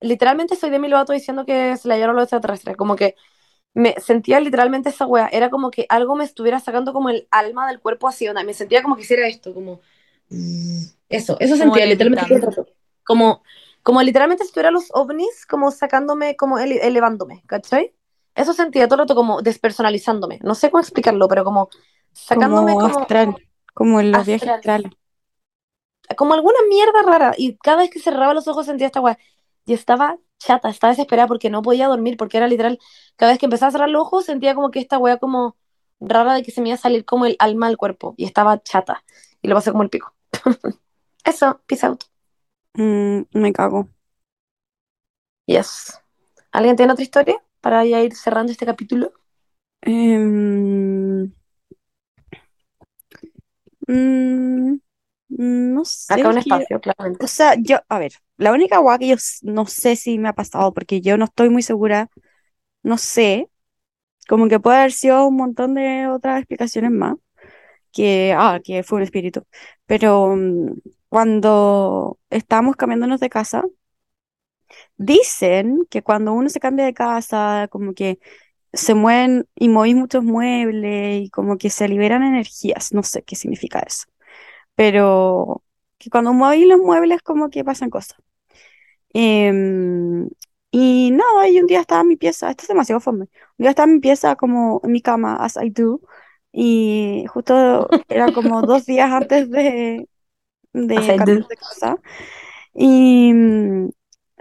literalmente 0.00 0.56
soy 0.56 0.70
de 0.70 0.80
mi 0.80 0.88
lobato 0.88 1.12
diciendo 1.12 1.46
que 1.46 1.76
se 1.76 1.88
la 1.88 1.96
llevaron 1.96 2.16
los 2.16 2.24
extraterrestres, 2.24 2.76
como 2.76 2.96
que 2.96 3.16
me 3.74 3.94
sentía 4.00 4.40
literalmente 4.40 4.88
esa 4.90 5.06
wea, 5.06 5.28
era 5.32 5.50
como 5.50 5.70
que 5.70 5.86
algo 5.88 6.16
me 6.16 6.24
estuviera 6.24 6.60
sacando 6.60 6.92
como 6.92 7.10
el 7.10 7.28
alma 7.30 7.68
del 7.68 7.80
cuerpo 7.80 8.08
así, 8.08 8.28
onda, 8.28 8.44
me 8.44 8.54
sentía 8.54 8.82
como 8.82 8.96
que 8.96 9.02
hiciera 9.02 9.26
esto, 9.28 9.54
como 9.54 9.80
eso, 11.08 11.36
eso 11.40 11.56
Como 11.56 11.56
sentía 11.56 11.86
literalmente 11.86 12.24
como, 13.04 13.42
como 13.82 14.02
literalmente 14.02 14.44
estuviera 14.44 14.70
los 14.70 14.86
ovnis 14.92 15.46
como 15.46 15.70
sacándome, 15.70 16.36
como 16.36 16.58
ele- 16.58 16.86
elevándome, 16.86 17.42
¿cachai? 17.46 17.94
Eso 18.34 18.52
sentía 18.52 18.86
todo 18.86 18.96
el 18.96 19.00
rato 19.00 19.14
como 19.14 19.42
despersonalizándome, 19.42 20.38
no 20.42 20.54
sé 20.54 20.70
cómo 20.70 20.80
explicarlo, 20.82 21.28
pero 21.28 21.44
como 21.44 21.68
sacándome 22.12 22.72
Como 22.72 22.78
como, 22.78 22.96
astral, 22.98 23.36
como 23.74 24.00
en 24.00 24.12
los 24.12 24.24
viajes 24.26 24.48
Astral. 24.48 24.56
astrales. 24.56 24.92
como 26.16 26.34
alguna 26.34 26.58
mierda 26.68 27.02
rara. 27.02 27.34
Y 27.36 27.56
cada 27.58 27.78
vez 27.78 27.90
que 27.90 28.00
cerraba 28.00 28.34
los 28.34 28.48
ojos 28.48 28.66
sentía 28.66 28.86
esta 28.86 29.00
weá. 29.00 29.18
Y 29.66 29.74
estaba 29.74 30.18
chata, 30.40 30.68
estaba 30.70 30.92
desesperada 30.92 31.28
porque 31.28 31.50
no 31.50 31.62
podía 31.62 31.86
dormir, 31.86 32.16
porque 32.16 32.38
era 32.38 32.48
literal, 32.48 32.78
cada 33.16 33.32
vez 33.32 33.38
que 33.38 33.46
empezaba 33.46 33.68
a 33.68 33.72
cerrar 33.72 33.90
los 33.90 34.02
ojos 34.02 34.24
sentía 34.24 34.54
como 34.56 34.70
que 34.72 34.80
esta 34.80 34.98
weá 34.98 35.18
como 35.18 35.56
rara 36.00 36.34
de 36.34 36.42
que 36.42 36.50
se 36.50 36.60
me 36.62 36.70
iba 36.70 36.74
a 36.74 36.78
salir 36.78 37.04
como 37.04 37.26
el 37.26 37.36
alma 37.38 37.68
al 37.68 37.76
cuerpo. 37.76 38.14
Y 38.16 38.24
estaba 38.24 38.60
chata. 38.62 39.04
Y 39.42 39.48
lo 39.48 39.54
pasé 39.54 39.70
como 39.70 39.84
el 39.84 39.90
pico. 39.90 40.14
Eso, 41.24 41.60
peace 41.66 41.86
out. 41.86 42.04
Mm, 42.74 43.22
me 43.32 43.52
cago. 43.52 43.88
Yes. 45.46 46.00
¿Alguien 46.52 46.76
tiene 46.76 46.92
otra 46.92 47.02
historia 47.02 47.36
para 47.60 47.84
ya 47.84 48.00
ir 48.00 48.14
cerrando 48.14 48.52
este 48.52 48.66
capítulo? 48.66 49.12
Mm, 49.86 51.24
no 55.30 55.84
sé, 55.84 56.14
Acá 56.14 56.28
un 56.28 56.36
yo- 56.38 56.42
espacio, 56.42 56.78
claramente. 56.80 57.24
o 57.24 57.26
sea, 57.26 57.54
yo, 57.56 57.78
a 57.88 57.98
ver, 57.98 58.12
la 58.36 58.52
única 58.52 58.78
guay 58.78 58.98
que 58.98 59.08
yo 59.08 59.16
no 59.42 59.66
sé 59.66 59.96
si 59.96 60.18
me 60.18 60.28
ha 60.28 60.32
pasado, 60.34 60.72
porque 60.74 61.00
yo 61.00 61.16
no 61.18 61.26
estoy 61.26 61.50
muy 61.50 61.62
segura, 61.62 62.10
no 62.82 62.98
sé, 62.98 63.50
como 64.28 64.48
que 64.48 64.60
puede 64.60 64.78
haber 64.78 64.92
sido 64.92 65.26
un 65.28 65.36
montón 65.36 65.74
de 65.74 66.08
otras 66.08 66.38
explicaciones 66.40 66.90
más, 66.92 67.16
que, 67.92 68.34
ah, 68.38 68.60
que 68.64 68.82
fue 68.84 68.98
un 68.98 69.04
espíritu, 69.04 69.44
pero 69.86 70.36
mm, 70.36 70.74
cuando 71.08 72.18
estábamos 72.30 72.76
cambiándonos 72.76 73.20
de 73.20 73.30
casa, 73.30 73.64
dicen 74.96 75.86
que 75.90 76.02
cuando 76.02 76.32
uno 76.32 76.48
se 76.48 76.60
cambia 76.60 76.84
de 76.84 76.94
casa, 76.94 77.68
como 77.70 77.94
que 77.94 78.18
se 78.72 78.94
mueven 78.94 79.48
y 79.56 79.68
movís 79.68 79.96
muchos 79.96 80.24
muebles 80.24 81.24
y 81.26 81.30
como 81.30 81.58
que 81.58 81.70
se 81.70 81.88
liberan 81.88 82.22
energías, 82.24 82.92
no 82.94 83.02
sé 83.02 83.22
qué 83.24 83.36
significa 83.36 83.80
eso, 83.80 84.06
pero 84.74 85.62
que 85.98 86.10
cuando 86.10 86.32
movís 86.32 86.66
los 86.66 86.80
muebles 86.80 87.22
como 87.22 87.50
que 87.50 87.64
pasan 87.64 87.90
cosas. 87.90 88.18
Em, 89.12 90.28
y 90.70 91.10
nada, 91.12 91.48
y 91.48 91.60
un 91.60 91.66
día 91.66 91.80
estaba 91.80 92.02
en 92.02 92.08
mi 92.08 92.16
pieza, 92.16 92.50
esto 92.50 92.62
es 92.62 92.68
demasiado 92.68 93.00
fome, 93.00 93.24
un 93.24 93.28
día 93.58 93.70
estaba 93.70 93.88
en 93.88 93.94
mi 93.96 94.00
pieza 94.00 94.36
como 94.36 94.80
en 94.84 94.92
mi 94.92 95.02
cama, 95.02 95.36
as 95.36 95.56
I 95.56 95.70
do, 95.70 96.00
y 96.52 97.24
justo 97.28 97.88
era 98.08 98.32
como 98.32 98.62
dos 98.62 98.86
días 98.86 99.10
antes 99.10 99.50
de, 99.50 100.08
de 100.72 101.16
cambiar 101.16 101.46
de 101.48 101.56
casa, 101.56 101.96
y 102.74 103.32
mm, 103.34 103.90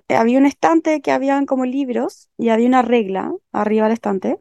había 0.09 0.39
un 0.39 0.45
estante 0.45 1.01
que 1.01 1.11
habían 1.11 1.45
como 1.45 1.65
libros 1.65 2.29
y 2.37 2.49
había 2.49 2.67
una 2.67 2.81
regla 2.81 3.33
arriba 3.51 3.85
del 3.85 3.93
estante. 3.93 4.39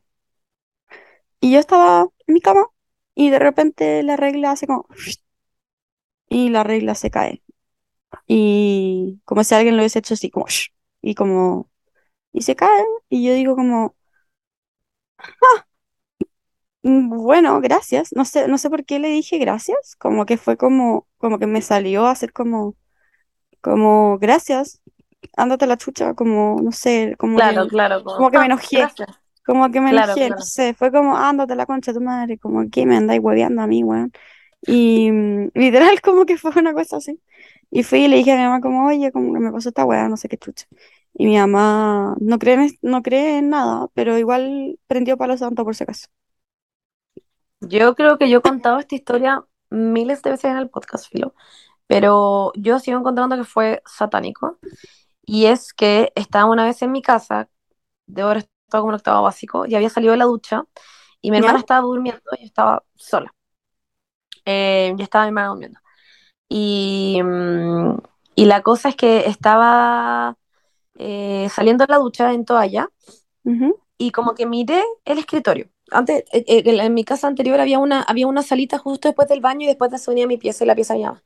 Y 1.40 1.52
yo 1.52 1.60
estaba 1.60 2.08
en 2.26 2.34
mi 2.34 2.40
cama 2.40 2.66
y 3.14 3.30
de 3.30 3.38
repente 3.38 4.02
la 4.02 4.16
regla 4.16 4.52
hace 4.52 4.66
como... 4.66 4.86
Y 6.28 6.50
la 6.50 6.64
regla 6.64 6.94
se 6.94 7.10
cae. 7.10 7.42
Y 8.26 9.20
como 9.24 9.44
si 9.44 9.54
alguien 9.56 9.76
lo 9.76 9.82
hubiese 9.82 10.00
hecho 10.00 10.14
así, 10.14 10.30
como... 10.30 10.46
Y 11.02 11.14
como... 11.16 11.70
Y 12.32 12.42
se 12.42 12.56
cae. 12.56 12.84
Y 13.10 13.26
yo 13.26 13.34
digo 13.34 13.56
como... 13.56 13.96
"Ah, 15.42 15.64
Bueno, 16.82 17.60
gracias. 17.60 18.12
No 18.12 18.24
sé, 18.24 18.48
no 18.48 18.56
sé 18.58 18.70
por 18.70 18.84
qué 18.84 18.98
le 18.98 19.08
dije 19.08 19.38
gracias. 19.38 19.96
Como 19.98 20.24
que 20.26 20.36
fue 20.38 20.56
como, 20.56 21.08
como 21.18 21.38
que 21.38 21.46
me 21.46 21.60
salió 21.62 22.06
a 22.06 22.12
hacer 22.12 22.32
como, 22.32 22.76
como 23.62 24.18
gracias. 24.18 24.80
Ándate 25.36 25.66
a 25.66 25.68
la 25.68 25.78
chucha, 25.78 26.14
como, 26.14 26.60
no 26.62 26.72
sé, 26.72 27.16
como 27.18 27.40
Claro, 27.40 27.66
claro. 27.68 28.02
como 28.16 28.30
que 28.30 28.38
me 28.38 28.46
"Ah, 28.46 28.48
enojé. 28.48 28.68
gracias". 28.72 29.08
Como 29.46 29.70
que 29.72 29.80
me 29.80 29.90
Claro, 29.90 30.16
enojé, 30.16 30.30
no 30.30 30.36
sé, 30.42 30.74
fue 30.74 30.92
como, 30.92 31.16
ándate 31.18 31.54
a 31.54 31.56
la 31.56 31.66
concha 31.66 31.92
de 31.92 31.98
tu 32.00 32.04
madre, 32.04 32.38
como 32.38 32.70
que 32.70 32.86
me 32.86 32.96
andáis 32.96 33.20
hueveando 33.22 33.62
a 33.62 33.66
mí, 33.68 33.84
weón. 33.84 34.12
Y 34.62 35.10
mm, 35.10 35.50
literal 35.54 36.00
como 36.02 36.26
que 36.26 36.38
fue 36.38 36.52
una 36.56 36.74
cosa 36.74 36.98
así. 36.98 37.20
Y 37.70 37.82
fui 37.82 38.04
y 38.04 38.08
le 38.08 38.16
dije 38.16 38.32
a 38.32 38.36
mi 38.36 38.42
mamá 38.44 38.60
como, 38.60 38.86
oye, 38.86 39.12
como 39.12 39.32
que 39.34 39.40
me 39.40 39.52
pasó 39.52 39.68
esta 39.70 39.84
weá, 39.84 40.08
no 40.08 40.16
sé 40.16 40.28
qué 40.28 40.38
chucha. 40.38 40.66
Y 41.14 41.26
mi 41.26 41.36
mamá 41.38 42.16
no 42.20 42.38
cree 42.38 42.54
en, 42.54 42.70
no 42.82 43.02
cree 43.02 43.38
en 43.38 43.50
nada, 43.50 43.88
pero 43.94 44.18
igual 44.18 44.78
prendió 44.86 45.16
palo 45.18 45.36
santo 45.36 45.64
por 45.64 45.74
si 45.76 45.84
acaso. 45.84 46.08
Yo 47.60 47.94
creo 47.94 48.18
que 48.18 48.30
yo 48.30 48.38
he 48.38 48.42
contado 48.42 48.78
esta 48.78 48.94
historia 48.94 49.44
miles 49.70 50.22
de 50.22 50.30
veces 50.30 50.50
en 50.50 50.56
el 50.58 50.70
podcast, 50.70 51.10
Filo, 51.10 51.34
pero 51.86 52.52
yo 52.56 52.78
sigo 52.80 52.98
encontrando 53.00 53.36
que 53.36 53.44
fue 53.44 53.82
satánico. 53.86 54.58
Y 55.24 55.46
es 55.46 55.74
que 55.74 56.12
estaba 56.16 56.50
una 56.50 56.66
vez 56.66 56.82
en 56.82 56.92
mi 56.92 57.02
casa, 57.02 57.50
de 58.06 58.22
ahora 58.22 58.40
estaba 58.40 58.82
como 58.82 58.92
en 58.92 58.96
octavo 58.96 59.22
básico, 59.24 59.66
y 59.66 59.74
había 59.76 59.90
salido 59.90 60.12
de 60.12 60.18
la 60.18 60.26
ducha, 60.26 60.64
y 61.22 61.30
mi 61.32 61.38
¿Ya? 61.38 61.42
hermana 61.46 61.60
estaba 61.60 61.82
durmiendo, 61.82 62.22
y 62.38 62.42
yo 62.42 62.46
estaba 62.46 62.84
sola. 62.96 63.34
Eh, 64.48 64.94
ya 64.96 65.04
estaba 65.04 65.24
mi 65.26 65.28
hermana 65.30 65.48
durmiendo. 65.48 65.80
Y, 66.48 67.20
mm, 67.22 67.98
y 68.36 68.46
la 68.46 68.62
cosa 68.62 68.90
es 68.90 68.96
que 68.96 69.20
estaba 69.28 70.36
eh, 70.98 71.48
saliendo 71.50 71.86
de 71.86 71.92
la 71.92 71.98
ducha 71.98 72.32
en 72.34 72.44
toalla, 72.46 72.90
Ujú, 73.44 73.78
y 73.98 74.10
como 74.12 74.34
que 74.34 74.46
miré 74.46 74.82
el 75.04 75.18
escritorio. 75.18 75.68
Antes, 75.90 76.24
eh, 76.32 76.44
eh, 76.46 76.62
en 76.66 76.94
mi 76.94 77.04
casa 77.04 77.26
anterior 77.26 77.60
había 77.60 77.78
una, 77.78 78.02
había 78.02 78.26
una 78.26 78.42
salita 78.42 78.78
justo 78.78 79.08
después 79.08 79.28
del 79.28 79.40
baño 79.40 79.64
y 79.64 79.66
después 79.66 79.90
de 79.90 79.96
eso 79.96 80.10
venía 80.10 80.26
mi 80.26 80.36
pieza 80.38 80.64
y 80.64 80.66
la 80.66 80.74
pieza 80.74 80.94
de 80.94 81.00
mi 81.00 81.06
mamá. 81.06 81.22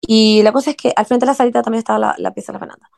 Y 0.00 0.42
la 0.42 0.52
cosa 0.52 0.70
es 0.70 0.76
que 0.76 0.92
al 0.96 1.06
frente 1.06 1.26
de 1.26 1.30
la 1.32 1.34
salita 1.34 1.62
también 1.62 1.80
estaba 1.80 1.98
la, 1.98 2.14
la 2.18 2.34
pieza 2.34 2.52
de 2.52 2.54
la 2.56 2.60
Fernanda. 2.60 2.90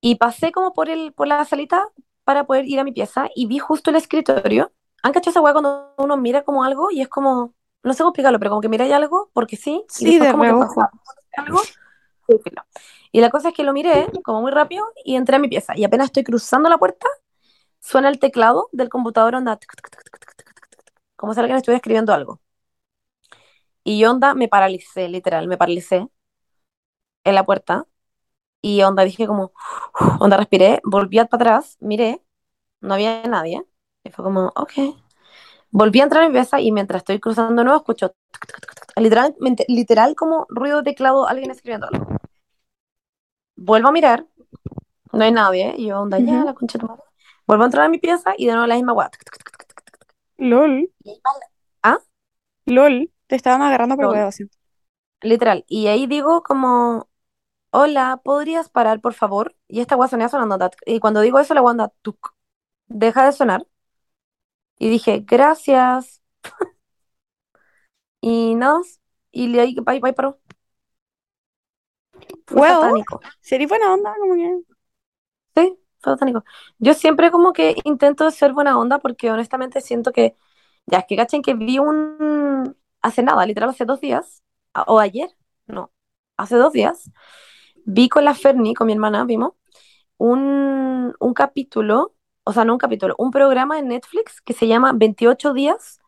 Y 0.00 0.16
pasé 0.16 0.52
como 0.52 0.72
por, 0.72 0.88
el, 0.88 1.12
por 1.12 1.26
la 1.28 1.44
salita 1.44 1.88
para 2.24 2.44
poder 2.46 2.66
ir 2.66 2.80
a 2.80 2.84
mi 2.84 2.92
pieza 2.92 3.28
y 3.34 3.46
vi 3.46 3.58
justo 3.58 3.90
el 3.90 3.96
escritorio. 3.96 4.72
¿Han 5.02 5.12
cachado 5.12 5.30
esa 5.32 5.40
weá 5.40 5.52
cuando 5.52 5.94
uno 5.98 6.16
mira 6.16 6.42
como 6.44 6.64
algo 6.64 6.90
y 6.90 7.00
es 7.02 7.08
como, 7.08 7.54
no 7.82 7.92
sé 7.92 7.98
cómo 7.98 8.10
explicarlo, 8.10 8.38
pero 8.38 8.50
como 8.50 8.60
que 8.60 8.68
miráis 8.68 8.92
algo 8.92 9.30
porque 9.32 9.56
sí, 9.56 9.84
sí 9.88 10.14
y 10.14 10.18
de 10.18 10.30
como 10.30 10.44
que 10.44 10.52
pasa 10.52 10.90
algo. 11.36 11.60
Y 13.12 13.20
la 13.20 13.30
cosa 13.30 13.48
es 13.48 13.54
que 13.54 13.64
lo 13.64 13.72
miré 13.72 14.06
como 14.24 14.40
muy 14.42 14.52
rápido 14.52 14.86
y 15.04 15.16
entré 15.16 15.36
a 15.36 15.38
mi 15.38 15.48
pieza. 15.48 15.76
Y 15.76 15.84
apenas 15.84 16.06
estoy 16.06 16.22
cruzando 16.22 16.68
la 16.68 16.78
puerta, 16.78 17.06
suena 17.80 18.08
el 18.08 18.18
teclado 18.18 18.68
del 18.72 18.88
computador 18.88 19.34
onda, 19.34 19.58
como 21.16 21.34
si 21.34 21.40
alguien 21.40 21.56
estuviera 21.56 21.78
escribiendo 21.78 22.12
algo. 22.12 22.40
Y 23.82 24.04
onda, 24.04 24.34
me 24.34 24.48
paralicé, 24.48 25.08
literal, 25.08 25.48
me 25.48 25.56
paralicé 25.56 26.06
en 27.24 27.34
la 27.34 27.44
puerta. 27.44 27.86
Y 28.62 28.82
onda, 28.82 29.04
dije 29.04 29.26
como, 29.26 29.52
onda, 30.20 30.36
respiré, 30.36 30.80
volví 30.84 31.16
para 31.16 31.28
atrás, 31.32 31.76
miré, 31.80 32.22
no 32.80 32.94
había 32.94 33.22
nadie. 33.24 33.64
Y 34.04 34.10
fue 34.10 34.24
como, 34.24 34.52
ok, 34.54 34.72
Volví 35.70 36.00
a 36.00 36.04
entrar 36.04 36.24
a 36.24 36.28
mi 36.28 36.32
pieza 36.32 36.60
y 36.60 36.72
mientras 36.72 37.00
estoy 37.00 37.20
cruzando 37.20 37.60
de 37.60 37.64
nuevo 37.64 37.78
escucho 37.78 38.14
literalmente, 38.96 39.64
literal 39.68 40.14
como 40.14 40.46
ruido 40.48 40.78
de 40.78 40.90
teclado, 40.90 41.26
alguien 41.26 41.50
escribiendo 41.50 41.86
algo. 41.88 42.06
Vuelvo 43.56 43.88
a 43.88 43.92
mirar, 43.92 44.26
no 45.12 45.24
hay 45.24 45.32
nadie. 45.32 45.74
Y 45.76 45.86
yo, 45.88 46.00
onda, 46.00 46.18
ya, 46.18 46.38
Ujú. 46.38 46.46
la 46.46 46.54
concha 46.54 46.78
de 46.78 46.86
madre. 46.86 47.02
Vuelvo 47.46 47.64
a 47.64 47.66
entrar 47.66 47.84
a 47.86 47.88
mi 47.88 47.98
pieza 47.98 48.34
y 48.36 48.46
de 48.46 48.52
nuevo 48.52 48.66
la 48.66 48.76
misma 48.76 48.94
tuc. 48.94 49.40
LOL, 50.38 50.90
¿Ah? 51.82 51.98
LOL, 52.66 53.10
te 53.26 53.36
estaban 53.36 53.62
agarrando 53.62 53.96
por 53.96 54.06
huevo. 54.06 54.30
Literal. 55.22 55.64
Y 55.68 55.88
ahí 55.88 56.06
digo 56.06 56.42
como, 56.42 57.08
hola, 57.70 58.20
¿podrías 58.24 58.70
parar, 58.70 59.00
por 59.00 59.14
favor? 59.14 59.54
Y 59.68 59.80
esta 59.80 59.96
weá 59.96 60.08
sonía 60.08 60.28
sonando. 60.28 60.70
Y 60.86 61.00
cuando 61.00 61.20
digo 61.20 61.38
eso, 61.38 61.52
la 61.54 61.62
weá 61.62 61.72
anda, 61.72 61.92
tuc, 62.02 62.34
deja 62.86 63.24
de 63.26 63.32
sonar. 63.32 63.66
Y 64.80 64.90
dije, 64.90 65.20
gracias. 65.24 66.20
Y 68.20 68.54
nada. 68.54 68.80
Y 69.32 69.48
le 69.48 69.60
ahí, 69.60 69.74
bye, 69.84 70.00
bye, 70.00 70.12
paró. 70.12 70.40
Fue 72.46 72.60
Well, 72.60 72.74
satánico. 72.80 73.20
sería 73.40 73.68
buena 73.68 73.92
onda, 73.94 74.14
como 74.18 74.34
que... 74.34 74.60
Sí, 75.56 75.78
fue 76.00 76.12
satánico. 76.12 76.44
Yo 76.78 76.94
siempre 76.94 77.30
como 77.30 77.52
que 77.52 77.76
intento 77.84 78.30
ser 78.30 78.52
buena 78.52 78.78
onda 78.78 78.98
porque 78.98 79.30
honestamente 79.30 79.80
siento 79.80 80.12
que, 80.12 80.36
ya 80.86 80.98
es 81.00 81.04
que 81.08 81.16
cachen 81.16 81.42
que 81.42 81.54
vi 81.54 81.78
un, 81.78 82.76
hace 83.02 83.22
nada, 83.22 83.46
literal 83.46 83.70
hace 83.70 83.84
dos 83.84 84.00
días, 84.00 84.42
o 84.86 85.00
ayer, 85.00 85.30
no, 85.66 85.92
hace 86.36 86.56
dos 86.56 86.72
días, 86.72 87.10
vi 87.84 88.08
con 88.08 88.24
la 88.24 88.34
Ferni, 88.34 88.74
con 88.74 88.86
mi 88.86 88.92
hermana, 88.94 89.24
vimos, 89.24 89.54
un, 90.18 91.14
un 91.20 91.34
capítulo, 91.34 92.14
o 92.44 92.52
sea, 92.52 92.64
no 92.64 92.72
un 92.74 92.78
capítulo, 92.78 93.14
un 93.18 93.30
programa 93.30 93.78
en 93.78 93.88
Netflix 93.88 94.40
que 94.40 94.52
se 94.52 94.66
llama 94.66 94.92
28 94.94 95.52
días 95.52 96.00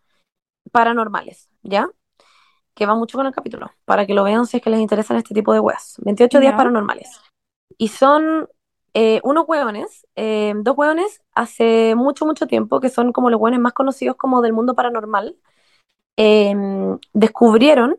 paranormales, 0.71 1.51
¿ya? 1.63 1.89
Que 2.75 2.87
va 2.87 2.95
mucho 2.95 3.19
con 3.19 3.27
el 3.27 3.35
capítulo, 3.35 3.71
para 3.85 4.07
que 4.07 4.15
lo 4.15 4.25
vean 4.25 4.47
si 4.47 4.57
es 4.57 4.63
que 4.63 4.71
les 4.71 4.81
interesan 4.81 5.17
este 5.17 5.35
tipo 5.35 5.53
de 5.53 5.61
weas. 5.61 5.97
28 5.99 6.41
días 6.41 6.55
paranormales. 6.55 7.21
Y 7.77 7.89
son 7.89 8.49
eh, 8.95 9.21
unos 9.25 9.45
hueones, 9.47 10.07
eh, 10.17 10.55
dos 10.57 10.77
hueones 10.77 11.23
hace 11.35 11.95
mucho, 11.95 12.27
mucho 12.27 12.47
tiempo, 12.47 12.81
que 12.81 12.89
son 12.89 13.13
como 13.13 13.31
los 13.31 13.41
hueones 13.41 13.61
más 13.61 13.73
conocidos 13.73 14.17
como 14.17 14.43
del 14.43 14.53
mundo 14.53 14.75
paranormal, 14.75 15.37
eh, 16.17 16.55
descubrieron, 17.13 17.99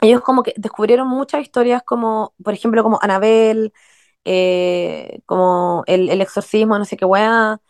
ellos 0.00 0.22
como 0.22 0.42
que 0.42 0.54
descubrieron 0.56 1.08
muchas 1.08 1.42
historias 1.42 1.82
como, 1.82 2.34
por 2.42 2.54
ejemplo, 2.54 2.82
como 2.82 2.98
Anabel, 3.02 3.72
eh, 4.24 5.20
como 5.26 5.84
el, 5.86 6.08
el 6.10 6.20
exorcismo, 6.20 6.78
no 6.78 6.84
sé 6.84 6.96
qué 6.96 7.04
hueá, 7.04 7.60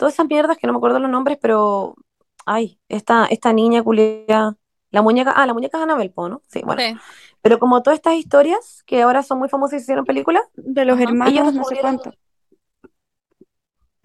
todas 0.00 0.14
esas 0.14 0.26
mierdas 0.28 0.56
que 0.56 0.66
no 0.66 0.72
me 0.72 0.78
acuerdo 0.78 0.98
los 0.98 1.10
nombres, 1.10 1.36
pero, 1.40 1.94
ay, 2.46 2.80
esta, 2.88 3.26
esta 3.26 3.52
niña 3.52 3.82
culia, 3.82 4.56
la 4.90 5.02
muñeca, 5.02 5.30
ah, 5.32 5.44
la 5.46 5.52
muñeca 5.52 5.76
es 5.76 5.84
Anabel, 5.84 6.10
po, 6.10 6.30
¿no? 6.30 6.40
Sí, 6.48 6.62
bueno. 6.64 6.80
Sí. 6.80 6.96
Pero 7.42 7.58
como 7.58 7.82
todas 7.82 7.98
estas 7.98 8.14
historias 8.14 8.82
que 8.86 9.02
ahora 9.02 9.22
son 9.22 9.38
muy 9.38 9.50
famosas 9.50 9.74
y 9.74 9.78
se 9.80 9.84
hicieron 9.84 10.06
películas, 10.06 10.42
De 10.54 10.86
los 10.86 10.96
Ajá. 10.96 11.04
hermanos, 11.04 11.52
no 11.52 11.64
sé 11.64 11.76
cuánto. 11.80 12.12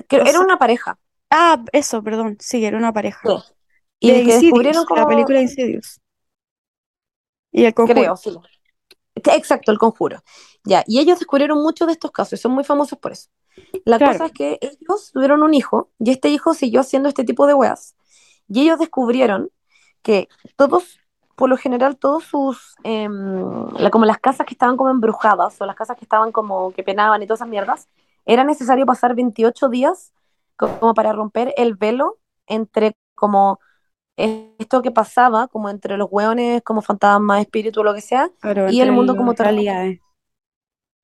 que 0.09 0.17
O 0.17 0.25
era 0.25 0.41
una 0.41 0.57
pareja. 0.57 0.99
Ah, 1.31 1.63
eso, 1.71 2.03
perdón, 2.03 2.35
sí, 2.41 2.65
era 2.65 2.77
una 2.77 2.91
pareja. 2.91 3.21
Sí. 3.25 3.53
Y 4.01 4.07
De 4.07 4.13
que 4.13 4.19
Insidious, 4.19 4.41
descubrieron 4.43 4.81
la 4.83 4.87
como, 4.87 5.07
película 5.07 5.37
de 5.37 5.43
Insidious. 5.43 6.01
Y 7.53 7.63
el 7.63 7.73
conjuro. 7.73 8.01
creo, 8.01 8.17
sí. 8.17 8.37
Exacto, 9.15 9.71
el 9.71 9.77
conjuro. 9.77 10.21
Ya, 10.65 10.83
y 10.87 10.99
ellos 10.99 11.19
descubrieron 11.19 11.61
muchos 11.61 11.87
de 11.87 11.93
estos 11.93 12.11
casos 12.11 12.37
y 12.37 12.41
son 12.41 12.51
muy 12.51 12.63
famosos 12.65 12.99
por 12.99 13.13
eso. 13.13 13.29
La 13.85 13.97
Claro. 13.97 14.13
cosa 14.13 14.25
es 14.27 14.31
que 14.31 14.59
ellos 14.61 15.11
tuvieron 15.13 15.43
un 15.43 15.53
hijo 15.53 15.89
y 15.99 16.11
este 16.11 16.29
hijo 16.29 16.53
siguió 16.53 16.81
haciendo 16.81 17.09
este 17.09 17.23
tipo 17.23 17.47
de 17.47 17.53
weas. 17.53 17.95
Y 18.47 18.61
ellos 18.61 18.79
descubrieron 18.79 19.49
que 20.01 20.27
todos, 20.55 20.99
por 21.35 21.49
lo 21.49 21.57
general, 21.57 21.97
todos 21.97 22.23
sus, 22.25 22.75
em, 22.83 23.67
la- 23.77 23.89
como 23.91 24.05
las 24.05 24.19
casas 24.19 24.45
que 24.45 24.53
estaban 24.53 24.77
como 24.77 24.89
embrujadas 24.89 25.59
o 25.61 25.65
las 25.65 25.75
casas 25.75 25.97
que 25.97 26.05
estaban 26.05 26.31
como 26.31 26.71
que 26.73 26.83
penaban 26.83 27.21
y 27.23 27.27
todas 27.27 27.39
esas 27.39 27.49
mierdas, 27.49 27.87
era 28.25 28.43
necesario 28.43 28.85
pasar 28.85 29.15
28 29.15 29.69
días 29.69 30.13
co- 30.57 30.79
como 30.79 30.93
para 30.93 31.11
romper 31.13 31.53
el 31.57 31.75
velo 31.75 32.17
entre 32.47 32.95
como 33.15 33.59
esto 34.17 34.81
que 34.81 34.91
pasaba, 34.91 35.47
como 35.47 35.69
entre 35.69 35.97
los 35.97 36.07
hueones, 36.09 36.61
como 36.63 36.81
fantasmas, 36.81 37.41
espíritu, 37.41 37.83
lo 37.83 37.93
que 37.93 38.01
sea, 38.01 38.29
y 38.71 38.79
el 38.81 38.91
mundo 38.93 39.15
como 39.17 39.33
realidades. 39.33 39.99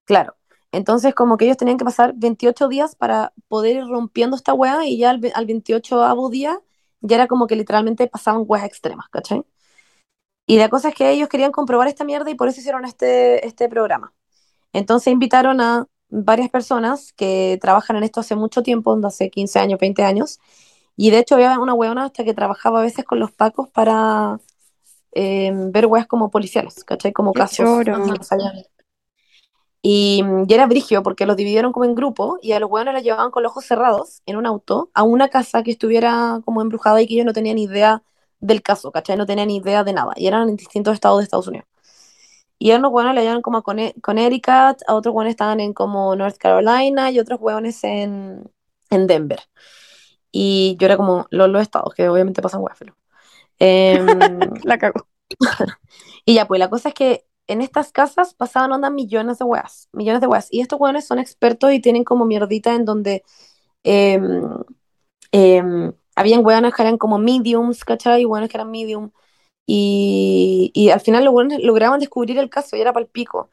Claro. 0.05 0.35
Entonces, 0.71 1.13
como 1.13 1.37
que 1.37 1.45
ellos 1.45 1.57
tenían 1.57 1.77
que 1.77 1.85
pasar 1.85 2.13
28 2.15 2.67
días 2.67 2.95
para 2.95 3.33
poder 3.47 3.77
ir 3.77 3.87
rompiendo 3.87 4.35
esta 4.37 4.53
wea 4.53 4.85
y 4.85 4.97
ya 4.97 5.11
al, 5.11 5.31
al 5.33 5.45
28 5.45 6.29
día 6.29 6.59
ya 7.01 7.15
era 7.15 7.27
como 7.27 7.47
que 7.47 7.55
literalmente 7.55 8.07
pasaban 8.07 8.43
weas 8.47 8.65
extremas, 8.65 9.09
¿cachai? 9.09 9.43
Y 10.45 10.57
la 10.57 10.69
cosa 10.69 10.89
es 10.89 10.95
que 10.95 11.09
ellos 11.11 11.29
querían 11.29 11.51
comprobar 11.51 11.87
esta 11.87 12.03
mierda 12.03 12.29
y 12.29 12.35
por 12.35 12.47
eso 12.47 12.59
hicieron 12.59 12.85
este, 12.85 13.45
este 13.45 13.69
programa. 13.69 14.13
Entonces 14.73 15.11
invitaron 15.13 15.61
a 15.61 15.87
varias 16.09 16.49
personas 16.49 17.13
que 17.13 17.57
trabajan 17.61 17.95
en 17.97 18.03
esto 18.03 18.19
hace 18.19 18.35
mucho 18.35 18.63
tiempo, 18.63 18.97
hace 19.05 19.29
15 19.29 19.59
años, 19.59 19.79
20 19.79 20.03
años, 20.03 20.39
y 20.97 21.09
de 21.11 21.19
hecho 21.19 21.35
había 21.35 21.59
una 21.59 21.73
weona 21.73 22.05
hasta 22.05 22.23
que 22.23 22.33
trabajaba 22.33 22.79
a 22.79 22.83
veces 22.83 23.05
con 23.05 23.19
los 23.19 23.31
pacos 23.31 23.69
para 23.69 24.39
eh, 25.13 25.51
ver 25.53 25.85
weas 25.87 26.07
como 26.07 26.29
policiales, 26.29 26.83
¿cachai? 26.83 27.13
Como 27.13 27.33
Qué 27.33 27.39
casos 27.39 27.65
choro. 27.65 27.97
no. 27.97 28.13
Y, 29.83 30.23
y 30.47 30.53
era 30.53 30.67
brigio 30.67 31.01
porque 31.03 31.25
los 31.25 31.35
dividieron 31.37 31.71
como 31.73 31.85
en 31.85 31.95
grupos 31.95 32.39
y 32.43 32.51
a 32.51 32.59
los 32.59 32.69
hueones 32.69 32.93
los 32.93 33.03
llevaban 33.03 33.31
con 33.31 33.43
los 33.43 33.51
ojos 33.51 33.65
cerrados 33.65 34.21
en 34.27 34.37
un 34.37 34.45
auto 34.45 34.91
a 34.93 35.03
una 35.03 35.29
casa 35.29 35.63
que 35.63 35.71
estuviera 35.71 36.39
como 36.45 36.61
embrujada 36.61 37.01
y 37.01 37.07
que 37.07 37.15
ellos 37.15 37.25
no 37.25 37.33
tenían 37.33 37.57
idea 37.57 38.03
del 38.39 38.61
caso, 38.61 38.91
¿cachai? 38.91 39.17
No 39.17 39.25
tenían 39.25 39.49
idea 39.49 39.83
de 39.83 39.93
nada 39.93 40.13
y 40.15 40.27
eran 40.27 40.49
en 40.49 40.55
distintos 40.57 40.93
estados 40.93 41.19
de 41.19 41.23
Estados 41.23 41.47
Unidos. 41.47 41.67
Y 42.59 42.71
a 42.71 42.77
unos 42.77 42.91
hueones 42.91 43.15
le 43.15 43.21
llevaban 43.21 43.41
como 43.41 43.57
a 43.57 43.63
Conne- 43.63 43.95
Connecticut, 44.01 44.81
a 44.87 44.93
otros 44.95 45.15
hueones 45.15 45.31
estaban 45.31 45.59
en 45.59 45.73
como 45.73 46.15
North 46.15 46.37
Carolina 46.37 47.09
y 47.11 47.19
otros 47.19 47.39
hueones 47.41 47.83
en, 47.83 48.43
en 48.91 49.07
Denver. 49.07 49.39
Y 50.31 50.77
yo 50.79 50.85
era 50.85 50.97
como 50.97 51.27
los, 51.31 51.49
los 51.49 51.61
estados, 51.61 51.93
que 51.93 52.07
obviamente 52.09 52.41
pasan 52.41 52.61
hueas, 52.61 52.77
filo. 52.77 52.95
Em, 53.59 54.51
La 54.63 54.77
cago. 54.77 55.07
y 56.25 56.35
ya, 56.35 56.47
pues 56.47 56.59
la 56.59 56.69
cosa 56.69 56.89
es 56.89 56.95
que 56.95 57.25
en 57.51 57.61
estas 57.61 57.91
casas 57.91 58.33
pasaban 58.35 58.71
onda 58.71 58.89
millones 58.89 59.39
de 59.39 59.45
weas, 59.45 59.89
millones 59.93 60.21
de 60.21 60.27
weas. 60.27 60.47
Y 60.51 60.61
estos 60.61 60.79
weones 60.79 61.07
son 61.07 61.19
expertos 61.19 61.73
y 61.73 61.81
tienen 61.81 62.03
como 62.03 62.25
mierdita 62.25 62.73
en 62.75 62.85
donde 62.85 63.23
em, 63.83 64.43
em, 65.31 65.93
habían 66.15 66.45
weones 66.45 66.73
que 66.73 66.81
eran 66.81 66.97
como 66.97 67.17
mediums, 67.19 67.85
¿cachai? 67.85 68.21
Y 68.21 68.25
weones 68.25 68.49
que 68.49 68.57
eran 68.57 68.71
medium. 68.71 69.11
Y, 69.67 70.71
y 70.75 70.89
al 70.91 71.01
final 71.01 71.25
los 71.25 71.33
weones 71.33 71.59
lograban 71.63 71.99
descubrir 71.99 72.37
el 72.39 72.49
caso 72.49 72.75
y 72.77 72.81
era 72.81 72.93
para 72.93 73.05
el 73.05 73.11
pico. 73.11 73.49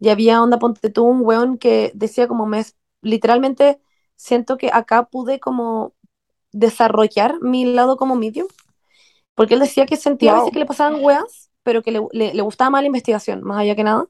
Y 0.00 0.10
había 0.10 0.42
onda, 0.42 0.58
ponte 0.58 0.90
tú, 0.90 1.04
un 1.04 1.22
weón 1.24 1.58
que 1.58 1.92
decía 1.94 2.28
como, 2.28 2.46
me, 2.46 2.64
literalmente 3.02 3.80
siento 4.16 4.58
que 4.58 4.70
acá 4.72 5.04
pude 5.10 5.40
como 5.40 5.94
desarrollar 6.52 7.40
mi 7.42 7.66
lado 7.66 7.96
como 7.96 8.16
medium. 8.16 8.48
Porque 9.34 9.54
él 9.54 9.60
decía 9.60 9.86
que 9.86 9.96
sentía 9.96 10.32
a 10.32 10.34
veces 10.34 10.44
Wow. 10.44 10.52
que 10.52 10.58
le 10.60 10.66
pasaban 10.66 11.02
weas, 11.04 11.47
pero 11.62 11.82
que 11.82 11.92
le, 11.92 12.00
le- 12.12 12.34
le 12.34 12.42
gustaba 12.42 12.70
más 12.70 12.82
la 12.82 12.86
investigación, 12.88 13.42
más 13.44 13.60
allá 13.60 13.76
que 13.76 13.84
nada. 13.84 14.06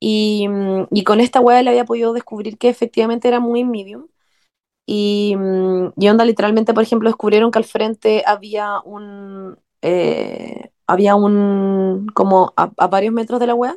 Y, 0.00 0.48
mm, 0.48 0.88
y 0.92 1.04
con 1.04 1.20
esta 1.20 1.40
wea 1.40 1.62
le 1.62 1.70
había 1.70 1.84
podido 1.86 2.12
descubrir 2.12 2.58
que 2.58 2.68
efectivamente 2.68 3.28
era 3.28 3.40
muy 3.40 3.64
medium. 3.64 4.06
Y, 4.86 5.36
mm, 5.38 5.92
y 5.98 6.08
onda, 6.08 6.24
literalmente, 6.24 6.74
por 6.74 6.82
ejemplo, 6.84 7.08
descubrieron 7.10 7.50
que 7.50 7.58
al 7.58 7.64
frente 7.64 8.24
había 8.26 8.80
un, 8.84 9.58
eh, 9.82 10.70
había 10.86 11.16
un, 11.16 12.08
como 12.14 12.54
a, 12.56 12.72
a 12.78 12.88
varios 12.88 13.14
metros 13.14 13.40
de 13.40 13.46
la 13.48 13.54
wea, 13.54 13.76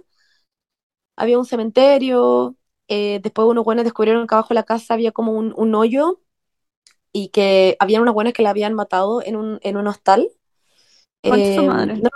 había 1.15 1.37
un 1.39 1.45
cementerio. 1.45 2.55
eh, 2.87 3.19
después 3.23 3.47
unos 3.47 3.63
buenos 3.65 3.83
descubrieron 3.85 4.25
que 4.27 4.35
abajo 4.35 4.49
de 4.49 4.55
la 4.55 4.63
casa 4.63 4.93
había 4.95 5.11
como 5.11 5.33
un, 5.33 5.53
un 5.57 5.75
hoyo 5.75 6.21
y 7.13 7.29
que 7.29 7.77
habían 7.79 8.01
unas 8.03 8.13
buenas 8.15 8.33
que 8.33 8.43
la 8.43 8.51
habían 8.51 8.73
matado 8.75 9.23
en 9.23 9.35
un, 9.37 9.59
en 9.63 9.77
un 9.77 9.87
hostal. 9.87 10.29
Em, 11.23 11.65
madre. 11.65 12.01
no, 12.01 12.09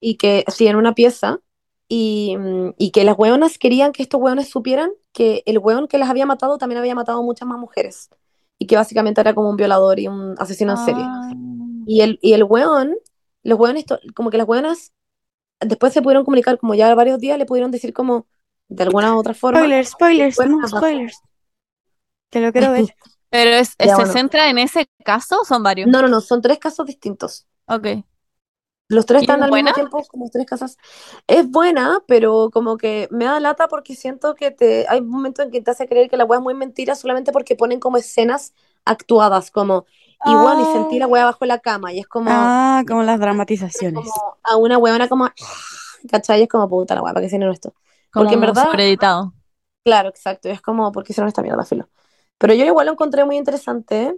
y 0.00 0.16
que 0.16 0.44
sí, 0.48 0.66
en 0.66 0.76
una 0.76 0.94
pieza, 0.94 1.40
y, 1.88 2.36
mm, 2.38 2.74
y 2.78 2.90
que 2.90 3.04
las 3.04 3.18
hueonas 3.18 3.58
querían 3.58 3.92
que 3.92 4.02
estos 4.02 4.20
hueones 4.20 4.48
supieran 4.50 4.90
que 5.12 5.42
el 5.46 5.58
hueón 5.58 5.88
que 5.88 5.98
las 5.98 6.10
había 6.10 6.26
matado 6.26 6.58
también 6.58 6.78
había 6.78 6.94
matado 6.94 7.22
muchas 7.22 7.48
más 7.48 7.58
mujeres, 7.58 8.10
y 8.58 8.66
que 8.66 8.76
básicamente 8.76 9.20
era 9.20 9.34
como 9.34 9.50
un 9.50 9.56
violador 9.56 9.98
y 9.98 10.08
un 10.08 10.34
asesino 10.38 10.72
en 10.72 10.78
serie. 10.78 11.02
Ah. 11.06 11.30
Y 11.86 12.00
el, 12.02 12.18
y 12.22 12.32
el 12.34 12.44
hueón, 12.44 12.94
los 13.42 13.58
hueones, 13.58 13.84
como 14.14 14.30
que 14.30 14.36
las 14.38 14.46
hueonas 14.48 14.92
después 15.60 15.92
se 15.92 16.02
pudieron 16.02 16.24
comunicar, 16.24 16.58
como 16.58 16.74
ya 16.74 16.94
varios 16.94 17.18
días 17.18 17.38
le 17.38 17.46
pudieron 17.46 17.70
decir 17.70 17.92
como, 17.92 18.26
de 18.68 18.82
alguna 18.82 19.14
u 19.14 19.18
otra 19.18 19.34
forma, 19.34 19.60
Spoilers, 19.60 19.90
spoilers, 19.90 20.38
no, 20.46 20.68
spoilers. 20.68 21.20
Que 22.30 22.40
lo 22.40 22.52
quiero 22.52 22.72
ver. 22.72 22.84
Pero 23.30 23.50
es, 23.50 23.74
Ya, 23.78 23.86
¿se 23.88 23.94
bueno. 23.94 24.12
centra 24.12 24.48
en 24.50 24.58
ese 24.58 24.86
caso 25.04 25.40
o 25.42 25.44
son 25.44 25.62
varios? 25.62 25.88
no, 25.88 26.00
no, 26.02 26.08
no, 26.08 26.20
son 26.20 26.40
tres 26.40 26.58
casos 26.58 26.86
distintos. 26.86 27.46
Ok. 27.66 27.86
Los 28.88 29.06
tres 29.06 29.20
¿Y 29.20 29.24
están 29.24 29.42
es 29.42 29.44
al 29.44 29.52
buena? 29.52 29.52
mismo 29.52 29.72
tiempo, 29.72 30.06
como 30.06 30.28
tres 30.30 30.46
casas. 30.46 30.78
Es 31.26 31.48
buena, 31.50 32.02
pero 32.06 32.50
como 32.52 32.76
que 32.78 33.08
me 33.10 33.24
da 33.26 33.40
lata 33.40 33.68
porque 33.68 33.94
siento 33.94 34.34
que 34.34 34.50
te, 34.50 34.86
hay 34.88 35.00
momentos 35.02 35.44
en 35.44 35.50
que 35.50 35.60
te 35.62 35.70
hace 35.70 35.88
creer 35.88 36.08
que 36.10 36.16
la 36.16 36.24
wea 36.24 36.38
es 36.38 36.42
muy 36.42 36.54
mentira 36.54 36.94
solamente 36.94 37.32
porque 37.32 37.56
ponen 37.56 37.80
como 37.80 37.96
escenas 37.98 38.54
actuadas, 38.84 39.50
como, 39.50 39.86
y 40.22 40.36
bueno, 40.36 40.62
y 40.62 40.66
sentí 40.66 40.98
la 40.98 41.06
wea 41.06 41.24
bajo 41.26 41.44
la 41.46 41.58
cama, 41.60 41.92
y 41.92 42.00
es 42.00 42.06
como, 42.08 42.54
Ah, 42.54 42.84
como 42.86 43.02
las 43.02 43.18
dramatizaciones. 43.20 44.24
como 44.24 44.38
a 44.42 44.56
una 44.56 44.78
weona 44.78 45.08
como, 45.08 45.28
¿cachai? 46.10 46.42
Es 46.42 46.48
como, 46.48 46.68
puta 46.68 46.94
la 46.94 47.02
wea, 47.02 47.12
¿para 47.14 47.22
qué 47.22 47.26
hicieron 47.28 47.52
esto? 47.52 47.74
Porque 48.16 48.34
en 48.34 48.40
Como 48.40 48.54
verdad, 48.54 48.66
sobreeditado. 48.66 49.32
claro, 49.84 50.08
exacto, 50.08 50.48
y 50.48 50.52
es 50.52 50.60
como, 50.60 50.92
¿por 50.92 51.04
qué 51.04 51.12
hicieron 51.12 51.28
esta 51.28 51.42
mierda, 51.42 51.64
filo? 51.64 51.88
Pero 52.38 52.54
yo 52.54 52.64
igual 52.64 52.86
lo 52.86 52.92
encontré 52.92 53.24
muy 53.24 53.36
interesante. 53.36 54.16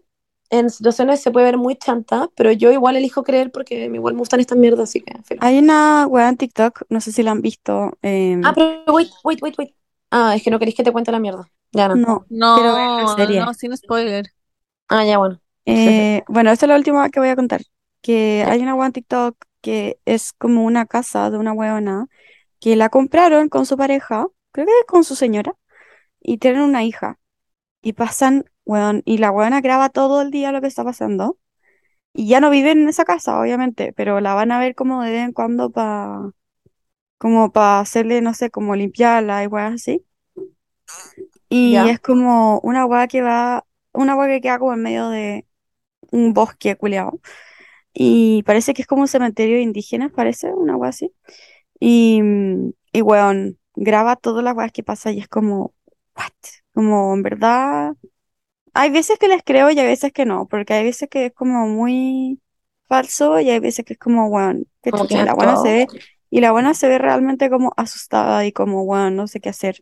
En 0.51 0.69
situaciones 0.69 1.21
se 1.21 1.31
puede 1.31 1.47
ver 1.47 1.59
muy 1.59 1.77
chanta, 1.77 2.29
pero 2.35 2.51
yo 2.51 2.73
igual 2.73 2.97
elijo 2.97 3.23
creer 3.23 3.53
porque 3.53 3.85
igual 3.85 4.15
me 4.15 4.19
gustan 4.19 4.41
estas 4.41 4.59
mierdas, 4.59 4.89
así 4.91 5.01
que. 5.01 5.15
Hay 5.41 5.59
una 5.59 6.07
wea 6.09 6.29
en 6.29 6.37
TikTok, 6.37 6.83
no 6.89 7.01
sé 7.01 7.13
si 7.13 7.23
la 7.23 7.31
han 7.31 7.41
visto. 7.41 7.97
em, 8.03 8.43
Ah, 8.43 8.53
pero 8.55 8.93
wait, 8.93 9.11
wait, 9.25 9.41
wait, 9.43 9.59
wait. 9.59 9.75
Ah, 10.11 10.35
es 10.35 10.43
que 10.43 10.51
no 10.51 10.59
queréis 10.59 10.77
que 10.77 10.83
te 10.83 10.93
cuente 10.93 11.13
la 11.13 11.21
mierda. 11.21 11.49
Ya 11.73 11.89
no. 11.89 12.27
no, 12.29 12.57
ver 12.57 12.65
la 12.65 13.07
No, 13.07 13.15
serie. 13.17 13.41
no, 13.41 13.55
sin 13.55 13.77
spoiler. 13.77 14.27
Ah, 14.89 15.05
ya 15.05 15.19
bueno. 15.19 15.41
Eh, 15.67 16.23
bueno, 16.29 16.51
esta 16.51 16.67
es 16.67 16.69
la 16.71 16.77
última 16.77 17.11
que 17.11 17.21
voy 17.21 17.29
a 17.29 17.37
contar. 17.37 17.61
Que 18.03 18.45
hay 18.49 18.61
una 18.61 18.75
wea 18.75 18.87
en 18.87 18.93
TikTok 18.93 19.37
que 19.61 20.01
es 20.05 20.33
como 20.33 20.65
una 20.65 20.87
casa 20.87 21.31
de 21.31 21.39
una 21.39 21.53
weona 21.53 22.07
que 22.61 22.77
la 22.77 22.89
compraron 22.91 23.49
con 23.49 23.67
su 23.67 23.77
pareja, 23.77 24.27
creo 24.53 24.67
que 24.67 24.73
con 24.89 25.05
su 25.05 25.17
señora, 25.17 25.55
y 26.21 26.39
tienen 26.39 26.63
una 26.63 26.85
hija. 26.85 27.19
Y 27.83 27.95
pasan, 27.95 28.47
weón, 28.71 29.03
y 29.05 29.19
la 29.19 29.31
weona 29.33 29.61
graba 29.61 29.89
todo 29.91 30.23
el 30.23 30.31
día 30.31 30.53
lo 30.53 30.61
que 30.61 30.69
está 30.69 30.85
pasando. 30.85 31.39
Y 32.15 32.29
ya 32.29 32.41
no 32.41 32.51
viven 32.51 32.81
en 32.83 32.89
esa 32.91 33.05
casa, 33.05 33.41
obviamente, 33.41 33.93
pero 33.95 34.21
la 34.21 34.35
van 34.35 34.53
a 34.53 34.59
ver 34.61 34.75
como 34.75 35.03
de 35.05 35.13
vez 35.13 35.25
en 35.27 35.33
cuando 35.33 35.71
para 35.73 36.31
como 37.19 37.53
para 37.53 37.81
hacerle, 37.81 38.21
no 38.23 38.35
sé, 38.35 38.51
como 38.51 38.77
limpiarla 38.77 39.45
y 39.45 39.47
weas 39.49 39.75
así. 39.75 40.05
Y 41.49 41.75
Ya. 41.75 41.87
es 41.89 42.01
como 42.01 42.61
una 42.61 42.87
wea 42.87 43.09
que 43.09 43.23
va, 43.23 43.67
una 43.93 44.17
wea 44.17 44.29
que 44.29 44.41
queda 44.41 44.59
como 44.59 44.73
en 44.75 44.83
medio 44.83 45.09
de 45.11 45.47
un 46.13 46.35
bosque 46.35 46.77
culiao. 46.77 47.21
Y 47.95 48.43
parece 48.45 48.75
que 48.75 48.83
es 48.83 48.89
como 48.89 49.03
un 49.03 49.09
cementerio 49.09 49.57
de 49.57 49.63
indígenas, 49.63 50.13
parece, 50.13 50.53
una 50.55 50.77
wea 50.77 50.91
así. 50.91 51.13
Y, 51.81 52.23
y 52.93 53.03
weón, 53.03 53.59
graba 53.77 54.17
todas 54.17 54.45
las 54.45 54.57
weas 54.57 54.73
que 54.73 54.85
pasa 54.85 55.13
y 55.13 55.21
es 55.21 55.29
como, 55.29 55.75
what? 56.17 56.33
Como 56.75 57.15
en 57.15 57.23
verdad. 57.25 57.95
Hay 58.75 58.91
veces 58.91 59.19
que 59.19 59.29
les 59.29 59.43
creo 59.45 59.71
y 59.71 59.79
hay 59.79 59.87
veces 59.87 60.13
que 60.13 60.25
no, 60.25 60.47
porque 60.47 60.75
hay 60.75 60.85
veces 60.85 61.09
que 61.09 61.27
es 61.27 61.33
como 61.33 61.67
muy 61.67 62.41
falso 62.89 63.41
y 63.41 63.51
hay 63.51 63.61
veces 63.61 63.85
que 63.85 63.95
es 63.95 63.99
como, 63.99 64.27
weón, 64.27 64.67
qué 64.83 64.91
Como 64.91 65.05
que 65.05 65.15
chucha, 65.15 65.25
la 65.25 65.35
buena 65.35 65.57
se 65.57 65.73
ve, 65.73 65.87
y 66.29 66.41
la 66.41 66.53
buena 66.53 66.75
se 66.75 66.89
ve 66.89 66.99
realmente 66.99 67.51
como 67.51 67.73
asustada 67.77 68.45
y 68.47 68.53
como, 68.53 68.83
weón, 68.83 69.17
no 69.17 69.27
sé 69.27 69.41
qué 69.41 69.49
hacer, 69.49 69.77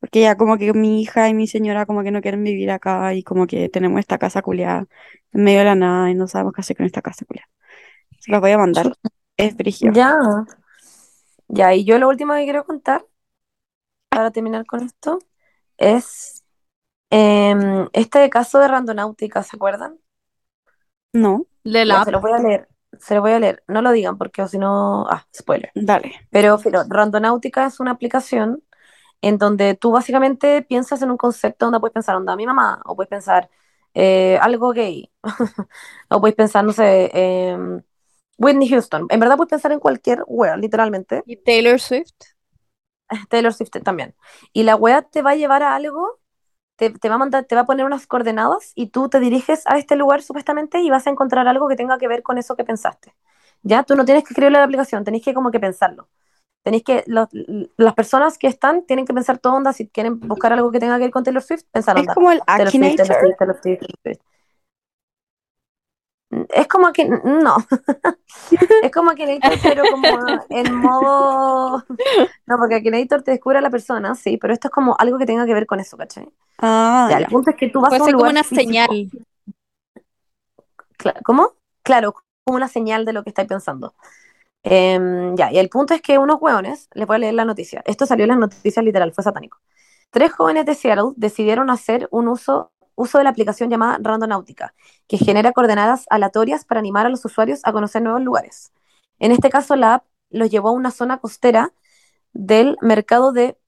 porque 0.00 0.20
ya 0.20 0.36
como 0.36 0.58
que 0.58 0.72
mi 0.72 1.02
hija 1.02 1.28
y 1.28 1.34
mi 1.34 1.46
señora 1.46 1.86
como 1.86 2.02
que 2.02 2.10
no 2.10 2.20
quieren 2.20 2.42
vivir 2.42 2.70
acá 2.70 3.14
y 3.14 3.22
como 3.22 3.46
que 3.46 3.68
tenemos 3.68 4.00
esta 4.00 4.18
casa 4.18 4.42
culiada 4.42 4.86
en 5.32 5.44
medio 5.44 5.60
de 5.60 5.64
la 5.64 5.74
nada 5.74 6.10
y 6.10 6.14
no 6.14 6.28
sabemos 6.28 6.52
qué 6.54 6.60
hacer 6.60 6.76
con 6.76 6.86
esta 6.86 7.02
casa 7.02 7.24
culiada. 7.24 7.48
Se 8.20 8.30
los 8.30 8.40
voy 8.40 8.52
a 8.52 8.58
mandar, 8.58 8.92
es 9.36 9.56
brigio. 9.56 9.92
Ya. 9.92 10.16
Ya, 11.48 11.74
y 11.74 11.84
yo 11.84 11.98
lo 11.98 12.08
último 12.08 12.34
que 12.34 12.44
quiero 12.44 12.64
contar, 12.64 13.04
para 14.08 14.30
terminar 14.30 14.64
con 14.66 14.82
esto, 14.82 15.18
es 15.76 16.41
em, 17.12 17.88
este 17.92 18.28
caso 18.30 18.58
de 18.58 18.68
Randonáutica, 18.68 19.42
¿se 19.42 19.56
acuerdan? 19.56 19.98
No, 21.12 21.46
De 21.64 21.84
se 22.04 22.10
lo 22.10 22.20
voy 22.20 22.32
a 22.32 22.38
leer. 22.38 22.68
Se 22.98 23.14
lo 23.14 23.20
voy 23.22 23.32
a 23.32 23.38
leer. 23.40 23.62
No 23.68 23.82
lo 23.82 23.92
digan 23.92 24.18
porque 24.18 24.42
o 24.42 24.48
si 24.48 24.58
no. 24.58 25.06
Ah, 25.08 25.26
spoiler. 25.34 25.72
dale. 25.74 26.12
Pero, 26.30 26.58
pero 26.62 26.84
Randonáutica 26.88 27.66
es 27.66 27.80
una 27.80 27.92
aplicación 27.92 28.62
en 29.22 29.38
donde 29.38 29.74
tú 29.74 29.92
básicamente 29.92 30.62
piensas 30.62 31.02
en 31.02 31.10
un 31.10 31.16
concepto 31.16 31.66
donde 31.66 31.80
puedes 31.80 31.94
pensar, 31.94 32.16
onda, 32.16 32.36
mi 32.36 32.46
mamá, 32.46 32.82
o 32.86 32.96
puedes 32.96 33.08
pensar 33.08 33.50
eh, 33.94 34.38
algo 34.42 34.72
gay, 34.72 35.12
o 36.10 36.20
puedes 36.20 36.36
pensar, 36.36 36.64
no 36.64 36.72
sé, 36.72 37.10
em, 37.14 37.82
Whitney 38.38 38.68
Houston. 38.68 39.06
En 39.10 39.20
verdad 39.20 39.36
puedes 39.36 39.50
pensar 39.50 39.72
en 39.72 39.80
cualquier 39.80 40.24
wea, 40.26 40.56
literalmente. 40.56 41.24
y 41.26 41.36
Taylor 41.36 41.78
Swift. 41.80 42.14
Taylor 43.28 43.52
Swift 43.52 43.70
también. 43.84 44.14
Y 44.52 44.62
la 44.64 44.76
wea 44.76 45.02
te 45.02 45.22
va 45.22 45.30
a 45.32 45.36
llevar 45.36 45.62
a 45.62 45.74
algo, 45.74 46.20
te, 46.76 46.90
te 46.90 47.08
va 47.08 47.16
a 47.16 47.18
mandar, 47.18 47.44
te 47.44 47.54
va 47.54 47.62
a 47.62 47.66
poner 47.66 47.86
unas 47.86 48.06
coordenadas 48.06 48.72
y 48.74 48.88
tú 48.88 49.08
te 49.08 49.20
diriges 49.20 49.66
a 49.66 49.78
este 49.78 49.96
lugar 49.96 50.22
supuestamente 50.22 50.80
y 50.80 50.90
vas 50.90 51.06
a 51.06 51.10
encontrar 51.10 51.48
algo 51.48 51.68
que 51.68 51.76
tenga 51.76 51.98
que 51.98 52.08
ver 52.08 52.22
con 52.22 52.38
eso 52.38 52.56
que 52.56 52.64
pensaste. 52.64 53.14
Ya, 53.62 53.84
tú 53.84 53.94
no 53.96 54.04
tienes 54.04 54.24
que 54.24 54.30
escribirle 54.30 54.58
la 54.58 54.64
aplicación, 54.64 55.04
tenés 55.04 55.22
que 55.22 55.34
como 55.34 55.50
que 55.50 55.60
pensarlo. 55.60 56.08
Tenéis 56.64 56.84
que, 56.84 57.04
los- 57.06 57.28
las 57.76 57.94
personas 57.94 58.38
que 58.38 58.48
están 58.48 58.86
tienen 58.86 59.06
que 59.06 59.14
pensar 59.14 59.38
todo 59.38 59.54
onda, 59.54 59.72
si 59.72 59.88
quieren 59.88 60.20
buscar 60.20 60.52
algo 60.52 60.70
que 60.72 60.80
tenga 60.80 60.96
que 60.98 61.04
ver 61.04 61.10
con 61.12 61.24
Taylor 61.24 61.42
Swift, 61.42 61.64
pensar 61.72 61.96
Es 61.96 62.06
onda. 62.06 62.14
como 62.14 62.30
el 62.32 62.42
Taylor 62.54 62.74
Swift, 62.74 62.94
Taylor 62.96 63.14
Akinator. 63.14 63.18
Swift, 63.18 63.36
Taylor 63.38 63.56
Swift, 63.62 63.78
Taylor 63.80 63.98
Swift. 64.02 64.20
Es 66.48 66.66
como 66.66 66.92
que, 66.92 67.04
no, 67.06 67.56
es 68.80 68.90
como 68.90 69.10
Akinator, 69.10 69.60
pero 69.62 69.88
como 69.88 70.18
en 70.50 70.72
modo, 70.72 71.84
no, 72.46 72.58
porque 72.58 72.76
Akinator 72.76 73.22
te 73.22 73.32
descubre 73.32 73.58
a 73.58 73.60
la 73.60 73.70
persona, 73.70 74.14
sí, 74.14 74.38
pero 74.38 74.52
esto 74.54 74.68
es 74.68 74.72
como 74.72 74.96
algo 74.98 75.18
que 75.18 75.26
tenga 75.26 75.46
que 75.46 75.54
ver 75.54 75.66
con 75.66 75.80
eso, 75.80 75.96
¿cachai? 75.96 76.28
Ah, 76.62 77.08
Ya, 77.10 77.18
ya. 77.18 77.24
el 77.24 77.30
punto 77.30 77.50
es 77.50 77.56
que 77.56 77.68
tú 77.68 77.80
vas 77.80 77.90
Puede 77.90 78.00
a 78.00 78.04
un 78.04 78.06
ser 78.08 78.14
como 78.16 78.30
una 78.30 78.44
físico. 78.44 78.60
señal. 78.62 79.10
¿Cómo? 81.24 81.54
Claro, 81.82 82.14
como 82.44 82.56
una 82.56 82.68
señal 82.68 83.04
de 83.04 83.12
lo 83.12 83.22
que 83.24 83.30
estáis 83.30 83.48
pensando. 83.48 83.94
Em, 84.62 85.36
ya, 85.36 85.52
y 85.52 85.58
el 85.58 85.68
punto 85.68 85.94
es 85.94 86.02
que 86.02 86.18
unos 86.18 86.38
hueones, 86.40 86.88
les 86.94 87.06
voy 87.06 87.16
a 87.16 87.18
leer 87.20 87.34
la 87.34 87.44
noticia. 87.44 87.82
Esto 87.86 88.06
salió 88.06 88.24
en 88.24 88.30
las 88.30 88.38
noticias 88.38 88.84
literal, 88.84 89.12
fue 89.12 89.24
satánico. 89.24 89.58
tres 90.10 90.32
jóvenes 90.32 90.66
de 90.66 90.74
Seattle 90.74 91.12
decidieron 91.16 91.70
hacer 91.70 92.08
un 92.12 92.28
uso, 92.28 92.72
uso 92.96 93.18
de 93.18 93.24
la 93.24 93.30
aplicación 93.30 93.70
llamada 93.70 93.98
Randonáutica, 94.02 94.74
que 95.08 95.18
genera 95.18 95.52
coordenadas 95.52 96.04
aleatorias 96.10 96.64
para 96.66 96.80
animar 96.80 97.06
a 97.06 97.08
los 97.10 97.24
usuarios 97.24 97.60
a 97.64 97.72
conocer 97.72 98.02
nuevos 98.02 98.22
lugares. 98.22 98.72
En 99.18 99.32
este 99.32 99.50
caso, 99.50 99.76
la 99.76 99.94
app 99.94 100.06
los 100.30 100.50
llevó 100.50 100.68
a 100.70 100.72
una 100.72 100.90
zona 100.90 101.18
costera 101.18 101.72
del 102.34 102.76
mercado 102.82 103.32
de 103.32 103.58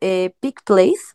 eh, 0.00 0.34
Peak 0.40 0.62
Place. 0.64 1.14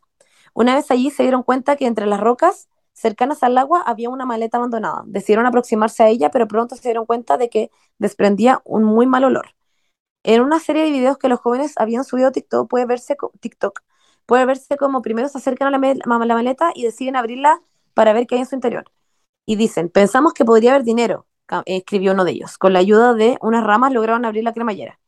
Una 0.53 0.75
vez 0.75 0.91
allí 0.91 1.09
se 1.09 1.23
dieron 1.23 1.43
cuenta 1.43 1.75
que 1.75 1.85
entre 1.85 2.05
las 2.05 2.19
rocas 2.19 2.69
cercanas 2.93 3.43
al 3.43 3.57
agua 3.57 3.81
había 3.81 4.09
una 4.09 4.25
maleta 4.25 4.57
abandonada. 4.57 5.03
Decidieron 5.05 5.45
aproximarse 5.45 6.03
a 6.03 6.09
ella, 6.09 6.29
pero 6.29 6.47
pronto 6.47 6.75
se 6.75 6.83
dieron 6.83 7.05
cuenta 7.05 7.37
de 7.37 7.49
que 7.49 7.71
desprendía 7.97 8.61
un 8.63 8.83
muy 8.83 9.07
mal 9.07 9.23
olor. 9.23 9.55
En 10.23 10.41
una 10.41 10.59
serie 10.59 10.83
de 10.85 10.91
videos 10.91 11.17
que 11.17 11.27
los 11.27 11.39
jóvenes 11.39 11.73
habían 11.77 12.03
subido 12.03 12.29
a 12.29 12.31
TikTok 12.31 12.69
puede 12.69 12.85
verse, 12.85 13.17
TikTok, 13.39 13.81
puede 14.25 14.45
verse 14.45 14.77
como 14.77 15.01
primero 15.01 15.27
se 15.27 15.37
acercan 15.37 15.73
a 15.73 15.77
la, 15.77 15.95
la 16.05 16.35
maleta 16.35 16.71
y 16.75 16.83
deciden 16.83 17.15
abrirla 17.15 17.61
para 17.93 18.13
ver 18.13 18.25
qué 18.27 18.35
hay 18.35 18.41
en 18.41 18.47
su 18.47 18.55
interior. 18.55 18.85
Y 19.45 19.57
dicen, 19.57 19.89
pensamos 19.89 20.33
que 20.33 20.45
podría 20.45 20.71
haber 20.71 20.83
dinero, 20.83 21.27
escribió 21.65 22.13
uno 22.13 22.23
de 22.23 22.31
ellos. 22.31 22.57
Con 22.57 22.73
la 22.73 22.79
ayuda 22.79 23.13
de 23.13 23.37
unas 23.41 23.63
ramas 23.63 23.91
lograron 23.91 24.23
abrir 24.23 24.43
la 24.43 24.53
cremallera. 24.53 24.99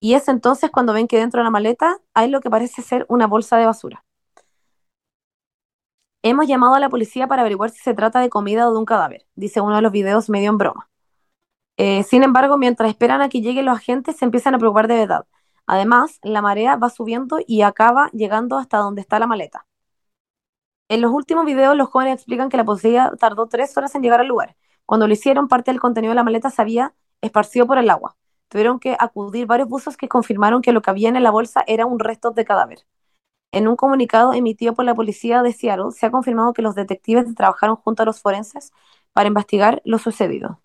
Y 0.00 0.14
es 0.14 0.28
entonces 0.28 0.70
cuando 0.70 0.92
ven 0.92 1.08
que 1.08 1.18
dentro 1.18 1.40
de 1.40 1.44
la 1.44 1.50
maleta 1.50 1.98
hay 2.14 2.28
lo 2.28 2.40
que 2.40 2.50
parece 2.50 2.82
ser 2.82 3.06
una 3.08 3.26
bolsa 3.26 3.56
de 3.56 3.66
basura. 3.66 4.04
Hemos 6.22 6.46
llamado 6.48 6.74
a 6.74 6.80
la 6.80 6.88
policía 6.88 7.26
para 7.28 7.42
averiguar 7.42 7.70
si 7.70 7.78
se 7.78 7.94
trata 7.94 8.20
de 8.20 8.28
comida 8.28 8.68
o 8.68 8.72
de 8.72 8.78
un 8.78 8.84
cadáver, 8.84 9.26
dice 9.36 9.60
uno 9.60 9.76
de 9.76 9.82
los 9.82 9.92
videos 9.92 10.28
medio 10.28 10.50
en 10.50 10.58
broma. 10.58 10.90
Eh, 11.76 12.02
sin 12.04 12.24
embargo, 12.24 12.58
mientras 12.58 12.90
esperan 12.90 13.22
a 13.22 13.28
que 13.28 13.40
lleguen 13.40 13.66
los 13.66 13.76
agentes, 13.78 14.16
se 14.16 14.24
empiezan 14.24 14.54
a 14.54 14.58
preocupar 14.58 14.88
de 14.88 14.96
verdad. 14.96 15.26
Además, 15.66 16.18
la 16.22 16.42
marea 16.42 16.76
va 16.76 16.90
subiendo 16.90 17.38
y 17.46 17.62
acaba 17.62 18.10
llegando 18.12 18.58
hasta 18.58 18.78
donde 18.78 19.00
está 19.02 19.18
la 19.18 19.26
maleta. 19.28 19.66
En 20.88 21.00
los 21.02 21.12
últimos 21.12 21.44
videos, 21.44 21.76
los 21.76 21.88
jóvenes 21.88 22.14
explican 22.14 22.48
que 22.48 22.56
la 22.56 22.64
policía 22.64 23.12
tardó 23.18 23.46
tres 23.46 23.76
horas 23.76 23.94
en 23.94 24.02
llegar 24.02 24.20
al 24.20 24.26
lugar. 24.28 24.56
Cuando 24.86 25.06
lo 25.06 25.12
hicieron, 25.12 25.48
parte 25.48 25.70
del 25.70 25.80
contenido 25.80 26.12
de 26.12 26.16
la 26.16 26.24
maleta 26.24 26.50
se 26.50 26.62
había 26.62 26.94
esparcido 27.20 27.66
por 27.66 27.78
el 27.78 27.90
agua. 27.90 28.16
Tuvieron 28.48 28.80
que 28.80 28.96
acudir 28.98 29.46
varios 29.46 29.68
buzos 29.68 29.96
que 29.96 30.08
confirmaron 30.08 30.62
que 30.62 30.72
lo 30.72 30.82
que 30.82 30.90
había 30.90 31.10
en 31.10 31.22
la 31.22 31.30
bolsa 31.30 31.62
era 31.66 31.86
un 31.86 31.98
resto 31.98 32.30
de 32.30 32.44
cadáver. 32.44 32.80
En 33.52 33.66
un 33.66 33.76
comunicado 33.76 34.34
emitido 34.34 34.74
por 34.74 34.84
la 34.84 34.94
policía 34.94 35.42
de 35.42 35.52
Seattle, 35.52 35.90
se 35.92 36.06
ha 36.06 36.10
confirmado 36.10 36.52
que 36.52 36.62
los 36.62 36.74
detectives 36.74 37.34
trabajaron 37.34 37.76
junto 37.76 38.02
a 38.02 38.06
los 38.06 38.20
forenses 38.20 38.72
para 39.12 39.28
investigar 39.28 39.80
lo 39.84 39.98
sucedido. 39.98 40.60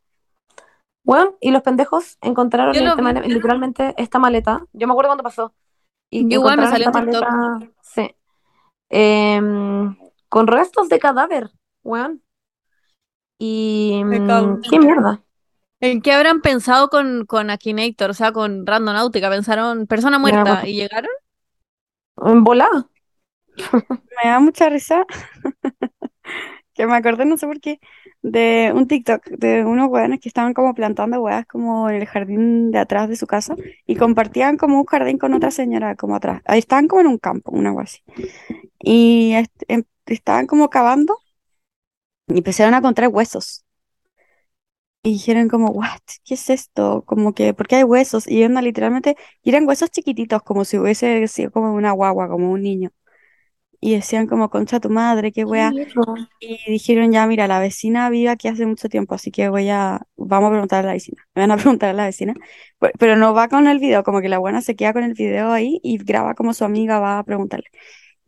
Bueno, 1.05 1.35
y 1.41 1.51
los 1.51 1.61
pendejos 1.61 2.17
encontraron 2.21 2.75
este 2.75 3.27
literalmente 3.27 3.93
esta 3.97 4.19
maleta. 4.19 4.65
Yo 4.73 4.87
me 4.87 4.93
acuerdo 4.93 5.09
cuando 5.09 5.23
pasó. 5.23 5.53
Y 6.09 6.31
igual 6.33 6.57
me 6.57 6.67
salió 6.67 6.91
maleta, 6.91 7.59
Sí. 7.81 8.15
Em, 8.89 9.97
con 10.29 10.47
restos 10.47 10.87
de 10.89 10.99
cadáver, 10.99 11.49
weón. 11.83 12.21
Y. 13.39 14.01
Mm, 14.03 14.61
¿Qué 14.61 14.79
mierda? 14.79 15.21
¿En 15.81 16.01
qué 16.01 16.13
habrán 16.13 16.41
pensado 16.41 16.89
con, 16.89 17.25
con 17.25 17.49
Akinator? 17.49 18.11
O 18.11 18.13
sea, 18.13 18.31
con 18.31 18.65
Randonautica. 18.65 19.29
¿Pensaron 19.29 19.85
persona 19.87 20.19
muerta 20.19 20.65
y 20.65 20.75
llegaron? 20.75 21.11
Volada. 22.15 22.89
Me 24.23 24.29
da 24.29 24.39
mucha 24.39 24.69
risa. 24.69 25.05
que 26.73 26.87
me 26.87 26.95
acordé, 26.95 27.25
no 27.25 27.37
sé 27.37 27.45
por 27.47 27.59
qué, 27.59 27.79
de 28.21 28.71
un 28.75 28.87
TikTok 28.87 29.27
de 29.29 29.63
unos 29.65 29.89
weones 29.89 30.19
que 30.19 30.29
estaban 30.29 30.53
como 30.53 30.73
plantando 30.73 31.21
weas 31.21 31.45
como 31.45 31.89
en 31.89 31.97
el 31.97 32.07
jardín 32.07 32.71
de 32.71 32.79
atrás 32.79 33.09
de 33.09 33.15
su 33.15 33.27
casa 33.27 33.55
y 33.85 33.95
compartían 33.95 34.57
como 34.57 34.79
un 34.79 34.85
jardín 34.85 35.17
con 35.17 35.33
otra 35.33 35.51
señora 35.51 35.95
como 35.95 36.15
atrás. 36.15 36.41
Ahí 36.45 36.59
estaban 36.59 36.87
como 36.87 37.01
en 37.01 37.07
un 37.07 37.17
campo, 37.17 37.51
una 37.51 37.69
agua 37.69 37.83
así. 37.83 38.01
Y 38.79 39.33
em, 39.67 39.83
estaban 40.07 40.47
como 40.47 40.69
cavando 40.69 41.17
y 42.27 42.37
empezaron 42.39 42.73
a 42.73 42.77
encontrar 42.77 43.09
huesos. 43.09 43.62
Y 45.03 45.11
dijeron 45.13 45.49
como, 45.49 45.69
what, 45.71 45.99
¿qué 46.23 46.35
es 46.35 46.49
esto? 46.49 47.03
Como 47.05 47.33
que, 47.33 47.53
¿por 47.53 47.67
qué 47.67 47.77
hay 47.77 47.83
huesos? 47.83 48.27
Y 48.27 48.41
eran 48.41 48.63
literalmente, 48.63 49.17
y 49.43 49.49
eran 49.49 49.67
huesos 49.67 49.91
chiquititos, 49.91 50.41
como 50.43 50.65
si 50.65 50.77
hubiese 50.77 51.27
sido 51.27 51.51
como 51.51 51.73
una 51.73 51.91
guagua, 51.91 52.29
como 52.29 52.51
un 52.51 52.61
niño 52.63 52.91
y 53.83 53.95
decían 53.95 54.27
como, 54.27 54.49
concha 54.49 54.79
tu 54.79 54.89
madre, 54.89 55.33
qué 55.33 55.43
wea. 55.43 55.73
Y 56.39 56.71
dijeron, 56.71 57.11
ya, 57.11 57.27
mira, 57.27 57.49
la 57.49 57.59
vecina 57.59 58.09
vive 58.09 58.29
aquí 58.29 58.47
hace 58.47 58.65
mucho 58.65 58.87
tiempo, 58.87 59.13
así 59.13 59.29
que 59.29 59.49
voy 59.49 59.67
a, 59.67 59.99
vamos 60.15 60.47
a 60.47 60.51
preguntar 60.51 60.85
a 60.85 60.87
la 60.87 60.93
vecina. 60.93 61.21
Me 61.35 61.41
van 61.41 61.51
a 61.51 61.57
preguntar 61.57 61.89
a 61.89 61.93
la 61.93 62.05
vecina. 62.05 62.33
Pero 62.97 63.17
no 63.17 63.33
va 63.33 63.49
con 63.49 63.67
el 63.67 63.79
video, 63.79 64.03
como 64.03 64.21
que 64.21 64.29
la 64.29 64.37
buena 64.37 64.61
se 64.61 64.77
queda 64.77 64.93
con 64.93 65.03
el 65.03 65.13
video 65.15 65.51
ahí 65.51 65.81
y 65.83 65.97
graba 65.97 66.33
como 66.33 66.53
su 66.53 66.63
amiga 66.63 66.99
va 66.99 67.19
a 67.19 67.23
preguntarle. 67.25 67.67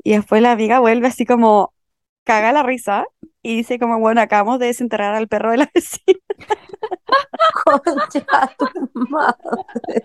Y 0.03 0.11
después 0.11 0.41
la 0.41 0.51
amiga 0.51 0.79
vuelve 0.79 1.07
así 1.07 1.25
como, 1.25 1.73
caga 2.25 2.51
la 2.51 2.63
risa 2.63 3.05
y 3.45 3.57
dice 3.57 3.77
como, 3.77 3.99
bueno, 3.99 4.21
acabamos 4.21 4.57
de 4.57 4.65
desenterrar 4.65 5.13
al 5.13 5.27
perro 5.27 5.51
de 5.51 5.57
la 5.57 5.69
vecina. 5.75 6.19
Concha 7.63 8.55
tu 8.57 8.65
madre. 9.07 10.03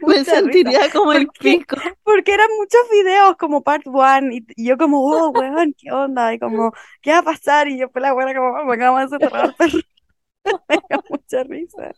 me, 0.00 0.24
sentiría 0.24 0.90
como 0.90 1.12
el 1.12 1.28
pico. 1.28 1.76
Porque 2.04 2.32
eran 2.32 2.48
muchos 2.56 2.80
videos 2.90 3.36
como 3.36 3.62
part 3.62 3.86
one 3.86 4.44
y, 4.56 4.66
yo 4.66 4.78
como, 4.78 5.04
oh, 5.04 5.28
weón, 5.28 5.74
¿qué 5.76 5.92
onda? 5.92 6.32
Y 6.32 6.38
como, 6.38 6.72
¿qué 7.02 7.12
va 7.12 7.18
a 7.18 7.22
pasar? 7.22 7.68
Y 7.68 7.78
yo 7.78 7.90
pues 7.90 8.02
la 8.02 8.14
buena 8.14 8.34
como, 8.34 8.64
me 8.64 8.74
acabamos 8.74 9.10
de 9.10 9.18
desenterrar 9.18 9.44
al 9.44 9.54
perro. 9.56 9.78
me 10.70 10.76
da 10.88 11.00
mucha 11.10 11.42
risa. 11.42 11.92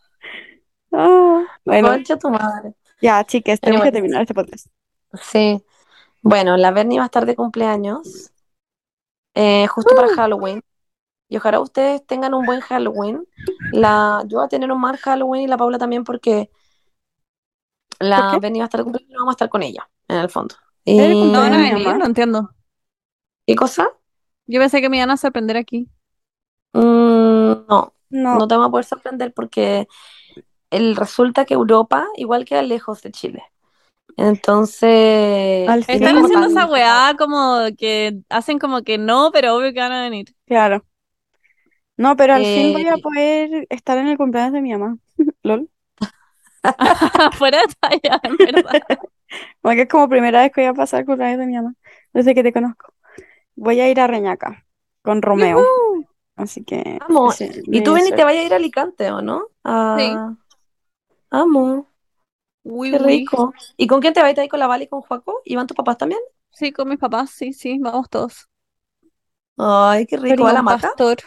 Oh, 0.90 1.44
bueno. 1.64 1.90
Concha 1.90 2.18
tu 2.18 2.28
madre. 2.28 2.74
Ya, 3.00 3.22
chicas, 3.22 3.60
tenemos 3.60 3.84
que 3.84 3.92
terminar 3.92 4.22
este 4.22 4.34
podcast. 4.34 4.66
Sí. 5.22 5.62
Bueno, 6.22 6.56
la 6.56 6.72
Bernie 6.72 6.98
va 6.98 7.04
a 7.04 7.06
estar 7.06 7.24
de 7.24 7.36
cumpleaños. 7.36 8.31
Eh, 9.34 9.66
justo 9.66 9.94
para 9.94 10.08
uh. 10.08 10.14
Halloween. 10.16 10.62
Y 11.28 11.38
ojalá 11.38 11.60
ustedes 11.60 12.04
tengan 12.06 12.34
un 12.34 12.44
buen 12.44 12.60
Halloween. 12.60 13.26
La, 13.72 14.22
yo 14.26 14.38
voy 14.38 14.44
a 14.44 14.48
tener 14.48 14.70
un 14.70 14.80
mal 14.80 14.98
Halloween 14.98 15.44
y 15.44 15.46
la 15.46 15.56
Paula 15.56 15.78
también 15.78 16.04
porque 16.04 16.50
la 17.98 18.38
Benny 18.38 18.58
va 18.58 18.64
a 18.64 18.66
estar 18.66 18.82
cumpleaños 18.82 19.10
y 19.10 19.14
vamos 19.14 19.32
a 19.32 19.36
estar 19.36 19.48
con 19.48 19.62
ella, 19.62 19.88
en 20.08 20.18
el 20.18 20.28
fondo. 20.28 20.54
Y... 20.84 20.98
No, 20.98 21.48
no, 21.48 21.98
no 21.98 22.04
entiendo. 22.04 22.50
¿Qué 23.46 23.54
cosa? 23.54 23.88
Yo 24.46 24.60
pensé 24.60 24.80
que 24.80 24.88
me 24.88 24.98
iban 24.98 25.10
a 25.10 25.16
sorprender 25.16 25.56
aquí. 25.56 25.88
Mm, 26.72 27.66
no, 27.68 27.94
no, 28.10 28.38
no 28.38 28.48
te 28.48 28.54
vamos 28.54 28.68
a 28.68 28.70
poder 28.70 28.84
sorprender 28.84 29.32
porque 29.32 29.88
el, 30.70 30.96
resulta 30.96 31.44
que 31.44 31.54
Europa 31.54 32.06
igual 32.16 32.44
queda 32.44 32.62
lejos 32.62 33.02
de 33.02 33.12
Chile. 33.12 33.42
Entonces. 34.16 35.68
Están 35.88 36.18
haciendo 36.18 36.46
esa 36.46 36.66
weá 36.66 37.14
como 37.18 37.60
que 37.78 38.20
hacen 38.28 38.58
como 38.58 38.82
que 38.82 38.98
no, 38.98 39.30
pero 39.32 39.56
obvio 39.56 39.72
que 39.72 39.80
van 39.80 39.92
a 39.92 40.02
venir. 40.02 40.34
Claro. 40.46 40.84
No, 41.96 42.16
pero 42.16 42.34
al 42.34 42.44
fin 42.44 42.72
voy 42.72 42.86
a 42.86 42.94
eh, 42.94 43.02
poder 43.02 43.66
estar 43.70 43.98
en 43.98 44.08
el 44.08 44.16
cumpleaños 44.16 44.54
de 44.54 44.62
mi 44.62 44.72
mamá. 44.72 44.96
LOL. 45.42 45.68
Fuera 47.38 47.60
de 47.60 47.74
talla, 47.78 48.20
en 48.22 48.36
verdad. 48.36 48.82
Porque 49.60 49.82
es 49.82 49.88
como 49.88 50.08
primera 50.08 50.42
vez 50.42 50.52
que 50.52 50.62
voy 50.62 50.68
a 50.68 50.74
pasar 50.74 51.00
el 51.00 51.06
cumpleaños 51.06 51.38
de 51.38 51.46
mi 51.46 51.54
mamá, 51.54 51.74
desde 52.12 52.34
que 52.34 52.42
te 52.42 52.52
conozco. 52.52 52.92
Voy 53.54 53.80
a 53.80 53.90
ir 53.90 54.00
a 54.00 54.06
Reñaca 54.06 54.64
con 55.02 55.22
Romeo. 55.22 55.64
Así 56.36 56.64
que. 56.64 56.98
Vamos. 57.00 57.40
¿Y 57.40 57.82
tú, 57.82 57.94
Benny, 57.94 58.10
te 58.10 58.24
vayas 58.24 58.42
a 58.42 58.46
ir 58.46 58.52
a 58.52 58.56
Alicante 58.56 59.10
o 59.10 59.22
no? 59.22 59.44
Sí. 59.98 60.12
Amo. 61.30 61.91
Qué 62.64 62.98
rico. 62.98 63.52
¿Y 63.76 63.86
con 63.86 64.00
quién 64.00 64.14
te 64.14 64.22
vas 64.22 64.36
a 64.36 64.44
ir 64.44 64.50
con 64.50 64.60
la 64.60 64.66
Vale 64.66 64.84
y 64.84 64.88
con 64.88 65.00
Juaco? 65.02 65.40
¿Y 65.44 65.56
van 65.56 65.66
tus 65.66 65.76
papás 65.76 65.98
también? 65.98 66.20
Sí, 66.52 66.72
con 66.72 66.88
mis 66.88 66.98
papás, 66.98 67.30
sí, 67.30 67.52
sí, 67.52 67.78
vamos 67.78 68.08
todos. 68.08 68.48
Ay, 69.56 70.06
qué 70.06 70.16
rico. 70.16 70.46
¿A 70.46 70.52
la 70.52 70.62
maca? 70.62 70.88
Pastor. 70.88 71.18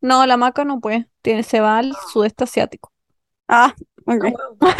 No, 0.00 0.24
la 0.26 0.36
maca 0.36 0.64
no 0.64 0.80
puede. 0.80 1.08
Tiene, 1.22 1.42
se 1.42 1.60
va 1.60 1.78
al 1.78 1.94
sudeste 2.12 2.44
asiático. 2.44 2.92
Ah, 3.48 3.74
ok. 4.06 4.24
Ah, 4.60 4.76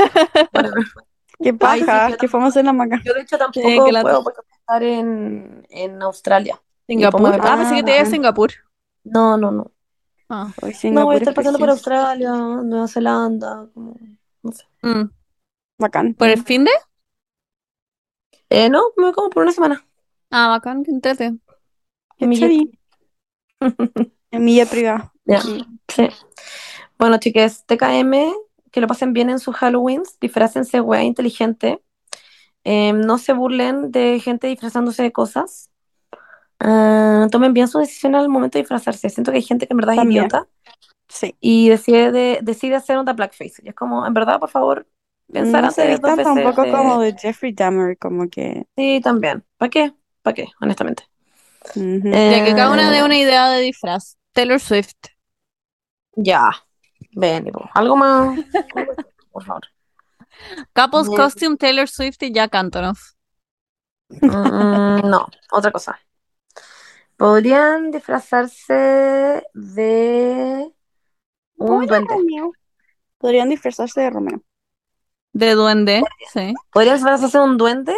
qué 1.42 1.54
paja, 1.54 2.16
¿Qué 2.16 2.28
fuimos 2.28 2.56
en 2.56 2.66
la 2.66 2.72
maca. 2.72 3.00
Yo 3.04 3.14
de 3.14 3.22
hecho 3.22 3.38
tampoco 3.38 3.68
puedo 4.02 4.24
porque 4.24 4.40
estar 4.60 4.82
en, 4.82 5.66
en 5.70 6.02
Australia. 6.02 6.60
Singapur. 6.86 7.34
Ah, 7.40 7.56
pensé 7.56 7.74
que 7.74 7.82
te 7.82 7.94
iba 7.94 8.02
a 8.02 8.06
Singapur. 8.06 8.52
No, 9.04 9.36
no, 9.36 9.50
no. 9.50 9.70
Ah. 10.28 10.52
no, 10.84 11.04
voy 11.04 11.14
a 11.16 11.18
estar 11.18 11.34
pasando 11.34 11.58
por 11.58 11.70
Australia, 11.70 12.32
Nueva 12.32 12.88
Zelanda, 12.88 13.68
como, 13.72 13.96
no 14.42 14.52
sé. 14.52 14.64
Mm. 14.82 15.10
Bacán. 15.78 16.14
¿Por 16.14 16.28
el 16.28 16.42
fin 16.42 16.64
de? 16.64 16.70
Eh, 18.48 18.70
no, 18.70 18.82
me 18.96 19.04
voy 19.04 19.12
como 19.12 19.30
por 19.30 19.42
una 19.42 19.52
semana. 19.52 19.84
Ah, 20.30 20.48
bacán, 20.48 20.84
qué 20.84 20.90
entrete. 20.90 21.34
En 22.18 22.28
mi 22.28 22.70
En 24.30 24.44
mi 24.44 24.64
privada. 24.64 25.12
Ya, 25.24 25.40
sí. 25.40 26.08
Bueno, 26.98 27.18
chicas, 27.18 27.64
TKM, 27.66 28.32
que 28.70 28.80
lo 28.80 28.86
pasen 28.86 29.12
bien 29.12 29.30
en 29.30 29.38
sus 29.38 29.54
Halloween, 29.56 30.02
disfrácense 30.20 30.80
wea 30.80 31.02
inteligente. 31.02 31.82
Em, 32.64 33.00
no 33.00 33.18
se 33.18 33.32
burlen 33.32 33.90
de 33.92 34.18
gente 34.20 34.46
disfrazándose 34.46 35.02
de 35.02 35.12
cosas. 35.12 35.70
Ah, 36.58 37.28
tomen 37.30 37.52
bien 37.52 37.68
su 37.68 37.78
decisión 37.78 38.14
al 38.14 38.28
momento 38.28 38.58
de 38.58 38.62
disfrazarse. 38.62 39.08
Siento 39.10 39.30
que 39.30 39.38
hay 39.38 39.42
gente 39.42 39.66
que 39.66 39.72
en 39.72 39.78
verdad 39.78 39.96
es 39.96 40.04
idiota. 40.04 40.48
Sí. 41.08 41.36
Y 41.40 41.68
decide, 41.68 42.40
decide 42.42 42.74
hacer 42.74 42.98
una 42.98 43.12
blackface. 43.12 43.62
Y 43.62 43.68
es 43.68 43.74
como, 43.74 44.06
en 44.06 44.14
verdad, 44.14 44.40
por 44.40 44.50
favor, 44.50 44.86
Pensar 45.32 45.62
No 45.64 45.68
vistan 45.88 46.16
veces 46.16 46.24
tampoco 46.34 46.62
de- 46.62 46.70
como 46.72 47.00
de 47.00 47.14
Jeffrey 47.18 47.52
Dahmer, 47.52 47.98
como 47.98 48.28
que... 48.28 48.66
Sí, 48.76 49.00
también. 49.02 49.44
¿Para 49.58 49.70
qué? 49.70 49.92
¿Para 50.22 50.34
qué? 50.34 50.48
Honestamente. 50.60 51.04
ujú. 51.74 52.08
Ya 52.12 52.44
que 52.44 52.54
cada 52.54 52.70
una 52.72 52.90
Eh, 52.90 52.94
dé 52.94 53.02
una 53.04 53.16
idea 53.18 53.48
de 53.50 53.62
disfraz. 53.62 54.16
Taylor 54.32 54.60
Swift. 54.60 54.92
Ya. 56.16 56.50
Ven, 57.12 57.50
algo 57.74 57.96
más. 57.96 58.38
Por 59.32 59.44
favor. 59.44 59.62
Couples 60.74 61.08
Bien. 61.08 61.16
Costume 61.16 61.56
Taylor 61.56 61.88
Swift 61.88 62.22
y 62.22 62.32
Jack 62.32 62.54
Antonoff. 62.54 63.00
Mm, 64.10 65.08
no, 65.10 65.26
otra 65.52 65.70
cosa. 65.72 65.98
Podrían 67.16 67.90
disfrazarse 67.90 69.42
de 69.54 70.72
un 71.58 71.86
duende. 71.86 72.14
Podrían 73.18 73.50
disfrazarse 73.50 74.00
de 74.02 74.10
Romeo. 74.10 74.42
De 75.36 75.54
duende, 75.54 76.02
sí. 76.32 76.54
Podrían 76.72 76.96
disfrazarse 76.96 77.36
de 77.38 77.44
un 77.44 77.58
duende 77.58 77.94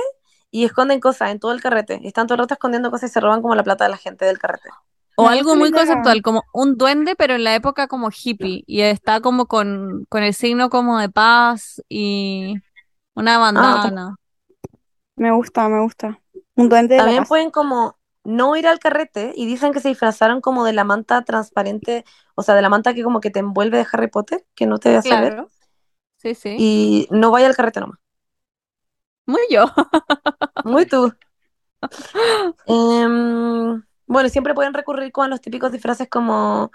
y 0.50 0.64
esconden 0.64 0.98
cosas 0.98 1.30
en 1.30 1.38
todo 1.38 1.52
el 1.52 1.60
carrete. 1.60 2.00
Y 2.02 2.08
están 2.08 2.26
todo 2.26 2.34
el 2.34 2.40
rato 2.40 2.54
escondiendo 2.54 2.90
cosas 2.90 3.10
y 3.10 3.12
se 3.12 3.20
roban 3.20 3.42
como 3.42 3.54
la 3.54 3.62
plata 3.62 3.84
de 3.84 3.90
la 3.90 3.96
gente 3.96 4.24
del 4.24 4.38
carrete. 4.38 4.70
O 5.16 5.28
algo 5.28 5.54
muy 5.56 5.70
conceptual, 5.70 6.22
como 6.22 6.44
un 6.52 6.76
duende, 6.76 7.14
pero 7.16 7.34
en 7.34 7.44
la 7.44 7.54
época 7.54 7.86
como 7.86 8.10
hippie. 8.10 8.64
Y 8.66 8.80
está 8.80 9.20
como 9.20 9.46
con, 9.46 10.04
con 10.08 10.22
el 10.22 10.34
signo 10.34 10.68
como 10.68 10.98
de 10.98 11.08
paz 11.10 11.82
y 11.88 12.54
una 13.14 13.38
bandana. 13.38 14.16
Me 15.16 15.32
gusta, 15.32 15.68
me 15.68 15.80
gusta. 15.80 16.20
Un 16.56 16.68
duende 16.68 16.94
de 16.94 16.98
la 16.98 17.04
También 17.04 17.22
paz. 17.22 17.28
pueden 17.28 17.50
como 17.50 17.98
no 18.24 18.56
ir 18.56 18.66
al 18.68 18.78
carrete 18.78 19.32
y 19.34 19.46
dicen 19.46 19.72
que 19.72 19.80
se 19.80 19.88
disfrazaron 19.88 20.40
como 20.40 20.64
de 20.64 20.72
la 20.72 20.84
manta 20.84 21.22
transparente, 21.22 22.04
o 22.34 22.42
sea, 22.42 22.54
de 22.54 22.62
la 22.62 22.68
manta 22.68 22.94
que 22.94 23.02
como 23.02 23.20
que 23.20 23.30
te 23.30 23.40
envuelve 23.40 23.78
de 23.78 23.86
Harry 23.92 24.08
Potter, 24.08 24.44
que 24.54 24.66
no 24.66 24.78
te 24.78 24.96
hace 24.96 25.16
ver, 25.16 25.34
Claro. 25.34 25.48
Sí, 26.18 26.34
sí. 26.34 26.56
y 26.56 27.08
no 27.10 27.30
vaya 27.30 27.46
al 27.46 27.56
carrete 27.56 27.80
nomás. 27.80 27.98
Muy 29.26 29.40
yo. 29.50 29.66
Muy 30.64 30.86
tú. 30.86 31.12
Em, 32.66 33.82
bueno, 34.06 34.28
siempre 34.28 34.54
pueden 34.54 34.74
recurrir 34.74 35.12
con 35.12 35.30
los 35.30 35.40
típicos 35.40 35.72
disfraces 35.72 36.08
como 36.08 36.70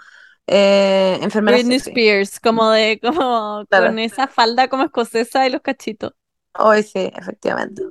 eh, 0.46 1.18
enfermera 1.22 1.58
Britney 1.58 1.78
sexy. 1.78 1.90
Spears, 1.90 2.40
como 2.40 2.70
de, 2.70 3.00
como 3.02 3.64
Claro. 3.68 3.86
con 3.88 3.98
esa 3.98 4.26
falda 4.28 4.68
como 4.68 4.84
escocesa 4.84 5.46
y 5.46 5.50
los 5.50 5.60
cachitos. 5.62 6.12
Hoy 6.58 6.82
sí, 6.82 7.10
efectivamente. 7.16 7.82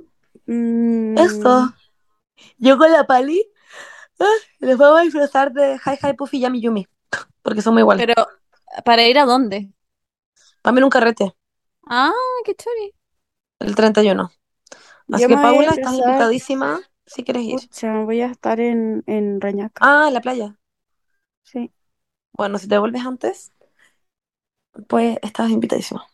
Mm, 0.45 1.17
Eso. 1.17 1.73
Yo 2.57 2.77
con 2.77 2.91
la 2.91 3.05
Pali 3.05 3.43
ah, 4.19 4.25
les 4.59 4.77
vamos 4.77 4.99
a 5.01 5.03
disfrazar 5.03 5.53
de 5.53 5.75
Hi 5.85 5.97
Hi 6.01 6.13
Puffy 6.13 6.37
y 6.37 6.41
Yami 6.41 6.61
Yumi, 6.61 6.87
porque 7.41 7.61
son 7.61 7.73
muy 7.73 7.81
iguales. 7.81 8.05
Pero, 8.07 8.27
¿para 8.85 9.07
ir 9.07 9.19
a 9.19 9.25
dónde? 9.25 9.71
Vamos 10.63 10.79
en 10.79 10.83
un 10.85 10.89
carrete, 10.89 11.33
Ah, 11.87 12.11
qué 12.45 12.55
chori. 12.55 12.93
el 13.59 13.75
31. 13.75 14.31
Así 15.11 15.23
Yo 15.23 15.27
que 15.27 15.35
me 15.35 15.41
voy 15.41 15.49
a 15.49 15.53
Paula, 15.53 15.69
estás 15.71 15.93
invitadísima 15.93 16.81
si 17.05 17.23
quieres 17.23 17.43
ir. 17.43 17.59
Pucha, 17.59 18.03
voy 18.03 18.21
a 18.21 18.27
estar 18.27 18.59
en, 18.59 19.03
en 19.05 19.41
Reñaca. 19.41 19.83
Ah, 19.85 20.05
en 20.07 20.13
la 20.13 20.21
playa. 20.21 20.55
Sí. 21.43 21.71
Bueno, 22.33 22.57
si 22.57 22.67
te 22.67 22.77
vuelves 22.77 23.05
antes, 23.05 23.51
pues 24.87 25.17
estás 25.21 25.49
invitadísima. 25.51 26.05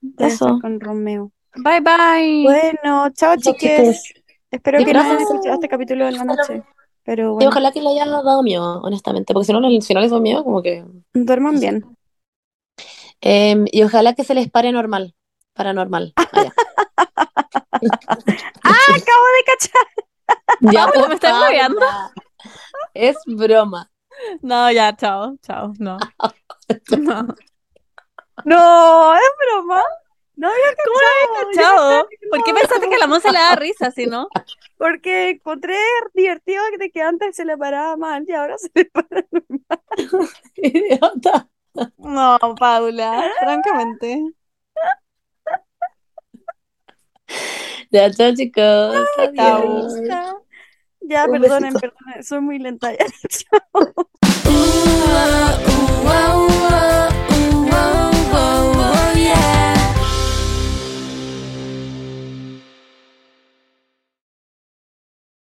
Voy 0.00 0.26
a 0.26 0.28
estar 0.28 0.48
Eso. 0.48 0.60
con 0.60 0.80
Romeo. 0.80 1.32
Bye, 1.56 1.80
bye. 1.80 2.44
Bueno, 2.44 3.10
chao, 3.10 3.36
Chao, 3.36 3.54
chiques. 3.54 4.14
Espero 4.50 4.84
que 4.84 4.92
no 4.92 5.00
hayan 5.00 5.20
escuchado 5.20 5.54
este 5.54 5.68
capítulo 5.68 6.08
en 6.08 6.16
la 6.16 6.24
noche. 6.24 6.62
Pero 7.04 7.22
Y 7.24 7.34
bueno, 7.34 7.50
ojalá 7.50 7.72
que 7.72 7.80
le 7.80 7.88
haya 7.90 8.06
dado 8.06 8.42
miedo, 8.42 8.80
honestamente, 8.82 9.32
porque 9.32 9.46
si 9.46 9.52
no, 9.52 9.60
si 9.80 9.94
no 9.94 10.00
les 10.00 10.10
da 10.10 10.20
miedo, 10.20 10.44
como 10.44 10.62
que... 10.62 10.84
duerman 11.14 11.58
bien. 11.58 11.84
Em, 13.20 13.66
y 13.70 13.82
ojalá 13.82 14.14
que 14.14 14.24
se 14.24 14.34
les 14.34 14.50
pare 14.50 14.72
normal, 14.72 15.14
paranormal. 15.54 16.12
allá. 16.16 16.52
¡Ah, 18.62 18.88
acabo 18.88 19.26
de 19.36 19.44
cachar! 19.46 19.86
Ya, 20.60 20.86
por 20.88 21.08
¿me 21.08 21.14
estás 21.14 21.40
hueveando? 21.40 21.80
Es 22.94 23.16
broma. 23.26 23.90
No, 24.42 24.70
ya, 24.70 24.94
chao, 24.96 25.36
chao, 25.42 25.72
no. 25.78 25.98
No. 26.96 27.26
No, 28.44 29.14
es 29.14 29.30
broma. 29.44 29.82
No 30.36 30.48
había 30.48 30.74
cachado. 30.74 31.50
Yo 31.52 31.60
Chao. 31.60 32.08
¿Por 32.30 32.42
qué 32.44 32.54
pensaste 32.54 32.88
que 32.88 32.94
a 32.94 32.98
la 32.98 33.06
Monse 33.06 33.30
le 33.32 33.38
da 33.38 33.56
risa, 33.56 33.90
si 33.90 34.06
no? 34.06 34.28
Porque 34.78 35.30
encontré 35.30 35.76
divertido 36.14 36.62
de 36.78 36.90
que 36.90 37.02
antes 37.02 37.36
se 37.36 37.44
le 37.44 37.58
paraba 37.58 37.96
mal 37.96 38.24
y 38.26 38.32
ahora 38.32 38.56
se 38.56 38.70
le 38.72 38.84
para. 38.86 39.26
Idiota. 40.56 41.48
No, 41.98 42.38
Paula, 42.58 43.30
francamente. 43.40 44.22
Ya, 47.90 48.10
chao, 48.10 48.34
chicos. 48.34 49.06
Adiós. 49.18 49.94
Chao. 50.06 50.44
Ya, 51.00 51.24
Un 51.24 51.32
perdonen, 51.40 51.72
besito. 51.74 51.80
perdonen, 51.80 52.22
soy 52.24 52.40
muy 52.40 52.58
lenta 52.58 52.92
ya. 52.96 53.06
Chao. 53.28 54.10